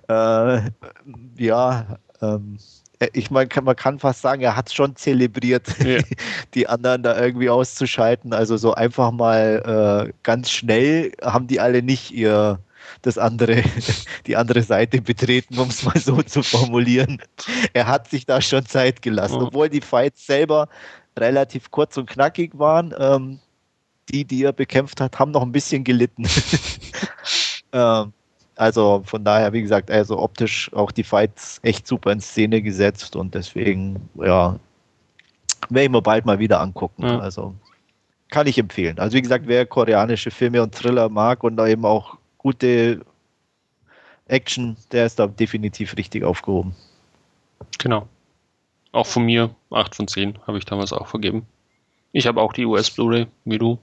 äh, 0.08 0.62
ja, 1.38 1.98
ähm, 2.22 2.58
äh, 3.00 3.10
ich 3.14 3.30
meine, 3.30 3.50
man 3.62 3.76
kann 3.76 4.00
fast 4.00 4.22
sagen, 4.22 4.42
er 4.42 4.56
hat 4.56 4.68
es 4.68 4.74
schon 4.74 4.96
zelebriert, 4.96 5.68
ja. 5.84 6.00
die 6.54 6.68
anderen 6.68 7.04
da 7.04 7.20
irgendwie 7.20 7.50
auszuschalten. 7.50 8.34
Also 8.34 8.58
so 8.58 8.74
einfach 8.74 9.12
mal 9.12 10.08
äh, 10.08 10.14
ganz 10.24 10.50
schnell 10.50 11.12
haben 11.22 11.48
die 11.48 11.60
alle 11.60 11.84
nicht 11.84 12.12
ihr 12.12 12.60
das 13.02 13.18
andere, 13.18 13.64
die 14.28 14.36
andere 14.36 14.64
Seite 14.64 15.02
betreten, 15.02 15.58
um 15.60 15.70
es 15.70 15.84
mal 15.84 15.98
so 16.00 16.22
zu 16.22 16.44
formulieren. 16.44 17.22
Er 17.74 17.88
hat 17.88 18.10
sich 18.10 18.26
da 18.26 18.42
schon 18.42 18.66
Zeit 18.66 19.02
gelassen, 19.02 19.42
obwohl 19.42 19.70
die 19.70 19.82
Fights 19.82 20.26
selber 20.26 20.70
relativ 21.18 21.72
kurz 21.72 21.98
und 21.98 22.10
knackig 22.10 22.58
waren. 22.58 22.94
Ähm, 22.98 23.40
die, 24.10 24.26
die 24.26 24.44
er 24.44 24.54
bekämpft 24.54 25.02
hat, 25.02 25.20
haben 25.20 25.32
noch 25.32 25.42
ein 25.42 25.52
bisschen 25.52 25.84
gelitten. 25.84 26.26
ähm, 27.74 28.14
also 28.56 29.04
von 29.06 29.24
daher, 29.24 29.54
wie 29.54 29.62
gesagt, 29.62 29.92
also 29.92 30.18
optisch 30.20 30.72
auch 30.74 30.92
die 30.92 31.04
Fights 31.04 31.60
echt 31.64 31.86
super 31.86 32.12
in 32.12 32.22
Szene 32.22 32.62
gesetzt 32.62 33.16
und 33.16 33.36
deswegen, 33.36 34.10
ja, 34.16 34.60
werde 35.70 35.86
ich 35.86 35.92
mir 35.92 36.02
bald 36.02 36.26
mal 36.26 36.40
wieder 36.40 36.60
angucken. 36.60 37.04
Ja. 37.04 37.20
Also 37.20 37.54
kann 38.30 38.48
ich 38.48 38.58
empfehlen. 38.58 39.00
Also 39.00 39.16
wie 39.16 39.22
gesagt, 39.22 39.46
wer 39.48 39.66
koreanische 39.66 40.32
Filme 40.32 40.62
und 40.62 40.74
Thriller 40.74 41.10
mag 41.10 41.44
und 41.44 41.56
da 41.58 41.68
eben 41.68 41.86
auch 41.86 42.18
gute 42.48 43.02
Action, 44.30 44.78
der 44.94 45.06
ist 45.06 45.20
da 45.20 45.28
definitiv 45.28 45.98
richtig 45.98 46.24
aufgehoben. 46.24 46.74
Genau. 47.78 48.08
Auch 48.94 49.06
von 49.06 49.26
mir 49.26 49.54
8 49.70 49.94
von 49.94 50.08
10 50.08 50.40
habe 50.48 50.58
ich 50.58 50.64
damals 50.64 50.94
auch 50.94 51.08
vergeben. 51.08 51.46
Ich 52.14 52.26
habe 52.26 52.40
auch 52.42 52.54
die 52.54 52.64
US 52.64 52.90
Blu-ray, 52.90 53.28
wie 53.44 53.58
du. 53.58 53.80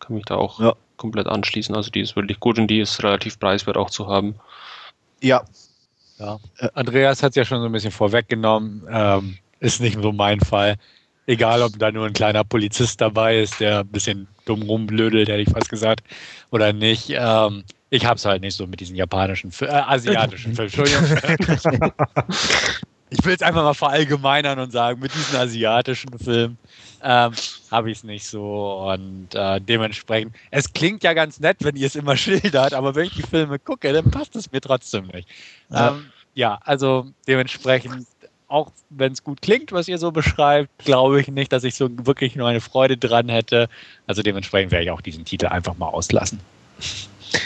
Kann 0.00 0.16
mich 0.16 0.24
da 0.24 0.34
auch 0.34 0.58
ja. 0.58 0.74
komplett 0.96 1.28
anschließen. 1.28 1.76
Also 1.76 1.92
die 1.92 2.00
ist 2.00 2.16
wirklich 2.16 2.40
gut 2.40 2.58
und 2.58 2.66
die 2.66 2.80
ist 2.80 3.00
relativ 3.04 3.38
preiswert 3.38 3.76
auch 3.76 3.90
zu 3.90 4.08
haben. 4.08 4.34
Ja. 5.22 5.44
ja. 6.18 6.40
Andreas 6.74 7.22
hat 7.22 7.30
es 7.30 7.36
ja 7.36 7.44
schon 7.44 7.60
so 7.60 7.66
ein 7.66 7.72
bisschen 7.72 7.92
vorweggenommen. 7.92 8.84
Ähm, 8.90 9.38
ist 9.60 9.80
nicht 9.80 10.02
so 10.02 10.10
mein 10.10 10.40
Fall. 10.40 10.74
Egal, 11.28 11.62
ob 11.62 11.78
da 11.78 11.92
nur 11.92 12.06
ein 12.06 12.14
kleiner 12.14 12.42
Polizist 12.42 13.00
dabei 13.00 13.38
ist, 13.38 13.60
der 13.60 13.80
ein 13.80 13.88
bisschen 13.88 14.26
dumm 14.44 14.62
rumblödelt, 14.62 15.28
hätte 15.28 15.42
ich 15.42 15.50
fast 15.50 15.68
gesagt, 15.68 16.02
oder 16.50 16.72
nicht. 16.72 17.10
Ähm, 17.10 17.62
ich 17.90 18.04
habe 18.04 18.16
es 18.16 18.24
halt 18.24 18.42
nicht 18.42 18.54
so 18.54 18.66
mit 18.66 18.80
diesen 18.80 18.96
japanischen, 18.96 19.50
äh, 19.60 19.66
asiatischen 19.66 20.54
Filmen. 20.54 20.70
Entschuldigung. 20.72 21.92
ich 23.10 23.24
will 23.24 23.34
es 23.34 23.42
einfach 23.42 23.62
mal 23.62 23.74
verallgemeinern 23.74 24.58
und 24.58 24.72
sagen, 24.72 25.00
mit 25.00 25.14
diesen 25.14 25.36
asiatischen 25.36 26.18
Filmen 26.18 26.58
ähm, 27.02 27.32
habe 27.70 27.90
ich 27.90 27.98
es 27.98 28.04
nicht 28.04 28.26
so. 28.26 28.90
Und 28.90 29.34
äh, 29.34 29.60
dementsprechend, 29.60 30.34
es 30.50 30.72
klingt 30.72 31.02
ja 31.02 31.14
ganz 31.14 31.40
nett, 31.40 31.58
wenn 31.60 31.76
ihr 31.76 31.86
es 31.86 31.96
immer 31.96 32.16
schildert, 32.18 32.74
aber 32.74 32.94
wenn 32.94 33.06
ich 33.06 33.14
die 33.14 33.22
Filme 33.22 33.58
gucke, 33.58 33.92
dann 33.92 34.10
passt 34.10 34.36
es 34.36 34.52
mir 34.52 34.60
trotzdem 34.60 35.06
nicht. 35.06 35.28
Ja, 35.70 35.88
ähm, 35.88 36.06
ja 36.34 36.60
also 36.64 37.06
dementsprechend, 37.26 38.06
auch 38.48 38.70
wenn 38.90 39.12
es 39.12 39.24
gut 39.24 39.40
klingt, 39.40 39.72
was 39.72 39.88
ihr 39.88 39.98
so 39.98 40.10
beschreibt, 40.10 40.70
glaube 40.78 41.20
ich 41.20 41.28
nicht, 41.28 41.52
dass 41.52 41.64
ich 41.64 41.74
so 41.74 41.88
wirklich 42.06 42.36
nur 42.36 42.48
eine 42.48 42.60
Freude 42.60 42.96
dran 42.96 43.28
hätte. 43.28 43.68
Also 44.06 44.22
dementsprechend 44.22 44.72
werde 44.72 44.84
ich 44.84 44.90
auch 44.90 45.00
diesen 45.00 45.24
Titel 45.24 45.46
einfach 45.46 45.76
mal 45.76 45.88
auslassen. 45.88 46.40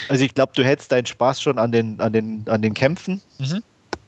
Also 0.08 0.24
ich 0.24 0.34
glaube, 0.34 0.52
du 0.54 0.64
hättest 0.64 0.92
deinen 0.92 1.06
Spaß 1.06 1.40
schon 1.40 1.58
an 1.58 1.72
den, 1.72 2.00
an 2.00 2.12
den, 2.12 2.44
an 2.48 2.62
den 2.62 2.74
Kämpfen. 2.74 3.20
Mhm. 3.38 3.62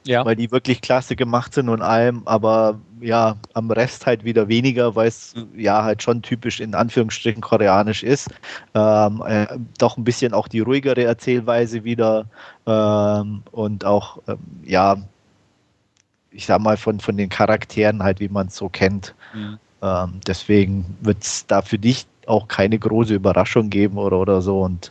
Ja. 0.07 0.25
Weil 0.25 0.37
die 0.37 0.51
wirklich 0.51 0.83
klasse 0.83 1.17
gemacht 1.17 1.55
sind 1.55 1.71
und 1.71 1.81
allem, 1.81 2.23
aber 2.27 2.79
ja, 3.01 3.37
am 3.55 3.71
Rest 3.71 4.05
halt 4.05 4.23
wieder 4.23 4.49
weniger, 4.49 4.95
weil 4.95 5.09
es 5.09 5.33
ja 5.57 5.83
halt 5.83 6.03
schon 6.03 6.21
typisch 6.21 6.61
in 6.61 6.75
Anführungsstrichen 6.75 7.41
koreanisch 7.41 8.03
ist. 8.03 8.29
Ähm, 8.75 9.23
äh, 9.27 9.47
doch 9.79 9.97
ein 9.97 10.05
bisschen 10.05 10.35
auch 10.35 10.47
die 10.47 10.61
ruhigere 10.61 11.05
Erzählweise 11.05 11.85
wieder 11.85 12.27
ähm, 12.67 13.45
und 13.51 13.87
auch, 13.87 14.19
ähm, 14.29 14.39
ja, 14.63 14.99
ich 16.31 16.45
sag 16.45 16.61
mal, 16.61 16.77
von, 16.77 17.01
von 17.01 17.17
den 17.17 17.31
Charakteren 17.31 18.03
halt, 18.03 18.21
wie 18.21 18.29
man 18.29 18.49
es 18.49 18.57
so 18.57 18.69
kennt. 18.69 19.15
Mhm. 19.33 19.59
Ähm, 19.81 20.21
deswegen 20.27 20.99
wird 21.01 21.23
es 21.23 21.47
da 21.47 21.63
für 21.63 21.79
dich 21.79 22.07
auch 22.29 22.49
keine 22.49 22.79
große 22.79 23.15
Überraschung 23.15 23.71
geben 23.71 23.99
oder, 23.99 24.19
oder 24.19 24.41
so. 24.43 24.61
Und 24.61 24.91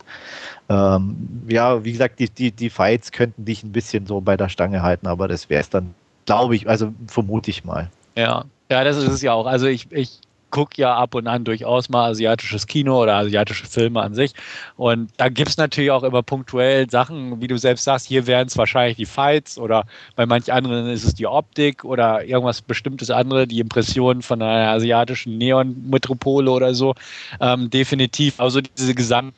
ähm, 0.68 1.16
ja, 1.48 1.84
wie 1.84 1.92
gesagt, 1.92 2.18
die, 2.18 2.30
die, 2.30 2.52
die 2.52 2.70
Fights 2.70 3.12
könnten 3.12 3.44
dich 3.44 3.62
ein 3.62 3.72
bisschen 3.72 4.06
so 4.06 4.20
bei 4.20 4.36
der 4.36 4.48
Stange 4.48 4.82
halten, 4.82 5.06
aber 5.06 5.28
das 5.28 5.50
wäre 5.50 5.60
es 5.60 5.70
dann, 5.70 5.94
glaube 6.26 6.56
ich, 6.56 6.68
also 6.68 6.92
vermute 7.06 7.50
ich 7.50 7.64
mal. 7.64 7.90
Ja, 8.16 8.44
ja, 8.70 8.84
das 8.84 8.96
ist 8.96 9.08
es 9.08 9.22
ja 9.22 9.32
auch. 9.32 9.46
Also 9.46 9.66
ich, 9.66 9.90
ich 9.92 10.20
gucke 10.54 10.80
ja 10.80 10.94
ab 10.94 11.16
und 11.16 11.26
an 11.26 11.42
durchaus 11.42 11.88
mal 11.88 12.10
asiatisches 12.10 12.68
Kino 12.68 13.02
oder 13.02 13.16
asiatische 13.16 13.66
Filme 13.66 14.00
an 14.00 14.14
sich. 14.14 14.34
Und 14.76 15.10
da 15.16 15.28
gibt 15.28 15.48
es 15.48 15.56
natürlich 15.56 15.90
auch 15.90 16.04
immer 16.04 16.22
punktuell 16.22 16.88
Sachen, 16.88 17.40
wie 17.40 17.48
du 17.48 17.58
selbst 17.58 17.82
sagst, 17.82 18.06
hier 18.06 18.28
wären 18.28 18.46
es 18.46 18.56
wahrscheinlich 18.56 18.96
die 18.96 19.04
Fights 19.04 19.58
oder 19.58 19.84
bei 20.14 20.26
manch 20.26 20.52
anderen 20.52 20.86
ist 20.86 21.02
es 21.02 21.14
die 21.14 21.26
Optik 21.26 21.84
oder 21.84 22.24
irgendwas 22.24 22.62
bestimmtes 22.62 23.10
andere, 23.10 23.48
die 23.48 23.58
Impression 23.58 24.22
von 24.22 24.40
einer 24.40 24.70
asiatischen 24.70 25.38
Neon-Metropole 25.38 26.48
oder 26.48 26.72
so. 26.72 26.94
Ähm, 27.40 27.68
definitiv. 27.68 28.38
Also 28.38 28.60
diese 28.60 28.94
Gesamt 28.94 29.34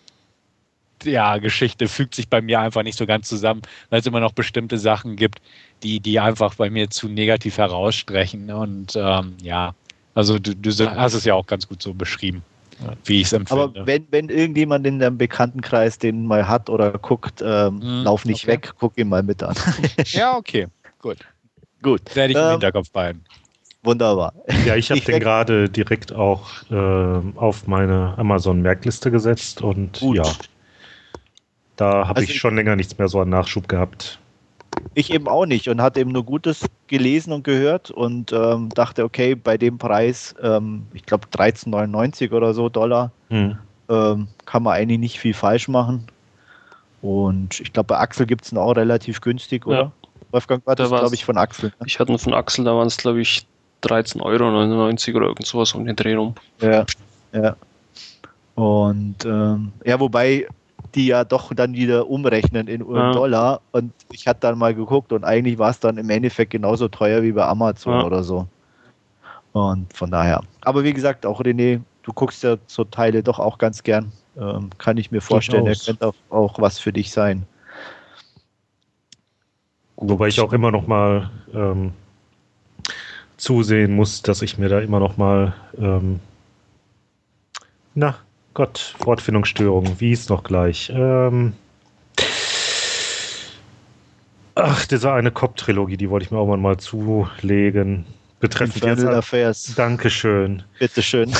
ja, 1.04 1.38
Geschichte 1.38 1.88
fügt 1.88 2.14
sich 2.14 2.28
bei 2.28 2.42
mir 2.42 2.60
einfach 2.60 2.82
nicht 2.82 2.98
so 2.98 3.06
ganz 3.06 3.28
zusammen, 3.28 3.62
weil 3.88 4.00
es 4.00 4.06
immer 4.06 4.20
noch 4.20 4.32
bestimmte 4.32 4.76
Sachen 4.76 5.16
gibt, 5.16 5.40
die, 5.82 6.00
die 6.00 6.20
einfach 6.20 6.54
bei 6.56 6.68
mir 6.68 6.90
zu 6.90 7.08
negativ 7.08 7.56
herausstrechen. 7.56 8.50
Und 8.50 8.96
ähm, 8.96 9.36
ja, 9.42 9.74
also 10.16 10.38
du, 10.38 10.56
du 10.56 10.70
hast 10.96 11.12
es 11.12 11.24
ja 11.24 11.34
auch 11.34 11.46
ganz 11.46 11.68
gut 11.68 11.82
so 11.82 11.92
beschrieben, 11.92 12.42
wie 13.04 13.20
ich 13.20 13.26
es 13.26 13.34
empfinde. 13.34 13.62
Aber 13.62 13.86
wenn, 13.86 14.06
wenn 14.10 14.30
irgendjemand 14.30 14.86
in 14.86 14.98
deinem 14.98 15.18
Bekanntenkreis 15.18 15.98
den 15.98 16.24
mal 16.26 16.48
hat 16.48 16.70
oder 16.70 16.92
guckt, 16.92 17.42
ähm, 17.44 17.82
hm, 17.82 18.04
lauf 18.04 18.24
nicht 18.24 18.44
okay. 18.44 18.52
weg, 18.52 18.72
guck 18.78 18.96
ihn 18.96 19.10
mal 19.10 19.22
mit 19.22 19.42
an. 19.42 19.54
ja, 20.06 20.34
okay, 20.34 20.68
gut. 21.00 21.18
Gut. 21.82 22.16
Werde 22.16 22.32
ich 22.32 22.38
im 22.38 22.44
ähm, 22.44 22.50
Hinterkopf 22.52 22.90
behalten. 22.90 23.24
Wunderbar. 23.82 24.32
Ja, 24.64 24.74
ich 24.74 24.90
habe 24.90 25.02
den 25.02 25.20
gerade 25.20 25.68
direkt 25.68 26.14
auch 26.14 26.48
äh, 26.70 27.38
auf 27.38 27.66
meine 27.66 28.16
Amazon-Merkliste 28.16 29.10
gesetzt 29.10 29.60
und 29.60 30.00
Gut. 30.00 30.16
ja, 30.16 30.24
da 31.76 32.08
habe 32.08 32.20
also 32.20 32.32
ich 32.32 32.38
schon 32.38 32.56
länger 32.56 32.74
nichts 32.74 32.96
mehr 32.96 33.08
so 33.08 33.20
an 33.20 33.28
Nachschub 33.28 33.68
gehabt. 33.68 34.18
Ich 34.94 35.12
eben 35.12 35.28
auch 35.28 35.46
nicht 35.46 35.68
und 35.68 35.82
hatte 35.82 36.00
eben 36.00 36.12
nur 36.12 36.24
Gutes 36.24 36.64
gelesen 36.86 37.32
und 37.32 37.44
gehört 37.44 37.90
und 37.90 38.32
ähm, 38.32 38.68
dachte, 38.70 39.04
okay, 39.04 39.34
bei 39.34 39.58
dem 39.58 39.78
Preis, 39.78 40.34
ähm, 40.42 40.86
ich 40.94 41.04
glaube 41.04 41.26
13,99 41.28 42.32
oder 42.32 42.54
so 42.54 42.68
Dollar, 42.68 43.10
hm. 43.28 43.58
ähm, 43.88 44.28
kann 44.44 44.62
man 44.62 44.74
eigentlich 44.74 44.98
nicht 44.98 45.20
viel 45.20 45.34
falsch 45.34 45.68
machen. 45.68 46.06
Und 47.02 47.60
ich 47.60 47.72
glaube, 47.72 47.88
bei 47.88 47.98
Axel 47.98 48.26
gibt 48.26 48.44
es 48.44 48.52
ihn 48.52 48.58
auch 48.58 48.72
relativ 48.72 49.20
günstig, 49.20 49.66
oder? 49.66 49.78
Ja. 49.78 49.92
Wolfgang 50.32 50.66
war 50.66 50.74
das, 50.74 50.88
glaube 50.88 51.14
ich, 51.14 51.24
von 51.24 51.36
Axel. 51.36 51.72
Ne? 51.78 51.86
Ich 51.86 52.00
hatte 52.00 52.12
ihn 52.12 52.18
von 52.18 52.34
Axel, 52.34 52.64
da 52.64 52.74
waren 52.74 52.88
es, 52.88 52.96
glaube 52.96 53.20
ich, 53.20 53.46
13,99 53.82 54.22
Euro 54.22 54.48
oder 55.18 55.26
irgend 55.26 55.46
sowas 55.46 55.72
um 55.72 55.84
den 55.84 55.96
Dreh 55.96 56.14
rum. 56.14 56.34
Ja, 56.60 56.84
ja. 57.32 57.56
Und 58.54 59.24
ähm, 59.24 59.72
ja, 59.84 60.00
wobei 60.00 60.48
die 60.96 61.06
ja 61.06 61.24
doch 61.24 61.52
dann 61.54 61.74
wieder 61.74 62.08
umrechnen 62.08 62.66
in 62.66 62.84
ja. 62.92 63.12
Dollar. 63.12 63.60
Und 63.72 63.92
ich 64.10 64.26
hatte 64.26 64.40
dann 64.40 64.58
mal 64.58 64.74
geguckt 64.74 65.12
und 65.12 65.24
eigentlich 65.24 65.58
war 65.58 65.70
es 65.70 65.78
dann 65.78 65.98
im 65.98 66.10
Endeffekt 66.10 66.50
genauso 66.50 66.88
teuer 66.88 67.22
wie 67.22 67.32
bei 67.32 67.44
Amazon 67.44 68.00
ja. 68.00 68.04
oder 68.04 68.24
so. 68.24 68.48
Und 69.52 69.92
von 69.92 70.10
daher. 70.10 70.42
Aber 70.62 70.82
wie 70.82 70.92
gesagt, 70.92 71.24
auch 71.24 71.40
René, 71.40 71.80
du 72.02 72.12
guckst 72.12 72.42
ja 72.42 72.56
so 72.66 72.84
Teile 72.84 73.22
doch 73.22 73.38
auch 73.38 73.58
ganz 73.58 73.82
gern. 73.82 74.10
Ähm, 74.38 74.70
kann 74.78 74.96
ich 74.96 75.10
mir 75.10 75.20
vorstellen, 75.20 75.66
er 75.66 75.76
könnte 75.76 76.08
auch, 76.08 76.14
auch 76.30 76.58
was 76.60 76.78
für 76.78 76.92
dich 76.92 77.12
sein. 77.12 77.46
Wobei 79.96 80.28
ich 80.28 80.40
auch 80.40 80.52
immer 80.52 80.70
noch 80.70 80.86
mal 80.86 81.30
ähm, 81.54 81.92
zusehen 83.36 83.94
muss, 83.94 84.22
dass 84.22 84.42
ich 84.42 84.58
mir 84.58 84.68
da 84.68 84.80
immer 84.80 85.00
noch 85.00 85.16
mal 85.16 85.54
ähm, 85.78 86.20
na, 87.94 88.14
Gott, 88.56 88.94
Wortfindungsstörung, 89.00 90.00
wie 90.00 90.12
ist 90.12 90.30
noch 90.30 90.42
gleich? 90.42 90.90
Ähm, 90.90 91.52
ach, 94.54 94.86
diese 94.86 95.12
eine 95.12 95.30
Cop-Trilogie, 95.30 95.98
die 95.98 96.08
wollte 96.08 96.24
ich 96.24 96.30
mir 96.30 96.38
auch 96.38 96.56
mal 96.56 96.78
zulegen. 96.78 98.06
Betreffend 98.40 98.76
Infernal 98.76 99.12
jetzt, 99.12 99.14
Affairs. 99.14 99.74
Dankeschön. 99.76 100.62
Bitteschön. 100.78 101.34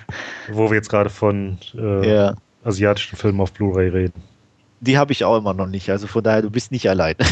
Wo 0.50 0.70
wir 0.70 0.76
jetzt 0.76 0.88
gerade 0.88 1.10
von 1.10 1.58
äh, 1.74 2.10
ja. 2.10 2.34
asiatischen 2.64 3.16
Filmen 3.16 3.42
auf 3.42 3.52
Blu-ray 3.52 3.90
reden. 3.90 4.22
Die 4.80 4.96
habe 4.96 5.12
ich 5.12 5.26
auch 5.26 5.36
immer 5.36 5.52
noch 5.52 5.66
nicht, 5.66 5.90
also 5.90 6.06
von 6.06 6.24
daher, 6.24 6.40
du 6.40 6.48
bist 6.48 6.72
nicht 6.72 6.88
allein. 6.88 7.16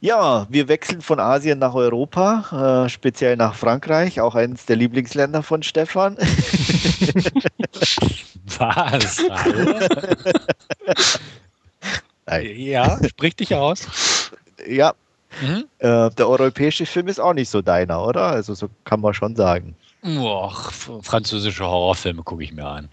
Ja, 0.00 0.46
wir 0.48 0.68
wechseln 0.68 1.00
von 1.00 1.18
Asien 1.18 1.58
nach 1.58 1.74
Europa, 1.74 2.84
äh, 2.84 2.88
speziell 2.88 3.36
nach 3.36 3.56
Frankreich, 3.56 4.20
auch 4.20 4.36
eines 4.36 4.64
der 4.64 4.76
Lieblingsländer 4.76 5.42
von 5.42 5.64
Stefan. 5.64 6.16
Was? 8.58 9.22
ja, 12.42 12.98
sprich 13.08 13.36
dich 13.36 13.54
aus. 13.54 13.86
Ja. 14.66 14.94
Mhm. 15.40 15.64
Äh, 15.78 16.10
der 16.10 16.28
europäische 16.28 16.86
Film 16.86 17.08
ist 17.08 17.20
auch 17.20 17.34
nicht 17.34 17.50
so 17.50 17.62
deiner, 17.62 18.04
oder? 18.04 18.22
Also 18.22 18.54
so 18.54 18.68
kann 18.84 19.00
man 19.00 19.14
schon 19.14 19.36
sagen. 19.36 19.76
Och, 20.04 20.72
französische 21.02 21.64
Horrorfilme 21.64 22.22
gucke 22.22 22.44
ich 22.44 22.52
mir 22.52 22.66
an. 22.66 22.88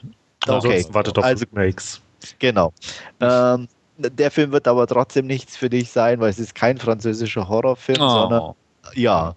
Okay. 0.47 0.73
Also, 0.77 0.93
wartet 0.93 1.18
auf 1.18 1.23
also, 1.23 1.45
Remakes. 1.53 2.02
Genau. 2.39 2.73
Ähm, 3.19 3.68
der 3.97 4.31
Film 4.31 4.52
wird 4.52 4.68
aber 4.68 4.88
trotzdem 4.88 5.27
nichts 5.27 5.56
für 5.56 5.69
dich 5.69 5.91
sein, 5.91 6.19
weil 6.19 6.30
es 6.30 6.39
ist 6.39 6.56
kein 6.56 6.77
französischer 6.77 7.47
Horrorfilm, 7.47 8.02
oh. 8.02 8.10
sondern 8.10 8.56
ja, 8.93 9.35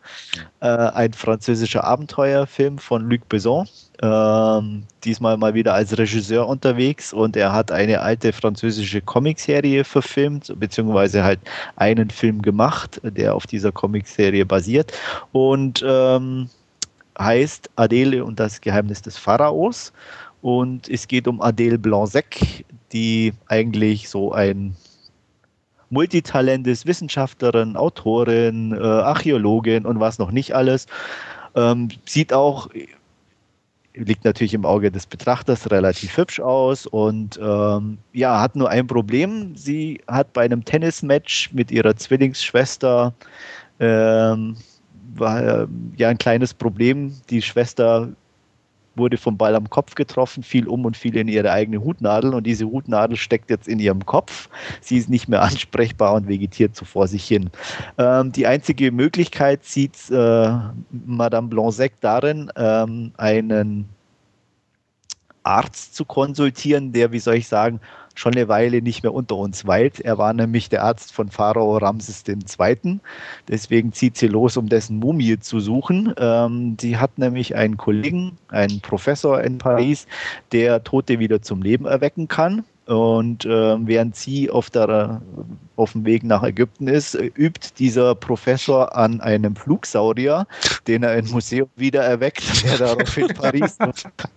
äh, 0.60 0.66
ein 0.66 1.12
französischer 1.12 1.84
Abenteuerfilm 1.84 2.78
von 2.78 3.08
Luc 3.08 3.28
Besson. 3.28 3.68
Ähm, 4.00 4.84
diesmal 5.02 5.36
mal 5.36 5.54
wieder 5.54 5.74
als 5.74 5.98
Regisseur 5.98 6.46
unterwegs 6.46 7.12
und 7.12 7.36
er 7.36 7.52
hat 7.52 7.72
eine 7.72 8.00
alte 8.00 8.32
französische 8.32 9.00
Comicserie 9.00 9.82
verfilmt, 9.82 10.54
beziehungsweise 10.60 11.24
halt 11.24 11.40
einen 11.74 12.08
Film 12.10 12.40
gemacht, 12.40 13.00
der 13.02 13.34
auf 13.34 13.48
dieser 13.48 13.72
Comicserie 13.72 14.46
basiert 14.46 14.92
und 15.32 15.84
ähm, 15.84 16.48
heißt 17.18 17.70
Adele 17.76 18.24
und 18.24 18.38
das 18.38 18.60
Geheimnis 18.60 19.02
des 19.02 19.18
Pharaos. 19.18 19.92
Und 20.40 20.88
es 20.88 21.08
geht 21.08 21.26
um 21.26 21.40
Adele 21.40 21.78
Blanc-Sec, 21.78 22.64
die 22.92 23.32
eigentlich 23.48 24.08
so 24.08 24.32
ein 24.32 24.76
Multitalent 25.90 26.66
ist, 26.66 26.86
Wissenschaftlerin, 26.86 27.76
Autorin, 27.76 28.72
äh, 28.72 28.80
Archäologin 28.80 29.86
und 29.86 30.00
was 30.00 30.18
noch 30.18 30.30
nicht 30.30 30.54
alles. 30.54 30.86
Ähm, 31.54 31.88
sieht 32.04 32.32
auch, 32.32 32.68
liegt 33.94 34.24
natürlich 34.24 34.54
im 34.54 34.64
Auge 34.64 34.90
des 34.90 35.06
Betrachters, 35.06 35.70
relativ 35.70 36.16
hübsch 36.16 36.40
aus 36.40 36.86
und 36.86 37.38
ähm, 37.42 37.98
ja, 38.12 38.40
hat 38.40 38.54
nur 38.54 38.70
ein 38.70 38.86
Problem. 38.86 39.56
Sie 39.56 40.00
hat 40.06 40.32
bei 40.32 40.44
einem 40.44 40.64
Tennismatch 40.64 41.52
mit 41.52 41.70
ihrer 41.70 41.96
Zwillingsschwester 41.96 43.12
ähm, 43.80 44.56
war, 45.14 45.68
ja 45.96 46.08
ein 46.08 46.18
kleines 46.18 46.54
Problem. 46.54 47.12
Die 47.30 47.42
Schwester 47.42 48.08
wurde 48.98 49.16
vom 49.16 49.36
Ball 49.36 49.54
am 49.54 49.70
Kopf 49.70 49.94
getroffen, 49.94 50.42
fiel 50.42 50.68
um 50.68 50.84
und 50.84 50.96
fiel 50.96 51.16
in 51.16 51.28
ihre 51.28 51.50
eigene 51.50 51.82
Hutnadel 51.82 52.34
und 52.34 52.44
diese 52.44 52.66
Hutnadel 52.66 53.16
steckt 53.16 53.50
jetzt 53.50 53.68
in 53.68 53.78
ihrem 53.78 54.04
Kopf. 54.04 54.48
Sie 54.80 54.98
ist 54.98 55.08
nicht 55.08 55.28
mehr 55.28 55.42
ansprechbar 55.48 56.14
und 56.14 56.28
vegetiert 56.28 56.76
so 56.76 56.84
vor 56.84 57.06
sich 57.06 57.24
hin. 57.24 57.50
Ähm, 57.96 58.32
die 58.32 58.46
einzige 58.46 58.92
Möglichkeit 58.92 59.64
sieht 59.64 59.96
äh, 60.10 60.50
Madame 60.90 61.48
Blanc 61.48 61.92
darin, 62.00 62.50
ähm, 62.56 63.12
einen 63.16 63.88
Arzt 65.42 65.94
zu 65.94 66.04
konsultieren, 66.04 66.92
der, 66.92 67.12
wie 67.12 67.18
soll 67.18 67.36
ich 67.36 67.48
sagen, 67.48 67.80
schon 68.18 68.34
eine 68.34 68.48
Weile 68.48 68.82
nicht 68.82 69.04
mehr 69.04 69.14
unter 69.14 69.36
uns 69.36 69.64
weilt. 69.64 70.00
Er 70.00 70.18
war 70.18 70.32
nämlich 70.32 70.68
der 70.68 70.82
Arzt 70.82 71.12
von 71.12 71.28
Pharao 71.28 71.76
Ramses 71.76 72.24
II. 72.26 72.98
Deswegen 73.46 73.92
zieht 73.92 74.16
sie 74.16 74.26
los, 74.26 74.56
um 74.56 74.68
dessen 74.68 74.98
Mumie 74.98 75.38
zu 75.38 75.60
suchen. 75.60 76.12
Ähm, 76.18 76.76
sie 76.80 76.96
hat 76.96 77.16
nämlich 77.16 77.54
einen 77.54 77.76
Kollegen, 77.76 78.36
einen 78.48 78.80
Professor 78.80 79.40
in 79.40 79.58
Paris, 79.58 80.08
der 80.50 80.82
Tote 80.82 81.20
wieder 81.20 81.42
zum 81.42 81.62
Leben 81.62 81.86
erwecken 81.86 82.26
kann. 82.26 82.64
Und 82.88 83.44
äh, 83.44 83.76
während 83.86 84.16
sie 84.16 84.48
auf, 84.48 84.70
der, 84.70 85.20
auf 85.76 85.92
dem 85.92 86.06
Weg 86.06 86.24
nach 86.24 86.42
Ägypten 86.42 86.88
ist, 86.88 87.14
übt 87.14 87.68
dieser 87.78 88.14
Professor 88.14 88.96
an 88.96 89.20
einem 89.20 89.54
Flugsaurier, 89.54 90.46
den 90.86 91.02
er 91.02 91.18
im 91.18 91.28
Museum 91.28 91.68
wieder 91.76 92.02
erweckt, 92.02 92.64
der 92.64 92.78
daraufhin 92.78 93.28
Paris, 93.28 93.76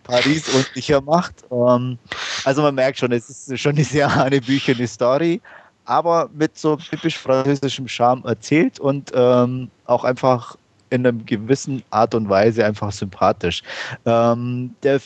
Paris 0.04 0.54
unsicher 0.54 1.00
macht. 1.00 1.46
Ähm, 1.50 1.98
also 2.44 2.62
man 2.62 2.76
merkt 2.76 3.00
schon, 3.00 3.14
es 3.14 3.30
ist 3.30 3.58
schon 3.58 3.76
eine 3.76 3.86
sehr 3.86 4.14
hanebüchene 4.14 4.86
Story, 4.86 5.40
aber 5.86 6.30
mit 6.34 6.58
so 6.58 6.76
typisch 6.76 7.18
französischem 7.18 7.88
Charme 7.88 8.26
erzählt 8.26 8.82
und 8.82 9.14
ähm, 9.16 9.70
auch 9.86 10.04
einfach 10.04 10.58
in 10.90 11.08
einer 11.08 11.18
gewissen 11.24 11.84
Art 11.90 12.14
und 12.16 12.28
Weise 12.28 12.66
einfach 12.66 12.92
sympathisch. 12.92 13.64
Ähm, 14.06 14.76
der, 14.84 15.00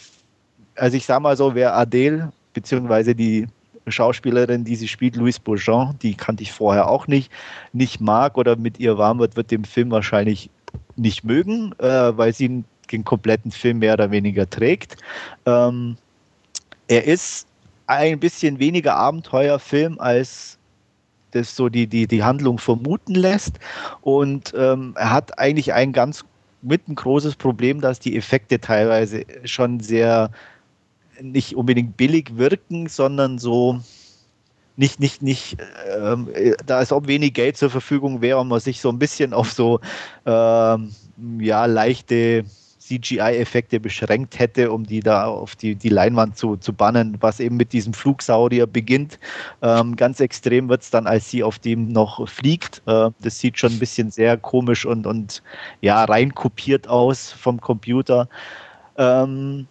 also 0.78 0.98
ich 0.98 1.06
sag 1.06 1.22
mal 1.22 1.38
so, 1.38 1.54
wer 1.54 1.76
Adele 1.76 2.34
beziehungsweise 2.56 3.14
die 3.14 3.46
Schauspielerin, 3.88 4.64
die 4.64 4.76
sie 4.76 4.88
spielt, 4.88 5.16
Louise 5.16 5.40
Bourgeon, 5.40 5.96
die 6.02 6.16
kannte 6.16 6.42
ich 6.42 6.52
vorher 6.52 6.90
auch 6.90 7.06
nicht, 7.06 7.32
nicht 7.72 8.02
mag 8.02 8.36
oder 8.38 8.56
mit 8.56 8.80
ihr 8.80 8.98
warm 8.98 9.20
wird, 9.20 9.36
wird 9.36 9.52
den 9.52 9.66
Film 9.66 9.92
wahrscheinlich 9.92 10.50
nicht 10.96 11.24
mögen, 11.24 11.74
äh, 11.78 12.18
weil 12.18 12.34
sie 12.34 12.64
den 12.92 13.04
kompletten 13.04 13.52
Film 13.52 13.80
mehr 13.80 13.94
oder 13.94 14.10
weniger 14.10 14.50
trägt. 14.50 14.98
Ähm, 15.46 15.98
er 16.88 17.06
ist 17.06 17.48
ein 17.88 18.20
bisschen 18.20 18.58
weniger 18.58 18.96
Abenteuerfilm, 18.96 20.00
als 20.00 20.58
das 21.32 21.56
so 21.56 21.70
die, 21.70 21.86
die, 21.86 22.08
die 22.08 22.24
Handlung 22.24 22.58
vermuten 22.58 23.14
lässt. 23.14 23.60
Und 24.02 24.54
ähm, 24.58 24.94
er 24.98 25.12
hat 25.12 25.38
eigentlich 25.38 25.74
ein 25.74 25.92
ganz 25.94 26.24
mit 26.62 26.88
ein 26.88 26.96
großes 26.96 27.36
Problem, 27.36 27.82
dass 27.82 28.00
die 28.00 28.18
Effekte 28.18 28.60
teilweise 28.60 29.26
schon 29.44 29.80
sehr 29.80 30.32
nicht 31.22 31.56
unbedingt 31.56 31.98
billig 31.98 32.38
wirken, 32.38 32.88
sondern 32.88 33.40
so 33.40 33.82
nicht, 34.78 35.00
nicht, 35.00 35.22
nicht, 35.22 35.58
ähm, 35.98 36.28
da 36.66 36.82
ist 36.82 36.92
auch 36.92 37.08
wenig 37.08 37.34
Geld 37.34 37.58
zur 37.58 37.70
Verfügung 37.70 38.22
wäre 38.22 38.40
und 38.40 38.50
man 38.50 38.60
sich 38.60 38.82
so 38.82 38.90
ein 38.90 39.00
bisschen 39.00 39.34
auf 39.34 39.52
so 39.52 39.80
ähm, 40.26 40.92
ja, 41.40 41.66
leichte 41.66 42.44
CGI-Effekte 42.86 43.80
beschränkt 43.80 44.38
hätte, 44.38 44.72
um 44.72 44.86
die 44.86 45.00
da 45.00 45.26
auf 45.26 45.56
die, 45.56 45.76
die 45.76 45.90
Leinwand 45.90 46.38
zu, 46.38 46.56
zu 46.58 46.72
bannen, 46.72 47.18
was 47.20 47.40
eben 47.40 47.58
mit 47.58 47.74
diesem 47.74 47.94
Flugsaurier 47.94 48.68
beginnt. 48.68 49.20
Ähm, 49.62 49.96
ganz 49.96 50.20
extrem 50.20 50.70
wird 50.70 50.84
es 50.84 50.92
dann, 50.92 51.08
als 51.08 51.30
sie 51.30 51.44
auf 51.44 51.58
dem 51.58 51.88
noch 51.88 52.28
fliegt. 52.30 52.84
Äh, 52.86 53.10
das 53.22 53.40
sieht 53.40 53.58
schon 53.58 53.72
ein 53.72 53.80
bisschen 53.80 54.12
sehr 54.12 54.38
komisch 54.38 54.86
und, 54.86 55.08
und 55.08 55.42
ja, 55.82 56.04
rein 56.04 56.36
kopiert 56.36 56.88
aus 56.88 57.32
vom 57.32 57.60
Computer. 57.60 58.30
Ähm, 58.98 59.68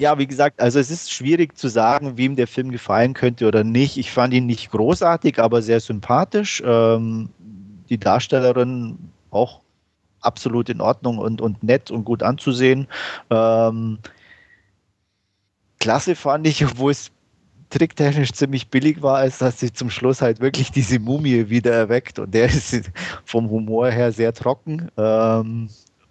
ja, 0.00 0.18
wie 0.18 0.26
gesagt, 0.26 0.60
also 0.60 0.78
es 0.78 0.90
ist 0.90 1.12
schwierig 1.12 1.58
zu 1.58 1.68
sagen, 1.68 2.16
wem 2.16 2.36
der 2.36 2.46
Film 2.46 2.70
gefallen 2.70 3.14
könnte 3.14 3.48
oder 3.48 3.64
nicht. 3.64 3.96
Ich 3.96 4.12
fand 4.12 4.32
ihn 4.32 4.46
nicht 4.46 4.70
großartig, 4.70 5.40
aber 5.40 5.60
sehr 5.60 5.80
sympathisch. 5.80 6.62
Ähm, 6.64 7.30
die 7.88 7.98
Darstellerin 7.98 9.10
auch 9.30 9.60
absolut 10.20 10.68
in 10.68 10.80
Ordnung 10.80 11.18
und, 11.18 11.40
und 11.40 11.62
nett 11.62 11.90
und 11.90 12.04
gut 12.04 12.22
anzusehen. 12.22 12.86
Ähm, 13.30 13.98
klasse 15.80 16.14
fand 16.14 16.46
ich, 16.46 16.64
obwohl 16.64 16.92
es 16.92 17.10
tricktechnisch 17.70 18.32
ziemlich 18.32 18.68
billig 18.68 19.02
war, 19.02 19.24
ist, 19.24 19.42
dass 19.42 19.60
sie 19.60 19.72
zum 19.72 19.90
Schluss 19.90 20.22
halt 20.22 20.40
wirklich 20.40 20.70
diese 20.70 20.98
Mumie 20.98 21.50
wieder 21.50 21.72
erweckt 21.72 22.18
und 22.18 22.32
der 22.32 22.46
ist 22.46 22.90
vom 23.24 23.50
Humor 23.50 23.90
her 23.90 24.12
sehr 24.12 24.32
trocken. 24.32 24.90
Ähm, 24.96 25.68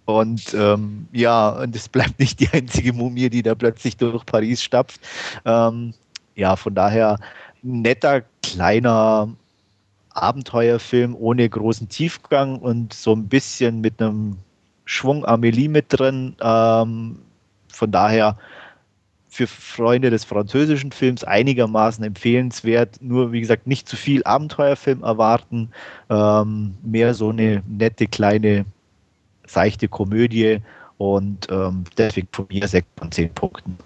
und 0.08 0.54
ähm, 0.54 1.06
ja, 1.12 1.50
und 1.50 1.76
es 1.76 1.86
bleibt 1.86 2.18
nicht 2.18 2.40
die 2.40 2.48
einzige 2.50 2.94
Mumie, 2.94 3.28
die 3.28 3.42
da 3.42 3.54
plötzlich 3.54 3.98
durch 3.98 4.24
Paris 4.24 4.62
stapft. 4.62 5.02
Ähm, 5.44 5.92
ja, 6.34 6.56
von 6.56 6.74
daher 6.74 7.18
netter, 7.60 8.22
kleiner 8.42 9.28
Abenteuerfilm 10.14 11.14
ohne 11.14 11.46
großen 11.46 11.90
Tiefgang 11.90 12.58
und 12.58 12.94
so 12.94 13.14
ein 13.14 13.28
bisschen 13.28 13.82
mit 13.82 14.00
einem 14.00 14.38
Schwung 14.86 15.26
Amelie 15.26 15.68
mit 15.68 15.86
drin. 15.90 16.34
Ähm, 16.40 17.18
von 17.70 17.90
daher 17.90 18.38
für 19.28 19.46
Freunde 19.46 20.08
des 20.08 20.24
französischen 20.24 20.90
Films 20.90 21.22
einigermaßen 21.22 22.02
empfehlenswert. 22.02 22.96
Nur, 23.02 23.32
wie 23.32 23.40
gesagt, 23.40 23.66
nicht 23.66 23.86
zu 23.86 23.96
viel 23.96 24.24
Abenteuerfilm 24.24 25.02
erwarten. 25.02 25.68
Ähm, 26.08 26.78
mehr 26.82 27.12
so 27.12 27.28
eine 27.28 27.62
nette 27.68 28.06
kleine 28.06 28.64
seichte 29.48 29.88
Komödie 29.88 30.60
und 30.98 31.46
ähm, 31.50 31.84
deswegen 31.96 32.28
von 32.32 32.46
mir 32.50 32.66
6 32.66 32.86
von 32.96 33.10
10 33.10 33.34
Punkten. 33.34 33.78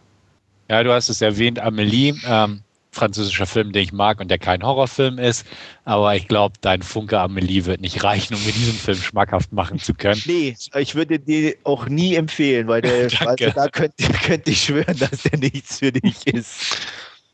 Ja, 0.68 0.82
du 0.82 0.92
hast 0.92 1.08
es 1.08 1.20
erwähnt, 1.20 1.60
Amelie, 1.60 2.14
ähm, 2.26 2.62
französischer 2.92 3.46
Film, 3.46 3.72
den 3.72 3.82
ich 3.82 3.92
mag 3.92 4.20
und 4.20 4.28
der 4.28 4.38
kein 4.38 4.62
Horrorfilm 4.62 5.18
ist. 5.18 5.46
Aber 5.84 6.14
ich 6.14 6.28
glaube, 6.28 6.54
dein 6.60 6.82
Funke 6.82 7.18
Amelie 7.18 7.64
wird 7.64 7.80
nicht 7.80 8.04
reichen, 8.04 8.34
um 8.34 8.44
mir 8.44 8.52
diesen 8.52 8.74
Film 8.74 8.98
schmackhaft 8.98 9.52
machen 9.52 9.78
zu 9.78 9.94
können. 9.94 10.20
Nee, 10.26 10.54
ich 10.76 10.94
würde 10.94 11.18
dir 11.18 11.56
auch 11.64 11.88
nie 11.88 12.14
empfehlen, 12.14 12.68
weil 12.68 12.82
der, 12.82 13.08
also 13.26 13.50
da 13.50 13.68
könnte, 13.68 14.12
könnte 14.24 14.50
ich 14.50 14.62
schwören, 14.62 14.96
dass 14.98 15.22
der 15.22 15.38
nichts 15.38 15.78
für 15.78 15.92
dich 15.92 16.26
ist. 16.26 16.86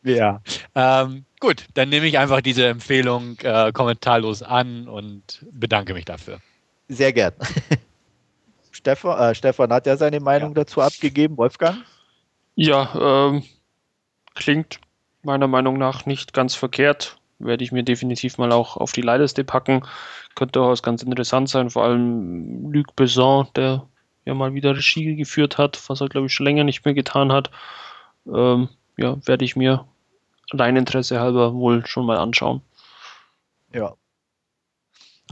Ja, 0.05 0.40
ähm, 0.76 1.24
gut, 1.40 1.66
dann 1.74 1.88
nehme 1.88 2.06
ich 2.06 2.18
einfach 2.18 2.40
diese 2.40 2.66
Empfehlung 2.66 3.36
äh, 3.42 3.72
kommentarlos 3.72 4.42
an 4.42 4.86
und 4.86 5.44
bedanke 5.52 5.92
mich 5.92 6.05
dafür. 6.05 6.38
Sehr 6.88 7.12
gern. 7.12 7.32
Stefan, 8.78 9.18
äh, 9.18 9.34
Stefan 9.34 9.72
hat 9.72 9.86
ja 9.86 9.96
seine 9.96 10.20
Meinung 10.20 10.50
ja. 10.50 10.62
dazu 10.62 10.80
abgegeben. 10.80 11.36
Wolfgang? 11.36 11.78
Ja, 12.55 13.28
ähm, 13.28 13.42
klingt 14.34 14.80
meiner 15.22 15.48
Meinung 15.48 15.78
nach 15.78 16.06
nicht 16.06 16.32
ganz 16.32 16.55
verkehrt. 16.55 17.18
Werde 17.40 17.64
ich 17.64 17.72
mir 17.72 17.82
definitiv 17.82 18.38
mal 18.38 18.52
auch 18.52 18.76
auf 18.76 18.92
die 18.92 19.02
Leihliste 19.02 19.42
packen. 19.42 19.84
Könnte 20.36 20.60
durchaus 20.60 20.82
ganz 20.82 21.02
interessant 21.02 21.48
sein. 21.48 21.70
Vor 21.70 21.84
allem 21.84 22.70
Luc 22.72 22.94
Besson, 22.94 23.48
der 23.56 23.86
ja 24.24 24.34
mal 24.34 24.55
wieder 24.55 24.76
Regie 24.76 25.16
geführt 25.16 25.59
hat, 25.59 25.80
was 25.88 26.00
er, 26.00 26.09
glaube 26.09 26.28
ich, 26.28 26.32
schon 26.32 26.46
länger 26.46 26.64
nicht 26.64 26.84
mehr 26.84 26.94
getan 26.94 27.32
hat. 27.32 27.50
Ähm, 28.26 28.68
ja, 28.96 29.16
werde 29.26 29.44
ich 29.44 29.56
mir 29.56 29.86
rein 30.52 30.76
Interesse 30.76 31.18
halber 31.18 31.52
wohl 31.55 31.84
schon 31.86 32.06
mal 32.06 32.18
anschauen. 32.18 32.62
Ja. 33.72 33.94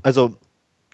Also 0.03 0.37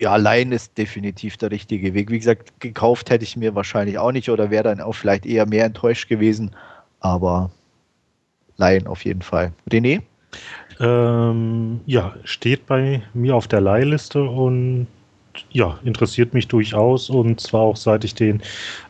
ja, 0.02 0.16
leihen 0.16 0.50
ist 0.50 0.76
definitiv 0.76 1.36
der 1.36 1.52
richtige 1.52 1.94
Weg. 1.94 2.10
Wie 2.10 2.18
gesagt, 2.18 2.58
gekauft 2.58 3.08
hätte 3.08 3.22
ich 3.22 3.36
mir 3.36 3.54
wahrscheinlich 3.54 3.98
auch 3.98 4.10
nicht 4.10 4.28
oder 4.30 4.50
wäre 4.50 4.64
dann 4.64 4.80
auch 4.80 4.94
vielleicht 4.94 5.24
eher 5.24 5.46
mehr 5.46 5.64
enttäuscht 5.64 6.08
gewesen. 6.08 6.50
Aber 6.98 7.52
leihen 8.56 8.88
auf 8.88 9.04
jeden 9.04 9.22
Fall. 9.22 9.52
René? 9.70 10.02
Ähm, 10.80 11.80
ja, 11.86 12.16
steht 12.24 12.66
bei 12.66 13.02
mir 13.14 13.36
auf 13.36 13.46
der 13.46 13.60
Leihliste 13.60 14.24
und 14.24 14.88
ja, 15.50 15.78
interessiert 15.84 16.34
mich 16.34 16.48
durchaus 16.48 17.08
und 17.08 17.40
zwar 17.40 17.60
auch 17.60 17.76
seit 17.76 18.02
ich 18.02 18.16
den 18.16 18.42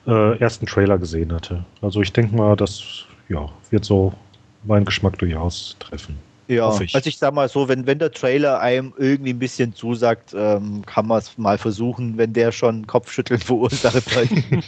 äh, 0.07 0.39
ersten 0.39 0.65
Trailer 0.65 0.97
gesehen 0.97 1.31
hatte. 1.31 1.63
Also 1.83 2.01
ich 2.01 2.15
denke 2.15 2.35
mal, 2.35 2.57
das 2.57 3.05
ja, 3.29 3.51
wird 3.69 3.85
so 3.85 4.15
meinen 4.65 4.87
Geschmack 4.87 5.19
durchaus 5.19 5.77
treffen. 5.79 6.19
Ja, 6.49 6.81
ich. 6.81 6.95
also 6.95 7.09
ich 7.09 7.19
sag 7.19 7.35
mal 7.35 7.49
so, 7.49 7.69
wenn, 7.69 7.87
wenn 7.87 7.99
der 7.99 8.11
Trailer 8.11 8.61
einem 8.61 8.93
irgendwie 8.99 9.33
ein 9.33 9.39
bisschen 9.39 9.75
zusagt, 9.75 10.35
ähm, 10.35 10.83
kann 10.87 11.07
man 11.07 11.19
es 11.19 11.39
mal 11.39 11.57
versuchen, 11.57 12.19
wenn 12.19 12.33
der 12.33 12.53
schon 12.53 12.87
Kopfschütteln 12.87 13.41
verursacht, 13.41 14.05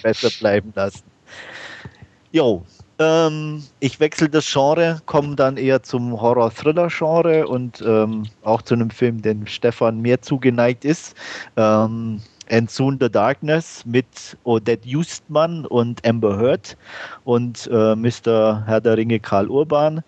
besser 0.03 0.31
bleiben 0.39 0.73
lassen. 0.75 1.03
Jo, 2.33 2.65
ähm, 2.99 3.65
ich 3.81 3.99
wechsle 3.99 4.29
das 4.29 4.51
Genre, 4.51 5.01
komme 5.07 5.35
dann 5.35 5.57
eher 5.57 5.83
zum 5.83 6.21
Horror-Thriller-Genre 6.21 7.47
und 7.47 7.83
ähm, 7.85 8.27
auch 8.43 8.63
zu 8.63 8.75
einem 8.75 8.91
Film, 8.91 9.21
den 9.21 9.47
Stefan 9.47 10.01
mehr 10.01 10.23
zugeneigt 10.23 10.85
ist. 10.85 11.17
Ähm, 11.57 12.21
And 12.51 12.71
Soon 12.71 12.99
the 13.01 13.11
Darkness 13.11 13.85
mit 13.87 14.07
Odette 14.45 14.87
Justmann 14.87 15.65
und 15.67 16.07
Amber 16.07 16.37
Heard 16.39 16.77
und 17.25 17.69
äh, 17.73 17.97
Mr. 17.97 18.63
Herr 18.67 18.81
der 18.81 18.97
Ringe 18.97 19.19
Karl 19.19 19.49
Urban. 19.49 20.03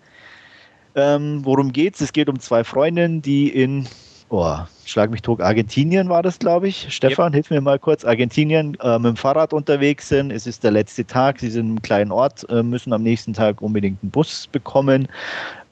Ähm, 0.97 1.45
worum 1.45 1.71
geht's? 1.71 2.01
Es 2.01 2.11
geht 2.11 2.27
um 2.27 2.39
zwei 2.39 2.63
Freundinnen, 2.63 3.21
die 3.21 3.49
in 3.49 3.87
oh, 4.29 4.57
schlag 4.85 5.11
mich 5.11 5.21
tot, 5.21 5.41
Argentinien 5.41 6.09
war 6.09 6.23
das, 6.23 6.39
glaube 6.39 6.67
ich. 6.67 6.87
Stefan, 6.93 7.27
yep. 7.27 7.33
hilf 7.35 7.49
mir 7.51 7.61
mal 7.61 7.79
kurz. 7.79 8.03
Argentinien 8.03 8.75
äh, 8.81 8.97
mit 8.97 9.09
dem 9.09 9.15
Fahrrad 9.15 9.53
unterwegs 9.53 10.09
sind. 10.09 10.31
Es 10.31 10.47
ist 10.47 10.63
der 10.63 10.71
letzte 10.71 11.05
Tag. 11.05 11.39
Sie 11.39 11.49
sind 11.49 11.65
in 11.65 11.71
einem 11.73 11.81
kleinen 11.81 12.11
Ort, 12.11 12.49
äh, 12.49 12.63
müssen 12.63 12.93
am 12.93 13.03
nächsten 13.03 13.33
Tag 13.33 13.61
unbedingt 13.61 14.01
einen 14.01 14.11
Bus 14.11 14.47
bekommen. 14.47 15.07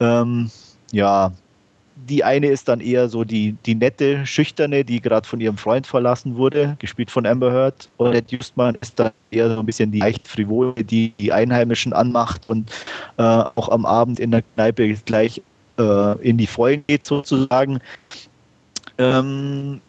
Ähm, 0.00 0.50
ja, 0.92 1.32
die 1.96 2.22
eine 2.22 2.48
ist 2.48 2.68
dann 2.68 2.80
eher 2.80 3.08
so 3.08 3.24
die, 3.24 3.56
die 3.64 3.74
nette, 3.74 4.26
schüchterne, 4.26 4.84
die 4.84 5.00
gerade 5.00 5.26
von 5.26 5.40
ihrem 5.40 5.56
Freund 5.56 5.86
verlassen 5.86 6.36
wurde, 6.36 6.76
gespielt 6.78 7.10
von 7.10 7.26
Amber 7.26 7.50
Heard. 7.50 7.88
Und 7.96 8.14
Ed 8.14 8.30
Justman 8.30 8.76
ist 8.80 8.98
dann 8.98 9.12
eher 9.30 9.50
so 9.54 9.60
ein 9.60 9.66
bisschen 9.66 9.90
die 9.90 10.00
leicht 10.00 10.28
frivole, 10.28 10.74
die 10.84 11.12
die 11.18 11.32
Einheimischen 11.32 11.92
anmacht 11.92 12.42
und 12.48 12.70
äh, 13.16 13.22
auch 13.22 13.70
am 13.70 13.86
Abend 13.86 14.20
in 14.20 14.30
der 14.30 14.42
Kneipe 14.42 14.94
gleich 15.06 15.40
äh, 15.78 16.18
in 16.20 16.36
die 16.36 16.46
Vollen 16.46 16.84
geht 16.86 17.06
sozusagen. 17.06 17.80
Ähm, 18.98 19.80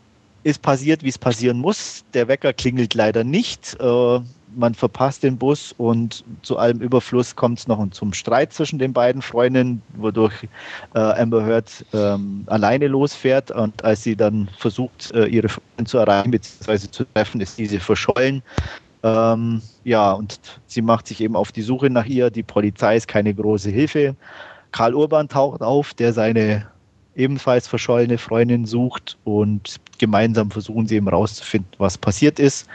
ist 0.44 0.62
passiert, 0.62 1.04
wie 1.04 1.10
es 1.10 1.18
passieren 1.18 1.60
muss. 1.60 2.06
Der 2.14 2.30
Wecker 2.30 2.54
klingelt 2.54 2.94
leider 2.94 3.26
nicht. 3.26 3.76
Äh, 3.82 4.20
man 4.58 4.74
verpasst 4.74 5.24
den 5.24 5.38
Bus 5.38 5.74
und 5.78 6.24
zu 6.42 6.58
allem 6.58 6.80
Überfluss 6.80 7.36
kommt 7.36 7.60
es 7.60 7.68
noch 7.68 7.88
zum 7.92 8.14
Streit 8.14 8.52
zwischen 8.52 8.80
den 8.80 8.92
beiden 8.92 9.22
Freundinnen, 9.22 9.82
wodurch 9.96 10.34
äh, 10.96 11.00
Amber 11.00 11.46
Heard 11.46 11.86
ähm, 11.94 12.44
alleine 12.48 12.88
losfährt 12.88 13.52
und 13.52 13.84
als 13.84 14.04
sie 14.04 14.16
dann 14.16 14.50
versucht, 14.58 15.12
äh, 15.14 15.26
ihre 15.26 15.50
Freundin 15.50 15.86
zu 15.86 16.00
erreichen 16.00 16.32
bzw. 16.32 16.90
zu 16.90 17.06
treffen, 17.14 17.40
ist 17.40 17.58
diese 17.58 17.80
verschollen. 17.80 18.42
Ähm, 19.04 19.62
ja, 19.84 20.12
und 20.14 20.40
sie 20.66 20.82
macht 20.82 21.08
sich 21.08 21.22
eben 21.22 21.36
auf 21.36 21.52
die 21.52 21.62
Suche 21.62 21.90
nach 21.90 22.06
ihr. 22.06 22.30
Die 22.30 22.44
Polizei 22.44 22.98
ist 22.98 23.08
keine 23.08 23.34
große 23.34 23.70
Hilfe. 23.70 24.16
Karl 24.72 24.96
Urban 24.96 25.30
taucht 25.30 25.62
auf, 25.62 25.94
der 25.94 26.14
seine 26.14 26.68
ebenfalls 27.16 27.68
verschollene 27.68 28.18
Freundin 28.18 28.66
sucht 28.66 29.18
und 29.24 29.78
gemeinsam 29.98 30.52
versuchen 30.52 30.88
sie 30.88 30.96
eben 30.96 31.10
rauszufinden, 31.10 31.72
was 31.78 31.98
passiert 31.98 32.40
ist. 32.40 32.68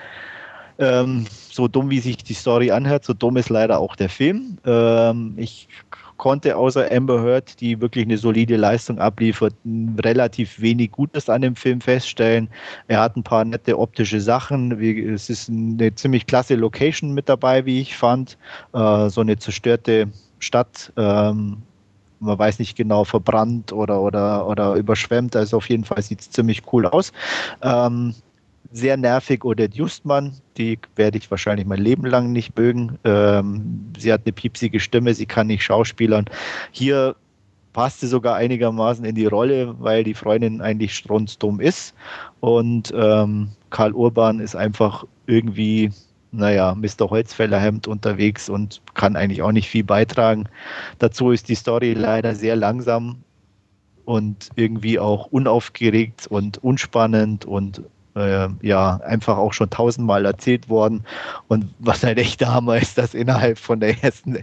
Ähm, 0.79 1.27
so 1.51 1.69
dumm 1.69 1.91
wie 1.91 2.01
sich 2.01 2.17
die 2.19 2.35
Story 2.35 2.71
anhört, 2.71 3.05
so 3.05 3.13
dumm 3.13 3.37
ist 3.37 3.51
leider 3.51 3.79
auch 3.79 3.97
der 3.97 4.09
Film. 4.09 4.59
Ähm, 4.65 5.35
ich 5.37 5.69
konnte 6.17 6.57
außer 6.57 6.91
Amber 6.93 7.21
Heard, 7.21 7.61
die 7.61 7.81
wirklich 7.81 8.05
eine 8.05 8.17
solide 8.17 8.57
Leistung 8.57 8.99
abliefert, 9.01 9.55
relativ 9.99 10.61
wenig 10.61 10.93
Gutes 10.93 11.29
an 11.29 11.43
dem 11.43 11.57
Film 11.57 11.81
feststellen. 11.81 12.49
Er 12.87 13.01
hat 13.01 13.17
ein 13.17 13.25
paar 13.25 13.45
nette 13.45 13.77
optische 13.77 14.21
Sachen. 14.21 14.81
Es 14.81 15.29
ist 15.29 15.49
eine 15.49 15.95
ziemlich 15.95 16.27
klasse 16.27 16.55
Location 16.55 17.13
mit 17.13 17.29
dabei, 17.29 17.67
wie 17.67 17.81
ich 17.81 17.97
fand. 17.97 18.39
Äh, 18.73 19.09
so 19.09 19.21
eine 19.21 19.37
zerstörte 19.37 20.09
Stadt. 20.39 20.93
Ähm, 20.97 21.63
man 22.21 22.39
weiß 22.39 22.61
nicht 22.61 22.77
genau, 22.77 23.03
verbrannt 23.03 23.73
oder, 23.73 24.01
oder, 24.01 24.47
oder 24.47 24.75
überschwemmt. 24.75 25.35
Also 25.35 25.57
auf 25.57 25.69
jeden 25.69 25.85
Fall 25.85 26.03
sieht 26.03 26.21
es 26.21 26.31
ziemlich 26.31 26.63
cool 26.73 26.87
aus. 26.87 27.13
Ähm, 27.63 28.15
sehr 28.73 28.97
nervig 28.97 29.45
Odette 29.45 29.77
Justmann, 29.77 30.35
die 30.57 30.79
werde 30.97 31.19
ich 31.19 31.31
wahrscheinlich 31.31 31.67
mein 31.67 31.81
Leben 31.81 32.07
lang 32.07 32.33
nicht 32.33 32.57
mögen. 32.57 32.99
Ähm, 33.05 33.93
sie 33.99 34.13
hat 34.13 34.23
eine 34.25 34.33
piepsige 34.33 34.81
Stimme, 34.81 35.15
sie 35.15 35.27
kann 35.27 35.47
nicht 35.47 35.63
schauspielern. 35.63 36.25
Hier 36.71 37.17
passt 37.73 38.01
sie 38.01 38.07
sogar 38.07 38.37
einigermaßen 38.37 39.05
in 39.05 39.15
die 39.15 39.27
Rolle, 39.27 39.75
weil 39.79 40.05
die 40.05 40.15
Freundin 40.15 40.61
eigentlich 40.61 40.95
strunzdumm 40.95 41.61
ist. 41.61 41.95
Und 42.41 42.93
ähm, 42.97 43.51
Karl 43.71 43.93
Urban 43.93 44.41
ist 44.41 44.57
einfach 44.57 45.05
irgendwie 45.27 45.91
naja, 46.33 46.75
Mr. 46.75 47.11
Holzfällerhemd 47.11 47.87
unterwegs 47.87 48.49
und 48.49 48.81
kann 48.95 49.17
eigentlich 49.17 49.43
auch 49.43 49.53
nicht 49.53 49.69
viel 49.69 49.85
beitragen. 49.85 50.49
Dazu 50.99 51.31
ist 51.31 51.49
die 51.51 51.55
Story 51.55 51.93
leider 51.93 52.35
sehr 52.35 52.57
langsam 52.57 53.19
und 54.07 54.49
irgendwie 54.57 54.99
auch 54.99 55.27
unaufgeregt 55.27 56.27
und 56.27 56.57
unspannend 56.65 57.45
und 57.45 57.83
äh, 58.17 58.49
ja 58.63 58.97
einfach 59.05 59.39
auch 59.39 59.53
schon 59.53 59.71
tausendmal 59.71 60.25
erzählt 60.25 60.69
worden. 60.69 61.05
Und 61.49 61.67
was 61.79 62.03
halt 62.03 62.19
echt 62.19 62.41
der 62.41 62.53
Hammer 62.53 62.77
ist, 62.77 62.99
dass 62.99 63.15
innerhalb 63.15 63.59
von 63.59 63.81
der 63.81 64.03
ersten, 64.03 64.39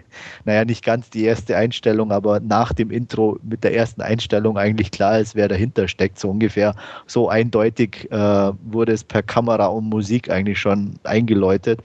naja, 0.45 0.65
nicht 0.65 0.83
ganz 0.83 1.09
die 1.09 1.23
erste 1.23 1.55
Einstellung, 1.55 2.11
aber 2.11 2.39
nach 2.39 2.73
dem 2.73 2.91
Intro 2.91 3.37
mit 3.43 3.63
der 3.63 3.75
ersten 3.75 4.01
Einstellung 4.01 4.57
eigentlich 4.57 4.91
klar 4.91 5.19
ist, 5.19 5.35
wer 5.35 5.47
dahinter 5.47 5.87
steckt, 5.87 6.19
so 6.19 6.29
ungefähr. 6.29 6.75
So 7.07 7.29
eindeutig 7.29 8.11
äh, 8.11 8.51
wurde 8.63 8.93
es 8.93 9.03
per 9.03 9.23
Kamera 9.23 9.67
und 9.67 9.85
Musik 9.85 10.29
eigentlich 10.29 10.59
schon 10.59 10.99
eingeläutet. 11.03 11.81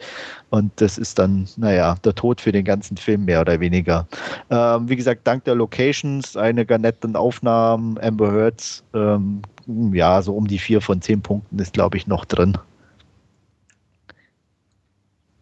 Und 0.51 0.71
das 0.77 0.99
ist 0.99 1.19
dann, 1.19 1.49
naja, 1.57 1.97
der 2.05 2.15
Tod 2.15 2.41
für 2.41 2.53
den 2.53 2.65
ganzen 2.65 2.97
Film 2.97 3.25
mehr 3.25 3.41
oder 3.41 3.59
weniger. 3.59 4.07
Ähm, 4.51 4.89
wie 4.89 4.95
gesagt, 4.95 5.23
dank 5.25 5.43
der 5.45 5.57
Locations, 5.57 6.37
einiger 6.37 6.79
netten 6.79 7.17
Aufnahmen, 7.17 7.99
Amber 7.99 8.31
Heards, 8.31 8.85
ähm, 8.95 9.43
ja, 9.67 10.23
so 10.23 10.35
um 10.35 10.47
die 10.47 10.59
vier 10.59 10.81
von 10.81 11.01
zehn 11.01 11.23
Punkten 11.23 11.59
ist, 11.59 11.75
glaube 11.75 11.97
ich, 11.97 12.07
noch 12.07 12.25
drin. 12.25 12.59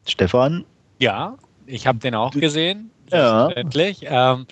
Stefan? 0.06 0.64
Ja, 0.98 1.36
ich 1.66 1.86
habe 1.86 1.98
den 1.98 2.14
auch 2.14 2.32
gesehen. 2.32 2.90
Ja. 3.10 3.50
Ähm, 3.54 4.46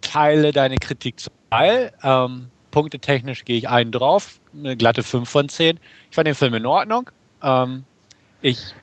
teile 0.00 0.52
deine 0.52 0.76
Kritik 0.76 1.18
zu 1.18 1.30
Teil. 1.50 1.92
Ähm, 2.02 2.48
punktetechnisch 2.70 3.44
gehe 3.44 3.56
ich 3.56 3.68
einen 3.68 3.92
drauf, 3.92 4.40
eine 4.52 4.76
glatte 4.76 5.02
5 5.02 5.28
von 5.28 5.48
10. 5.48 5.78
Ich 6.10 6.14
fand 6.14 6.26
den 6.26 6.34
Film 6.34 6.54
in 6.54 6.66
Ordnung. 6.66 7.10
Ähm, 7.42 7.84
ich 8.42 8.74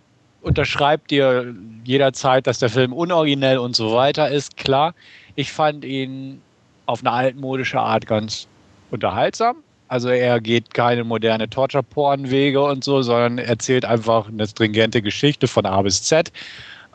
unterschreibe 0.41 1.03
dir 1.08 1.53
jederzeit, 1.84 2.48
dass 2.48 2.60
der 2.60 2.70
Film 2.70 2.94
unoriginell 2.94 3.58
und 3.58 3.76
so 3.76 3.94
weiter 3.94 4.30
ist, 4.30 4.58
klar. 4.58 4.95
Ich 5.36 5.52
fand 5.52 5.86
ihn 5.86 6.41
auf 6.86 7.02
eine 7.02 7.12
altmodische 7.12 7.80
Art 7.80 8.08
ganz 8.08 8.48
unterhaltsam. 8.90 9.58
Also 9.91 10.07
er 10.07 10.39
geht 10.39 10.73
keine 10.73 11.03
moderne 11.03 11.49
Torture-Porn-Wege 11.49 12.63
und 12.63 12.81
so, 12.81 13.01
sondern 13.01 13.39
erzählt 13.39 13.84
einfach 13.84 14.30
eine 14.30 14.47
stringente 14.47 15.01
Geschichte 15.01 15.49
von 15.49 15.65
A 15.65 15.81
bis 15.81 16.01
Z. 16.03 16.31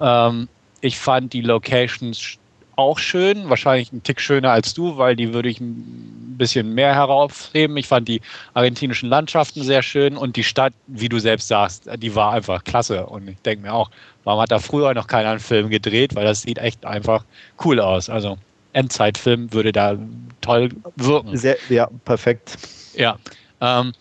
Ähm, 0.01 0.49
ich 0.81 0.99
fand 0.99 1.35
die 1.35 1.43
Locations 1.43 2.39
auch 2.77 2.99
schön, 2.99 3.51
wahrscheinlich 3.51 3.93
ein 3.93 4.03
Tick 4.03 4.19
schöner 4.19 4.51
als 4.51 4.73
du, 4.73 4.97
weil 4.97 5.15
die 5.15 5.35
würde 5.35 5.51
ich 5.51 5.61
ein 5.61 6.37
bisschen 6.39 6.73
mehr 6.73 6.95
herausheben. 6.95 7.77
Ich 7.77 7.87
fand 7.87 8.09
die 8.09 8.23
argentinischen 8.55 9.11
Landschaften 9.11 9.63
sehr 9.63 9.83
schön 9.83 10.17
und 10.17 10.37
die 10.37 10.45
Stadt, 10.45 10.73
wie 10.87 11.11
du 11.11 11.19
selbst 11.19 11.49
sagst, 11.49 11.91
die 11.99 12.15
war 12.15 12.33
einfach 12.33 12.65
klasse. 12.65 13.05
Und 13.05 13.29
ich 13.29 13.37
denke 13.43 13.67
mir 13.67 13.75
auch, 13.75 13.91
warum 14.25 14.41
hat 14.41 14.51
da 14.51 14.59
früher 14.59 14.95
noch 14.95 15.07
keiner 15.07 15.33
einen 15.33 15.41
Film 15.41 15.69
gedreht, 15.69 16.15
weil 16.15 16.25
das 16.25 16.41
sieht 16.43 16.57
echt 16.57 16.87
einfach 16.87 17.27
cool 17.63 17.79
aus. 17.79 18.09
Also 18.09 18.39
Endzeitfilm 18.73 19.53
würde 19.53 19.73
da 19.73 19.99
toll 20.41 20.71
wirken. 20.97 21.37
Sehr, 21.37 21.59
ja, 21.69 21.91
perfekt. 22.07 22.57
Ja. 22.97 23.19
Ähm, 23.61 23.93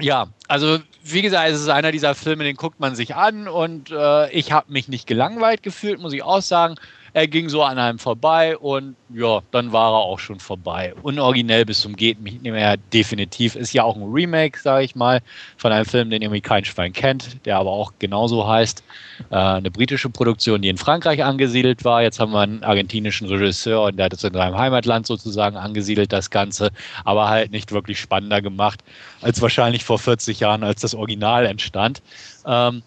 ja, 0.00 0.28
also 0.48 0.78
wie 1.04 1.22
gesagt, 1.22 1.50
es 1.50 1.60
ist 1.60 1.68
einer 1.68 1.92
dieser 1.92 2.14
Filme, 2.14 2.44
den 2.44 2.56
guckt 2.56 2.80
man 2.80 2.94
sich 2.94 3.14
an 3.14 3.48
und 3.48 3.90
äh, 3.90 4.30
ich 4.30 4.52
habe 4.52 4.72
mich 4.72 4.88
nicht 4.88 5.06
gelangweilt 5.06 5.62
gefühlt, 5.62 6.00
muss 6.00 6.12
ich 6.12 6.22
auch 6.22 6.42
sagen. 6.42 6.76
Er 7.14 7.28
ging 7.28 7.50
so 7.50 7.62
an 7.62 7.78
einem 7.78 7.98
vorbei 7.98 8.56
und 8.56 8.96
ja, 9.10 9.40
dann 9.50 9.70
war 9.70 9.92
er 9.92 9.98
auch 9.98 10.18
schon 10.18 10.40
vorbei. 10.40 10.94
Unoriginell 11.02 11.66
bis 11.66 11.80
zum 11.80 11.94
geht 11.94 12.20
nicht 12.22 12.42
mehr 12.42 12.78
definitiv. 12.78 13.54
Ist 13.54 13.74
ja 13.74 13.84
auch 13.84 13.96
ein 13.96 14.10
Remake, 14.10 14.58
sage 14.58 14.84
ich 14.84 14.94
mal, 14.94 15.20
von 15.58 15.72
einem 15.72 15.84
Film, 15.84 16.08
den 16.08 16.22
irgendwie 16.22 16.40
kein 16.40 16.64
Schwein 16.64 16.94
kennt, 16.94 17.44
der 17.44 17.58
aber 17.58 17.70
auch 17.70 17.92
genauso 17.98 18.48
heißt. 18.48 18.82
Äh, 19.30 19.36
eine 19.36 19.70
britische 19.70 20.08
Produktion, 20.08 20.62
die 20.62 20.70
in 20.70 20.78
Frankreich 20.78 21.22
angesiedelt 21.22 21.84
war. 21.84 22.02
Jetzt 22.02 22.18
haben 22.18 22.32
wir 22.32 22.40
einen 22.40 22.64
argentinischen 22.64 23.28
Regisseur 23.28 23.82
und 23.82 23.98
der 23.98 24.06
hat 24.06 24.14
es 24.14 24.24
in 24.24 24.32
seinem 24.32 24.56
Heimatland 24.56 25.06
sozusagen 25.06 25.56
angesiedelt, 25.56 26.12
das 26.12 26.30
Ganze, 26.30 26.70
aber 27.04 27.28
halt 27.28 27.52
nicht 27.52 27.72
wirklich 27.72 28.00
spannender 28.00 28.40
gemacht 28.40 28.82
als 29.20 29.42
wahrscheinlich 29.42 29.84
vor 29.84 29.98
40 29.98 30.40
Jahren, 30.40 30.64
als 30.64 30.80
das 30.80 30.94
Original 30.94 31.44
entstand. 31.44 32.00
Ähm, 32.46 32.82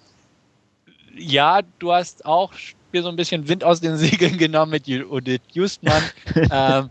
ja, 1.18 1.62
du 1.80 1.94
hast 1.94 2.26
auch 2.26 2.52
mir 2.96 3.04
so 3.04 3.10
ein 3.10 3.16
bisschen 3.16 3.48
Wind 3.48 3.64
aus 3.64 3.82
den 3.82 3.98
Segeln 4.06 4.38
genommen 4.38 4.72
mit 4.72 4.88
Judith 4.88 5.42
Justmann. 5.54 6.02
ähm, 6.52 6.90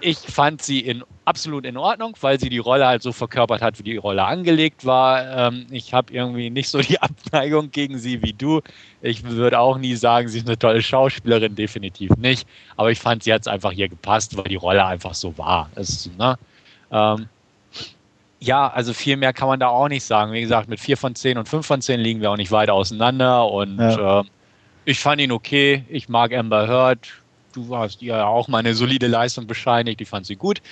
ich 0.00 0.18
fand 0.18 0.62
sie 0.62 0.80
in, 0.80 1.02
absolut 1.24 1.66
in 1.66 1.76
Ordnung, 1.76 2.16
weil 2.20 2.38
sie 2.38 2.48
die 2.48 2.58
Rolle 2.58 2.86
halt 2.86 3.02
so 3.02 3.12
verkörpert 3.12 3.62
hat, 3.62 3.78
wie 3.78 3.82
die 3.82 3.96
Rolle 3.96 4.24
angelegt 4.24 4.84
war. 4.84 5.48
Ähm, 5.48 5.66
ich 5.70 5.92
habe 5.92 6.12
irgendwie 6.12 6.50
nicht 6.50 6.68
so 6.68 6.78
die 6.78 6.98
Abneigung 7.02 7.70
gegen 7.70 7.98
sie 7.98 8.22
wie 8.22 8.32
du. 8.32 8.60
Ich 9.02 9.24
würde 9.24 9.58
auch 9.58 9.78
nie 9.78 9.96
sagen, 9.96 10.28
sie 10.28 10.38
ist 10.38 10.46
eine 10.46 10.58
tolle 10.58 10.82
Schauspielerin, 10.82 11.54
definitiv 11.56 12.10
nicht. 12.16 12.46
Aber 12.76 12.90
ich 12.90 13.00
fand, 13.00 13.24
sie 13.24 13.32
hat 13.32 13.40
es 13.42 13.48
einfach 13.48 13.72
hier 13.72 13.88
gepasst, 13.88 14.36
weil 14.36 14.44
die 14.44 14.56
Rolle 14.56 14.84
einfach 14.84 15.14
so 15.14 15.36
war. 15.36 15.70
Es, 15.74 16.08
ne? 16.16 16.38
ähm, 16.92 17.26
ja, 18.40 18.68
also 18.68 18.92
viel 18.92 19.16
mehr 19.16 19.32
kann 19.32 19.48
man 19.48 19.58
da 19.58 19.68
auch 19.68 19.88
nicht 19.88 20.04
sagen. 20.04 20.32
Wie 20.32 20.40
gesagt, 20.40 20.68
mit 20.68 20.78
4 20.78 20.96
von 20.96 21.14
10 21.16 21.38
und 21.38 21.48
5 21.48 21.66
von 21.66 21.80
10 21.80 21.98
liegen 21.98 22.20
wir 22.20 22.30
auch 22.30 22.36
nicht 22.36 22.52
weit 22.52 22.70
auseinander. 22.70 23.50
Und 23.50 23.78
ja. 23.78 24.20
äh, 24.20 24.24
ich 24.88 25.00
fand 25.00 25.20
ihn 25.20 25.32
okay. 25.32 25.84
Ich 25.90 26.08
mag 26.08 26.32
Amber 26.32 26.66
Heard. 26.66 27.08
Du 27.52 27.76
hast 27.76 28.00
ihr 28.00 28.16
ja 28.16 28.26
auch 28.26 28.48
mal 28.48 28.58
eine 28.58 28.74
solide 28.74 29.06
Leistung 29.06 29.46
bescheinigt. 29.46 30.00
Ich 30.00 30.08
fand 30.08 30.24
sie 30.24 30.36
gut. 30.36 30.62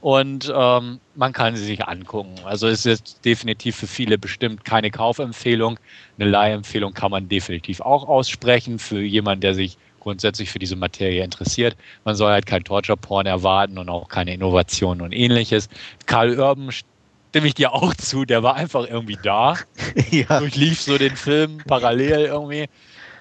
Und 0.00 0.52
ähm, 0.54 1.00
man 1.16 1.32
kann 1.32 1.56
sie 1.56 1.64
sich 1.64 1.84
angucken. 1.84 2.36
Also 2.44 2.68
es 2.68 2.86
ist 2.86 3.24
definitiv 3.24 3.74
für 3.74 3.88
viele 3.88 4.16
bestimmt 4.16 4.64
keine 4.64 4.92
Kaufempfehlung. 4.92 5.80
Eine 6.18 6.30
Leihempfehlung 6.30 6.94
kann 6.94 7.10
man 7.10 7.28
definitiv 7.28 7.80
auch 7.80 8.06
aussprechen 8.06 8.78
für 8.78 9.02
jemanden, 9.02 9.40
der 9.40 9.54
sich 9.54 9.76
grundsätzlich 9.98 10.50
für 10.50 10.60
diese 10.60 10.76
Materie 10.76 11.24
interessiert. 11.24 11.76
Man 12.04 12.14
soll 12.14 12.30
halt 12.30 12.46
kein 12.46 12.62
Torture-Porn 12.62 13.26
erwarten 13.26 13.78
und 13.78 13.88
auch 13.88 14.08
keine 14.08 14.34
Innovationen 14.34 15.02
und 15.02 15.12
ähnliches. 15.12 15.68
Karl 16.06 16.38
Urban 16.38 16.70
stimme 16.70 17.48
ich 17.48 17.54
dir 17.54 17.72
auch 17.72 17.92
zu, 17.94 18.24
der 18.24 18.44
war 18.44 18.54
einfach 18.54 18.88
irgendwie 18.88 19.18
da. 19.20 19.56
ja. 20.12 20.38
Durchlief 20.38 20.80
so 20.80 20.96
den 20.96 21.16
Film 21.16 21.58
parallel 21.66 22.26
irgendwie. 22.26 22.68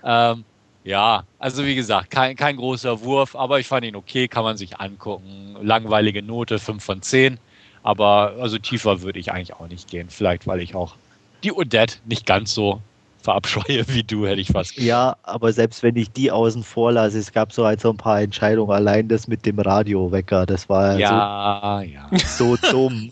Ähm, 0.03 0.43
ja, 0.83 1.23
also 1.39 1.65
wie 1.65 1.75
gesagt, 1.75 2.11
kein, 2.11 2.35
kein 2.35 2.57
großer 2.57 3.01
Wurf, 3.01 3.35
aber 3.35 3.59
ich 3.59 3.67
fand 3.67 3.85
ihn 3.85 3.95
okay, 3.95 4.27
kann 4.27 4.43
man 4.43 4.57
sich 4.57 4.79
angucken. 4.79 5.55
Langweilige 5.61 6.21
Note, 6.21 6.59
5 6.59 6.83
von 6.83 7.01
10. 7.01 7.39
Aber 7.83 8.33
also 8.39 8.57
tiefer 8.57 9.01
würde 9.01 9.19
ich 9.19 9.31
eigentlich 9.31 9.53
auch 9.53 9.67
nicht 9.67 9.89
gehen. 9.89 10.09
Vielleicht, 10.09 10.47
weil 10.47 10.61
ich 10.61 10.75
auch 10.75 10.95
die 11.43 11.51
Odette 11.51 11.97
nicht 12.05 12.25
ganz 12.25 12.53
so 12.53 12.81
verabscheue 13.21 13.85
wie 13.87 14.03
du, 14.03 14.27
hätte 14.27 14.41
ich 14.41 14.49
fast 14.49 14.71
gesagt. 14.75 14.87
Ja, 14.87 15.15
aber 15.23 15.51
selbst 15.53 15.83
wenn 15.83 15.95
ich 15.95 16.11
die 16.11 16.31
außen 16.31 16.63
vor 16.63 16.91
lasse, 16.91 17.19
es 17.19 17.31
gab 17.31 17.53
so 17.53 17.65
halt 17.65 17.81
so 17.81 17.89
ein 17.89 17.97
paar 17.97 18.21
Entscheidungen. 18.21 18.71
Allein 18.71 19.07
das 19.07 19.27
mit 19.27 19.45
dem 19.45 19.59
Radiowecker, 19.59 20.45
das 20.45 20.67
war 20.69 20.97
ja, 20.99 21.81
so, 21.81 21.85
ja. 21.85 22.09
so 22.27 22.57
dumm. 22.57 23.09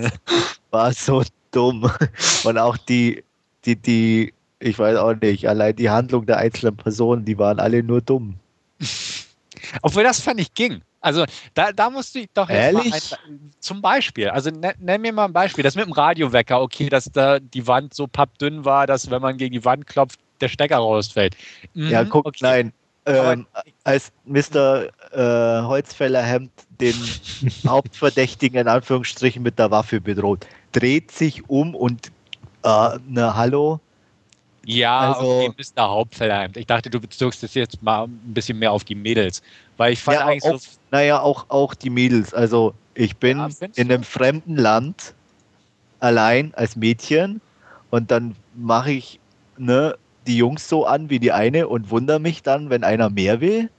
war 0.70 0.92
so 0.92 1.22
dumm. 1.50 1.90
Und 2.44 2.58
auch 2.58 2.76
die, 2.76 3.24
die, 3.64 3.76
die, 3.76 4.34
ich 4.60 4.78
weiß 4.78 4.96
auch 4.96 5.14
nicht, 5.14 5.48
allein 5.48 5.76
die 5.76 5.90
Handlung 5.90 6.26
der 6.26 6.38
einzelnen 6.38 6.76
Personen, 6.76 7.24
die 7.24 7.38
waren 7.38 7.60
alle 7.60 7.82
nur 7.82 8.00
dumm. 8.00 8.36
Obwohl 9.82 10.02
das 10.02 10.20
fand 10.20 10.40
ich 10.40 10.54
ging. 10.54 10.82
Also 11.00 11.24
da, 11.54 11.72
da 11.72 11.90
musst 11.90 12.14
du 12.14 12.24
doch 12.34 12.48
jetzt 12.48 12.74
Ehrlich? 12.74 12.90
mal 12.90 13.18
ein, 13.28 13.52
zum 13.60 13.80
Beispiel, 13.80 14.30
also 14.30 14.50
nenn, 14.50 14.74
nenn, 14.80 15.00
mir 15.00 15.12
mal 15.12 15.26
ein 15.26 15.32
Beispiel, 15.32 15.62
das 15.62 15.76
mit 15.76 15.84
dem 15.84 15.92
Radiowecker, 15.92 16.60
okay, 16.60 16.88
dass 16.88 17.04
da 17.12 17.38
die 17.38 17.66
Wand 17.66 17.94
so 17.94 18.08
pappdünn 18.08 18.64
war, 18.64 18.86
dass 18.86 19.10
wenn 19.10 19.22
man 19.22 19.36
gegen 19.36 19.52
die 19.52 19.64
Wand 19.64 19.86
klopft, 19.86 20.18
der 20.40 20.48
Stecker 20.48 20.76
rausfällt. 20.76 21.36
Mhm, 21.74 21.90
ja, 21.90 22.04
guck, 22.04 22.26
okay. 22.26 22.38
nein. 22.40 22.72
Ähm, 23.06 23.46
als 23.84 24.12
Mr. 24.26 24.88
Äh, 25.12 25.62
Holzfällerhemd 25.62 26.50
den 26.78 26.94
Hauptverdächtigen 27.66 28.60
in 28.60 28.68
Anführungsstrichen 28.68 29.42
mit 29.42 29.58
der 29.58 29.70
Waffe 29.70 30.00
bedroht, 30.00 30.46
dreht 30.72 31.10
sich 31.10 31.48
um 31.48 31.74
und 31.74 32.12
äh, 32.64 32.98
ne 33.06 33.34
Hallo, 33.34 33.80
ja, 34.68 35.12
also, 35.12 35.40
okay, 35.40 35.50
Mr. 35.56 35.88
Hauptfeldheim. 35.88 36.52
Ich 36.54 36.66
dachte, 36.66 36.90
du 36.90 37.00
bezogst 37.00 37.42
es 37.42 37.54
jetzt 37.54 37.82
mal 37.82 38.04
ein 38.04 38.34
bisschen 38.34 38.58
mehr 38.58 38.70
auf 38.70 38.84
die 38.84 38.94
Mädels. 38.94 39.42
Weil 39.78 39.94
ich 39.94 40.02
fand 40.02 40.18
ja, 40.18 40.26
eigentlich 40.26 40.44
auch, 40.44 40.58
so. 40.58 40.70
Naja, 40.90 41.20
auch, 41.20 41.46
auch 41.48 41.74
die 41.74 41.88
Mädels. 41.88 42.34
Also, 42.34 42.74
ich 42.94 43.16
bin 43.16 43.38
ja, 43.38 43.48
in 43.76 43.90
einem 43.90 44.02
fremden 44.02 44.56
Land 44.56 45.14
allein 46.00 46.52
als 46.54 46.76
Mädchen 46.76 47.40
und 47.90 48.10
dann 48.10 48.36
mache 48.54 48.92
ich 48.92 49.20
ne, 49.56 49.96
die 50.26 50.36
Jungs 50.36 50.68
so 50.68 50.84
an 50.84 51.08
wie 51.08 51.18
die 51.18 51.32
eine 51.32 51.66
und 51.68 51.90
wundere 51.90 52.20
mich 52.20 52.42
dann, 52.42 52.68
wenn 52.68 52.84
einer 52.84 53.08
mehr 53.08 53.40
will. 53.40 53.70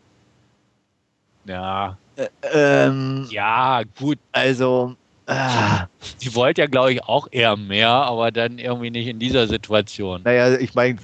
Ja. 1.45 1.97
Äh, 2.15 2.29
ähm, 2.51 3.27
ja, 3.29 3.83
gut. 3.97 4.17
Also, 4.31 4.95
Ah. 5.29 5.87
Sie 6.17 6.33
wollte 6.33 6.61
ja, 6.61 6.67
glaube 6.67 6.93
ich, 6.93 7.03
auch 7.03 7.27
eher 7.29 7.55
mehr, 7.55 7.89
aber 7.89 8.31
dann 8.31 8.57
irgendwie 8.57 8.89
nicht 8.89 9.07
in 9.07 9.19
dieser 9.19 9.47
Situation. 9.47 10.21
Naja, 10.23 10.57
ich 10.57 10.73
meine, 10.73 10.97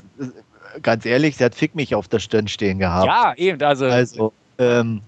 ganz 0.81 1.05
ehrlich, 1.05 1.37
sie 1.37 1.43
hat 1.43 1.53
Fick 1.53 1.75
mich 1.75 1.93
auf 1.93 2.07
der 2.07 2.19
Stirn 2.19 2.47
stehen 2.47 2.79
gehabt. 2.79 3.05
Ja, 3.05 3.33
eben. 3.37 3.61
Also, 3.61 3.85
also 3.85 4.33
ähm, 4.57 5.01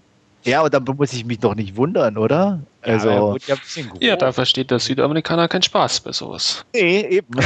ja, 0.44 0.62
und 0.62 0.72
dann 0.72 0.84
muss 0.84 1.14
ich 1.14 1.26
mich 1.26 1.40
doch 1.40 1.56
nicht 1.56 1.76
wundern, 1.76 2.18
oder? 2.18 2.60
Also, 2.84 3.38
ja, 3.48 3.56
ja, 3.56 3.84
ja, 4.00 4.16
da 4.16 4.32
versteht 4.32 4.70
der 4.70 4.80
Südamerikaner 4.80 5.48
keinen 5.48 5.64
Spaß 5.64 6.02
bei 6.02 6.12
sowas. 6.12 6.64
Nee, 6.74 7.02
eben. 7.02 7.34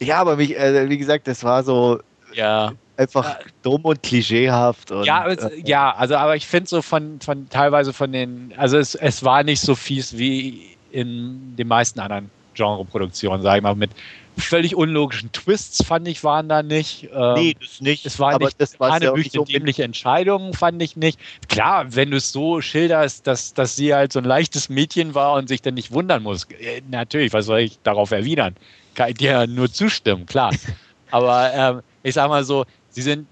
ja, 0.00 0.20
aber 0.20 0.36
mich, 0.36 0.56
äh, 0.56 0.88
wie 0.88 0.96
gesagt, 0.96 1.26
das 1.26 1.42
war 1.42 1.64
so. 1.64 2.00
Ja 2.34 2.72
einfach 2.96 3.38
ja. 3.40 3.46
dumm 3.62 3.82
und 3.82 4.02
klischeehaft. 4.02 4.90
Und, 4.90 5.04
ja, 5.04 5.26
es, 5.26 5.42
äh, 5.42 5.62
ja, 5.64 5.94
also 5.94 6.16
aber 6.16 6.36
ich 6.36 6.46
finde 6.46 6.68
so 6.68 6.82
von, 6.82 7.20
von 7.20 7.48
teilweise 7.48 7.92
von 7.92 8.12
den, 8.12 8.52
also 8.56 8.78
es, 8.78 8.94
es 8.94 9.24
war 9.24 9.42
nicht 9.42 9.60
so 9.60 9.74
fies 9.74 10.16
wie 10.18 10.76
in 10.90 11.56
den 11.56 11.68
meisten 11.68 12.00
anderen 12.00 12.30
Genreproduktionen, 12.54 13.42
sage 13.42 13.58
ich 13.58 13.62
mal, 13.62 13.74
mit 13.74 13.90
völlig 14.38 14.74
unlogischen 14.74 15.30
Twists, 15.32 15.84
fand 15.84 16.08
ich, 16.08 16.24
waren 16.24 16.48
da 16.48 16.62
nicht. 16.62 17.08
Ähm, 17.12 17.34
nee, 17.34 17.56
das 17.58 17.80
nicht. 17.80 18.06
Es 18.06 18.18
war 18.18 18.34
aber 18.34 18.46
nicht 18.46 18.60
das 18.60 18.80
eine 18.80 19.06
ja 19.06 19.14
so 19.30 19.44
dämliche 19.44 19.84
Entscheidung, 19.84 20.54
fand 20.54 20.82
ich 20.82 20.96
nicht. 20.96 21.18
Klar, 21.48 21.94
wenn 21.94 22.10
du 22.10 22.16
es 22.16 22.32
so 22.32 22.60
schilderst, 22.60 23.26
dass, 23.26 23.54
dass 23.54 23.76
sie 23.76 23.94
halt 23.94 24.12
so 24.12 24.20
ein 24.20 24.24
leichtes 24.24 24.68
Mädchen 24.68 25.14
war 25.14 25.34
und 25.34 25.48
sich 25.48 25.62
dann 25.62 25.74
nicht 25.74 25.92
wundern 25.92 26.22
muss. 26.22 26.44
Äh, 26.44 26.82
natürlich, 26.88 27.32
was 27.32 27.46
soll 27.46 27.60
ich 27.60 27.78
darauf 27.82 28.10
erwidern? 28.10 28.56
Kann 28.94 29.10
ich 29.10 29.16
dir 29.16 29.46
nur 29.46 29.70
zustimmen, 29.70 30.26
klar. 30.26 30.54
aber 31.10 31.52
ähm, 31.54 31.80
ich 32.02 32.14
sag 32.14 32.28
mal 32.28 32.44
so, 32.44 32.64
sie 32.92 33.02
sind, 33.02 33.26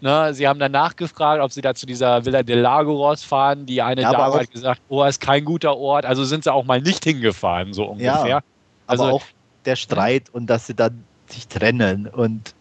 ne, 0.00 0.32
sie 0.34 0.48
haben 0.48 0.58
danach 0.58 0.96
gefragt, 0.96 1.42
ob 1.42 1.52
sie 1.52 1.60
da 1.60 1.74
zu 1.74 1.86
dieser 1.86 2.24
Villa 2.24 2.42
del 2.42 2.60
Lago 2.60 3.04
rausfahren. 3.04 3.66
Die 3.66 3.82
eine 3.82 4.02
ja, 4.02 4.12
Dame 4.12 4.40
hat 4.40 4.50
gesagt, 4.50 4.80
oh, 4.88 5.04
ist 5.04 5.20
kein 5.20 5.44
guter 5.44 5.76
Ort. 5.76 6.06
Also 6.06 6.24
sind 6.24 6.44
sie 6.44 6.52
auch 6.52 6.64
mal 6.64 6.80
nicht 6.80 7.04
hingefahren, 7.04 7.72
so 7.72 7.84
ungefähr. 7.84 8.26
Ja, 8.26 8.40
also, 8.86 9.04
aber 9.04 9.12
auch 9.14 9.24
der 9.64 9.76
Streit 9.76 10.30
und 10.30 10.46
dass 10.46 10.66
sie 10.66 10.74
dann 10.74 11.04
sich 11.26 11.48
trennen 11.48 12.06
und 12.06 12.54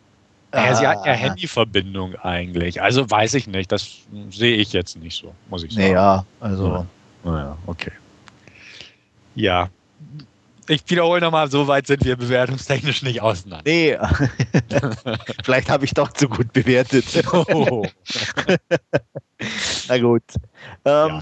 ja, 0.54 0.76
sie 0.76 0.86
hat 0.86 1.04
ja 1.06 1.14
ah. 1.14 1.16
Handyverbindung 1.16 2.16
eigentlich. 2.16 2.80
Also 2.80 3.10
weiß 3.10 3.34
ich 3.34 3.48
nicht. 3.48 3.72
Das 3.72 3.90
sehe 4.30 4.56
ich 4.56 4.72
jetzt 4.72 4.96
nicht 4.98 5.18
so, 5.20 5.34
muss 5.50 5.64
ich 5.64 5.74
sagen. 5.74 5.88
Naja, 5.88 6.26
also. 6.40 6.86
Naja, 7.24 7.58
okay. 7.66 7.92
Ja, 9.34 9.70
ich 10.68 10.90
wiederhole 10.90 11.22
nochmal, 11.22 11.50
so 11.50 11.68
weit 11.68 11.88
sind 11.88 12.04
wir 12.06 12.16
bewertungstechnisch 12.16 13.04
nicht 13.04 13.22
auseinander. 13.22 13.64
Nee, 13.66 13.98
vielleicht 15.44 15.70
habe 15.70 15.86
ich 15.86 15.94
doch 15.94 16.12
zu 16.12 16.28
gut 16.30 16.54
bewertet. 16.54 17.06
Oh. 17.34 17.86
Na 19.88 19.98
gut. 19.98 20.24
Ähm, 20.86 21.10
ja. 21.10 21.22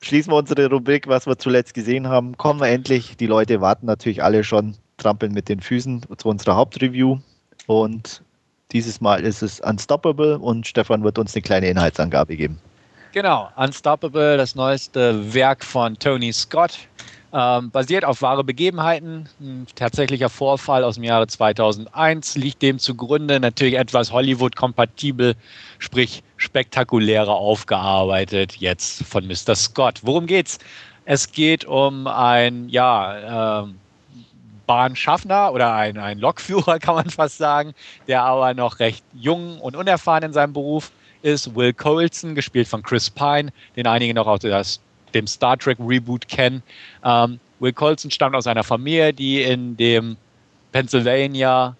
Schließen 0.00 0.32
wir 0.32 0.36
unsere 0.36 0.68
Rubrik, 0.68 1.06
was 1.06 1.26
wir 1.26 1.38
zuletzt 1.38 1.74
gesehen 1.74 2.08
haben. 2.08 2.36
Kommen 2.36 2.60
wir 2.60 2.68
endlich. 2.68 3.16
Die 3.16 3.26
Leute 3.26 3.60
warten 3.60 3.86
natürlich 3.86 4.22
alle 4.22 4.42
schon, 4.42 4.76
trampeln 4.96 5.32
mit 5.32 5.48
den 5.48 5.60
Füßen 5.60 6.04
zu 6.16 6.28
unserer 6.28 6.56
Hauptreview. 6.56 7.18
Und 7.66 8.22
dieses 8.72 9.00
Mal 9.00 9.24
ist 9.24 9.42
es 9.42 9.60
Unstoppable 9.60 10.38
und 10.38 10.66
Stefan 10.66 11.04
wird 11.04 11.18
uns 11.18 11.34
eine 11.34 11.42
kleine 11.42 11.68
Inhaltsangabe 11.68 12.36
geben. 12.36 12.58
Genau, 13.12 13.50
Unstoppable, 13.56 14.38
das 14.38 14.54
neueste 14.54 15.34
Werk 15.34 15.62
von 15.62 15.98
Tony 15.98 16.32
Scott 16.32 16.78
ähm, 17.32 17.70
basiert 17.70 18.04
auf 18.04 18.20
wahre 18.22 18.44
Begebenheiten. 18.44 19.28
Ein 19.40 19.66
tatsächlicher 19.74 20.28
Vorfall 20.28 20.84
aus 20.84 20.96
dem 20.96 21.04
Jahre 21.04 21.26
2001 21.26 22.36
liegt 22.36 22.60
dem 22.60 22.78
zugrunde. 22.78 23.40
Natürlich 23.40 23.74
etwas 23.74 24.12
Hollywood-kompatibel, 24.12 25.34
sprich 25.78 26.22
spektakulärer 26.36 27.34
aufgearbeitet 27.34 28.56
jetzt 28.56 29.04
von 29.04 29.26
Mr. 29.26 29.54
Scott. 29.54 30.00
Worum 30.02 30.26
geht's? 30.26 30.58
Es 31.04 31.32
geht 31.32 31.64
um 31.64 32.06
ein, 32.06 32.68
ja, 32.68 33.62
äh, 33.62 33.66
Bahnschaffner 34.66 35.52
oder 35.52 35.74
ein, 35.74 35.98
ein 35.98 36.18
Lokführer, 36.18 36.78
kann 36.80 36.94
man 36.94 37.10
fast 37.10 37.38
sagen, 37.38 37.74
der 38.06 38.22
aber 38.22 38.54
noch 38.54 38.78
recht 38.78 39.04
jung 39.14 39.58
und 39.60 39.74
unerfahren 39.74 40.22
in 40.22 40.32
seinem 40.32 40.52
Beruf 40.52 40.92
ist. 41.22 41.54
Will 41.54 41.72
Colson, 41.72 42.34
gespielt 42.34 42.68
von 42.68 42.82
Chris 42.82 43.10
Pine, 43.10 43.52
den 43.76 43.86
einige 43.86 44.14
noch 44.14 44.26
aus 44.26 44.40
das 44.40 44.80
dem 45.14 45.26
Star 45.26 45.58
Trek 45.58 45.78
Reboot 45.80 46.28
kennen. 46.28 46.62
Ähm, 47.04 47.38
Will 47.60 47.72
Colson 47.72 48.10
stammt 48.10 48.34
aus 48.34 48.46
einer 48.46 48.64
Familie, 48.64 49.12
die 49.12 49.42
in 49.42 49.76
dem 49.76 50.16
Pennsylvania 50.72 51.76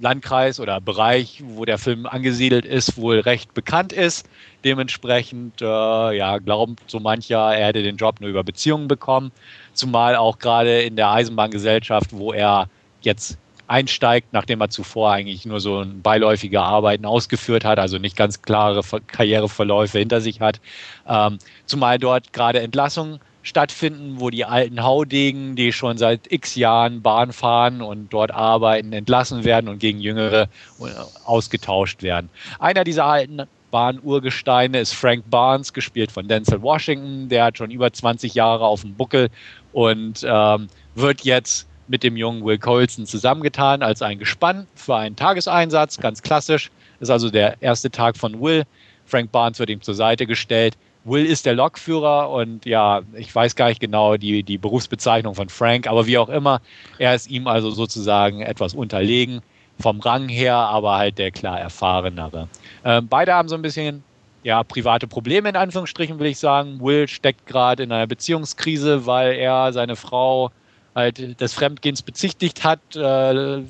Landkreis 0.00 0.58
oder 0.58 0.80
Bereich, 0.80 1.42
wo 1.46 1.64
der 1.64 1.78
Film 1.78 2.06
angesiedelt 2.06 2.64
ist, 2.64 2.96
wohl 2.96 3.20
recht 3.20 3.54
bekannt 3.54 3.92
ist. 3.92 4.28
Dementsprechend 4.64 5.60
äh, 5.62 6.16
ja, 6.16 6.38
glaubt 6.38 6.80
so 6.86 6.98
mancher, 7.00 7.54
er 7.54 7.66
hätte 7.66 7.82
den 7.82 7.96
Job 7.96 8.20
nur 8.20 8.30
über 8.30 8.42
Beziehungen 8.42 8.88
bekommen. 8.88 9.30
Zumal 9.72 10.16
auch 10.16 10.38
gerade 10.38 10.82
in 10.82 10.96
der 10.96 11.10
Eisenbahngesellschaft, 11.10 12.12
wo 12.12 12.32
er 12.32 12.68
jetzt 13.02 13.38
einsteigt, 13.66 14.28
nachdem 14.32 14.60
er 14.60 14.70
zuvor 14.70 15.12
eigentlich 15.12 15.46
nur 15.46 15.60
so 15.60 15.84
beiläufige 16.02 16.60
Arbeiten 16.60 17.04
ausgeführt 17.06 17.64
hat, 17.64 17.78
also 17.78 17.98
nicht 17.98 18.16
ganz 18.16 18.42
klare 18.42 18.82
Karriereverläufe 19.06 19.98
hinter 19.98 20.20
sich 20.20 20.40
hat. 20.40 20.60
Ähm, 21.08 21.38
zumal 21.66 21.98
dort 21.98 22.32
gerade 22.32 22.60
Entlassungen 22.60 23.20
stattfinden, 23.42 24.20
wo 24.20 24.30
die 24.30 24.44
alten 24.44 24.82
Haudegen, 24.82 25.54
die 25.54 25.72
schon 25.72 25.98
seit 25.98 26.32
x 26.32 26.54
Jahren 26.54 27.02
Bahn 27.02 27.32
fahren 27.32 27.82
und 27.82 28.12
dort 28.12 28.30
arbeiten, 28.30 28.92
entlassen 28.92 29.44
werden 29.44 29.68
und 29.68 29.78
gegen 29.78 30.00
Jüngere 30.00 30.48
äh, 30.80 30.84
ausgetauscht 31.24 32.02
werden. 32.02 32.30
Einer 32.58 32.84
dieser 32.84 33.04
alten 33.04 33.42
Bahn-Urgesteine 33.70 34.78
ist 34.78 34.94
Frank 34.94 35.24
Barnes, 35.28 35.72
gespielt 35.72 36.12
von 36.12 36.28
Denzel 36.28 36.62
Washington. 36.62 37.28
Der 37.28 37.44
hat 37.44 37.58
schon 37.58 37.70
über 37.70 37.92
20 37.92 38.34
Jahre 38.34 38.64
auf 38.64 38.82
dem 38.82 38.94
Buckel 38.94 39.30
und 39.72 40.24
ähm, 40.24 40.68
wird 40.94 41.22
jetzt 41.22 41.66
mit 41.88 42.02
dem 42.02 42.16
jungen 42.16 42.44
Will 42.44 42.58
Colson 42.58 43.06
zusammengetan 43.06 43.82
als 43.82 44.02
ein 44.02 44.18
Gespann 44.18 44.66
für 44.74 44.96
einen 44.96 45.16
Tageseinsatz, 45.16 45.98
ganz 45.98 46.22
klassisch. 46.22 46.70
Das 46.98 47.08
ist 47.08 47.12
also 47.12 47.30
der 47.30 47.60
erste 47.60 47.90
Tag 47.90 48.16
von 48.16 48.40
Will. 48.40 48.64
Frank 49.06 49.32
Barnes 49.32 49.58
wird 49.58 49.70
ihm 49.70 49.82
zur 49.82 49.94
Seite 49.94 50.26
gestellt. 50.26 50.76
Will 51.04 51.26
ist 51.26 51.44
der 51.44 51.54
Lokführer 51.54 52.30
und 52.30 52.64
ja, 52.64 53.02
ich 53.14 53.34
weiß 53.34 53.56
gar 53.56 53.68
nicht 53.68 53.80
genau 53.80 54.16
die, 54.16 54.42
die 54.42 54.56
Berufsbezeichnung 54.56 55.34
von 55.34 55.50
Frank, 55.50 55.86
aber 55.86 56.06
wie 56.06 56.16
auch 56.16 56.30
immer, 56.30 56.62
er 56.98 57.14
ist 57.14 57.28
ihm 57.28 57.46
also 57.46 57.70
sozusagen 57.70 58.40
etwas 58.40 58.72
unterlegen, 58.72 59.42
vom 59.78 60.00
Rang 60.00 60.28
her, 60.28 60.54
aber 60.54 60.96
halt 60.96 61.18
der 61.18 61.30
klar 61.30 61.60
erfahrenere. 61.60 62.48
Äh, 62.84 63.02
beide 63.02 63.34
haben 63.34 63.48
so 63.48 63.54
ein 63.54 63.62
bisschen 63.62 64.02
ja, 64.44 64.62
private 64.62 65.06
Probleme 65.06 65.48
in 65.48 65.56
Anführungsstrichen, 65.56 66.18
will 66.18 66.28
ich 66.28 66.38
sagen. 66.38 66.80
Will 66.80 67.08
steckt 67.08 67.46
gerade 67.46 67.82
in 67.82 67.92
einer 67.92 68.06
Beziehungskrise, 68.06 69.04
weil 69.04 69.34
er 69.34 69.72
seine 69.72 69.96
Frau 69.96 70.50
halt 70.94 71.40
des 71.40 71.54
Fremdgehens 71.54 72.02
bezichtigt 72.02 72.64
hat, 72.64 72.80
äh, 72.96 73.62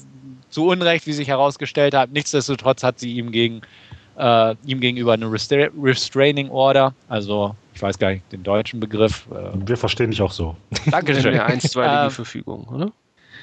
zu 0.51 0.67
Unrecht, 0.67 1.07
wie 1.07 1.13
sich 1.13 1.29
herausgestellt 1.29 1.95
hat. 1.95 2.11
Nichtsdestotrotz 2.13 2.83
hat 2.83 2.99
sie 2.99 3.13
ihm, 3.15 3.33
gegen, 3.33 3.63
äh, 4.17 4.55
ihm 4.67 4.81
gegenüber 4.81 5.15
eine 5.15 5.31
Restra 5.31 5.69
Restraining 5.81 6.51
Order, 6.51 6.95
also 7.09 7.55
ich 7.75 7.83
weiß 7.83 7.99
gar 7.99 8.11
nicht 8.11 8.31
den 8.31 8.43
deutschen 8.43 8.79
Begriff. 8.79 9.27
Äh, 9.33 9.67
Wir 9.67 9.77
verstehen 9.77 10.11
dich 10.11 10.23
auch 10.23 10.31
so. 10.31 10.57
Dankeschön. 10.91 11.27
Eine 11.35 11.45
einstweilige 11.45 12.05
ähm, 12.05 12.11
Verfügung, 12.11 12.65
oder? 12.69 12.93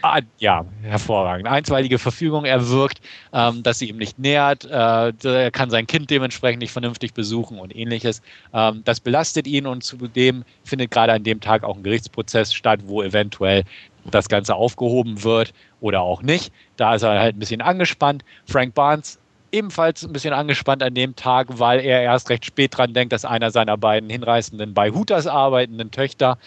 Ah, 0.03 0.21
ja, 0.39 0.65
hervorragend. 0.81 1.47
Einstweilige 1.47 1.99
Verfügung 1.99 2.45
erwirkt, 2.45 3.01
ähm, 3.33 3.61
dass 3.61 3.79
sie 3.79 3.89
ihm 3.89 3.97
nicht 3.97 4.17
nähert. 4.17 4.65
Äh, 4.65 5.13
er 5.23 5.51
kann 5.51 5.69
sein 5.69 5.85
Kind 5.85 6.09
dementsprechend 6.09 6.61
nicht 6.61 6.71
vernünftig 6.71 7.13
besuchen 7.13 7.59
und 7.59 7.75
ähnliches. 7.75 8.21
Ähm, 8.53 8.81
das 8.83 8.99
belastet 8.99 9.45
ihn 9.45 9.67
und 9.67 9.83
zudem 9.83 10.43
findet 10.63 10.89
gerade 10.89 11.13
an 11.13 11.23
dem 11.23 11.39
Tag 11.39 11.63
auch 11.63 11.77
ein 11.77 11.83
Gerichtsprozess 11.83 12.53
statt, 12.53 12.79
wo 12.85 13.03
eventuell 13.03 13.63
das 14.09 14.27
Ganze 14.27 14.55
aufgehoben 14.55 15.23
wird 15.23 15.53
oder 15.81 16.01
auch 16.01 16.23
nicht. 16.23 16.51
Da 16.77 16.95
ist 16.95 17.03
er 17.03 17.19
halt 17.19 17.35
ein 17.35 17.39
bisschen 17.39 17.61
angespannt. 17.61 18.23
Frank 18.45 18.73
Barnes 18.73 19.19
ebenfalls 19.51 20.03
ein 20.03 20.13
bisschen 20.13 20.33
angespannt 20.33 20.81
an 20.81 20.95
dem 20.95 21.15
Tag, 21.15 21.47
weil 21.59 21.79
er 21.81 22.01
erst 22.01 22.29
recht 22.29 22.45
spät 22.45 22.75
dran 22.75 22.93
denkt, 22.93 23.13
dass 23.13 23.25
einer 23.25 23.51
seiner 23.51 23.77
beiden 23.77 24.09
hinreißenden 24.09 24.73
bei 24.73 24.91
Hooters 24.91 25.27
arbeitenden 25.27 25.91
Töchter 25.91 26.37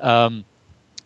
ähm, 0.00 0.44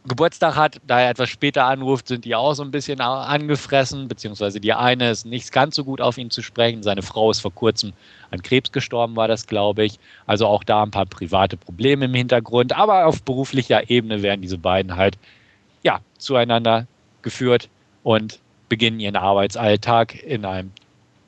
Geburtstag 0.06 0.55
hat, 0.55 0.81
da 0.86 1.01
er 1.01 1.10
etwas 1.10 1.31
später 1.31 1.64
anruft, 1.64 2.09
sind 2.09 2.26
die 2.26 2.35
auch 2.35 2.52
so 2.52 2.62
ein 2.62 2.70
bisschen 2.70 3.01
angefressen, 3.01 4.06
beziehungsweise 4.06 4.60
die 4.60 4.74
eine 4.74 5.10
ist 5.10 5.24
nicht 5.24 5.51
ganz 5.51 5.76
so 5.76 5.85
gut 5.85 6.02
auf 6.02 6.18
ihn 6.18 6.31
zu 6.31 6.43
sprechen. 6.43 6.82
Seine 6.82 7.01
Frau 7.01 7.31
ist 7.31 7.40
vor 7.40 7.55
kurzem 7.55 7.94
an 8.31 8.43
Krebs 8.43 8.70
gestorben, 8.70 9.16
war 9.16 9.28
das, 9.28 9.47
glaube 9.47 9.85
ich. 9.85 9.98
Also 10.26 10.47
auch 10.47 10.62
da 10.62 10.82
ein 10.82 10.90
paar 10.90 11.06
private 11.06 11.56
Probleme 11.56 12.05
im 12.05 12.12
Hintergrund. 12.12 12.76
Aber 12.76 13.06
auf 13.06 13.22
beruflicher 13.22 13.89
Ebene 13.89 14.22
werden 14.22 14.43
diese 14.43 14.59
beiden 14.59 14.94
halt 14.94 15.16
ja, 15.82 16.01
zueinander 16.18 16.86
geführt 17.22 17.70
und 18.02 18.40
beginnen 18.68 19.01
ihren 19.01 19.16
Arbeitsalltag 19.16 20.22
in 20.22 20.44
einem 20.44 20.70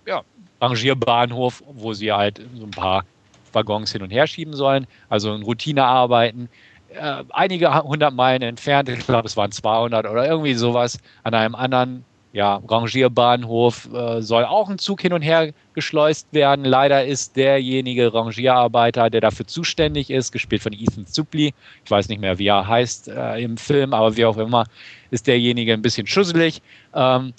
ja, 0.06 0.22
Rangierbahnhof, 0.60 1.62
wo 1.66 1.94
sie 1.94 2.12
halt 2.12 2.42
so 2.54 2.64
ein 2.64 2.70
paar 2.72 3.06
Waggons 3.54 3.92
hin 3.92 4.02
und 4.02 4.10
her 4.10 4.26
schieben 4.26 4.54
sollen, 4.54 4.86
also 5.08 5.34
in 5.34 5.42
Routinearbeiten 5.42 6.50
äh, 6.97 7.24
einige 7.31 7.82
hundert 7.82 8.14
Meilen 8.14 8.43
entfernt, 8.43 8.89
ich 8.89 9.06
glaube 9.06 9.27
es 9.27 9.36
waren 9.36 9.52
200 9.52 10.06
oder 10.06 10.27
irgendwie 10.27 10.55
sowas, 10.55 10.98
an 11.23 11.35
einem 11.35 11.55
anderen 11.55 12.05
ja, 12.36 12.60
Rangierbahnhof 12.68 13.89
äh, 13.94 14.20
soll 14.20 14.44
auch 14.44 14.68
ein 14.68 14.78
Zug 14.78 15.01
hin 15.01 15.14
und 15.14 15.23
her 15.23 15.55
geschleust 15.73 16.28
werden. 16.32 16.66
Leider 16.66 17.06
ist 17.06 17.35
derjenige 17.35 18.12
Rangierarbeiter, 18.12 19.09
der 19.09 19.23
dafür 19.23 19.47
zuständig 19.47 20.10
ist, 20.10 20.32
gespielt 20.32 20.62
von 20.62 20.74
Ethan 20.74 21.06
Suplee, 21.06 21.55
ich 21.82 21.90
weiß 21.90 22.10
nicht 22.10 22.20
mehr, 22.20 22.39
wie 22.39 22.48
er 22.48 22.68
heißt 22.68 23.09
äh, 23.09 23.43
im 23.43 23.56
Film, 23.56 23.94
aber 23.94 24.18
wie 24.18 24.27
auch 24.27 24.36
immer, 24.36 24.66
ist 25.10 25.27
derjenige 25.27 25.73
ein 25.73 25.81
bisschen 25.81 26.06
schusselig. 26.06 26.60
Ähm, 26.94 27.32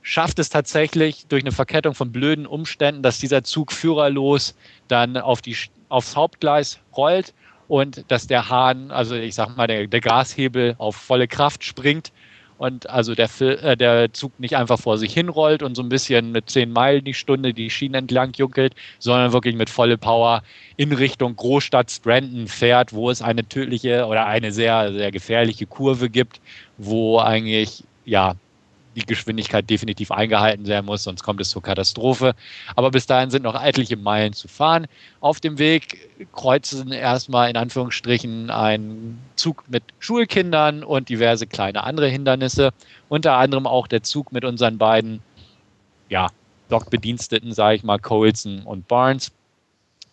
schafft 0.00 0.38
es 0.38 0.48
tatsächlich 0.48 1.26
durch 1.26 1.42
eine 1.42 1.52
Verkettung 1.52 1.92
von 1.92 2.10
blöden 2.10 2.46
Umständen, 2.46 3.02
dass 3.02 3.18
dieser 3.18 3.44
Zug 3.44 3.70
führerlos 3.70 4.54
dann 4.88 5.18
auf 5.18 5.42
die, 5.42 5.56
aufs 5.90 6.16
Hauptgleis 6.16 6.78
rollt 6.96 7.34
und 7.68 8.04
dass 8.08 8.26
der 8.26 8.48
Hahn, 8.48 8.90
also 8.90 9.14
ich 9.14 9.34
sag 9.34 9.56
mal, 9.56 9.66
der, 9.66 9.86
der 9.86 10.00
Gashebel 10.00 10.74
auf 10.78 10.96
volle 10.96 11.28
Kraft 11.28 11.62
springt 11.62 12.12
und 12.56 12.90
also 12.90 13.14
der, 13.14 13.28
äh, 13.40 13.76
der 13.76 14.12
Zug 14.12 14.38
nicht 14.40 14.56
einfach 14.56 14.78
vor 14.78 14.98
sich 14.98 15.14
hinrollt 15.14 15.62
und 15.62 15.76
so 15.76 15.82
ein 15.82 15.88
bisschen 15.88 16.32
mit 16.32 16.50
10 16.50 16.72
Meilen 16.72 17.04
die 17.04 17.14
Stunde 17.14 17.54
die 17.54 17.70
Schienen 17.70 17.94
entlang 17.94 18.32
juckelt, 18.34 18.74
sondern 18.98 19.32
wirklich 19.32 19.54
mit 19.54 19.70
volle 19.70 19.96
Power 19.96 20.42
in 20.76 20.92
Richtung 20.92 21.36
Großstadt 21.36 21.90
Strandon 21.90 22.48
fährt, 22.48 22.92
wo 22.92 23.10
es 23.10 23.22
eine 23.22 23.48
tödliche 23.48 24.06
oder 24.06 24.26
eine 24.26 24.50
sehr, 24.50 24.92
sehr 24.92 25.12
gefährliche 25.12 25.66
Kurve 25.66 26.10
gibt, 26.10 26.40
wo 26.78 27.18
eigentlich 27.18 27.84
ja 28.04 28.34
die 28.96 29.06
Geschwindigkeit 29.06 29.68
definitiv 29.68 30.10
eingehalten 30.10 30.66
werden 30.66 30.86
muss, 30.86 31.04
sonst 31.04 31.22
kommt 31.22 31.40
es 31.40 31.50
zur 31.50 31.62
Katastrophe. 31.62 32.34
Aber 32.74 32.90
bis 32.90 33.06
dahin 33.06 33.30
sind 33.30 33.42
noch 33.42 33.60
etliche 33.60 33.96
Meilen 33.96 34.32
zu 34.32 34.48
fahren. 34.48 34.86
Auf 35.20 35.40
dem 35.40 35.58
Weg 35.58 36.10
kreuzen 36.32 36.92
erstmal 36.92 37.50
in 37.50 37.56
Anführungsstrichen 37.56 38.50
ein 38.50 39.18
Zug 39.36 39.64
mit 39.68 39.84
Schulkindern 39.98 40.82
und 40.82 41.08
diverse 41.08 41.46
kleine 41.46 41.84
andere 41.84 42.08
Hindernisse. 42.08 42.70
Unter 43.08 43.36
anderem 43.36 43.66
auch 43.66 43.86
der 43.86 44.02
Zug 44.02 44.32
mit 44.32 44.44
unseren 44.44 44.78
beiden, 44.78 45.20
ja, 46.08 46.28
Dockbediensteten, 46.68 47.52
sage 47.52 47.76
ich 47.76 47.82
mal, 47.82 47.98
Colson 47.98 48.62
und 48.62 48.88
Barnes. 48.88 49.32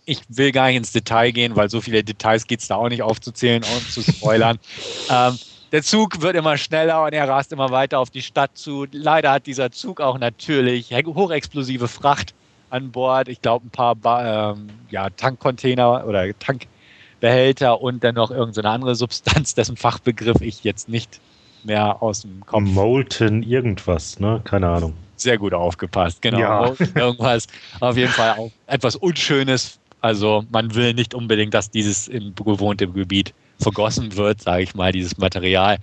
Ich 0.06 0.22
will 0.30 0.52
gar 0.52 0.68
nicht 0.68 0.77
ins 0.77 0.91
Detail 0.91 1.31
gehen, 1.31 1.56
weil 1.56 1.69
so 1.69 1.81
viele 1.81 2.03
Details 2.03 2.45
geht 2.45 2.61
es 2.61 2.68
da 2.68 2.76
auch 2.76 2.89
nicht 2.89 3.02
aufzuzählen 3.02 3.64
und 3.64 3.91
zu 3.91 4.03
spoilern. 4.03 4.60
ähm, 5.10 5.38
der 5.76 5.84
Zug 5.84 6.22
wird 6.22 6.38
immer 6.38 6.56
schneller 6.56 7.03
und 7.03 7.11
er 7.11 7.27
rast 7.27 7.52
immer 7.52 7.69
weiter 7.69 7.99
auf 7.99 8.10
die 8.10 8.22
Stadt 8.22 8.52
zu. 8.53 8.88
Leider 8.93 9.34
hat 9.34 9.45
dieser 9.45 9.72
Zug 9.72 9.99
auch 9.99 10.18
natürlich 10.18 10.91
hochexplosive 10.91 11.89
Fracht 11.89 12.34
an 12.69 12.93
Bord. 12.93 13.27
Ich 13.27 13.41
glaube, 13.41 13.68
ein 13.68 13.72
paar 13.72 13.93
ba 13.93 14.53
ähm, 14.53 14.69
ja, 14.89 15.10
Tankcontainer 15.10 16.07
oder 16.07 16.27
Tankbehälter 16.39 17.81
und 17.81 18.06
dann 18.06 18.15
noch 18.15 18.31
irgendeine 18.31 18.69
andere 18.69 18.95
Substanz, 18.95 19.53
dessen 19.53 19.76
Fachbegriff 19.76 20.39
ich 20.39 20.64
jetzt 20.64 20.88
nicht 20.88 21.19
mehr 21.65 22.02
aus 22.02 22.22
dem 22.22 22.45
Kopf. 22.45 22.61
Molten 22.61 23.43
irgendwas, 23.43 24.18
ne? 24.18 24.39
Keine 24.45 24.69
Ahnung. 24.69 24.93
Sehr 25.18 25.38
gut 25.38 25.53
aufgepasst, 25.53 26.22
genau. 26.22 26.39
Ja. 26.39 26.73
Irgendwas. 26.95 27.47
Auf 27.81 27.97
jeden 27.97 28.14
Fall 28.14 28.38
auch 28.38 28.52
etwas 28.68 28.95
Unschönes. 28.95 29.77
Also 29.99 30.45
man 30.52 30.73
will 30.73 30.93
nicht 30.93 31.14
unbedingt, 31.14 31.53
dass 31.53 31.69
dieses 31.69 32.07
im 32.07 32.34
bewohnten 32.34 32.93
Gebiet 32.93 33.34
vergossen 33.60 34.15
wird, 34.15 34.41
sage 34.41 34.64
ich 34.64 34.76
mal, 34.76 34.91
dieses 34.91 35.18
Material. 35.18 35.77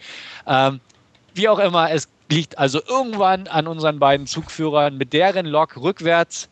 Ähm, 0.47 0.81
wie 1.35 1.49
auch 1.49 1.59
immer, 1.59 1.90
es 1.90 2.09
liegt 2.31 2.59
also 2.59 2.81
irgendwann 2.86 3.47
an 3.47 3.66
unseren 3.66 3.99
beiden 3.99 4.27
Zugführern, 4.27 4.97
mit 4.97 5.12
deren 5.12 5.47
Lok 5.47 5.77
rückwärts 5.77 6.49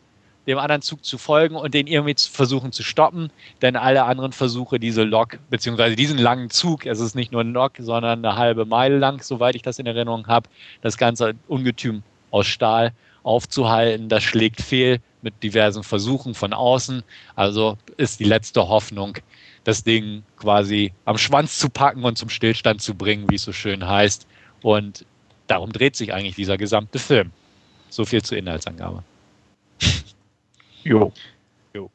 dem 0.47 0.57
anderen 0.57 0.81
Zug 0.81 1.05
zu 1.05 1.17
folgen 1.17 1.55
und 1.55 1.73
den 1.73 1.87
irgendwie 1.87 2.15
zu 2.15 2.31
versuchen 2.31 2.71
zu 2.71 2.83
stoppen, 2.83 3.31
denn 3.61 3.75
alle 3.75 4.05
anderen 4.05 4.31
Versuche, 4.31 4.79
diese 4.79 5.03
Lok, 5.03 5.37
beziehungsweise 5.49 5.95
diesen 5.95 6.17
langen 6.17 6.49
Zug, 6.49 6.85
es 6.85 6.99
ist 6.99 7.15
nicht 7.15 7.31
nur 7.31 7.41
ein 7.41 7.53
Lok, 7.53 7.73
sondern 7.77 8.25
eine 8.25 8.37
halbe 8.37 8.65
Meile 8.65 8.97
lang, 8.97 9.21
soweit 9.21 9.55
ich 9.55 9.61
das 9.61 9.79
in 9.79 9.85
Erinnerung 9.85 10.27
habe, 10.27 10.49
das 10.81 10.97
ganze 10.97 11.33
Ungetüm 11.47 12.03
aus 12.31 12.47
Stahl 12.47 12.91
aufzuhalten, 13.23 14.09
das 14.09 14.23
schlägt 14.23 14.61
fehl 14.61 14.99
mit 15.21 15.43
diversen 15.43 15.83
Versuchen 15.83 16.33
von 16.33 16.53
außen, 16.53 17.03
also 17.35 17.77
ist 17.97 18.19
die 18.19 18.23
letzte 18.25 18.67
Hoffnung, 18.67 19.17
das 19.63 19.83
Ding 19.83 20.23
quasi 20.37 20.93
am 21.05 21.17
Schwanz 21.17 21.59
zu 21.59 21.69
packen 21.69 22.03
und 22.03 22.17
zum 22.17 22.29
Stillstand 22.29 22.81
zu 22.81 22.95
bringen, 22.95 23.29
wie 23.29 23.35
es 23.35 23.43
so 23.43 23.53
schön 23.53 23.87
heißt. 23.87 24.25
Und 24.61 25.05
darum 25.47 25.71
dreht 25.71 25.95
sich 25.95 26.13
eigentlich 26.13 26.35
dieser 26.35 26.57
gesamte 26.57 26.99
Film. 26.99 27.31
So 27.89 28.05
viel 28.05 28.21
zur 28.21 28.37
Inhaltsangabe. 28.37 29.03
Jo. 30.83 31.13
jo. 31.75 31.91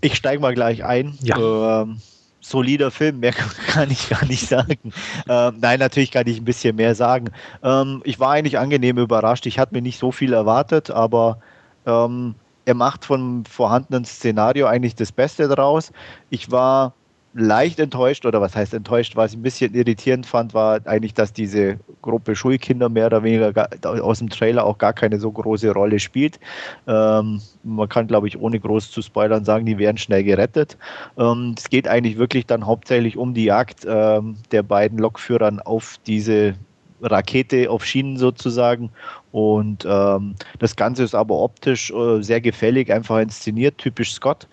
Ich 0.00 0.16
steige 0.16 0.40
mal 0.40 0.54
gleich 0.54 0.82
ein. 0.82 1.16
Ja. 1.22 1.82
Ähm, 1.82 2.00
solider 2.40 2.90
Film, 2.90 3.20
mehr 3.20 3.32
kann 3.68 3.90
ich 3.90 4.08
gar 4.08 4.24
nicht 4.24 4.48
sagen. 4.48 4.92
Ähm, 5.28 5.56
nein, 5.60 5.78
natürlich 5.78 6.10
kann 6.10 6.26
ich 6.26 6.38
ein 6.38 6.44
bisschen 6.44 6.74
mehr 6.74 6.94
sagen. 6.96 7.30
Ähm, 7.62 8.02
ich 8.04 8.18
war 8.18 8.32
eigentlich 8.32 8.58
angenehm 8.58 8.98
überrascht. 8.98 9.46
Ich 9.46 9.60
hatte 9.60 9.74
mir 9.74 9.82
nicht 9.82 9.98
so 9.98 10.12
viel 10.12 10.32
erwartet, 10.32 10.90
aber 10.90 11.38
ähm, 11.86 12.34
er 12.66 12.74
macht 12.74 13.04
vom 13.04 13.44
vorhandenen 13.46 14.04
Szenario 14.04 14.66
eigentlich 14.66 14.96
das 14.96 15.12
Beste 15.12 15.48
daraus. 15.48 15.92
Ich 16.30 16.50
war 16.50 16.92
leicht 17.32 17.78
enttäuscht, 17.78 18.24
oder 18.26 18.40
was 18.40 18.56
heißt 18.56 18.74
enttäuscht, 18.74 19.14
was 19.14 19.32
ich 19.32 19.38
ein 19.38 19.42
bisschen 19.42 19.74
irritierend 19.74 20.26
fand, 20.26 20.54
war 20.54 20.80
eigentlich, 20.86 21.14
dass 21.14 21.32
diese 21.32 21.78
Gruppe 22.02 22.34
Schulkinder 22.34 22.88
mehr 22.88 23.06
oder 23.06 23.22
weniger 23.22 23.68
aus 23.84 24.18
dem 24.18 24.30
Trailer 24.30 24.64
auch 24.64 24.78
gar 24.78 24.94
keine 24.94 25.20
so 25.20 25.30
große 25.30 25.70
Rolle 25.72 26.00
spielt. 26.00 26.40
Ähm, 26.88 27.40
man 27.62 27.88
kann, 27.88 28.06
glaube 28.06 28.26
ich, 28.26 28.40
ohne 28.40 28.58
groß 28.58 28.90
zu 28.90 29.02
spoilern 29.02 29.44
sagen, 29.44 29.66
die 29.66 29.78
werden 29.78 29.98
schnell 29.98 30.24
gerettet. 30.24 30.76
Ähm, 31.18 31.54
es 31.56 31.68
geht 31.68 31.86
eigentlich 31.86 32.16
wirklich 32.18 32.46
dann 32.46 32.66
hauptsächlich 32.66 33.16
um 33.16 33.34
die 33.34 33.44
Jagd 33.44 33.86
ähm, 33.86 34.36
der 34.50 34.62
beiden 34.62 34.98
Lokführern 34.98 35.60
auf 35.60 35.98
diese 36.06 36.54
Rakete 37.02 37.70
auf 37.70 37.84
Schienen 37.84 38.16
sozusagen. 38.16 38.90
Und 39.32 39.86
ähm, 39.88 40.34
das 40.58 40.76
Ganze 40.76 41.04
ist 41.04 41.14
aber 41.14 41.38
optisch 41.38 41.90
äh, 41.90 42.22
sehr 42.22 42.40
gefällig, 42.40 42.92
einfach 42.92 43.18
inszeniert, 43.18 43.78
typisch 43.78 44.12
Scott. 44.12 44.46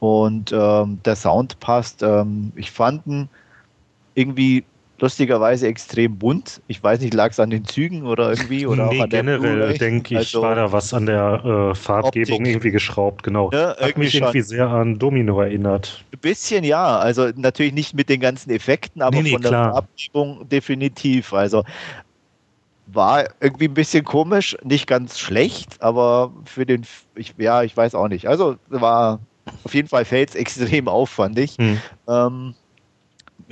Und 0.00 0.52
ähm, 0.52 0.98
der 1.04 1.16
Sound 1.16 1.60
passt. 1.60 2.02
Ähm, 2.02 2.52
ich 2.56 2.70
fand 2.70 3.06
ihn 3.06 3.28
irgendwie 4.14 4.64
lustigerweise 5.02 5.66
extrem 5.66 6.16
bunt. 6.16 6.62
Ich 6.68 6.82
weiß 6.82 7.00
nicht, 7.00 7.12
lag 7.12 7.32
es 7.32 7.40
an 7.40 7.50
den 7.50 7.64
Zügen 7.64 8.06
oder 8.06 8.30
irgendwie? 8.30 8.66
Oder 8.66 8.86
nee, 8.86 9.04
generell 9.08 9.76
denke 9.76 10.14
ich, 10.14 10.18
also, 10.18 10.42
war 10.42 10.54
da 10.54 10.70
was 10.70 10.94
an 10.94 11.06
der 11.06 11.72
äh, 11.72 11.74
Farbgebung 11.74 12.38
Optik. 12.38 12.46
irgendwie 12.46 12.70
geschraubt, 12.70 13.24
genau. 13.24 13.50
Ja, 13.52 13.76
Hat 13.76 13.98
mich 13.98 14.12
schon. 14.12 14.22
irgendwie 14.22 14.42
sehr 14.42 14.68
an 14.68 14.98
Domino 14.98 15.40
erinnert. 15.40 16.04
Ein 16.12 16.20
bisschen 16.20 16.62
ja, 16.62 16.98
also 16.98 17.30
natürlich 17.34 17.72
nicht 17.72 17.94
mit 17.94 18.08
den 18.08 18.20
ganzen 18.20 18.50
Effekten, 18.50 19.02
aber 19.02 19.16
nee, 19.16 19.22
nee, 19.24 19.30
von 19.32 19.42
klar. 19.42 19.64
der 19.64 19.72
Farbgebung 19.72 20.48
definitiv. 20.48 21.32
Also 21.32 21.64
war 22.86 23.24
irgendwie 23.40 23.66
ein 23.66 23.74
bisschen 23.74 24.04
komisch, 24.04 24.56
nicht 24.62 24.86
ganz 24.86 25.18
schlecht, 25.18 25.82
aber 25.82 26.32
für 26.44 26.64
den, 26.64 26.86
ich, 27.16 27.34
ja, 27.38 27.64
ich 27.64 27.76
weiß 27.76 27.96
auch 27.96 28.08
nicht. 28.08 28.28
Also 28.28 28.56
war 28.68 29.18
auf 29.64 29.74
jeden 29.74 29.88
Fall 29.88 30.04
fällt 30.04 30.30
es 30.30 30.34
extrem 30.36 30.86
auf, 30.86 31.10
fand 31.10 31.38
ich. 31.40 31.56
Hm. 31.56 31.80
Ähm, 32.08 32.54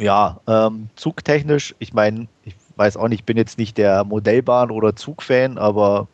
ja, 0.01 0.41
ähm, 0.47 0.89
zugtechnisch, 0.97 1.75
ich 1.79 1.93
meine, 1.93 2.27
ich 2.45 2.55
weiß 2.77 2.97
auch 2.97 3.09
nicht, 3.09 3.21
ich 3.21 3.25
bin 3.27 3.37
jetzt 3.37 3.59
nicht 3.59 3.77
der 3.79 4.05
Modellbahn- 4.05 4.71
oder 4.71 4.97
Zugfan, 4.97 5.59
aber 5.59 6.09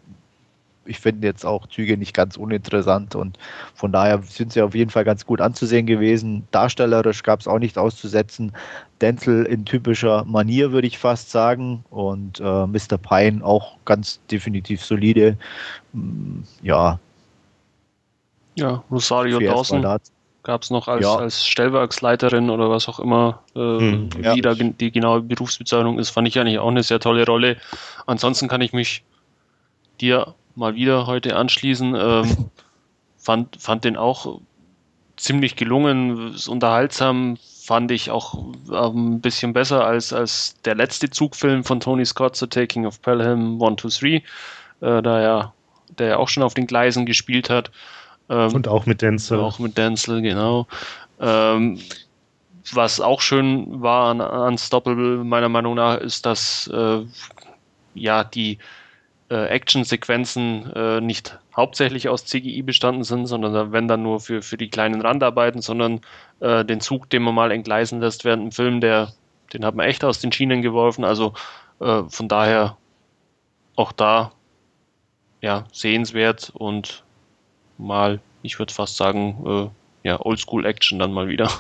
ich 0.85 0.99
finde 0.99 1.27
jetzt 1.27 1.45
auch 1.45 1.67
Züge 1.69 1.97
nicht 1.97 2.15
ganz 2.15 2.37
uninteressant 2.37 3.15
und 3.15 3.39
von 3.75 3.93
daher 3.93 4.23
sind 4.23 4.53
sie 4.53 4.63
auf 4.63 4.75
jeden 4.75 4.91
Fall 4.91 5.05
ganz 5.05 5.27
gut 5.27 5.41
anzusehen 5.41 5.87
gewesen. 5.87 6.47
Darstellerisch 6.53 7.23
gab 7.23 7.41
es 7.41 7.49
auch 7.49 7.59
nichts 7.59 7.79
auszusetzen. 7.79 8.53
Denzel 9.01 9.45
in 9.47 9.65
typischer 9.65 10.25
Manier, 10.25 10.73
würde 10.73 10.87
ich 10.87 10.99
fast 10.99 11.31
sagen. 11.31 11.85
Und 11.91 12.41
äh, 12.41 12.67
Mr. 12.67 12.99
Pine 12.99 13.45
auch 13.45 13.77
ganz 13.85 14.21
definitiv 14.31 14.85
solide. 14.85 15.37
Mm, 15.93 16.41
Ja, 16.63 16.99
Ja, 18.55 18.85
Rosario 18.91 19.39
Dawson. 19.41 19.85
Gab 20.47 20.63
es 20.63 20.71
noch 20.71 20.87
als, 20.87 21.03
Ja. 21.03 21.17
als 21.17 21.45
Stellwerksleiterin 21.45 22.51
oder 22.51 22.71
was 22.71 22.89
auch 22.89 23.01
immer, 23.01 23.43
äh, 23.57 23.59
Hm, 23.59 24.11
ja. 24.23 24.37
wie 24.37 24.41
da 24.41 24.55
die 24.55 24.93
genaue 24.93 25.21
Berufsbezeichnung 25.21 25.99
ist, 25.99 26.11
fand 26.11 26.29
ich 26.29 26.39
eigentlich 26.39 26.61
auch 26.61 26.69
eine 26.69 26.85
sehr 26.85 27.01
tolle 27.01 27.27
Rolle. 27.27 27.57
Ansonsten 28.07 28.47
kann 28.47 28.61
ich 28.61 28.73
mich 28.73 29.03
dir 30.01 30.35
mal 30.55 30.77
wieder 30.77 31.07
heute 31.09 31.35
anschließen. 31.35 31.97
Ähm, 31.99 32.51
fand, 33.19 33.61
fand 33.61 33.85
den 33.85 33.97
auch 33.97 34.39
ziemlich 35.17 35.57
gelungen, 35.57 36.33
ist 36.35 36.47
unterhaltsam, 36.47 37.39
fand 37.65 37.91
ich 37.91 38.13
auch 38.13 38.35
ähm, 38.71 39.15
ein 39.15 39.21
bisschen 39.21 39.53
besser 39.53 39.85
als, 39.85 40.13
als 40.13 40.55
der 40.65 40.77
letzte 40.77 41.11
Zugfilm 41.11 41.65
von 41.65 41.81
Tony 41.81 42.05
Scott, 42.05 42.37
The 42.37 42.47
Taking 42.47 42.87
of 42.87 43.03
Pelham 43.03 43.61
1, 43.61 43.83
2, 43.83 44.23
3, 44.81 44.89
äh, 44.99 45.03
da 45.03 45.21
ja, 45.21 45.53
der 45.99 46.07
ja 46.09 46.17
auch 46.19 46.29
schon 46.29 46.45
auf 46.45 46.55
den 46.55 46.69
Gleisen 46.69 47.05
gespielt 47.05 47.51
hat. 47.51 47.73
Ähm, 48.29 48.55
Und 48.55 48.69
auch 48.69 48.87
mit 48.87 49.03
Denzel. 49.03 49.41
auch 49.41 49.59
mit 49.59 49.77
Denzel, 49.79 50.23
genau. 50.23 50.67
Ähm, 51.21 51.79
was 52.73 53.01
auch 53.01 53.21
schön 53.21 53.81
war 53.81 54.11
an 54.11 54.21
Unstoppable, 54.21 55.25
meiner 55.25 55.49
Meinung 55.49 55.77
nach, 55.77 55.99
ist, 55.99 56.27
dass 56.27 56.69
äh, 56.73 57.03
ja 57.95 58.25
die 58.25 58.59
äh, 59.31 59.47
Action-Sequenzen 59.47 60.73
äh, 60.75 61.01
nicht 61.01 61.39
hauptsächlich 61.55 62.09
aus 62.09 62.25
CGI 62.25 62.63
bestanden 62.63 63.05
sind, 63.05 63.27
sondern 63.27 63.73
wenn 63.73 63.89
dann 63.89 64.03
nur 64.03 64.21
für, 64.21 64.43
für 64.43 64.57
die 64.57 64.69
kleinen 64.69 65.01
Randarbeiten, 65.01 65.63
sondern 65.63 66.01
äh, 66.41 66.65
den 66.65 66.81
Zug, 66.81 67.09
den 67.11 67.23
man 67.23 67.35
mal 67.35 67.51
entgleisen 67.51 68.01
lässt 68.01 68.25
während 68.25 68.43
dem 68.43 68.53
Film, 68.53 68.81
der, 68.81 69.13
den 69.53 69.65
hat 69.65 69.75
man 69.75 69.87
echt 69.87 70.05
aus 70.05 70.21
den 70.21 70.33
Schienen 70.33 70.63
geworfen. 70.63 71.05
Also 71.05 71.35
äh, 71.81 72.03
von 72.09 72.29
daher 72.29 72.77
auch 73.75 73.93
da 73.93 74.33
ja 75.41 75.65
sehenswert 75.73 76.51
und 76.55 77.05
mal, 77.79 78.21
ich 78.43 78.59
würde 78.59 78.73
fast 78.73 78.97
sagen, 78.97 79.73
äh, 80.05 80.09
ja, 80.09 80.21
Oldschool-Action 80.21 80.99
dann 80.99 81.13
mal 81.13 81.29
wieder. 81.29 81.51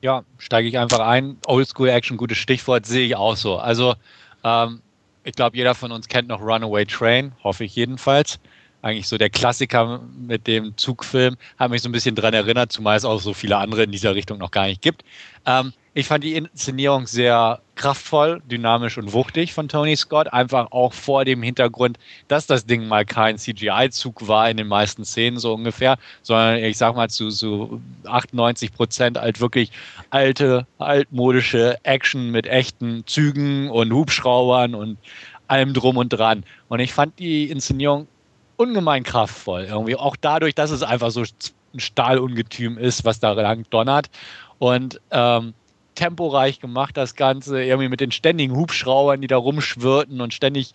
Ja, 0.00 0.22
steige 0.38 0.68
ich 0.68 0.78
einfach 0.78 1.00
ein. 1.00 1.38
Oldschool 1.46 1.88
Action, 1.88 2.16
gutes 2.16 2.38
Stichwort, 2.38 2.86
sehe 2.86 3.06
ich 3.06 3.16
auch 3.16 3.36
so. 3.36 3.56
Also, 3.58 3.94
ähm, 4.44 4.80
ich 5.24 5.34
glaube, 5.34 5.56
jeder 5.56 5.74
von 5.74 5.92
uns 5.92 6.08
kennt 6.08 6.28
noch 6.28 6.40
Runaway 6.40 6.86
Train, 6.86 7.32
hoffe 7.42 7.64
ich 7.64 7.74
jedenfalls. 7.74 8.38
Eigentlich 8.80 9.08
so 9.08 9.18
der 9.18 9.28
Klassiker 9.28 10.00
mit 10.16 10.46
dem 10.46 10.76
Zugfilm. 10.76 11.36
Hat 11.58 11.70
mich 11.70 11.82
so 11.82 11.88
ein 11.88 11.92
bisschen 11.92 12.14
dran 12.14 12.32
erinnert, 12.32 12.70
zumal 12.70 12.96
es 12.96 13.04
auch 13.04 13.20
so 13.20 13.34
viele 13.34 13.56
andere 13.56 13.82
in 13.82 13.90
dieser 13.90 14.14
Richtung 14.14 14.38
noch 14.38 14.52
gar 14.52 14.66
nicht 14.66 14.80
gibt. 14.80 15.02
Ähm, 15.46 15.72
ich 15.94 16.06
fand 16.06 16.22
die 16.22 16.34
Inszenierung 16.34 17.06
sehr 17.06 17.60
kraftvoll, 17.74 18.42
dynamisch 18.50 18.98
und 18.98 19.12
wuchtig 19.12 19.54
von 19.54 19.68
Tony 19.68 19.96
Scott. 19.96 20.32
Einfach 20.32 20.70
auch 20.70 20.92
vor 20.92 21.24
dem 21.24 21.42
Hintergrund, 21.42 21.98
dass 22.28 22.46
das 22.46 22.66
Ding 22.66 22.86
mal 22.86 23.04
kein 23.04 23.38
CGI-Zug 23.38 24.28
war 24.28 24.50
in 24.50 24.56
den 24.56 24.68
meisten 24.68 25.04
Szenen 25.04 25.38
so 25.38 25.54
ungefähr, 25.54 25.96
sondern 26.22 26.56
ich 26.56 26.76
sag 26.76 26.94
mal 26.94 27.08
zu 27.08 27.30
so 27.30 27.80
98 28.04 28.72
Prozent 28.72 29.18
halt 29.18 29.40
wirklich 29.40 29.70
alte, 30.10 30.66
altmodische 30.78 31.78
Action 31.84 32.30
mit 32.30 32.46
echten 32.46 33.04
Zügen 33.06 33.70
und 33.70 33.92
Hubschraubern 33.92 34.74
und 34.74 34.98
allem 35.46 35.72
drum 35.72 35.96
und 35.96 36.10
dran. 36.10 36.44
Und 36.68 36.80
ich 36.80 36.92
fand 36.92 37.18
die 37.18 37.50
Inszenierung 37.50 38.06
ungemein 38.56 39.04
kraftvoll. 39.04 39.64
Irgendwie 39.64 39.96
auch 39.96 40.16
dadurch, 40.16 40.54
dass 40.54 40.70
es 40.70 40.82
einfach 40.82 41.10
so 41.10 41.22
ein 41.22 41.80
Stahlungetüm 41.80 42.76
ist, 42.76 43.04
was 43.04 43.20
da 43.20 43.32
lang 43.32 43.64
donnert. 43.70 44.10
Und 44.58 45.00
ähm, 45.10 45.54
temporeich 45.98 46.60
gemacht, 46.60 46.96
das 46.96 47.16
Ganze, 47.16 47.62
irgendwie 47.62 47.88
mit 47.88 48.00
den 48.00 48.12
ständigen 48.12 48.54
Hubschraubern, 48.54 49.20
die 49.20 49.26
da 49.26 49.36
rumschwirrten 49.36 50.20
und 50.20 50.32
ständig 50.32 50.72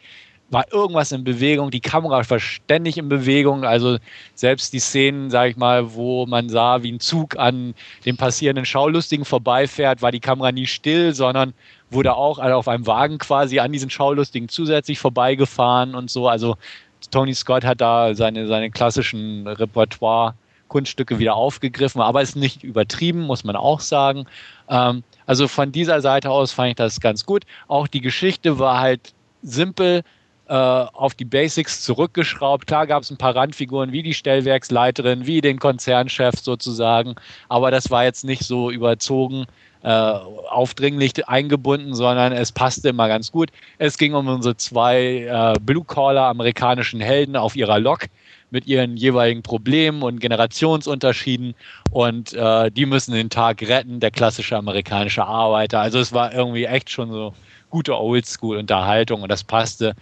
war 0.49 0.71
irgendwas 0.71 1.11
in 1.11 1.23
Bewegung, 1.23 1.71
die 1.71 1.79
Kamera 1.79 2.29
war 2.29 2.39
ständig 2.39 2.97
in 2.97 3.09
Bewegung, 3.09 3.63
also 3.63 3.97
selbst 4.35 4.73
die 4.73 4.79
Szenen, 4.79 5.31
sage 5.31 5.51
ich 5.51 5.57
mal, 5.57 5.95
wo 5.95 6.27
man 6.27 6.49
sah, 6.49 6.83
wie 6.83 6.91
ein 6.91 6.99
Zug 6.99 7.39
an 7.39 7.73
dem 8.05 8.17
passierenden 8.17 8.65
Schaulustigen 8.65 9.25
vorbeifährt, 9.25 10.03
war 10.03 10.11
die 10.11 10.19
Kamera 10.19 10.51
nie 10.51 10.67
still, 10.67 11.15
sondern 11.15 11.53
wurde 11.89 12.13
auch 12.15 12.37
auf 12.37 12.67
einem 12.67 12.85
Wagen 12.85 13.17
quasi 13.17 13.59
an 13.59 13.71
diesen 13.71 13.89
Schaulustigen 13.89 14.49
zusätzlich 14.49 14.99
vorbeigefahren 14.99 15.95
und 15.95 16.11
so, 16.11 16.27
also 16.27 16.57
Tony 17.09 17.33
Scott 17.33 17.65
hat 17.65 17.81
da 17.81 18.13
seine, 18.13 18.47
seine 18.47 18.69
klassischen 18.69 19.47
Repertoire 19.47 20.35
Kunststücke 20.67 21.19
wieder 21.19 21.35
aufgegriffen, 21.35 22.01
aber 22.01 22.21
ist 22.21 22.35
nicht 22.35 22.63
übertrieben, 22.63 23.21
muss 23.21 23.43
man 23.43 23.55
auch 23.55 23.79
sagen. 23.79 24.25
Ähm, 24.67 25.03
also 25.25 25.47
von 25.47 25.71
dieser 25.71 26.01
Seite 26.01 26.29
aus 26.29 26.51
fand 26.51 26.69
ich 26.69 26.75
das 26.75 26.99
ganz 26.99 27.25
gut. 27.25 27.43
Auch 27.67 27.87
die 27.87 28.01
Geschichte 28.01 28.59
war 28.59 28.79
halt 28.79 29.13
simpel 29.41 30.03
äh, 30.47 30.53
auf 30.53 31.13
die 31.13 31.25
Basics 31.25 31.81
zurückgeschraubt. 31.83 32.67
Klar 32.67 32.87
gab 32.87 33.03
es 33.03 33.11
ein 33.11 33.17
paar 33.17 33.35
Randfiguren 33.35 33.91
wie 33.91 34.03
die 34.03 34.13
Stellwerksleiterin, 34.13 35.25
wie 35.25 35.41
den 35.41 35.59
Konzernchef 35.59 36.35
sozusagen, 36.41 37.15
aber 37.49 37.71
das 37.71 37.89
war 37.89 38.03
jetzt 38.03 38.25
nicht 38.25 38.43
so 38.43 38.69
überzogen. 38.69 39.45
Äh, 39.83 39.89
aufdringlich 39.89 41.27
eingebunden, 41.27 41.93
sondern 41.93 42.31
es 42.31 42.53
passte 42.53 42.87
immer 42.87 43.09
ganz 43.09 43.33
gut. 43.33 43.49
Es 43.79 43.97
ging 43.97 44.13
um 44.13 44.29
unsere 44.29 44.55
zwei 44.55 45.25
äh, 45.25 45.59
Blue-Collar 45.59 46.29
amerikanischen 46.29 47.01
Helden 47.01 47.35
auf 47.35 47.57
ihrer 47.57 47.79
Lok 47.79 48.05
mit 48.53 48.67
ihren 48.67 48.95
jeweiligen 48.95 49.41
Problemen 49.41 50.03
und 50.03 50.19
Generationsunterschieden 50.19 51.55
und 51.89 52.33
äh, 52.33 52.69
die 52.69 52.85
müssen 52.85 53.13
den 53.13 53.31
Tag 53.31 53.63
retten, 53.63 53.99
der 53.99 54.11
klassische 54.11 54.55
amerikanische 54.55 55.25
Arbeiter. 55.25 55.81
Also 55.81 55.99
es 55.99 56.13
war 56.13 56.31
irgendwie 56.33 56.65
echt 56.65 56.91
schon 56.91 57.11
so 57.11 57.33
gute 57.71 57.99
Oldschool-Unterhaltung 57.99 59.23
und 59.23 59.29
das 59.29 59.43
passte. 59.43 59.95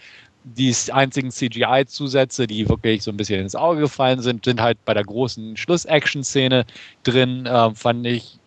Die 0.44 0.76
einzigen 0.92 1.32
CGI-Zusätze, 1.32 2.46
die 2.46 2.68
wirklich 2.68 3.04
so 3.04 3.12
ein 3.12 3.18
bisschen 3.18 3.40
ins 3.40 3.56
Auge 3.56 3.82
gefallen 3.82 4.22
sind, 4.22 4.44
sind 4.44 4.60
halt 4.60 4.84
bei 4.84 4.94
der 4.94 5.06
großen 5.06 5.56
Schluss-Action-Szene 5.56 6.66
drin. 7.04 7.46
Äh, 7.46 7.74
fand 7.74 8.06
ich, 8.06 8.38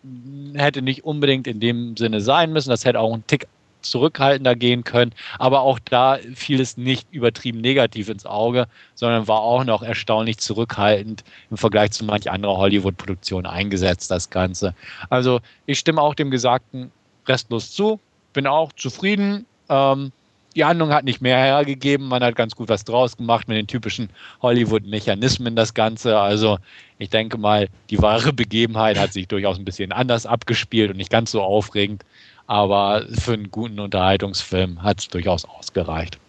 hätte 0.53 0.83
nicht 0.83 1.03
unbedingt 1.03 1.47
in 1.47 1.59
dem 1.59 1.97
Sinne 1.97 2.21
sein 2.21 2.53
müssen. 2.53 2.69
Das 2.69 2.85
hätte 2.85 2.99
auch 2.99 3.13
ein 3.13 3.25
Tick 3.25 3.47
zurückhaltender 3.89 4.55
gehen 4.55 4.83
können. 4.83 5.13
Aber 5.39 5.61
auch 5.61 5.79
da 5.79 6.17
fiel 6.35 6.59
es 6.59 6.77
nicht 6.77 7.07
übertrieben 7.11 7.61
negativ 7.61 8.09
ins 8.09 8.25
Auge, 8.25 8.67
sondern 8.93 9.27
war 9.27 9.41
auch 9.41 9.63
noch 9.63 9.83
erstaunlich 9.83 10.37
zurückhaltend 10.37 11.23
im 11.49 11.57
Vergleich 11.57 11.91
zu 11.91 12.05
manch 12.05 12.29
anderer 12.29 12.57
Hollywood-Produktion 12.57 13.45
eingesetzt, 13.45 14.11
das 14.11 14.29
Ganze. 14.29 14.75
Also 15.09 15.39
ich 15.65 15.79
stimme 15.79 16.01
auch 16.01 16.15
dem 16.15 16.31
Gesagten 16.31 16.91
restlos 17.27 17.71
zu, 17.71 17.99
bin 18.33 18.47
auch 18.47 18.71
zufrieden. 18.73 19.45
Ähm, 19.69 20.11
die 20.55 20.63
Handlung 20.63 20.93
hat 20.93 21.03
nicht 21.03 21.21
mehr 21.21 21.37
hergegeben, 21.37 22.07
man 22.07 22.23
hat 22.23 22.35
ganz 22.35 22.55
gut 22.55 22.69
was 22.69 22.85
draus 22.85 23.17
gemacht 23.17 23.47
mit 23.49 23.57
den 23.57 23.67
typischen 23.67 24.09
Hollywood-Mechanismen, 24.41 25.55
das 25.55 25.73
Ganze. 25.73 26.17
Also 26.17 26.57
ich 26.97 27.09
denke 27.09 27.37
mal, 27.37 27.67
die 27.89 28.01
wahre 28.01 28.31
Begebenheit 28.31 28.97
hat 28.97 29.11
sich 29.11 29.27
durchaus 29.27 29.59
ein 29.59 29.65
bisschen 29.65 29.91
anders 29.91 30.25
abgespielt 30.25 30.91
und 30.91 30.97
nicht 30.97 31.11
ganz 31.11 31.31
so 31.31 31.41
aufregend. 31.41 32.05
Aber 32.47 33.05
für 33.11 33.33
einen 33.33 33.49
guten 33.49 33.79
Unterhaltungsfilm 33.79 34.83
hat 34.83 34.99
es 34.99 35.07
durchaus 35.07 35.45
ausgereicht. 35.45 36.19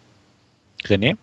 René? 0.85 1.17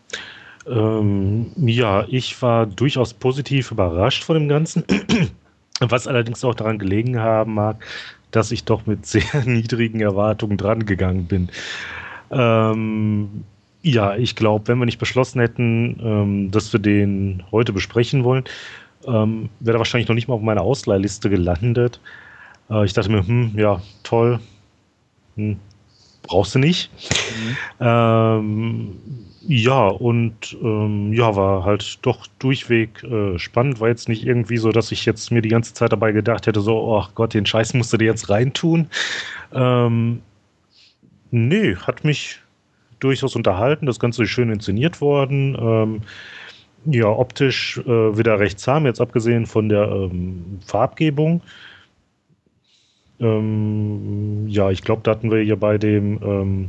Ähm, 0.67 1.53
ja, 1.57 2.07
ich 2.09 2.41
war 2.41 2.67
durchaus 2.67 3.13
positiv 3.13 3.71
überrascht 3.71 4.25
von 4.25 4.37
dem 4.37 4.49
Ganzen, 4.49 4.85
was 5.81 6.07
allerdings 6.07 6.45
auch 6.45 6.55
daran 6.55 6.79
gelegen 6.79 7.19
haben 7.19 7.55
mag, 7.55 7.85
dass 8.31 8.51
ich 8.51 8.65
doch 8.65 8.87
mit 8.87 9.05
sehr 9.07 9.23
niedrigen 9.45 10.01
Erwartungen 10.01 10.57
dran 10.57 10.87
gegangen 10.87 11.27
bin. 11.27 11.51
Ähm, 12.31 13.45
ja, 13.83 14.17
ich 14.17 14.35
glaube, 14.37 14.69
wenn 14.69 14.79
wir 14.79 14.87
nicht 14.87 14.99
beschlossen 14.99 15.41
hätten, 15.41 16.01
ähm, 16.03 16.51
dass 16.51 16.73
wir 16.73 16.81
den 16.81 17.43
heute 17.53 17.73
besprechen 17.73 18.25
wollen, 18.25 18.45
ähm, 19.07 19.51
wäre 19.61 19.77
er 19.77 19.81
wahrscheinlich 19.81 20.09
noch 20.09 20.15
nicht 20.15 20.29
mal 20.29 20.35
auf 20.35 20.41
meiner 20.41 20.63
Ausleihliste 20.63 21.29
gelandet. 21.29 22.01
Äh, 22.71 22.87
ich 22.87 22.95
dachte 22.95 23.11
mir, 23.11 23.27
hm, 23.27 23.53
ja, 23.57 23.83
toll, 24.03 24.41
hm, 25.37 25.59
brauchst 26.23 26.55
du 26.55 26.59
nicht. 26.59 26.91
Mhm. 27.29 27.59
Ähm, 27.81 29.01
ja, 29.47 29.89
und 29.89 30.57
ähm, 30.63 31.13
ja, 31.13 31.37
war 31.37 31.65
halt 31.65 31.99
doch 32.07 32.27
durchweg 32.39 33.03
äh, 33.05 33.39
spannend. 33.39 33.81
War 33.81 33.89
jetzt 33.89 34.09
nicht 34.09 34.25
irgendwie 34.25 34.57
so, 34.57 34.73
dass 34.73 34.93
ich 34.93 35.05
jetzt 35.07 35.31
mir 35.31 35.43
die 35.43 35.51
ganze 35.51 35.75
Zeit 35.75 35.93
dabei 35.93 36.13
gedacht 36.13 36.47
hätte, 36.47 36.61
so, 36.61 36.97
ach 36.97 37.15
Gott, 37.15 37.35
den 37.35 37.47
Scheiß 37.47 37.75
musst 37.75 37.93
du 37.93 37.99
dir 37.99 38.07
jetzt 38.07 38.31
reintun. 38.31 38.89
Ähm, 39.53 40.23
nee, 41.31 41.77
hat 41.77 42.05
mich 42.05 42.41
durchaus 43.01 43.37
unterhalten. 43.37 43.87
Das 43.87 44.01
Ganze 44.01 44.23
ist 44.25 44.31
schön 44.31 44.51
inszeniert 44.51 45.01
worden. 45.01 45.57
Ähm, 45.61 46.03
Ja, 46.87 47.09
optisch 47.09 47.79
äh, 47.79 48.19
wieder 48.19 48.39
recht 48.41 48.61
zahm, 48.61 48.87
jetzt 48.87 49.01
abgesehen 49.01 49.47
von 49.47 49.69
der 49.71 49.89
ähm, 49.89 50.61
Farbgebung. 50.67 51.43
Ähm, 53.25 54.47
ja, 54.49 54.71
ich 54.71 54.83
glaube, 54.83 55.01
da 55.03 55.13
hatten 55.13 55.31
wir 55.31 55.43
ja 55.43 55.55
bei 55.55 55.79
dem 55.79 56.21
ähm, 56.23 56.69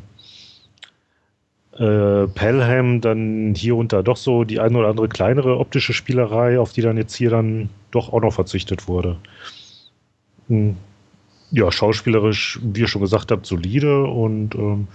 äh, 1.73 2.27
Pelham 2.27 3.01
dann 3.01 3.53
hier 3.55 3.75
und 3.75 3.91
da 3.91 4.01
doch 4.01 4.15
so 4.15 4.45
die 4.45 4.61
eine 4.61 4.77
oder 4.77 4.87
andere 4.87 5.09
kleinere 5.09 5.57
optische 5.57 5.91
Spielerei, 5.91 6.57
auf 6.57 6.71
die 6.71 6.81
dann 6.81 6.95
jetzt 6.95 7.13
hier 7.13 7.29
dann 7.29 7.69
doch 7.91 8.13
auch 8.13 8.21
noch 8.21 8.33
verzichtet 8.33 8.87
wurde. 8.87 9.17
Hm. 10.47 10.77
Ja, 11.51 11.71
schauspielerisch, 11.71 12.59
wie 12.63 12.81
ihr 12.81 12.87
schon 12.87 13.01
gesagt 13.01 13.31
habt, 13.31 13.45
solide 13.45 14.05
und 14.05 14.55
ähm, 14.55 14.87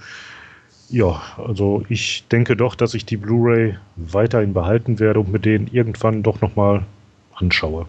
ja, 0.89 1.23
also 1.37 1.85
ich 1.89 2.24
denke 2.28 2.57
doch, 2.57 2.74
dass 2.74 2.95
ich 2.95 3.05
die 3.05 3.16
Blu-ray 3.16 3.77
weiterhin 3.97 4.55
behalten 4.55 4.99
werde 4.99 5.20
und 5.20 5.31
mit 5.31 5.45
denen 5.45 5.69
irgendwann 5.69 6.23
doch 6.23 6.41
nochmal 6.41 6.85
anschaue. 7.35 7.87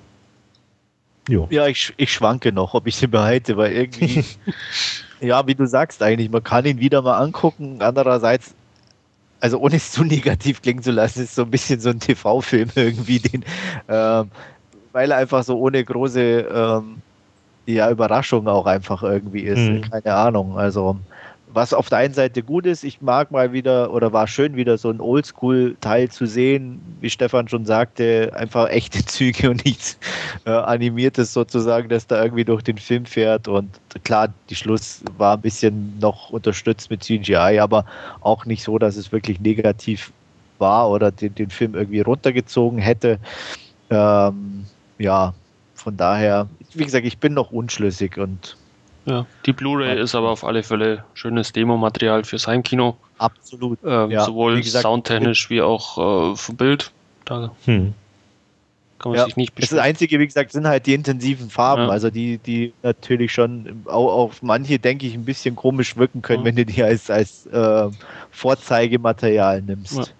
Jo. 1.29 1.47
Ja, 1.51 1.67
ich, 1.67 1.93
ich 1.97 2.11
schwanke 2.11 2.51
noch, 2.51 2.73
ob 2.73 2.87
ich 2.87 2.95
sie 2.95 3.07
behalte, 3.07 3.57
weil 3.57 3.73
irgendwie, 3.73 4.25
ja, 5.21 5.45
wie 5.45 5.55
du 5.55 5.67
sagst 5.67 6.01
eigentlich, 6.01 6.31
man 6.31 6.43
kann 6.43 6.65
ihn 6.65 6.79
wieder 6.79 7.01
mal 7.01 7.19
angucken. 7.19 7.81
Andererseits, 7.81 8.53
also 9.39 9.59
ohne 9.59 9.75
es 9.75 9.91
zu 9.91 10.03
negativ 10.05 10.61
klingen 10.61 10.83
zu 10.83 10.91
lassen, 10.91 11.23
ist 11.23 11.35
so 11.35 11.43
ein 11.43 11.51
bisschen 11.51 11.79
so 11.79 11.89
ein 11.89 11.99
TV-Film 11.99 12.69
irgendwie, 12.75 13.19
den, 13.19 13.45
ähm, 13.87 14.31
weil 14.91 15.11
er 15.11 15.17
einfach 15.17 15.43
so 15.43 15.57
ohne 15.59 15.83
große 15.83 16.21
ähm, 16.21 17.01
ja, 17.65 17.89
Überraschung 17.89 18.47
auch 18.47 18.65
einfach 18.65 19.03
irgendwie 19.03 19.41
ist. 19.41 19.59
Mhm. 19.59 19.81
Keine 19.81 20.15
Ahnung. 20.15 20.57
Also 20.57 20.97
was 21.53 21.73
auf 21.73 21.89
der 21.89 21.99
einen 21.99 22.13
Seite 22.13 22.43
gut 22.43 22.65
ist, 22.65 22.83
ich 22.83 23.01
mag 23.01 23.31
mal 23.31 23.51
wieder 23.51 23.91
oder 23.93 24.13
war 24.13 24.27
schön 24.27 24.55
wieder 24.55 24.77
so 24.77 24.89
ein 24.89 25.01
Oldschool-Teil 25.01 26.09
zu 26.09 26.25
sehen, 26.25 26.81
wie 27.01 27.09
Stefan 27.09 27.47
schon 27.47 27.65
sagte, 27.65 28.31
einfach 28.35 28.69
echte 28.69 29.03
Züge 29.05 29.49
und 29.49 29.65
nichts 29.65 29.97
äh, 30.45 30.51
animiertes 30.51 31.33
sozusagen, 31.33 31.89
dass 31.89 32.07
da 32.07 32.23
irgendwie 32.23 32.45
durch 32.45 32.63
den 32.63 32.77
Film 32.77 33.05
fährt 33.05 33.47
und 33.47 33.69
klar, 34.03 34.29
die 34.49 34.55
Schluss 34.55 35.03
war 35.17 35.35
ein 35.35 35.41
bisschen 35.41 35.99
noch 35.99 36.29
unterstützt 36.29 36.89
mit 36.89 37.03
CGI, 37.03 37.59
aber 37.59 37.85
auch 38.21 38.45
nicht 38.45 38.63
so, 38.63 38.77
dass 38.77 38.95
es 38.95 39.11
wirklich 39.11 39.39
negativ 39.39 40.11
war 40.57 40.89
oder 40.89 41.11
den, 41.11 41.35
den 41.35 41.49
Film 41.49 41.75
irgendwie 41.75 42.01
runtergezogen 42.01 42.79
hätte. 42.79 43.19
Ähm, 43.89 44.65
ja, 44.99 45.33
von 45.75 45.97
daher, 45.97 46.47
wie 46.73 46.85
gesagt, 46.85 47.05
ich 47.05 47.17
bin 47.17 47.33
noch 47.33 47.51
unschlüssig 47.51 48.17
und 48.17 48.55
ja, 49.11 49.25
die 49.45 49.51
Blu-ray 49.51 49.97
ja. 49.97 50.03
ist 50.03 50.15
aber 50.15 50.29
auf 50.29 50.45
alle 50.45 50.63
Fälle 50.63 51.03
schönes 51.13 51.51
Demo-Material 51.51 52.23
fürs 52.23 52.47
Heimkino. 52.47 52.97
Absolut. 53.17 53.77
Ähm, 53.85 54.11
ja, 54.11 54.23
sowohl 54.23 54.55
wie 54.55 54.61
gesagt, 54.61 54.83
soundtechnisch 54.83 55.49
wie 55.49 55.61
auch 55.61 56.31
äh, 56.31 56.35
für 56.37 56.53
Bild. 56.53 56.91
Da 57.25 57.51
hm. 57.65 57.93
kann 58.99 59.11
man 59.11 59.19
ja, 59.19 59.25
sich 59.25 59.35
nicht 59.35 59.53
beschweren. 59.53 59.77
Das 59.77 59.85
Einzige, 59.85 60.19
wie 60.19 60.25
gesagt, 60.25 60.53
sind 60.53 60.65
halt 60.65 60.85
die 60.85 60.93
intensiven 60.93 61.49
Farben, 61.49 61.89
also 61.89 62.09
die, 62.09 62.37
die 62.37 62.73
natürlich 62.83 63.33
schon 63.33 63.83
auch 63.85 64.13
auf 64.13 64.41
manche, 64.41 64.79
denke 64.79 65.05
ich, 65.05 65.13
ein 65.13 65.25
bisschen 65.25 65.57
komisch 65.57 65.97
wirken 65.97 66.21
können, 66.21 66.45
wenn 66.45 66.55
du 66.55 66.65
die 66.65 66.81
als, 66.81 67.11
als 67.11 67.45
äh, 67.47 67.89
Vorzeigematerial 68.31 69.61
nimmst. 69.61 70.13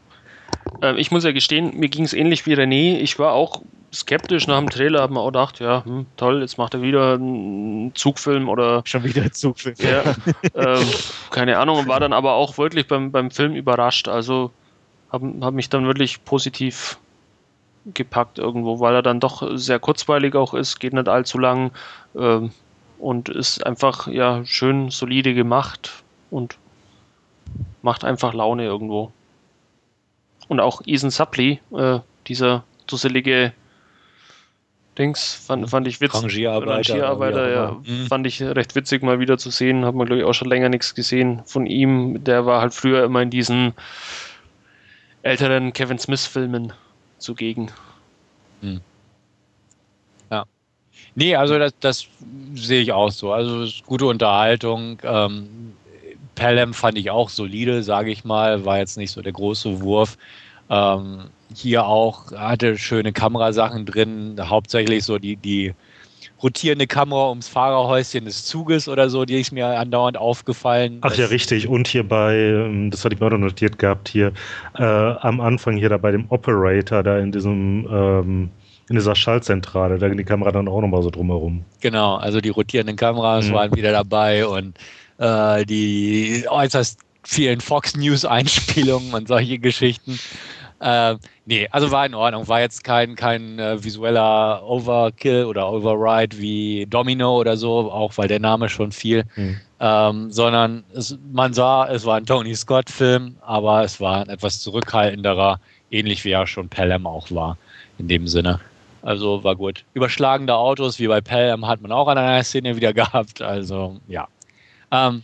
Ähm, 0.81 0.97
ich 0.97 1.11
muss 1.11 1.23
ja 1.23 1.31
gestehen, 1.31 1.79
mir 1.79 1.87
ging 1.87 2.03
es 2.03 2.13
ähnlich 2.13 2.45
wie 2.45 2.55
René. 2.55 2.97
Ich 2.99 3.17
war 3.19 3.31
auch 3.31 3.61
skeptisch 3.93 4.47
nach 4.47 4.59
dem 4.59 4.69
Trailer, 4.69 5.01
habe 5.01 5.13
mir 5.13 5.19
auch 5.19 5.27
gedacht, 5.27 5.59
ja, 5.59 5.83
hm, 5.83 6.05
toll, 6.15 6.41
jetzt 6.41 6.57
macht 6.57 6.73
er 6.73 6.81
wieder 6.81 7.13
einen 7.13 7.93
Zugfilm 7.95 8.49
oder. 8.49 8.81
Schon 8.85 9.03
wieder 9.03 9.21
einen 9.21 9.33
Zugfilm. 9.33 9.75
Ja, 9.79 10.15
ähm, 10.55 10.87
keine 11.29 11.57
Ahnung, 11.57 11.79
und 11.79 11.87
war 11.87 11.99
dann 11.99 12.13
aber 12.13 12.33
auch 12.33 12.57
wirklich 12.57 12.87
beim, 12.87 13.11
beim 13.11 13.31
Film 13.31 13.53
überrascht. 13.53 14.07
Also 14.07 14.51
habe 15.11 15.33
hab 15.41 15.53
mich 15.53 15.69
dann 15.69 15.85
wirklich 15.85 16.23
positiv 16.23 16.97
gepackt 17.93 18.37
irgendwo, 18.37 18.79
weil 18.79 18.95
er 18.95 19.01
dann 19.01 19.19
doch 19.19 19.43
sehr 19.55 19.79
kurzweilig 19.79 20.35
auch 20.35 20.53
ist, 20.53 20.79
geht 20.79 20.93
nicht 20.93 21.09
allzu 21.09 21.39
lang 21.39 21.71
ähm, 22.15 22.51
und 22.99 23.29
ist 23.29 23.65
einfach 23.65 24.07
ja 24.07 24.45
schön 24.45 24.91
solide 24.91 25.33
gemacht 25.33 26.03
und 26.29 26.57
macht 27.81 28.03
einfach 28.05 28.33
Laune 28.33 28.63
irgendwo. 28.63 29.11
Und 30.47 30.59
auch 30.59 30.81
Ethan 30.85 31.09
Suppley, 31.09 31.59
äh, 31.75 31.99
dieser 32.27 32.63
dusselige 32.85 33.53
Dings 34.97 35.33
fand, 35.33 35.69
fand 35.69 35.87
ich 35.87 36.01
witzig. 36.01 36.21
Rangierarbeiter. 36.21 36.93
Rangierarbeiter, 36.93 37.49
ja. 37.49 37.81
Mhm. 37.85 38.07
Fand 38.07 38.27
ich 38.27 38.41
recht 38.41 38.75
witzig 38.75 39.03
mal 39.03 39.19
wieder 39.19 39.37
zu 39.37 39.49
sehen. 39.49 39.85
Hat 39.85 39.95
man, 39.95 40.05
glaube 40.05 40.21
ich, 40.21 40.27
auch 40.27 40.33
schon 40.33 40.49
länger 40.49 40.69
nichts 40.69 40.95
gesehen 40.95 41.41
von 41.45 41.65
ihm. 41.65 42.23
Der 42.23 42.45
war 42.45 42.61
halt 42.61 42.73
früher 42.73 43.05
immer 43.05 43.21
in 43.21 43.29
diesen 43.29 43.73
älteren 45.23 45.71
Kevin 45.71 45.97
Smith-Filmen 45.97 46.73
zugegen. 47.19 47.71
Mhm. 48.61 48.81
Ja. 50.29 50.43
Nee, 51.15 51.35
also 51.35 51.57
das, 51.57 51.73
das 51.79 52.07
sehe 52.55 52.81
ich 52.81 52.91
auch 52.91 53.11
so. 53.11 53.31
Also 53.31 53.65
gute 53.85 54.07
Unterhaltung. 54.07 54.97
Ähm, 55.03 55.73
Pelham 56.35 56.73
fand 56.73 56.97
ich 56.97 57.11
auch 57.11 57.29
solide, 57.29 57.83
sage 57.83 58.11
ich 58.11 58.25
mal. 58.25 58.65
War 58.65 58.79
jetzt 58.79 58.97
nicht 58.97 59.11
so 59.11 59.21
der 59.21 59.33
große 59.33 59.81
Wurf. 59.81 60.17
Ähm, 60.69 61.29
hier 61.55 61.85
auch 61.85 62.31
hatte 62.31 62.77
schöne 62.77 63.13
Kamerasachen 63.13 63.85
drin, 63.85 64.39
hauptsächlich 64.41 65.03
so 65.03 65.17
die, 65.17 65.35
die 65.35 65.73
rotierende 66.41 66.87
Kamera 66.87 67.29
ums 67.29 67.47
Fahrerhäuschen 67.47 68.25
des 68.25 68.45
Zuges 68.45 68.87
oder 68.87 69.09
so, 69.09 69.25
die 69.25 69.39
ist 69.39 69.51
mir 69.51 69.67
andauernd 69.67 70.17
aufgefallen. 70.17 70.97
Ach 71.01 71.15
ja, 71.15 71.27
richtig. 71.27 71.67
Und 71.67 71.87
hier 71.87 72.07
bei, 72.07 72.35
ähm, 72.35 72.89
das 72.89 73.05
hatte 73.05 73.15
ich 73.15 73.21
mir 73.21 73.27
auch 73.27 73.31
noch 73.31 73.37
notiert 73.37 73.77
gehabt, 73.77 74.09
hier 74.09 74.33
äh, 74.77 74.83
am 74.83 75.39
Anfang 75.39 75.77
hier 75.77 75.89
da 75.89 75.97
bei 75.97 76.11
dem 76.11 76.25
Operator, 76.29 77.03
da 77.03 77.19
in 77.19 77.31
diesem 77.31 77.87
ähm, 77.91 78.49
in 78.89 78.95
dieser 78.95 79.15
Schaltzentrale, 79.15 79.97
da 79.99 80.09
ging 80.09 80.17
die 80.17 80.25
Kamera 80.25 80.51
dann 80.51 80.67
auch 80.67 80.81
nochmal 80.81 81.01
so 81.01 81.09
drumherum. 81.09 81.63
Genau, 81.79 82.15
also 82.15 82.41
die 82.41 82.49
rotierenden 82.49 82.97
Kameras 82.97 83.47
mhm. 83.47 83.53
waren 83.53 83.75
wieder 83.75 83.93
dabei 83.93 84.45
und 84.45 84.77
äh, 85.17 85.65
die 85.65 86.45
äußerst 86.49 86.99
vielen 87.23 87.61
Fox 87.61 87.95
News 87.95 88.25
Einspielungen 88.25 89.13
und 89.13 89.29
solche 89.29 89.59
Geschichten. 89.59 90.19
Äh, 90.81 91.17
nee, 91.45 91.67
also 91.71 91.91
war 91.91 92.05
in 92.07 92.15
Ordnung. 92.15 92.47
War 92.47 92.59
jetzt 92.59 92.83
kein, 92.83 93.15
kein 93.15 93.59
äh, 93.59 93.83
visueller 93.83 94.63
Overkill 94.63 95.45
oder 95.45 95.71
Override 95.71 96.37
wie 96.39 96.87
Domino 96.89 97.37
oder 97.39 97.55
so, 97.55 97.91
auch 97.91 98.17
weil 98.17 98.27
der 98.27 98.39
Name 98.39 98.67
schon 98.67 98.91
fiel. 98.91 99.23
Mhm. 99.35 99.61
Ähm, 99.79 100.31
sondern 100.31 100.83
es, 100.93 101.17
man 101.31 101.53
sah, 101.53 101.87
es 101.87 102.05
war 102.05 102.17
ein 102.17 102.25
Tony 102.25 102.55
Scott-Film, 102.55 103.35
aber 103.41 103.83
es 103.83 103.99
war 104.01 104.21
ein 104.21 104.29
etwas 104.29 104.59
zurückhaltenderer, 104.61 105.59
ähnlich 105.91 106.25
wie 106.25 106.29
ja 106.29 106.47
schon 106.47 106.67
Pelham 106.67 107.05
auch 107.05 107.29
war, 107.29 107.57
in 107.99 108.07
dem 108.07 108.27
Sinne. 108.27 108.59
Also 109.03 109.43
war 109.43 109.55
gut. 109.55 109.83
Überschlagende 109.93 110.55
Autos 110.55 110.99
wie 110.99 111.07
bei 111.07 111.21
Pelham 111.21 111.67
hat 111.67 111.81
man 111.81 111.91
auch 111.91 112.07
an 112.07 112.17
einer 112.17 112.43
Szene 112.43 112.75
wieder 112.75 112.93
gehabt. 112.93 113.41
Also 113.41 113.99
ja. 114.07 114.27
Ähm, 114.91 115.23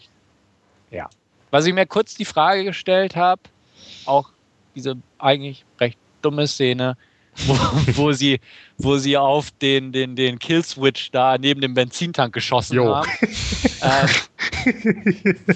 ja. 0.91 1.09
Was 1.49 1.65
ich 1.65 1.73
mir 1.73 1.87
kurz 1.87 2.13
die 2.13 2.25
Frage 2.25 2.63
gestellt 2.63 3.15
habe, 3.15 3.41
auch 4.05 4.29
diese 4.77 4.95
eigentlich 5.17 5.65
recht 5.79 5.97
dumme 6.21 6.47
Szene, 6.47 6.95
wo, 7.45 7.53
wo, 7.95 8.11
sie, 8.11 8.39
wo 8.77 8.97
sie 8.97 9.17
auf 9.17 9.51
den, 9.51 9.91
den, 9.91 10.15
den 10.15 10.39
Killswitch 10.39 11.11
da 11.11 11.37
neben 11.37 11.61
dem 11.61 11.73
Benzintank 11.73 12.33
geschossen 12.33 12.75
jo. 12.75 12.95
haben. 12.95 13.09
äh, 13.81 14.07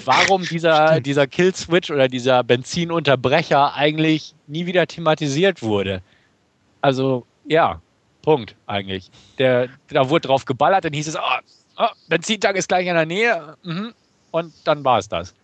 warum 0.04 0.42
dieser, 0.44 1.00
dieser 1.00 1.26
Killswitch 1.26 1.90
oder 1.90 2.08
dieser 2.08 2.42
Benzinunterbrecher 2.44 3.74
eigentlich 3.74 4.34
nie 4.46 4.66
wieder 4.66 4.86
thematisiert 4.86 5.62
wurde. 5.62 6.02
Also, 6.80 7.26
ja, 7.46 7.80
Punkt 8.22 8.54
eigentlich. 8.66 9.10
Der, 9.38 9.68
da 9.88 10.08
wurde 10.08 10.28
drauf 10.28 10.44
geballert, 10.44 10.84
dann 10.84 10.92
hieß 10.92 11.08
es, 11.08 11.16
oh, 11.16 11.38
oh, 11.78 11.88
Benzintank 12.08 12.56
ist 12.56 12.68
gleich 12.68 12.86
in 12.86 12.94
der 12.94 13.06
Nähe. 13.06 13.56
Mhm. 13.62 13.92
Und 14.30 14.52
dann 14.64 14.84
war 14.84 14.98
es 14.98 15.08
das. 15.08 15.34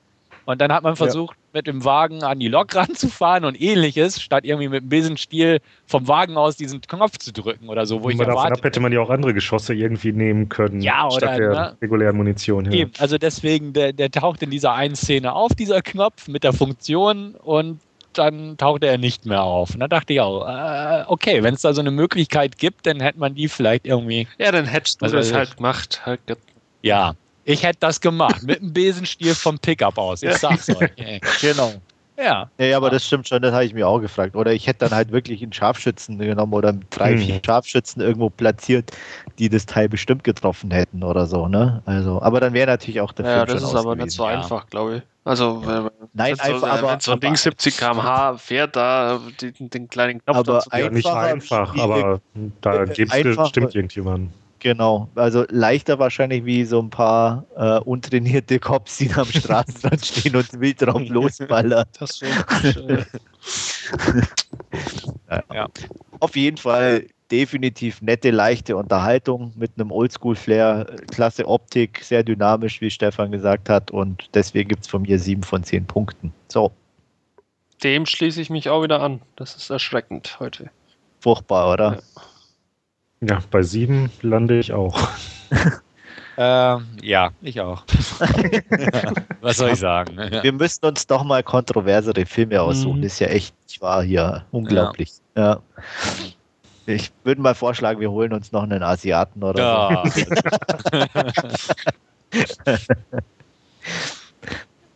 Und 0.46 0.60
dann 0.60 0.72
hat 0.72 0.82
man 0.82 0.96
versucht. 0.96 1.36
Mit 1.52 1.66
dem 1.66 1.84
Wagen 1.84 2.22
an 2.22 2.38
die 2.38 2.48
Lok 2.48 2.74
ranzufahren 2.74 3.44
und 3.44 3.60
ähnliches, 3.60 4.20
statt 4.20 4.44
irgendwie 4.44 4.68
mit 4.68 4.82
dem 4.82 4.88
Besenstiel 4.88 5.60
vom 5.86 6.06
Wagen 6.08 6.36
aus 6.36 6.56
diesen 6.56 6.80
Knopf 6.80 7.18
zu 7.18 7.32
drücken 7.32 7.68
oder 7.68 7.86
so, 7.86 8.02
wo 8.02 8.08
Wenn 8.08 8.12
ich 8.12 8.26
davon 8.26 8.52
ab 8.52 8.62
hätte 8.62 8.80
man 8.80 8.92
ja 8.92 9.00
auch 9.00 9.10
andere 9.10 9.34
Geschosse 9.34 9.74
irgendwie 9.74 10.12
nehmen 10.12 10.48
können, 10.48 10.80
ja, 10.80 11.10
statt 11.10 11.22
oder, 11.22 11.38
der 11.38 11.50
ne? 11.50 11.76
regulären 11.82 12.16
Munition. 12.16 12.66
Ja. 12.66 12.72
Eben, 12.72 12.92
also 12.98 13.18
deswegen, 13.18 13.72
der, 13.72 13.92
der 13.92 14.10
taucht 14.10 14.42
in 14.42 14.50
dieser 14.50 14.74
einen 14.74 14.96
Szene 14.96 15.32
auf, 15.32 15.54
dieser 15.54 15.82
Knopf 15.82 16.28
mit 16.28 16.44
der 16.44 16.52
Funktion 16.52 17.34
und 17.34 17.80
dann 18.12 18.56
tauchte 18.56 18.86
er 18.86 18.98
nicht 18.98 19.26
mehr 19.26 19.42
auf. 19.42 19.74
Und 19.74 19.80
da 19.80 19.88
dachte 19.88 20.12
ich 20.12 20.20
auch, 20.20 20.46
äh, 20.46 21.04
okay, 21.06 21.42
wenn 21.42 21.54
es 21.54 21.62
da 21.62 21.72
so 21.72 21.80
eine 21.80 21.90
Möglichkeit 21.90 22.58
gibt, 22.58 22.86
dann 22.86 23.00
hätte 23.00 23.18
man 23.18 23.34
die 23.34 23.48
vielleicht 23.48 23.86
irgendwie. 23.86 24.26
Ja, 24.38 24.50
dann 24.50 24.66
hättest 24.66 25.00
du 25.00 25.06
es 25.06 25.32
halt 25.32 25.56
gemacht. 25.56 26.02
Halt 26.04 26.20
ja, 26.82 27.14
ich 27.48 27.62
hätte 27.62 27.78
das 27.80 28.00
gemacht, 28.00 28.42
mit 28.42 28.60
dem 28.60 28.72
Besenstiel 28.72 29.34
vom 29.34 29.58
Pickup 29.58 29.96
aus. 29.98 30.22
Ich 30.22 30.34
sag's 30.36 30.68
euch. 30.70 30.90
genau. 31.40 31.72
Ja. 32.20 32.50
Ja, 32.58 32.76
aber 32.76 32.90
das 32.90 33.06
stimmt 33.06 33.28
schon, 33.28 33.40
das 33.42 33.52
habe 33.52 33.64
ich 33.64 33.72
mir 33.74 33.86
auch 33.86 34.00
gefragt. 34.00 34.34
Oder 34.34 34.52
ich 34.52 34.66
hätte 34.66 34.80
dann 34.80 34.90
halt 34.90 35.12
wirklich 35.12 35.40
einen 35.40 35.52
Scharfschützen 35.52 36.18
genommen 36.18 36.52
oder 36.52 36.72
drei, 36.90 37.12
Hm. 37.12 37.18
vier 37.20 37.40
Scharfschützen 37.46 38.02
irgendwo 38.02 38.28
platziert, 38.28 38.90
die 39.38 39.48
das 39.48 39.66
Teil 39.66 39.88
bestimmt 39.88 40.24
getroffen 40.24 40.72
hätten 40.72 41.04
oder 41.04 41.26
so, 41.26 41.46
ne? 41.46 41.80
Also, 41.86 42.20
aber 42.20 42.40
dann 42.40 42.54
wäre 42.54 42.66
natürlich 42.66 43.00
auch 43.00 43.12
der 43.12 43.24
Ja, 43.24 43.34
Film 43.34 43.46
das 43.46 43.60
schon 43.60 43.70
ist 43.70 43.76
aber 43.76 43.94
nicht 43.94 44.10
so 44.10 44.24
ja. 44.28 44.40
einfach, 44.40 44.66
glaube 44.66 44.96
ich. 44.96 45.02
Also, 45.24 45.62
wenn, 45.64 45.90
Nein, 46.12 46.34
so, 46.34 46.42
einfach, 46.42 46.68
aber, 46.70 46.90
wenn 46.92 47.00
so 47.00 47.10
ein 47.12 47.18
aber, 47.18 47.20
Ding 47.20 47.36
70 47.36 47.76
km/h 47.76 48.38
fährt, 48.38 48.74
da 48.74 49.20
den, 49.40 49.70
den 49.70 49.88
kleinen 49.88 50.18
Knopf 50.24 50.38
Aber 50.38 50.52
dazu- 50.54 50.70
ein- 50.70 50.84
Ja, 50.84 50.90
nicht 50.90 51.06
einfach, 51.06 51.76
aber 51.78 52.20
da 52.62 52.82
äh, 52.82 52.86
gibt 52.86 53.12
es 53.12 53.12
einfach- 53.12 53.42
bestimmt 53.44 53.74
irgendjemanden. 53.76 54.32
Genau, 54.60 55.08
also 55.14 55.44
leichter 55.50 55.98
wahrscheinlich 55.98 56.44
wie 56.44 56.64
so 56.64 56.80
ein 56.80 56.90
paar 56.90 57.46
äh, 57.56 57.78
untrainierte 57.80 58.58
Cops, 58.58 58.98
die 58.98 59.08
da 59.08 59.22
am 59.22 59.26
Straßenrand 59.26 60.04
stehen 60.06 60.34
und 60.36 60.60
wild 60.60 60.82
drauf 60.82 61.02
losballern. 61.08 61.84
Das 61.98 62.20
wäre 62.20 63.06
Auf 66.20 66.34
jeden 66.34 66.56
Fall 66.56 67.06
definitiv 67.30 68.02
nette, 68.02 68.30
leichte 68.30 68.76
Unterhaltung 68.76 69.52
mit 69.54 69.72
einem 69.76 69.92
Oldschool-Flair, 69.92 70.86
klasse 71.10 71.46
Optik, 71.46 72.02
sehr 72.02 72.22
dynamisch, 72.24 72.80
wie 72.80 72.90
Stefan 72.90 73.30
gesagt 73.30 73.68
hat 73.68 73.90
und 73.90 74.28
deswegen 74.34 74.68
gibt 74.70 74.82
es 74.84 74.88
von 74.88 75.02
mir 75.02 75.18
sieben 75.18 75.42
von 75.42 75.62
zehn 75.62 75.86
Punkten. 75.86 76.32
So, 76.48 76.72
Dem 77.84 78.06
schließe 78.06 78.40
ich 78.40 78.50
mich 78.50 78.68
auch 78.70 78.82
wieder 78.82 79.00
an. 79.00 79.20
Das 79.36 79.54
ist 79.56 79.70
erschreckend 79.70 80.38
heute. 80.40 80.70
furchtbar, 81.20 81.72
oder? 81.72 82.00
Ja, 82.16 82.22
bei 83.50 83.62
sieben 83.62 84.10
lande 84.22 84.58
ich 84.58 84.72
auch. 84.72 85.08
Ähm, 86.40 86.86
ja, 87.02 87.30
ich 87.42 87.60
auch. 87.60 87.82
Was 89.40 89.56
soll 89.56 89.70
ich 89.70 89.80
sagen? 89.80 90.16
Ja. 90.16 90.40
Wir 90.44 90.52
müssten 90.52 90.86
uns 90.86 91.04
doch 91.04 91.24
mal 91.24 91.42
kontroversere 91.42 92.24
Filme 92.26 92.62
aussuchen. 92.62 92.98
Mhm. 92.98 93.02
Das 93.02 93.14
ist 93.14 93.18
ja 93.18 93.26
echt 93.26 93.52
nicht 93.66 93.80
wahr 93.80 94.04
hier. 94.04 94.44
Unglaublich. 94.52 95.14
Ja. 95.36 95.58
Ich 96.86 97.10
würde 97.24 97.40
mal 97.40 97.56
vorschlagen, 97.56 97.98
wir 97.98 98.12
holen 98.12 98.32
uns 98.32 98.52
noch 98.52 98.62
einen 98.62 98.84
Asiaten 98.84 99.42
oder 99.42 99.60
Ja. 99.60 100.04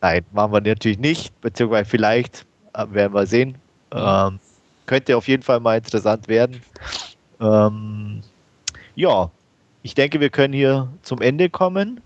Nein, 0.00 0.24
machen 0.30 0.52
wir 0.52 0.60
natürlich 0.60 1.00
nicht, 1.00 1.40
beziehungsweise 1.40 1.90
vielleicht 1.90 2.46
äh, 2.74 2.86
werden 2.88 3.14
wir 3.14 3.26
sehen. 3.26 3.56
Ähm, 3.90 4.38
könnte 4.86 5.16
auf 5.16 5.26
jeden 5.26 5.42
Fall 5.42 5.58
mal 5.58 5.78
interessant 5.78 6.28
werden. 6.28 6.62
Ähm, 7.42 8.20
ja, 8.94 9.30
ich 9.82 9.94
denke, 9.94 10.20
wir 10.20 10.30
können 10.30 10.54
hier 10.54 10.88
zum 11.02 11.20
Ende 11.20 11.50
kommen 11.50 12.00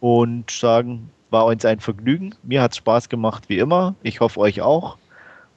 und 0.00 0.50
sagen, 0.50 1.10
war 1.30 1.46
uns 1.46 1.64
ein 1.64 1.80
Vergnügen. 1.80 2.34
Mir 2.44 2.62
hat 2.62 2.72
es 2.72 2.76
Spaß 2.78 3.08
gemacht, 3.08 3.48
wie 3.48 3.58
immer. 3.58 3.94
Ich 4.02 4.20
hoffe, 4.20 4.38
euch 4.40 4.62
auch. 4.62 4.96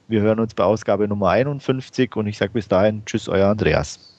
Wir 0.08 0.20
hören 0.20 0.40
uns 0.40 0.54
bei 0.54 0.64
Ausgabe 0.64 1.06
Nummer 1.06 1.30
51 1.30 2.16
und 2.16 2.26
ich 2.26 2.36
sage 2.36 2.52
bis 2.52 2.66
dahin, 2.66 3.04
tschüss, 3.06 3.28
euer 3.28 3.48
Andreas. 3.48 4.18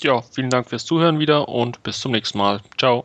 Ja, 0.00 0.22
vielen 0.22 0.48
Dank 0.48 0.68
fürs 0.68 0.86
Zuhören 0.86 1.18
wieder 1.18 1.48
und 1.48 1.82
bis 1.82 2.00
zum 2.00 2.12
nächsten 2.12 2.38
Mal. 2.38 2.60
Ciao. 2.78 3.04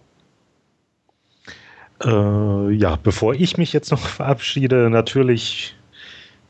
Äh, 2.02 2.72
ja, 2.72 2.98
bevor 3.04 3.34
ich 3.34 3.58
mich 3.58 3.74
jetzt 3.74 3.92
noch 3.92 4.00
verabschiede, 4.08 4.90
natürlich 4.90 5.76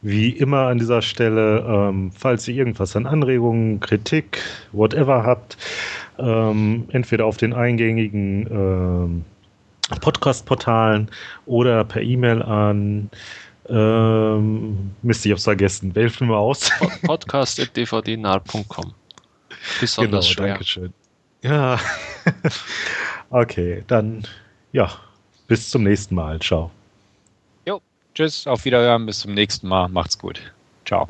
wie 0.01 0.29
immer 0.29 0.67
an 0.67 0.77
dieser 0.77 1.01
Stelle, 1.01 1.65
ähm, 1.67 2.11
falls 2.15 2.47
ihr 2.47 2.55
irgendwas 2.55 2.95
an 2.95 3.05
Anregungen, 3.05 3.79
Kritik, 3.79 4.41
whatever 4.71 5.23
habt, 5.23 5.57
ähm, 6.17 6.87
entweder 6.91 7.25
auf 7.25 7.37
den 7.37 7.53
eingängigen 7.53 8.47
ähm, 8.49 9.25
Podcast-Portalen 9.99 11.09
oder 11.45 11.83
per 11.83 12.01
E-Mail 12.01 12.41
an 12.41 13.09
ähm, 13.67 14.91
Mist, 15.01 15.25
ich 15.25 15.31
hab's 15.31 15.43
vergessen. 15.43 15.91
Helfen 15.93 16.27
wir 16.27 16.37
aus. 16.37 16.71
Podcast.dvdnah.com. 17.03 18.93
Besonders 19.79 20.29
schwer. 20.29 20.45
Genau, 20.45 20.53
Dankeschön. 20.53 20.93
Ja. 21.43 21.79
okay, 23.29 23.83
dann 23.87 24.23
ja, 24.71 24.91
bis 25.47 25.69
zum 25.69 25.83
nächsten 25.83 26.15
Mal. 26.15 26.39
Ciao. 26.39 26.71
Tschüss, 28.13 28.47
auf 28.47 28.65
Wiederhören, 28.65 29.05
bis 29.05 29.19
zum 29.19 29.33
nächsten 29.33 29.67
Mal. 29.67 29.87
Macht's 29.89 30.17
gut. 30.17 30.53
Ciao. 30.85 31.07